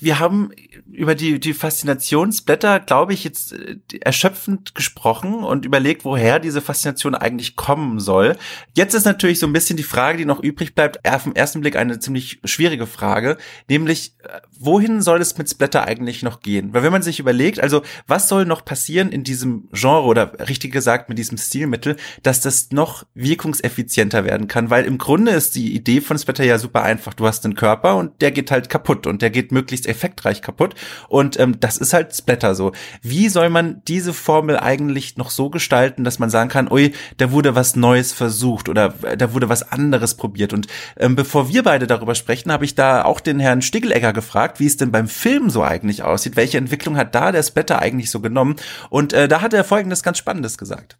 wir 0.00 0.18
haben 0.18 0.50
über 0.90 1.14
die, 1.14 1.38
die 1.38 1.54
Faszinationsblätter, 1.54 2.80
glaube 2.80 3.12
ich, 3.12 3.22
jetzt 3.22 3.52
äh, 3.52 3.76
erschöpfend 4.00 4.74
gesprochen 4.74 5.44
und 5.44 5.64
überlegt, 5.64 6.04
woher 6.04 6.40
diese 6.40 6.62
Faszination 6.62 7.14
eigentlich 7.14 7.54
kommen 7.54 8.00
soll. 8.00 8.36
Jetzt 8.74 8.94
ist 8.94 9.04
natürlich 9.04 9.38
so 9.38 9.46
ein 9.46 9.52
bisschen 9.52 9.76
die 9.76 9.84
Frage, 9.84 10.18
die 10.18 10.24
noch 10.24 10.42
übrig 10.42 10.74
bleibt, 10.74 11.08
auf 11.08 11.22
den 11.22 11.36
ersten 11.36 11.60
Blick 11.60 11.76
eine 11.76 12.00
ziemlich 12.00 12.40
schwierige 12.44 12.88
Frage, 12.88 13.38
nämlich, 13.68 14.14
äh, 14.24 14.40
wohin 14.58 15.00
soll 15.00 15.20
es 15.20 15.38
mit 15.38 15.48
Splatter 15.48 15.84
eigentlich 15.84 16.24
noch 16.24 16.40
gehen? 16.40 16.74
Weil 16.74 16.82
wenn 16.82 16.92
man 16.92 17.02
sich 17.02 17.20
überlegt, 17.20 17.60
also, 17.60 17.82
was 18.08 18.28
soll 18.28 18.46
noch 18.46 18.64
passieren 18.64 19.12
in 19.12 19.22
diesem 19.22 19.68
Genre 19.72 20.02
oder 20.02 20.48
richtig 20.48 20.72
gesagt 20.72 21.08
mit 21.08 21.18
diesem 21.18 21.38
Stilmittel, 21.38 21.96
dass 22.24 22.40
das 22.40 22.72
noch 22.72 23.06
wirkungseffizienter 23.14 24.24
werden 24.24 24.48
kann? 24.48 24.70
Weil 24.70 24.86
im 24.86 24.98
Grunde 24.98 25.30
ist 25.30 25.54
die 25.54 25.72
Idee 25.72 26.00
von 26.00 26.18
Splatter 26.18 26.44
ja 26.44 26.58
super 26.58 26.82
einfach. 26.82 27.14
Du 27.14 27.28
hast 27.28 27.44
einen 27.44 27.59
Körper 27.60 27.96
und 27.96 28.22
der 28.22 28.30
geht 28.30 28.50
halt 28.50 28.70
kaputt 28.70 29.06
und 29.06 29.20
der 29.20 29.28
geht 29.28 29.52
möglichst 29.52 29.86
effektreich 29.86 30.40
kaputt. 30.40 30.74
Und 31.10 31.38
ähm, 31.38 31.60
das 31.60 31.76
ist 31.76 31.92
halt 31.92 32.16
Splatter 32.16 32.54
so. 32.54 32.72
Wie 33.02 33.28
soll 33.28 33.50
man 33.50 33.82
diese 33.86 34.14
Formel 34.14 34.58
eigentlich 34.58 35.18
noch 35.18 35.28
so 35.28 35.50
gestalten, 35.50 36.02
dass 36.02 36.18
man 36.18 36.30
sagen 36.30 36.48
kann, 36.48 36.72
ui, 36.72 36.94
da 37.18 37.32
wurde 37.32 37.54
was 37.54 37.76
Neues 37.76 38.14
versucht 38.14 38.70
oder 38.70 38.94
da 39.18 39.34
wurde 39.34 39.50
was 39.50 39.70
anderes 39.70 40.14
probiert. 40.14 40.54
Und 40.54 40.68
ähm, 40.96 41.16
bevor 41.16 41.50
wir 41.50 41.62
beide 41.62 41.86
darüber 41.86 42.14
sprechen, 42.14 42.50
habe 42.50 42.64
ich 42.64 42.74
da 42.74 43.04
auch 43.04 43.20
den 43.20 43.40
Herrn 43.40 43.60
Stiglegger 43.60 44.14
gefragt, 44.14 44.58
wie 44.58 44.66
es 44.66 44.78
denn 44.78 44.90
beim 44.90 45.06
Film 45.06 45.50
so 45.50 45.62
eigentlich 45.62 46.02
aussieht. 46.02 46.36
Welche 46.36 46.56
Entwicklung 46.56 46.96
hat 46.96 47.14
da 47.14 47.30
der 47.30 47.42
Splatter 47.42 47.78
eigentlich 47.78 48.10
so 48.10 48.20
genommen? 48.20 48.56
Und 48.88 49.12
äh, 49.12 49.28
da 49.28 49.42
hat 49.42 49.52
er 49.52 49.64
folgendes 49.64 50.02
ganz 50.02 50.16
Spannendes 50.16 50.56
gesagt. 50.56 50.96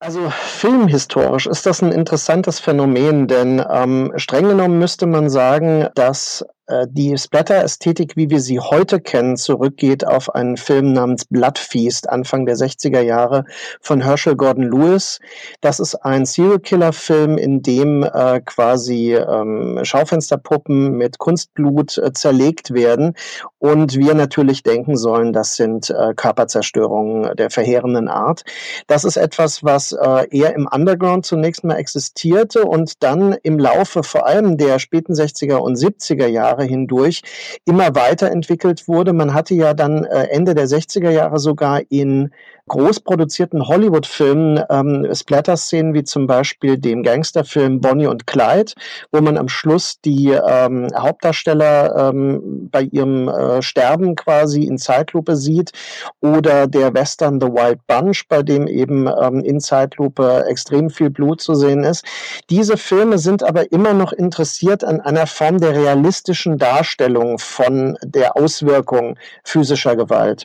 Also 0.00 0.30
filmhistorisch 0.30 1.46
ist 1.46 1.66
das 1.66 1.82
ein 1.82 1.90
interessantes 1.90 2.60
Phänomen, 2.60 3.26
denn 3.26 3.64
ähm, 3.68 4.12
streng 4.16 4.48
genommen 4.48 4.78
müsste 4.78 5.06
man 5.06 5.28
sagen, 5.28 5.88
dass 5.94 6.46
die 6.88 7.16
Splatter-Ästhetik, 7.16 8.16
wie 8.16 8.30
wir 8.30 8.40
sie 8.40 8.60
heute 8.60 9.00
kennen, 9.00 9.36
zurückgeht 9.36 10.06
auf 10.06 10.34
einen 10.34 10.56
Film 10.56 10.92
namens 10.92 11.24
Bloodfeast, 11.24 12.08
Anfang 12.08 12.46
der 12.46 12.56
60er 12.56 13.00
Jahre 13.00 13.44
von 13.80 14.00
Herschel 14.00 14.36
Gordon 14.36 14.64
Lewis. 14.64 15.18
Das 15.60 15.80
ist 15.80 15.94
ein 15.94 16.26
Serial-Killer-Film, 16.26 17.38
in 17.38 17.62
dem 17.62 18.02
äh, 18.02 18.40
quasi 18.40 19.14
ähm, 19.14 19.80
Schaufensterpuppen 19.82 20.96
mit 20.96 21.18
Kunstblut 21.18 21.98
äh, 21.98 22.12
zerlegt 22.12 22.72
werden 22.72 23.14
und 23.58 23.96
wir 23.96 24.14
natürlich 24.14 24.62
denken 24.62 24.96
sollen, 24.96 25.32
das 25.32 25.56
sind 25.56 25.90
äh, 25.90 26.14
Körperzerstörungen 26.14 27.36
der 27.36 27.50
verheerenden 27.50 28.08
Art. 28.08 28.44
Das 28.86 29.04
ist 29.04 29.16
etwas, 29.16 29.64
was 29.64 29.92
äh, 29.92 30.26
eher 30.30 30.54
im 30.54 30.68
Underground 30.70 31.26
zunächst 31.26 31.64
mal 31.64 31.76
existierte 31.76 32.64
und 32.64 33.02
dann 33.02 33.36
im 33.42 33.58
Laufe 33.58 34.02
vor 34.02 34.26
allem 34.26 34.56
der 34.58 34.78
späten 34.78 35.12
60er 35.12 35.56
und 35.56 35.76
70er 35.76 36.26
Jahre 36.26 36.57
Jahre 36.58 36.64
hindurch 36.64 37.22
immer 37.64 37.94
weiterentwickelt 37.94 38.88
wurde. 38.88 39.12
Man 39.12 39.34
hatte 39.34 39.54
ja 39.54 39.74
dann 39.74 40.04
äh, 40.04 40.28
Ende 40.30 40.54
der 40.54 40.66
60er 40.66 41.10
Jahre 41.10 41.38
sogar 41.38 41.82
in 41.88 42.30
groß 42.68 43.00
produzierten 43.00 43.66
Hollywood-Filmen 43.66 44.62
ähm, 44.70 45.08
Splatter-Szenen 45.12 45.94
wie 45.94 46.04
zum 46.04 46.26
Beispiel 46.26 46.78
dem 46.78 47.02
Gangsterfilm 47.02 47.80
Bonnie 47.80 48.06
und 48.06 48.26
Clyde, 48.26 48.72
wo 49.10 49.20
man 49.20 49.36
am 49.36 49.48
Schluss 49.48 50.00
die 50.04 50.30
ähm, 50.30 50.88
Hauptdarsteller 50.94 52.10
ähm, 52.10 52.68
bei 52.70 52.82
ihrem 52.82 53.28
äh, 53.28 53.62
Sterben 53.62 54.14
quasi 54.14 54.64
in 54.64 54.78
Zeitlupe 54.78 55.34
sieht 55.34 55.72
oder 56.20 56.66
der 56.66 56.94
Western 56.94 57.40
The 57.40 57.48
Wild 57.48 57.80
Bunch, 57.86 58.28
bei 58.28 58.42
dem 58.42 58.66
eben 58.68 59.08
ähm, 59.08 59.40
in 59.40 59.60
Zeitlupe 59.60 60.44
extrem 60.46 60.90
viel 60.90 61.10
Blut 61.10 61.40
zu 61.40 61.54
sehen 61.54 61.84
ist. 61.84 62.04
Diese 62.50 62.76
Filme 62.76 63.18
sind 63.18 63.42
aber 63.42 63.72
immer 63.72 63.94
noch 63.94 64.12
interessiert 64.12 64.84
an 64.84 65.00
einer 65.00 65.26
Form 65.26 65.58
der 65.58 65.74
realistischen 65.74 66.47
Darstellung 66.56 67.38
von 67.38 67.98
der 68.02 68.36
Auswirkung 68.36 69.18
physischer 69.44 69.96
Gewalt. 69.96 70.44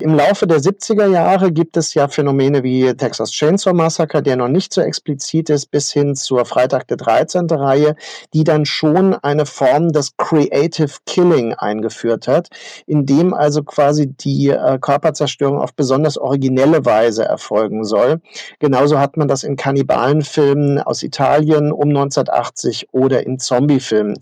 Im 0.00 0.14
Laufe 0.14 0.46
der 0.46 0.58
70er 0.58 1.06
Jahre 1.06 1.52
gibt 1.52 1.76
es 1.76 1.94
ja 1.94 2.08
Phänomene 2.08 2.62
wie 2.62 2.92
Texas 2.94 3.30
Chainsaw 3.30 3.72
Massacre, 3.72 4.22
der 4.22 4.36
noch 4.36 4.48
nicht 4.48 4.74
so 4.74 4.80
explizit 4.80 5.48
ist, 5.48 5.70
bis 5.70 5.92
hin 5.92 6.14
zur 6.16 6.44
Freitag 6.44 6.88
der 6.88 6.96
13. 6.96 7.46
Reihe, 7.50 7.96
die 8.34 8.44
dann 8.44 8.66
schon 8.66 9.14
eine 9.14 9.46
Form 9.46 9.92
des 9.92 10.16
Creative 10.16 10.92
Killing 11.06 11.54
eingeführt 11.54 12.28
hat, 12.28 12.48
in 12.86 13.06
dem 13.06 13.32
also 13.32 13.62
quasi 13.62 14.08
die 14.08 14.48
äh, 14.48 14.78
Körperzerstörung 14.78 15.60
auf 15.60 15.74
besonders 15.74 16.18
originelle 16.18 16.84
Weise 16.84 17.24
erfolgen 17.24 17.84
soll. 17.84 18.20
Genauso 18.58 18.98
hat 18.98 19.16
man 19.16 19.28
das 19.28 19.44
in 19.44 19.56
Kannibalenfilmen 19.56 20.80
aus 20.80 21.02
Italien 21.02 21.72
um 21.72 21.88
1980 21.88 22.88
oder 22.92 23.24
in 23.26 23.38
Zombiefilmen. 23.38 24.18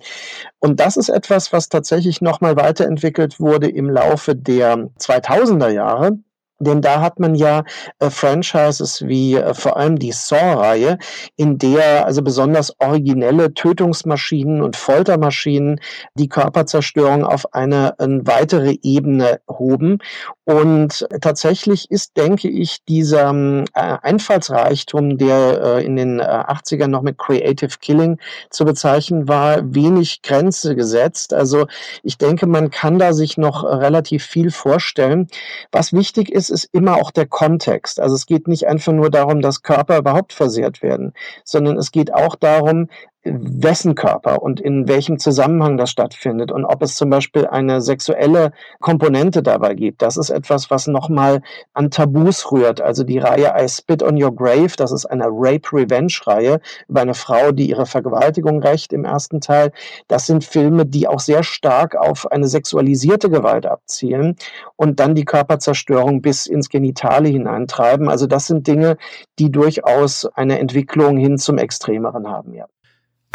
Und 0.66 0.80
das 0.80 0.96
ist 0.96 1.10
etwas, 1.10 1.52
was 1.52 1.68
tatsächlich 1.68 2.20
nochmal 2.20 2.56
weiterentwickelt 2.56 3.38
wurde 3.38 3.68
im 3.68 3.88
Laufe 3.88 4.34
der 4.34 4.90
2000er 4.98 5.68
Jahre. 5.68 6.18
Denn 6.58 6.80
da 6.80 7.00
hat 7.00 7.20
man 7.20 7.34
ja 7.34 7.64
äh, 7.98 8.10
Franchises 8.10 9.06
wie 9.06 9.34
äh, 9.34 9.54
vor 9.54 9.76
allem 9.76 9.98
die 9.98 10.12
Saw-Reihe, 10.12 10.98
in 11.36 11.58
der 11.58 12.06
also 12.06 12.22
besonders 12.22 12.72
originelle 12.80 13.52
Tötungsmaschinen 13.52 14.62
und 14.62 14.76
Foltermaschinen 14.76 15.80
die 16.14 16.28
Körperzerstörung 16.28 17.24
auf 17.24 17.52
eine, 17.52 17.98
eine 17.98 18.26
weitere 18.26 18.78
Ebene 18.82 19.40
hoben. 19.48 19.98
Und 20.44 21.06
tatsächlich 21.22 21.90
ist, 21.90 22.16
denke 22.16 22.48
ich, 22.48 22.84
dieser 22.84 23.30
äh, 23.34 23.64
Einfallsreichtum, 23.74 25.18
der 25.18 25.60
äh, 25.60 25.84
in 25.84 25.96
den 25.96 26.20
äh, 26.20 26.22
80ern 26.22 26.86
noch 26.86 27.02
mit 27.02 27.18
Creative 27.18 27.74
Killing 27.80 28.18
zu 28.50 28.64
bezeichnen 28.64 29.26
war, 29.26 29.74
wenig 29.74 30.22
Grenze 30.22 30.76
gesetzt. 30.76 31.34
Also 31.34 31.66
ich 32.04 32.16
denke, 32.16 32.46
man 32.46 32.70
kann 32.70 33.00
da 33.00 33.12
sich 33.12 33.36
noch 33.36 33.64
relativ 33.64 34.24
viel 34.24 34.52
vorstellen. 34.52 35.26
Was 35.72 35.92
wichtig 35.92 36.30
ist, 36.30 36.45
ist, 36.50 36.64
ist 36.64 36.74
immer 36.74 36.96
auch 36.96 37.10
der 37.10 37.26
Kontext. 37.26 38.00
Also 38.00 38.14
es 38.14 38.26
geht 38.26 38.48
nicht 38.48 38.66
einfach 38.66 38.92
nur 38.92 39.10
darum, 39.10 39.40
dass 39.40 39.62
Körper 39.62 39.98
überhaupt 39.98 40.32
versehrt 40.32 40.82
werden, 40.82 41.12
sondern 41.44 41.76
es 41.78 41.90
geht 41.92 42.12
auch 42.12 42.36
darum, 42.36 42.88
wessen 43.26 43.94
Körper 43.94 44.42
und 44.42 44.60
in 44.60 44.88
welchem 44.88 45.18
Zusammenhang 45.18 45.76
das 45.76 45.90
stattfindet 45.90 46.52
und 46.52 46.64
ob 46.64 46.82
es 46.82 46.96
zum 46.96 47.10
Beispiel 47.10 47.46
eine 47.46 47.80
sexuelle 47.80 48.52
Komponente 48.80 49.42
dabei 49.42 49.74
gibt. 49.74 50.02
Das 50.02 50.16
ist 50.16 50.30
etwas, 50.30 50.70
was 50.70 50.86
nochmal 50.86 51.42
an 51.74 51.90
Tabus 51.90 52.50
rührt. 52.52 52.80
Also 52.80 53.04
die 53.04 53.18
Reihe 53.18 53.54
I 53.58 53.68
Spit 53.68 54.02
on 54.02 54.22
Your 54.22 54.34
Grave, 54.34 54.72
das 54.76 54.92
ist 54.92 55.06
eine 55.06 55.26
Rape-Revenge-Reihe 55.26 56.60
über 56.88 57.00
eine 57.00 57.14
Frau, 57.14 57.52
die 57.52 57.68
ihre 57.68 57.86
Vergewaltigung 57.86 58.62
rächt 58.62 58.92
im 58.92 59.04
ersten 59.04 59.40
Teil. 59.40 59.72
Das 60.08 60.26
sind 60.26 60.44
Filme, 60.44 60.86
die 60.86 61.08
auch 61.08 61.20
sehr 61.20 61.42
stark 61.42 61.96
auf 61.96 62.30
eine 62.30 62.48
sexualisierte 62.48 63.30
Gewalt 63.30 63.66
abzielen 63.66 64.36
und 64.76 65.00
dann 65.00 65.14
die 65.14 65.24
Körperzerstörung 65.24 66.22
bis 66.22 66.46
ins 66.46 66.68
Genitale 66.68 67.28
hineintreiben. 67.28 68.08
Also 68.08 68.26
das 68.26 68.46
sind 68.46 68.66
Dinge, 68.66 68.96
die 69.38 69.50
durchaus 69.50 70.26
eine 70.34 70.58
Entwicklung 70.58 71.16
hin 71.16 71.38
zum 71.38 71.58
Extremeren 71.58 72.28
haben, 72.28 72.54
ja. 72.54 72.66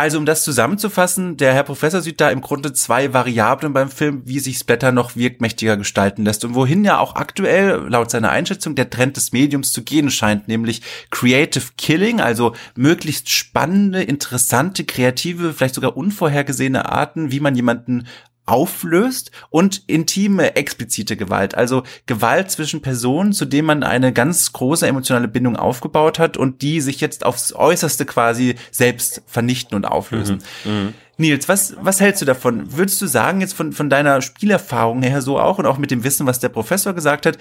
Also 0.02 0.18
um 0.18 0.26
das 0.26 0.44
zusammenzufassen, 0.44 1.38
der 1.38 1.54
Herr 1.54 1.62
Professor 1.62 2.02
sieht 2.02 2.20
da 2.20 2.32
im 2.32 2.42
Grunde 2.42 2.74
zwei 2.74 3.14
Variablen 3.14 3.72
beim 3.72 3.92
Film, 3.92 4.24
wie 4.26 4.40
sich 4.40 4.58
Splatter 4.58 4.92
noch 4.92 5.16
wirkmächtiger 5.16 5.78
gestalten 5.78 6.26
lässt. 6.26 6.44
Und 6.44 6.56
wohin 6.56 6.84
ja 6.84 6.98
auch 6.98 7.14
aktuell 7.14 7.86
laut 7.88 8.10
seiner 8.10 8.32
Einschätzung 8.32 8.74
der 8.74 8.90
Trend 8.90 9.16
des 9.16 9.32
Mediums 9.32 9.74
zu 9.74 9.84
gehen 9.84 10.10
scheint, 10.10 10.48
nämlich 10.48 10.82
Creative 11.12 11.66
Killing, 11.78 12.20
also 12.20 12.56
möglichst 12.76 13.30
spannende, 13.30 14.02
interessante, 14.02 14.86
kreative, 14.86 15.54
vielleicht 15.54 15.76
sogar 15.76 15.96
unvorhergesehene 15.96 16.90
Arten, 16.90 17.32
wie 17.32 17.40
man 17.40 17.56
jemanden 17.56 18.08
auflöst 18.52 19.32
und 19.50 19.84
intime, 19.88 20.58
explizite 20.58 21.16
Gewalt. 21.16 21.56
Also 21.56 21.84
Gewalt 22.06 22.52
zwischen 22.52 22.82
Personen, 22.82 23.32
zu 23.32 23.46
denen 23.46 23.66
man 23.66 23.84
eine 23.84 24.12
ganz 24.12 24.52
große 24.52 24.86
emotionale 24.86 25.30
Bindung 25.30 25.56
aufgebaut 25.56 26.20
hat 26.20 26.36
und 26.36 26.62
die 26.62 26.82
sich 26.82 27.00
jetzt 27.00 27.26
aufs 27.26 27.54
Äußerste 27.54 28.06
quasi 28.06 28.56
selbst 28.70 29.22
vernichten 29.26 29.78
und 29.78 29.86
auflösen. 29.86 30.44
Mhm, 30.66 30.72
mh. 30.72 30.94
Nils, 31.18 31.48
was, 31.48 31.76
was 31.80 32.02
hältst 32.02 32.22
du 32.22 32.26
davon? 32.26 32.76
Würdest 32.76 33.02
du 33.02 33.06
sagen, 33.06 33.42
jetzt 33.42 33.54
von, 33.54 33.72
von 33.72 33.90
deiner 33.90 34.22
Spielerfahrung 34.22 35.04
her 35.04 35.22
so 35.22 35.40
auch 35.40 35.60
und 35.60 35.66
auch 35.66 35.78
mit 35.78 35.92
dem 35.92 36.04
Wissen, 36.04 36.26
was 36.26 36.40
der 36.40 36.50
Professor 36.50 36.94
gesagt 36.94 37.26
hat, 37.26 37.38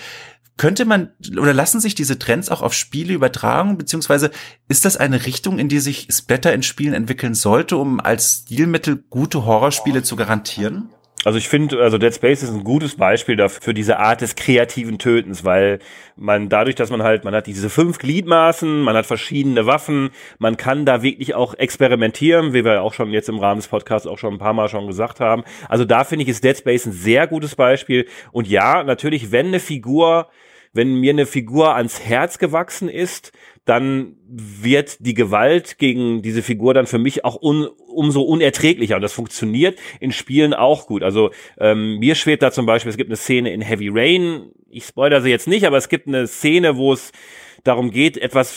könnte 0.60 0.84
man 0.84 1.08
oder 1.38 1.54
lassen 1.54 1.80
sich 1.80 1.94
diese 1.94 2.18
Trends 2.18 2.50
auch 2.50 2.60
auf 2.60 2.74
Spiele 2.74 3.14
übertragen, 3.14 3.78
beziehungsweise 3.78 4.30
ist 4.68 4.84
das 4.84 4.98
eine 4.98 5.24
Richtung, 5.24 5.58
in 5.58 5.70
die 5.70 5.80
sich 5.80 6.08
Splatter 6.10 6.52
in 6.52 6.62
Spielen 6.62 6.92
entwickeln 6.92 7.34
sollte, 7.34 7.78
um 7.78 7.98
als 7.98 8.42
Stilmittel 8.44 9.02
gute 9.08 9.46
Horrorspiele 9.46 10.02
zu 10.02 10.16
garantieren? 10.16 10.90
Also 11.22 11.36
ich 11.36 11.50
finde, 11.50 11.82
also 11.82 11.98
Dead 11.98 12.14
Space 12.14 12.42
ist 12.42 12.50
ein 12.50 12.64
gutes 12.64 12.96
Beispiel 12.96 13.36
dafür, 13.36 13.60
für 13.60 13.74
diese 13.74 13.98
Art 13.98 14.22
des 14.22 14.36
kreativen 14.36 14.98
Tötens, 14.98 15.44
weil 15.44 15.78
man 16.16 16.48
dadurch, 16.48 16.76
dass 16.76 16.88
man 16.88 17.02
halt, 17.02 17.24
man 17.24 17.34
hat 17.34 17.46
diese 17.46 17.68
fünf 17.68 17.98
Gliedmaßen, 17.98 18.80
man 18.80 18.96
hat 18.96 19.04
verschiedene 19.04 19.66
Waffen, 19.66 20.10
man 20.38 20.56
kann 20.56 20.86
da 20.86 21.02
wirklich 21.02 21.34
auch 21.34 21.52
experimentieren, 21.52 22.54
wie 22.54 22.64
wir 22.64 22.80
auch 22.80 22.94
schon 22.94 23.10
jetzt 23.10 23.28
im 23.28 23.38
Rahmen 23.38 23.60
des 23.60 23.68
Podcasts 23.68 24.08
auch 24.08 24.16
schon 24.16 24.34
ein 24.34 24.38
paar 24.38 24.54
Mal 24.54 24.70
schon 24.70 24.86
gesagt 24.86 25.20
haben. 25.20 25.44
Also 25.68 25.84
da 25.84 26.04
finde 26.04 26.22
ich, 26.22 26.30
ist 26.30 26.42
Dead 26.42 26.56
Space 26.56 26.86
ein 26.86 26.92
sehr 26.92 27.26
gutes 27.26 27.54
Beispiel. 27.54 28.06
Und 28.32 28.48
ja, 28.48 28.82
natürlich, 28.82 29.30
wenn 29.30 29.48
eine 29.48 29.60
Figur 29.60 30.28
wenn 30.72 30.94
mir 31.00 31.12
eine 31.12 31.26
Figur 31.26 31.74
ans 31.74 32.00
Herz 32.00 32.38
gewachsen 32.38 32.88
ist, 32.88 33.32
dann 33.70 34.16
wird 34.26 34.96
die 34.98 35.14
Gewalt 35.14 35.78
gegen 35.78 36.22
diese 36.22 36.42
Figur 36.42 36.74
dann 36.74 36.88
für 36.88 36.98
mich 36.98 37.24
auch 37.24 37.40
un, 37.40 37.68
umso 37.86 38.22
unerträglicher. 38.22 38.96
Und 38.96 39.02
das 39.02 39.12
funktioniert 39.12 39.78
in 40.00 40.10
Spielen 40.10 40.54
auch 40.54 40.88
gut. 40.88 41.04
Also 41.04 41.30
ähm, 41.56 41.98
mir 42.00 42.16
schwebt 42.16 42.42
da 42.42 42.50
zum 42.50 42.66
Beispiel, 42.66 42.90
es 42.90 42.96
gibt 42.96 43.10
eine 43.10 43.16
Szene 43.16 43.52
in 43.52 43.60
Heavy 43.60 43.88
Rain, 43.88 44.50
ich 44.70 44.86
spoilere 44.86 45.22
sie 45.22 45.30
jetzt 45.30 45.46
nicht, 45.46 45.66
aber 45.68 45.76
es 45.76 45.88
gibt 45.88 46.08
eine 46.08 46.26
Szene, 46.26 46.78
wo 46.78 46.92
es 46.92 47.12
darum 47.62 47.92
geht, 47.92 48.16
etwas 48.16 48.50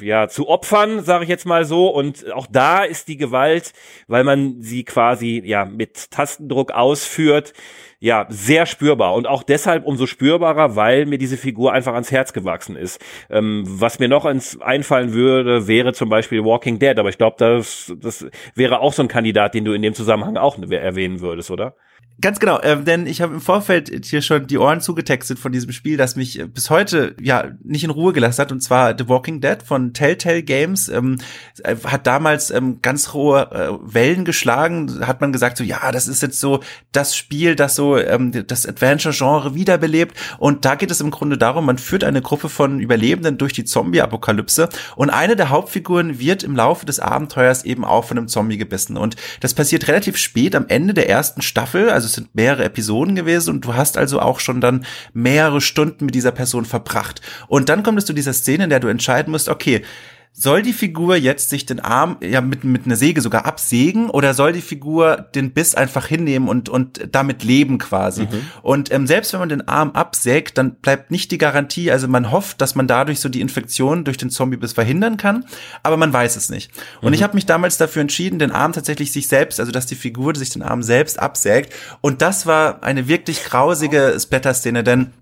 ja 0.00 0.28
zu 0.28 0.48
opfern, 0.48 1.02
sage 1.04 1.24
ich 1.24 1.30
jetzt 1.30 1.46
mal 1.46 1.64
so. 1.64 1.88
Und 1.88 2.32
auch 2.32 2.46
da 2.50 2.84
ist 2.84 3.08
die 3.08 3.16
Gewalt, 3.16 3.72
weil 4.08 4.24
man 4.24 4.60
sie 4.60 4.84
quasi 4.84 5.42
ja 5.44 5.64
mit 5.64 6.10
Tastendruck 6.10 6.72
ausführt, 6.72 7.52
ja, 7.98 8.26
sehr 8.28 8.66
spürbar 8.66 9.14
und 9.14 9.26
auch 9.26 9.42
deshalb 9.42 9.86
umso 9.86 10.06
spürbarer, 10.06 10.76
weil 10.76 11.06
mir 11.06 11.18
diese 11.18 11.36
Figur 11.36 11.72
einfach 11.72 11.94
ans 11.94 12.12
Herz 12.12 12.32
gewachsen 12.32 12.76
ist. 12.76 13.02
Ähm, 13.30 13.64
was 13.66 13.98
mir 13.98 14.08
noch 14.08 14.26
ins 14.26 14.60
einfallen 14.60 15.12
würde, 15.14 15.66
wäre 15.66 15.92
zum 15.94 16.08
Beispiel 16.10 16.44
Walking 16.44 16.78
Dead, 16.78 16.98
aber 16.98 17.08
ich 17.08 17.18
glaube, 17.18 17.36
das, 17.38 17.92
das 17.98 18.26
wäre 18.54 18.80
auch 18.80 18.92
so 18.92 19.02
ein 19.02 19.08
Kandidat, 19.08 19.54
den 19.54 19.64
du 19.64 19.72
in 19.72 19.82
dem 19.82 19.94
Zusammenhang 19.94 20.36
auch 20.36 20.58
erwähnen 20.58 21.20
würdest, 21.20 21.50
oder? 21.50 21.74
Ganz 22.18 22.40
genau, 22.40 22.58
äh, 22.60 22.82
denn 22.82 23.06
ich 23.06 23.20
habe 23.20 23.34
im 23.34 23.42
Vorfeld 23.42 24.06
hier 24.06 24.22
schon 24.22 24.46
die 24.46 24.56
Ohren 24.56 24.80
zugetextet 24.80 25.38
von 25.38 25.52
diesem 25.52 25.72
Spiel, 25.72 25.98
das 25.98 26.16
mich 26.16 26.38
äh, 26.38 26.46
bis 26.46 26.70
heute 26.70 27.14
ja 27.20 27.50
nicht 27.62 27.84
in 27.84 27.90
Ruhe 27.90 28.14
gelassen 28.14 28.40
hat, 28.40 28.52
und 28.52 28.62
zwar 28.62 28.96
The 28.96 29.06
Walking 29.06 29.42
Dead 29.42 29.58
von 29.62 29.92
Telltale 29.92 30.42
Games. 30.42 30.88
Ähm, 30.88 31.18
äh, 31.62 31.76
hat 31.84 32.06
damals 32.06 32.50
ähm, 32.50 32.80
ganz 32.80 33.12
hohe 33.12 33.50
äh, 33.52 33.94
Wellen 33.94 34.24
geschlagen, 34.24 35.06
hat 35.06 35.20
man 35.20 35.30
gesagt, 35.30 35.58
so 35.58 35.64
ja, 35.64 35.92
das 35.92 36.08
ist 36.08 36.22
jetzt 36.22 36.40
so 36.40 36.60
das 36.90 37.14
Spiel, 37.14 37.54
das 37.54 37.74
so 37.74 37.98
ähm, 37.98 38.32
das 38.46 38.64
Adventure-Genre 38.64 39.54
wiederbelebt. 39.54 40.16
Und 40.38 40.64
da 40.64 40.74
geht 40.74 40.90
es 40.90 41.02
im 41.02 41.10
Grunde 41.10 41.36
darum, 41.36 41.66
man 41.66 41.76
führt 41.76 42.02
eine 42.02 42.22
Gruppe 42.22 42.48
von 42.48 42.80
Überlebenden 42.80 43.36
durch 43.36 43.52
die 43.52 43.64
Zombie-Apokalypse 43.64 44.70
und 44.96 45.10
eine 45.10 45.36
der 45.36 45.50
Hauptfiguren 45.50 46.18
wird 46.18 46.44
im 46.44 46.56
Laufe 46.56 46.86
des 46.86 46.98
Abenteuers 46.98 47.66
eben 47.66 47.84
auch 47.84 48.06
von 48.06 48.16
einem 48.16 48.28
Zombie 48.28 48.56
gebissen. 48.56 48.96
Und 48.96 49.16
das 49.40 49.52
passiert 49.52 49.86
relativ 49.86 50.16
spät 50.16 50.54
am 50.54 50.66
Ende 50.68 50.94
der 50.94 51.10
ersten 51.10 51.42
Staffel, 51.42 51.90
also 51.90 52.05
es 52.06 52.14
sind 52.14 52.34
mehrere 52.34 52.64
Episoden 52.64 53.14
gewesen 53.14 53.50
und 53.50 53.64
du 53.64 53.74
hast 53.74 53.96
also 53.98 54.20
auch 54.20 54.40
schon 54.40 54.60
dann 54.60 54.84
mehrere 55.12 55.60
Stunden 55.60 56.06
mit 56.06 56.14
dieser 56.14 56.32
Person 56.32 56.64
verbracht. 56.64 57.20
Und 57.48 57.68
dann 57.68 57.82
kommt 57.82 57.98
es 57.98 58.06
zu 58.06 58.12
dieser 58.12 58.32
Szene, 58.32 58.64
in 58.64 58.70
der 58.70 58.80
du 58.80 58.88
entscheiden 58.88 59.30
musst, 59.30 59.48
okay, 59.48 59.82
soll 60.38 60.60
die 60.60 60.74
Figur 60.74 61.16
jetzt 61.16 61.48
sich 61.48 61.64
den 61.64 61.80
Arm 61.80 62.18
ja 62.20 62.42
mit 62.42 62.62
mit 62.62 62.84
einer 62.84 62.96
Säge 62.96 63.22
sogar 63.22 63.46
absägen 63.46 64.10
oder 64.10 64.34
soll 64.34 64.52
die 64.52 64.60
Figur 64.60 65.16
den 65.34 65.52
Biss 65.52 65.74
einfach 65.74 66.06
hinnehmen 66.06 66.46
und 66.48 66.68
und 66.68 67.08
damit 67.10 67.42
leben 67.42 67.78
quasi 67.78 68.24
mhm. 68.24 68.42
und 68.62 68.92
ähm, 68.92 69.06
selbst 69.06 69.32
wenn 69.32 69.40
man 69.40 69.48
den 69.48 69.66
Arm 69.66 69.92
absägt 69.92 70.58
dann 70.58 70.74
bleibt 70.74 71.10
nicht 71.10 71.30
die 71.30 71.38
Garantie 71.38 71.90
also 71.90 72.06
man 72.06 72.30
hofft 72.30 72.60
dass 72.60 72.74
man 72.74 72.86
dadurch 72.86 73.20
so 73.20 73.30
die 73.30 73.40
Infektion 73.40 74.04
durch 74.04 74.18
den 74.18 74.28
Zombie-Biss 74.28 74.74
verhindern 74.74 75.16
kann 75.16 75.46
aber 75.82 75.96
man 75.96 76.12
weiß 76.12 76.36
es 76.36 76.50
nicht 76.50 76.70
und 77.00 77.08
mhm. 77.08 77.14
ich 77.14 77.22
habe 77.22 77.34
mich 77.34 77.46
damals 77.46 77.78
dafür 77.78 78.02
entschieden 78.02 78.38
den 78.38 78.50
Arm 78.50 78.74
tatsächlich 78.74 79.12
sich 79.12 79.28
selbst 79.28 79.58
also 79.58 79.72
dass 79.72 79.86
die 79.86 79.94
Figur 79.94 80.36
sich 80.36 80.50
den 80.50 80.62
Arm 80.62 80.82
selbst 80.82 81.18
absägt 81.18 81.72
und 82.02 82.20
das 82.20 82.44
war 82.44 82.82
eine 82.82 83.08
wirklich 83.08 83.42
grausige 83.42 84.14
Splatter-Szene 84.20 84.84
denn 84.84 85.12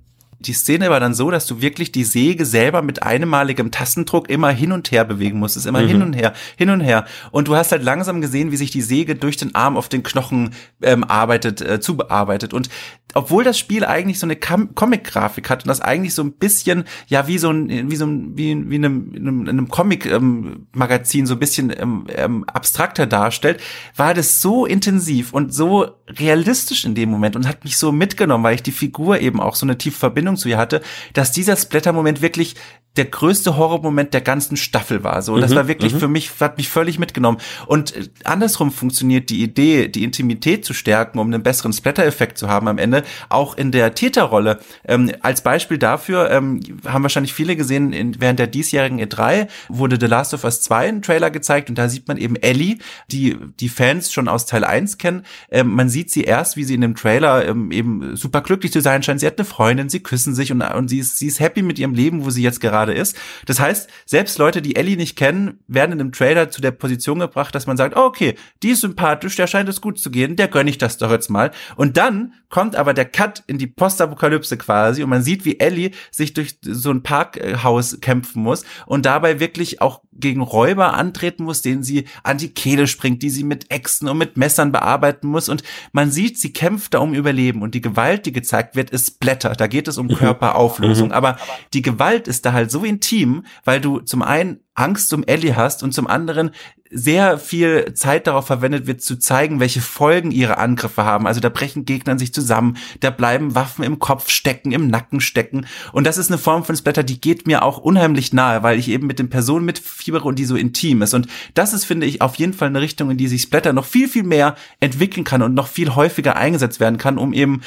die 0.47 0.53
Szene 0.53 0.91
war 0.91 1.01
dann 1.01 1.15
so, 1.15 1.31
dass 1.31 1.47
du 1.47 1.61
wirklich 1.61 1.93
die 1.93 2.05
Säge 2.05 2.45
selber 2.45 2.83
mit 2.83 3.03
einmaligem 3.03 3.71
Tastendruck 3.71 4.29
immer 4.29 4.51
hin 4.51 4.73
und 4.73 4.91
her 4.91 5.05
bewegen 5.05 5.39
musstest, 5.39 5.67
immer 5.67 5.83
mhm. 5.83 5.89
hin 5.89 6.03
und 6.03 6.13
her, 6.15 6.33
hin 6.57 6.71
und 6.71 6.81
her. 6.81 7.05
Und 7.31 7.49
du 7.49 7.57
hast 7.57 7.73
halt 7.73 7.83
langsam 7.83 8.21
gesehen, 8.21 8.53
wie 8.53 8.57
sich 8.57 8.71
die 8.71 8.83
Säge 8.83 9.15
durch 9.15 9.37
den 9.37 9.55
Arm 9.55 9.77
auf 9.77 9.89
den 9.89 10.03
Knochen 10.03 10.55
ähm, 10.83 11.05
arbeitet, 11.05 11.61
äh, 11.61 11.81
zubearbeitet. 11.81 12.55
Und 12.55 12.69
obwohl 13.15 13.45
das 13.45 13.59
Spiel 13.59 13.85
eigentlich 13.85 14.19
so 14.19 14.27
eine 14.27 14.37
Comic-Grafik 14.37 15.49
hat 15.49 15.65
und 15.65 15.69
das 15.69 15.81
eigentlich 15.81 16.15
so 16.15 16.23
ein 16.23 16.33
bisschen, 16.33 16.85
ja, 17.07 17.27
wie 17.27 17.39
so 17.39 17.51
ein, 17.51 17.91
wie 17.91 17.97
so 17.97 18.07
ein, 18.07 18.37
wie, 18.37 18.71
wie 18.71 18.77
in 18.77 18.85
einem, 18.85 19.15
in 19.15 19.29
einem, 19.29 19.49
einem 19.49 19.69
Comic-Magazin 19.69 21.21
ähm, 21.21 21.27
so 21.27 21.35
ein 21.35 21.39
bisschen 21.39 21.73
ähm, 21.77 22.07
ähm, 22.09 22.45
abstrakter 22.45 23.07
darstellt, 23.07 23.61
war 23.97 24.15
das 24.15 24.41
so 24.41 24.67
intensiv 24.67 25.33
und 25.33 25.55
so 25.55 25.89
realistisch 26.09 26.85
in 26.85 26.95
dem 26.95 27.11
Moment 27.11 27.37
und 27.37 27.49
hat 27.49 27.65
mich 27.65 27.77
so 27.77 27.93
mitgenommen, 27.93 28.45
weil 28.45 28.57
ich 28.57 28.63
die 28.63 28.73
Figur 28.73 29.21
eben 29.21 29.41
auch 29.41 29.55
so 29.55 29.65
eine 29.65 29.79
tiefe 29.79 29.99
Verbindung 29.99 30.34
zu 30.37 30.49
ihr 30.49 30.59
hatte, 30.59 30.83
dass 31.13 31.33
dieser 31.33 31.57
Splatter-Moment 31.57 32.23
wirklich 32.23 32.57
der 32.97 33.07
größte 33.07 33.57
Horrormoment 33.57 34.15
der 34.15 34.21
ganzen 34.21 34.57
Staffel 34.57 35.03
war. 35.03 35.21
So, 35.23 35.37
das 35.39 35.51
mhm, 35.51 35.57
war 35.57 35.69
wirklich 35.69 35.95
mhm. 35.95 35.99
für 35.99 36.09
mich, 36.09 36.31
hat 36.39 36.59
mich 36.59 36.69
völlig 36.69 36.99
mitgenommen. 36.99 37.39
Und 37.67 37.97
äh, 37.97 38.09
andersrum 38.23 38.71
funktioniert 38.71 39.31
die 39.31 39.43
Idee, 39.43 39.89
die 39.89 40.05
Intimität 40.05 40.65
zu 40.65 40.75
stärken, 40.75 41.19
um 41.19 41.27
einen 41.27 41.43
besseren 41.43 41.73
Splatter-Effekt 41.73 42.39
zu 42.39 42.49
haben 42.49 42.69
am 42.69 42.79
Ende, 42.79 43.03
auch 43.29 43.57
in 43.57 43.73
der 43.73 43.95
Täterrolle. 43.95 44.61
Ähm, 44.87 45.11
als 45.21 45.43
Beispiel 45.43 45.79
dafür 45.79 46.31
ähm, 46.31 46.61
haben 46.87 47.03
wahrscheinlich 47.03 47.35
viele 47.35 47.57
gesehen, 47.57 47.93
in, 47.93 48.21
während 48.21 48.39
der 48.39 48.47
diesjährigen 48.47 49.01
E3 49.01 49.49
wurde 49.69 49.99
The 49.99 50.07
Last 50.07 50.33
of 50.33 50.45
Us 50.45 50.61
2 50.61 50.89
ein 50.89 51.03
Trailer 51.03 51.31
gezeigt 51.31 51.71
und 51.71 51.77
da 51.77 51.89
sieht 51.89 52.07
man 52.07 52.17
eben 52.17 52.37
Ellie, 52.37 52.79
die 53.11 53.37
die 53.59 53.69
Fans 53.69 54.13
schon 54.13 54.29
aus 54.29 54.47
Teil 54.47 54.65
1 54.65 54.99
kennen. 54.99 55.25
Ähm, 55.51 55.75
man 55.75 55.89
sieht 55.89 56.13
sie 56.13 56.23
erst, 56.23 56.57
wie 56.57 56.65
sie 56.65 56.75
in 56.75 56.81
dem 56.81 56.95
Trailer 56.95 57.45
ähm, 57.45 57.73
eben 57.73 58.15
super 58.15 58.41
glücklich 58.41 58.71
zu 58.71 58.81
sein 58.81 59.03
scheint. 59.03 59.19
Sie 59.19 59.27
hat 59.27 59.39
eine 59.39 59.45
Freundin, 59.45 59.89
sie 59.89 60.01
küssen 60.15 60.37
sich 60.37 60.53
und, 60.53 60.63
und 60.63 60.87
sie, 60.87 61.01
ist, 61.01 61.19
sie 61.19 61.27
ist 61.27 61.41
happy 61.41 61.61
mit 61.61 61.77
ihrem 61.77 61.93
Leben, 61.93 62.25
wo 62.25 62.31
sie 62.31 62.41
jetzt 62.41 62.61
gerade 62.61 62.93
ist. 62.93 63.17
Das 63.47 63.59
heißt, 63.59 63.91
selbst 64.07 64.39
Leute, 64.39 64.63
die 64.63 64.77
Ellie 64.77 64.97
nicht 64.97 65.17
kennen, 65.17 65.59
werden 65.67 65.91
in 65.91 65.99
dem 65.99 66.13
Trailer 66.13 66.51
zu 66.51 66.61
der 66.61 66.71
Position 66.71 67.19
gebracht, 67.19 67.53
dass 67.53 67.67
man 67.67 67.77
sagt, 67.77 67.97
oh, 67.97 68.05
okay, 68.05 68.37
die 68.63 68.69
ist 68.71 68.83
sympathisch, 68.83 69.35
der 69.35 69.49
scheint 69.49 69.69
es 69.69 69.81
gut 69.81 69.99
zu 69.99 70.13
gehen, 70.13 70.37
der 70.37 70.47
gönne 70.47 70.71
ich 70.71 70.79
das 70.79 70.99
doch 70.99 71.11
jetzt 71.11 71.31
mal. 71.31 71.51
Und 71.75 71.97
dann 71.97 72.35
kommt 72.49 72.77
aber 72.77 72.95
der 72.95 73.07
Cut 73.07 73.43
in 73.49 73.59
die 73.59 73.67
Postapokalypse 73.67 74.57
quasi 74.57 75.03
und 75.03 75.11
man 75.11 75.25
sieht, 75.25 75.45
wie 75.45 75.59
Ellie 75.59 75.91
sich 76.13 76.33
durch 76.33 76.59
so 76.63 76.93
ein 76.93 77.03
Parkhaus 77.03 77.99
kämpfen 78.01 78.41
muss 78.41 78.65
und 78.87 79.05
dabei 79.05 79.41
wirklich 79.41 79.83
auch 79.83 80.03
gegen 80.17 80.41
Räuber 80.41 80.95
antreten 80.95 81.45
muss, 81.45 81.63
denen 81.63 81.83
sie 81.83 82.07
an 82.23 82.39
die 82.39 82.51
Kehle 82.51 82.87
springt, 82.87 83.23
die 83.23 83.31
sie 83.31 83.45
mit 83.45 83.71
Äxten 83.71 84.09
und 84.09 84.19
mit 84.19 84.37
Messern 84.37 84.73
bearbeiten 84.73 85.29
muss. 85.29 85.49
Und 85.49 85.63
man 85.93 86.11
sieht, 86.11 86.39
sie 86.39 86.53
kämpft 86.53 86.95
da 86.95 86.99
um 86.99 87.15
Überleben. 87.15 87.63
Und 87.63 87.75
die 87.75 87.81
Gewalt, 87.81 88.27
die 88.27 88.33
gezeigt 88.33 88.77
wird, 88.77 88.91
ist 88.91 89.21
Blätter. 89.21 89.51
Da 89.51 89.67
geht 89.67 89.89
es 89.89 89.99
um 89.99 90.07
mhm. 90.07 90.15
Körperauflösung. 90.15 91.09
Mhm. 91.09 91.15
Aber 91.15 91.37
die 91.73 91.83
Gewalt 91.83 92.29
ist 92.29 92.47
da 92.47 92.53
halt 92.53 92.71
so 92.71 92.85
intim, 92.85 93.45
weil 93.65 93.81
du 93.81 94.01
zum 94.01 94.23
einen 94.23 94.61
Angst 94.75 95.13
um 95.13 95.25
Ellie 95.25 95.57
hast 95.57 95.83
und 95.83 95.93
zum 95.93 96.07
anderen 96.07 96.51
sehr 96.95 97.39
viel 97.39 97.93
Zeit 97.95 98.27
darauf 98.27 98.47
verwendet 98.47 98.87
wird, 98.87 99.03
zu 99.03 99.19
zeigen, 99.19 99.61
welche 99.61 99.81
Folgen 99.81 100.31
ihre 100.31 100.59
Angriffe 100.59 101.05
haben. 101.05 101.27
Also 101.27 101.41
da 101.41 101.49
brechen 101.49 101.85
Gegner 101.85 102.19
sich 102.19 102.33
zusammen, 102.33 102.77
da 103.01 103.11
bleiben 103.11 103.55
Waffen 103.55 103.85
im 103.85 103.99
Kopf 103.99 104.31
stecken, 104.31 104.73
im 104.73 104.87
Nacken 104.87 105.21
stecken. 105.21 105.67
Und 105.93 106.07
das 106.07 106.19
ist 106.19 106.31
eine 106.31 106.39
Form 106.39 106.65
von 106.65 106.77
Splatter, 106.77 107.03
die 107.03 107.21
geht 107.21 107.47
mir 107.47 107.65
auch 107.65 107.79
unheimlich 107.79 108.33
nahe, 108.33 108.63
weil 108.63 108.79
ich 108.79 108.89
eben 108.89 109.07
mit 109.07 109.19
den 109.19 109.29
Personen 109.29 109.65
mitfiebere 109.65 110.25
und 110.25 110.39
die 110.39 110.45
so 110.45 110.57
intim 110.57 111.03
ist. 111.03 111.15
Und 111.15 111.27
das 111.55 111.75
ist, 111.75 111.85
finde 111.85 112.07
ich, 112.07 112.23
auf 112.23 112.37
jeden 112.37 112.53
Fall 112.55 112.69
eine 112.69 112.81
Richtung, 112.81 113.11
in 113.11 113.19
die 113.19 113.29
sich 113.29 113.43
Splatter 113.43 113.73
noch 113.73 113.85
viel, 113.85 114.09
viel 114.09 114.23
mehr 114.23 114.55
entwickeln 114.81 115.25
kann 115.25 115.43
und 115.43 115.55
noch 115.55 115.67
viel 115.67 115.95
häufiger 115.95 116.37
eingesetzt 116.37 116.81
werden 116.81 116.99
kann, 116.99 117.19
um 117.19 117.33
eben 117.33 117.61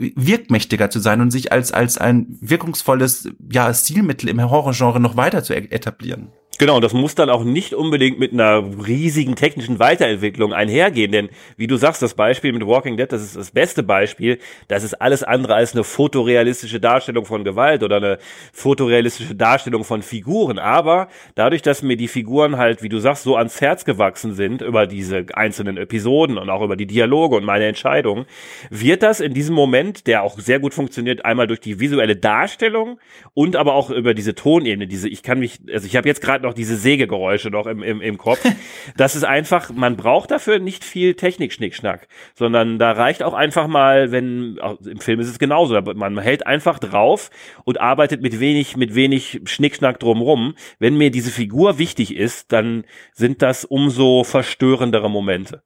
wirkmächtiger 0.00 0.88
zu 0.88 0.98
sein 0.98 1.20
und 1.20 1.30
sich 1.30 1.52
als, 1.52 1.72
als 1.72 1.98
ein 1.98 2.38
wirkungsvolles, 2.40 3.28
ja, 3.52 3.72
Stilmittel 3.74 4.30
im 4.30 4.40
Horrorgenre 4.40 4.98
noch 4.98 5.16
weiter 5.16 5.44
zu 5.44 5.52
e-, 5.52 5.68
etablieren. 5.70 6.32
Genau, 6.60 6.78
das 6.78 6.92
muss 6.92 7.14
dann 7.14 7.30
auch 7.30 7.42
nicht 7.42 7.72
unbedingt 7.72 8.18
mit 8.18 8.34
einer 8.34 8.62
riesigen 8.86 9.34
technischen 9.34 9.78
Weiterentwicklung 9.78 10.52
einhergehen, 10.52 11.10
denn 11.10 11.30
wie 11.56 11.66
du 11.66 11.78
sagst, 11.78 12.02
das 12.02 12.12
Beispiel 12.12 12.52
mit 12.52 12.66
Walking 12.66 12.98
Dead, 12.98 13.10
das 13.10 13.22
ist 13.22 13.34
das 13.34 13.50
beste 13.50 13.82
Beispiel, 13.82 14.38
das 14.68 14.84
ist 14.84 14.92
alles 14.92 15.22
andere 15.22 15.54
als 15.54 15.72
eine 15.72 15.84
fotorealistische 15.84 16.78
Darstellung 16.78 17.24
von 17.24 17.44
Gewalt 17.44 17.82
oder 17.82 17.96
eine 17.96 18.18
fotorealistische 18.52 19.34
Darstellung 19.34 19.84
von 19.84 20.02
Figuren, 20.02 20.58
aber 20.58 21.08
dadurch, 21.34 21.62
dass 21.62 21.80
mir 21.80 21.96
die 21.96 22.08
Figuren 22.08 22.58
halt, 22.58 22.82
wie 22.82 22.90
du 22.90 22.98
sagst, 22.98 23.22
so 23.22 23.36
ans 23.36 23.62
Herz 23.62 23.86
gewachsen 23.86 24.34
sind 24.34 24.60
über 24.60 24.86
diese 24.86 25.24
einzelnen 25.32 25.78
Episoden 25.78 26.36
und 26.36 26.50
auch 26.50 26.60
über 26.60 26.76
die 26.76 26.86
Dialoge 26.86 27.36
und 27.36 27.44
meine 27.46 27.68
Entscheidungen, 27.68 28.26
wird 28.68 29.02
das 29.02 29.20
in 29.20 29.32
diesem 29.32 29.54
Moment, 29.54 30.06
der 30.06 30.24
auch 30.24 30.38
sehr 30.38 30.58
gut 30.58 30.74
funktioniert, 30.74 31.24
einmal 31.24 31.46
durch 31.46 31.60
die 31.60 31.80
visuelle 31.80 32.16
Darstellung 32.16 33.00
und 33.32 33.56
aber 33.56 33.72
auch 33.72 33.88
über 33.88 34.12
diese 34.12 34.34
Tonebene, 34.34 34.86
diese, 34.86 35.08
ich 35.08 35.22
kann 35.22 35.38
mich, 35.38 35.60
also 35.72 35.86
ich 35.86 35.96
habe 35.96 36.06
jetzt 36.06 36.20
gerade 36.20 36.49
noch 36.49 36.49
noch 36.50 36.54
diese 36.54 36.76
Sägegeräusche 36.76 37.48
noch 37.48 37.66
im, 37.66 37.82
im, 37.82 38.00
im 38.00 38.18
Kopf. 38.18 38.40
Das 38.96 39.14
ist 39.14 39.24
einfach, 39.24 39.70
man 39.70 39.96
braucht 39.96 40.30
dafür 40.30 40.58
nicht 40.58 40.84
viel 40.84 41.14
Technik-Schnickschnack, 41.14 42.08
sondern 42.34 42.78
da 42.78 42.92
reicht 42.92 43.22
auch 43.22 43.34
einfach 43.34 43.66
mal, 43.66 44.10
wenn, 44.10 44.58
im 44.84 45.00
Film 45.00 45.20
ist 45.20 45.28
es 45.28 45.38
genauso, 45.38 45.80
man 45.80 46.18
hält 46.18 46.46
einfach 46.46 46.78
drauf 46.78 47.30
und 47.64 47.80
arbeitet 47.80 48.20
mit 48.20 48.40
wenig, 48.40 48.76
mit 48.76 48.94
wenig 48.94 49.42
Schnickschnack 49.44 50.00
drumrum. 50.00 50.54
Wenn 50.78 50.96
mir 50.96 51.10
diese 51.10 51.30
Figur 51.30 51.78
wichtig 51.78 52.16
ist, 52.16 52.52
dann 52.52 52.84
sind 53.12 53.42
das 53.42 53.64
umso 53.64 54.24
verstörendere 54.24 55.08
Momente. 55.10 55.62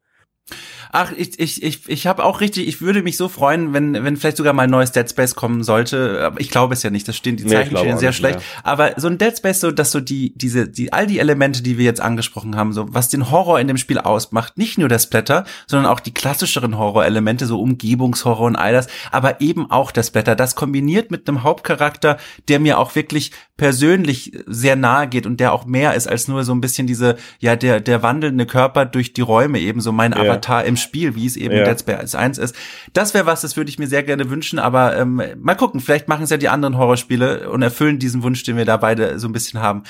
Ach, 0.97 1.11
ich, 1.17 1.41
ich, 1.41 1.63
ich, 1.63 1.89
ich 1.89 2.07
habe 2.07 2.23
auch 2.23 2.41
richtig, 2.41 2.69
ich 2.69 2.81
würde 2.81 3.03
mich 3.03 3.17
so 3.17 3.29
freuen, 3.29 3.73
wenn, 3.73 3.95
wenn 4.05 4.17
vielleicht 4.17 4.37
sogar 4.37 4.53
mal 4.53 4.65
ein 4.65 4.71
neues 4.71 4.93
Dead 4.93 5.09
Space 5.09 5.35
kommen 5.35 5.65
sollte. 5.65 6.33
Ich 6.39 6.51
glaube 6.51 6.75
es 6.75 6.85
ja 6.85 6.91
nicht, 6.91 7.09
das 7.09 7.17
stehen, 7.17 7.37
die 7.37 7.47
Zeichen 7.47 7.73
nee, 7.73 7.81
stehen 7.81 7.99
sehr 7.99 8.11
nicht, 8.11 8.19
schlecht. 8.19 8.39
Ja. 8.39 8.61
Aber 8.63 8.93
so 8.97 9.09
ein 9.09 9.19
Dead 9.19 9.37
Space, 9.37 9.61
so, 9.61 9.73
dass 9.73 9.91
so 9.91 10.01
die, 10.01 10.35
diese, 10.37 10.69
die, 10.69 10.93
all 10.93 11.09
die 11.09 11.19
Elemente, 11.19 11.63
die 11.63 11.79
wir 11.79 11.85
jetzt 11.85 12.01
angesprochen 12.01 12.55
haben, 12.55 12.73
so, 12.73 12.87
was 12.95 13.09
den 13.09 13.31
Horror 13.31 13.59
in 13.59 13.67
dem 13.67 13.77
Spiel 13.77 13.99
ausmacht, 13.99 14.57
nicht 14.57 14.79
nur 14.79 14.89
das 14.89 15.09
Blätter, 15.09 15.45
sondern 15.67 15.91
auch 15.91 15.99
die 15.99 16.15
klassischeren 16.15 16.79
Horrorelemente, 16.79 17.47
so 17.47 17.61
Umgebungshorror 17.61 18.47
und 18.47 18.57
all 18.57 18.73
das, 18.73 18.87
aber 19.11 19.41
eben 19.41 19.71
auch 19.71 19.91
das 19.91 20.11
Blätter, 20.13 20.37
das 20.37 20.55
kombiniert 20.55 21.11
mit 21.11 21.27
einem 21.27 21.43
Hauptcharakter, 21.43 22.19
der 22.49 22.61
mir 22.61 22.79
auch 22.79 22.95
wirklich 22.95 23.33
persönlich 23.57 24.33
sehr 24.47 24.77
nahe 24.77 25.09
geht 25.09 25.27
und 25.27 25.41
der 25.41 25.53
auch 25.53 25.65
mehr 25.65 25.95
ist 25.95 26.09
als 26.09 26.29
nur 26.29 26.45
so 26.45 26.53
ein 26.53 26.61
bisschen 26.61 26.87
diese, 26.87 27.17
ja, 27.41 27.57
der, 27.57 27.81
der 27.81 28.03
wandelnde 28.03 28.47
Körper 28.47 28.85
durch 28.85 29.13
die 29.13 29.23
Räume, 29.23 29.59
eben 29.59 29.81
so 29.81 29.91
mein 29.91 30.13
ja. 30.13 30.34
Avatar 30.35 30.65
im 30.65 30.77
Spiel, 30.77 31.15
wie 31.15 31.27
es 31.27 31.37
eben 31.37 31.55
ja. 31.55 31.65
Dead 31.65 31.79
Space 31.79 32.15
1 32.15 32.39
ist. 32.39 32.55
Das 32.93 33.15
wäre 33.15 33.27
was, 33.27 33.41
das 33.41 33.57
würde 33.57 33.71
ich 33.71 33.79
mir 33.79 33.87
sehr 33.87 34.03
gerne 34.03 34.31
wünschen, 34.31 34.59
aber 34.59 34.97
ähm, 34.97 35.23
mal 35.41 35.55
gucken, 35.55 35.81
vielleicht 35.81 36.09
machen 36.09 36.25
es 36.25 36.31
ja 36.31 36.37
die 36.37 36.49
anderen 36.49 36.77
Horrorspiele 36.77 37.51
und 37.51 37.63
erfüllen 37.63 37.99
diesen 37.99 38.23
Wunsch, 38.23 38.43
den 38.43 38.57
wir 38.57 38.65
da 38.65 38.77
beide 38.77 39.19
so 39.19 39.29
ein 39.29 39.33
bisschen 39.33 39.61
haben. 39.61 39.85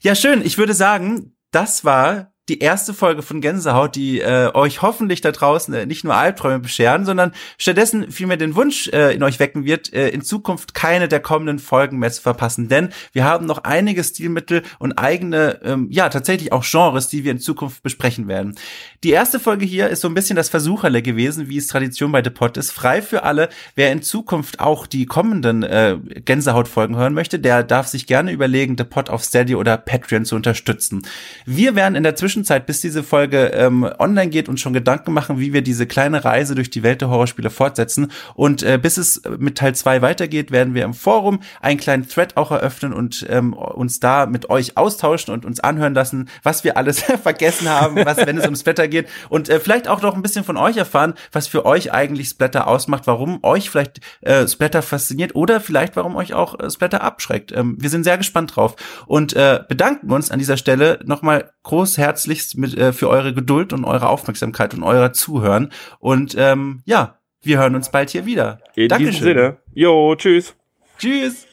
Ja, 0.00 0.14
schön. 0.14 0.44
Ich 0.44 0.58
würde 0.58 0.74
sagen, 0.74 1.32
das 1.50 1.84
war 1.84 2.29
die 2.50 2.58
erste 2.58 2.92
Folge 2.92 3.22
von 3.22 3.40
Gänsehaut, 3.40 3.94
die 3.94 4.20
äh, 4.20 4.50
euch 4.54 4.82
hoffentlich 4.82 5.20
da 5.20 5.30
draußen 5.30 5.72
äh, 5.72 5.86
nicht 5.86 6.02
nur 6.02 6.16
Albträume 6.16 6.58
bescheren, 6.58 7.04
sondern 7.04 7.30
stattdessen 7.58 8.10
vielmehr 8.10 8.36
den 8.36 8.56
Wunsch 8.56 8.88
äh, 8.88 9.14
in 9.14 9.22
euch 9.22 9.38
wecken 9.38 9.64
wird, 9.64 9.92
äh, 9.92 10.08
in 10.08 10.20
Zukunft 10.20 10.74
keine 10.74 11.06
der 11.06 11.20
kommenden 11.20 11.60
Folgen 11.60 12.00
mehr 12.00 12.10
zu 12.10 12.20
verpassen. 12.20 12.68
Denn 12.68 12.88
wir 13.12 13.24
haben 13.24 13.46
noch 13.46 13.62
einige 13.62 14.02
Stilmittel 14.02 14.62
und 14.80 14.98
eigene, 14.98 15.60
ähm, 15.62 15.86
ja, 15.92 16.08
tatsächlich 16.08 16.52
auch 16.52 16.64
Genres, 16.68 17.06
die 17.06 17.22
wir 17.22 17.30
in 17.30 17.38
Zukunft 17.38 17.84
besprechen 17.84 18.26
werden. 18.26 18.56
Die 19.04 19.10
erste 19.10 19.38
Folge 19.38 19.64
hier 19.64 19.88
ist 19.88 20.00
so 20.00 20.08
ein 20.08 20.14
bisschen 20.14 20.34
das 20.34 20.48
Versucherle 20.48 21.02
gewesen, 21.02 21.48
wie 21.48 21.56
es 21.56 21.68
Tradition 21.68 22.10
bei 22.10 22.22
The 22.22 22.30
Pod 22.30 22.56
ist. 22.56 22.72
Frei 22.72 23.00
für 23.00 23.22
alle. 23.22 23.48
Wer 23.76 23.92
in 23.92 24.02
Zukunft 24.02 24.58
auch 24.58 24.88
die 24.88 25.06
kommenden 25.06 25.62
äh, 25.62 25.98
Gänsehaut-Folgen 26.24 26.96
hören 26.96 27.14
möchte, 27.14 27.38
der 27.38 27.62
darf 27.62 27.86
sich 27.86 28.08
gerne 28.08 28.32
überlegen, 28.32 28.76
The 28.76 28.82
Pod 28.82 29.08
auf 29.08 29.22
Steady 29.22 29.54
oder 29.54 29.76
Patreon 29.76 30.24
zu 30.24 30.34
unterstützen. 30.34 31.02
Wir 31.46 31.76
werden 31.76 31.94
in 31.94 32.02
der 32.02 32.16
Zwischenzeit 32.16 32.39
Zwischenzeit, 32.40 32.64
bis 32.64 32.80
diese 32.80 33.02
Folge 33.02 33.48
ähm, 33.48 33.86
online 33.98 34.30
geht, 34.30 34.48
uns 34.48 34.62
schon 34.62 34.72
Gedanken 34.72 35.12
machen, 35.12 35.38
wie 35.38 35.52
wir 35.52 35.60
diese 35.60 35.86
kleine 35.86 36.24
Reise 36.24 36.54
durch 36.54 36.70
die 36.70 36.82
Welt 36.82 37.02
der 37.02 37.10
Horrorspiele 37.10 37.50
fortsetzen. 37.50 38.10
Und 38.34 38.62
äh, 38.62 38.78
bis 38.80 38.96
es 38.96 39.20
mit 39.38 39.58
Teil 39.58 39.74
2 39.74 40.00
weitergeht, 40.00 40.50
werden 40.50 40.72
wir 40.72 40.84
im 40.84 40.94
Forum 40.94 41.40
einen 41.60 41.78
kleinen 41.78 42.08
Thread 42.08 42.38
auch 42.38 42.50
eröffnen 42.50 42.94
und 42.94 43.26
ähm, 43.28 43.52
uns 43.52 44.00
da 44.00 44.24
mit 44.24 44.48
euch 44.48 44.78
austauschen 44.78 45.34
und 45.34 45.44
uns 45.44 45.60
anhören 45.60 45.92
lassen, 45.92 46.30
was 46.42 46.64
wir 46.64 46.78
alles 46.78 47.02
vergessen 47.22 47.68
haben, 47.68 47.96
was, 48.06 48.16
wenn 48.16 48.38
es 48.38 48.46
um 48.46 48.56
Splatter 48.56 48.88
geht. 48.88 49.08
Und 49.28 49.50
äh, 49.50 49.60
vielleicht 49.60 49.86
auch 49.86 50.00
noch 50.00 50.14
ein 50.14 50.22
bisschen 50.22 50.44
von 50.44 50.56
euch 50.56 50.78
erfahren, 50.78 51.12
was 51.32 51.46
für 51.46 51.66
euch 51.66 51.92
eigentlich 51.92 52.28
Splatter 52.28 52.66
ausmacht, 52.66 53.06
warum 53.06 53.40
euch 53.42 53.68
vielleicht 53.68 54.00
äh, 54.22 54.48
Splatter 54.48 54.80
fasziniert 54.80 55.34
oder 55.34 55.60
vielleicht 55.60 55.94
warum 55.96 56.16
euch 56.16 56.32
auch 56.32 56.58
äh, 56.58 56.70
Splatter 56.70 57.02
abschreckt. 57.02 57.52
Ähm, 57.52 57.76
wir 57.78 57.90
sind 57.90 58.04
sehr 58.04 58.16
gespannt 58.16 58.56
drauf 58.56 58.76
und 59.06 59.34
äh, 59.34 59.60
bedanken 59.68 60.10
uns 60.10 60.30
an 60.30 60.38
dieser 60.38 60.56
Stelle 60.56 61.00
nochmal 61.04 61.52
groß 61.64 61.98
herzlichst 62.30 62.56
mit, 62.56 62.76
äh, 62.76 62.92
für 62.92 63.08
eure 63.08 63.34
Geduld 63.34 63.72
und 63.72 63.84
eure 63.84 64.08
Aufmerksamkeit 64.08 64.74
und 64.74 64.82
euer 64.82 65.12
Zuhören. 65.12 65.72
Und 65.98 66.34
ähm, 66.38 66.82
ja, 66.84 67.18
wir 67.42 67.58
hören 67.58 67.74
uns 67.74 67.90
bald 67.90 68.10
hier 68.10 68.26
wieder. 68.26 68.60
In 68.76 68.88
Dankeschön. 68.88 69.12
diesem 69.12 69.24
Sinne. 69.24 69.56
Jo, 69.74 70.14
tschüss. 70.14 70.54
Tschüss. 70.98 71.49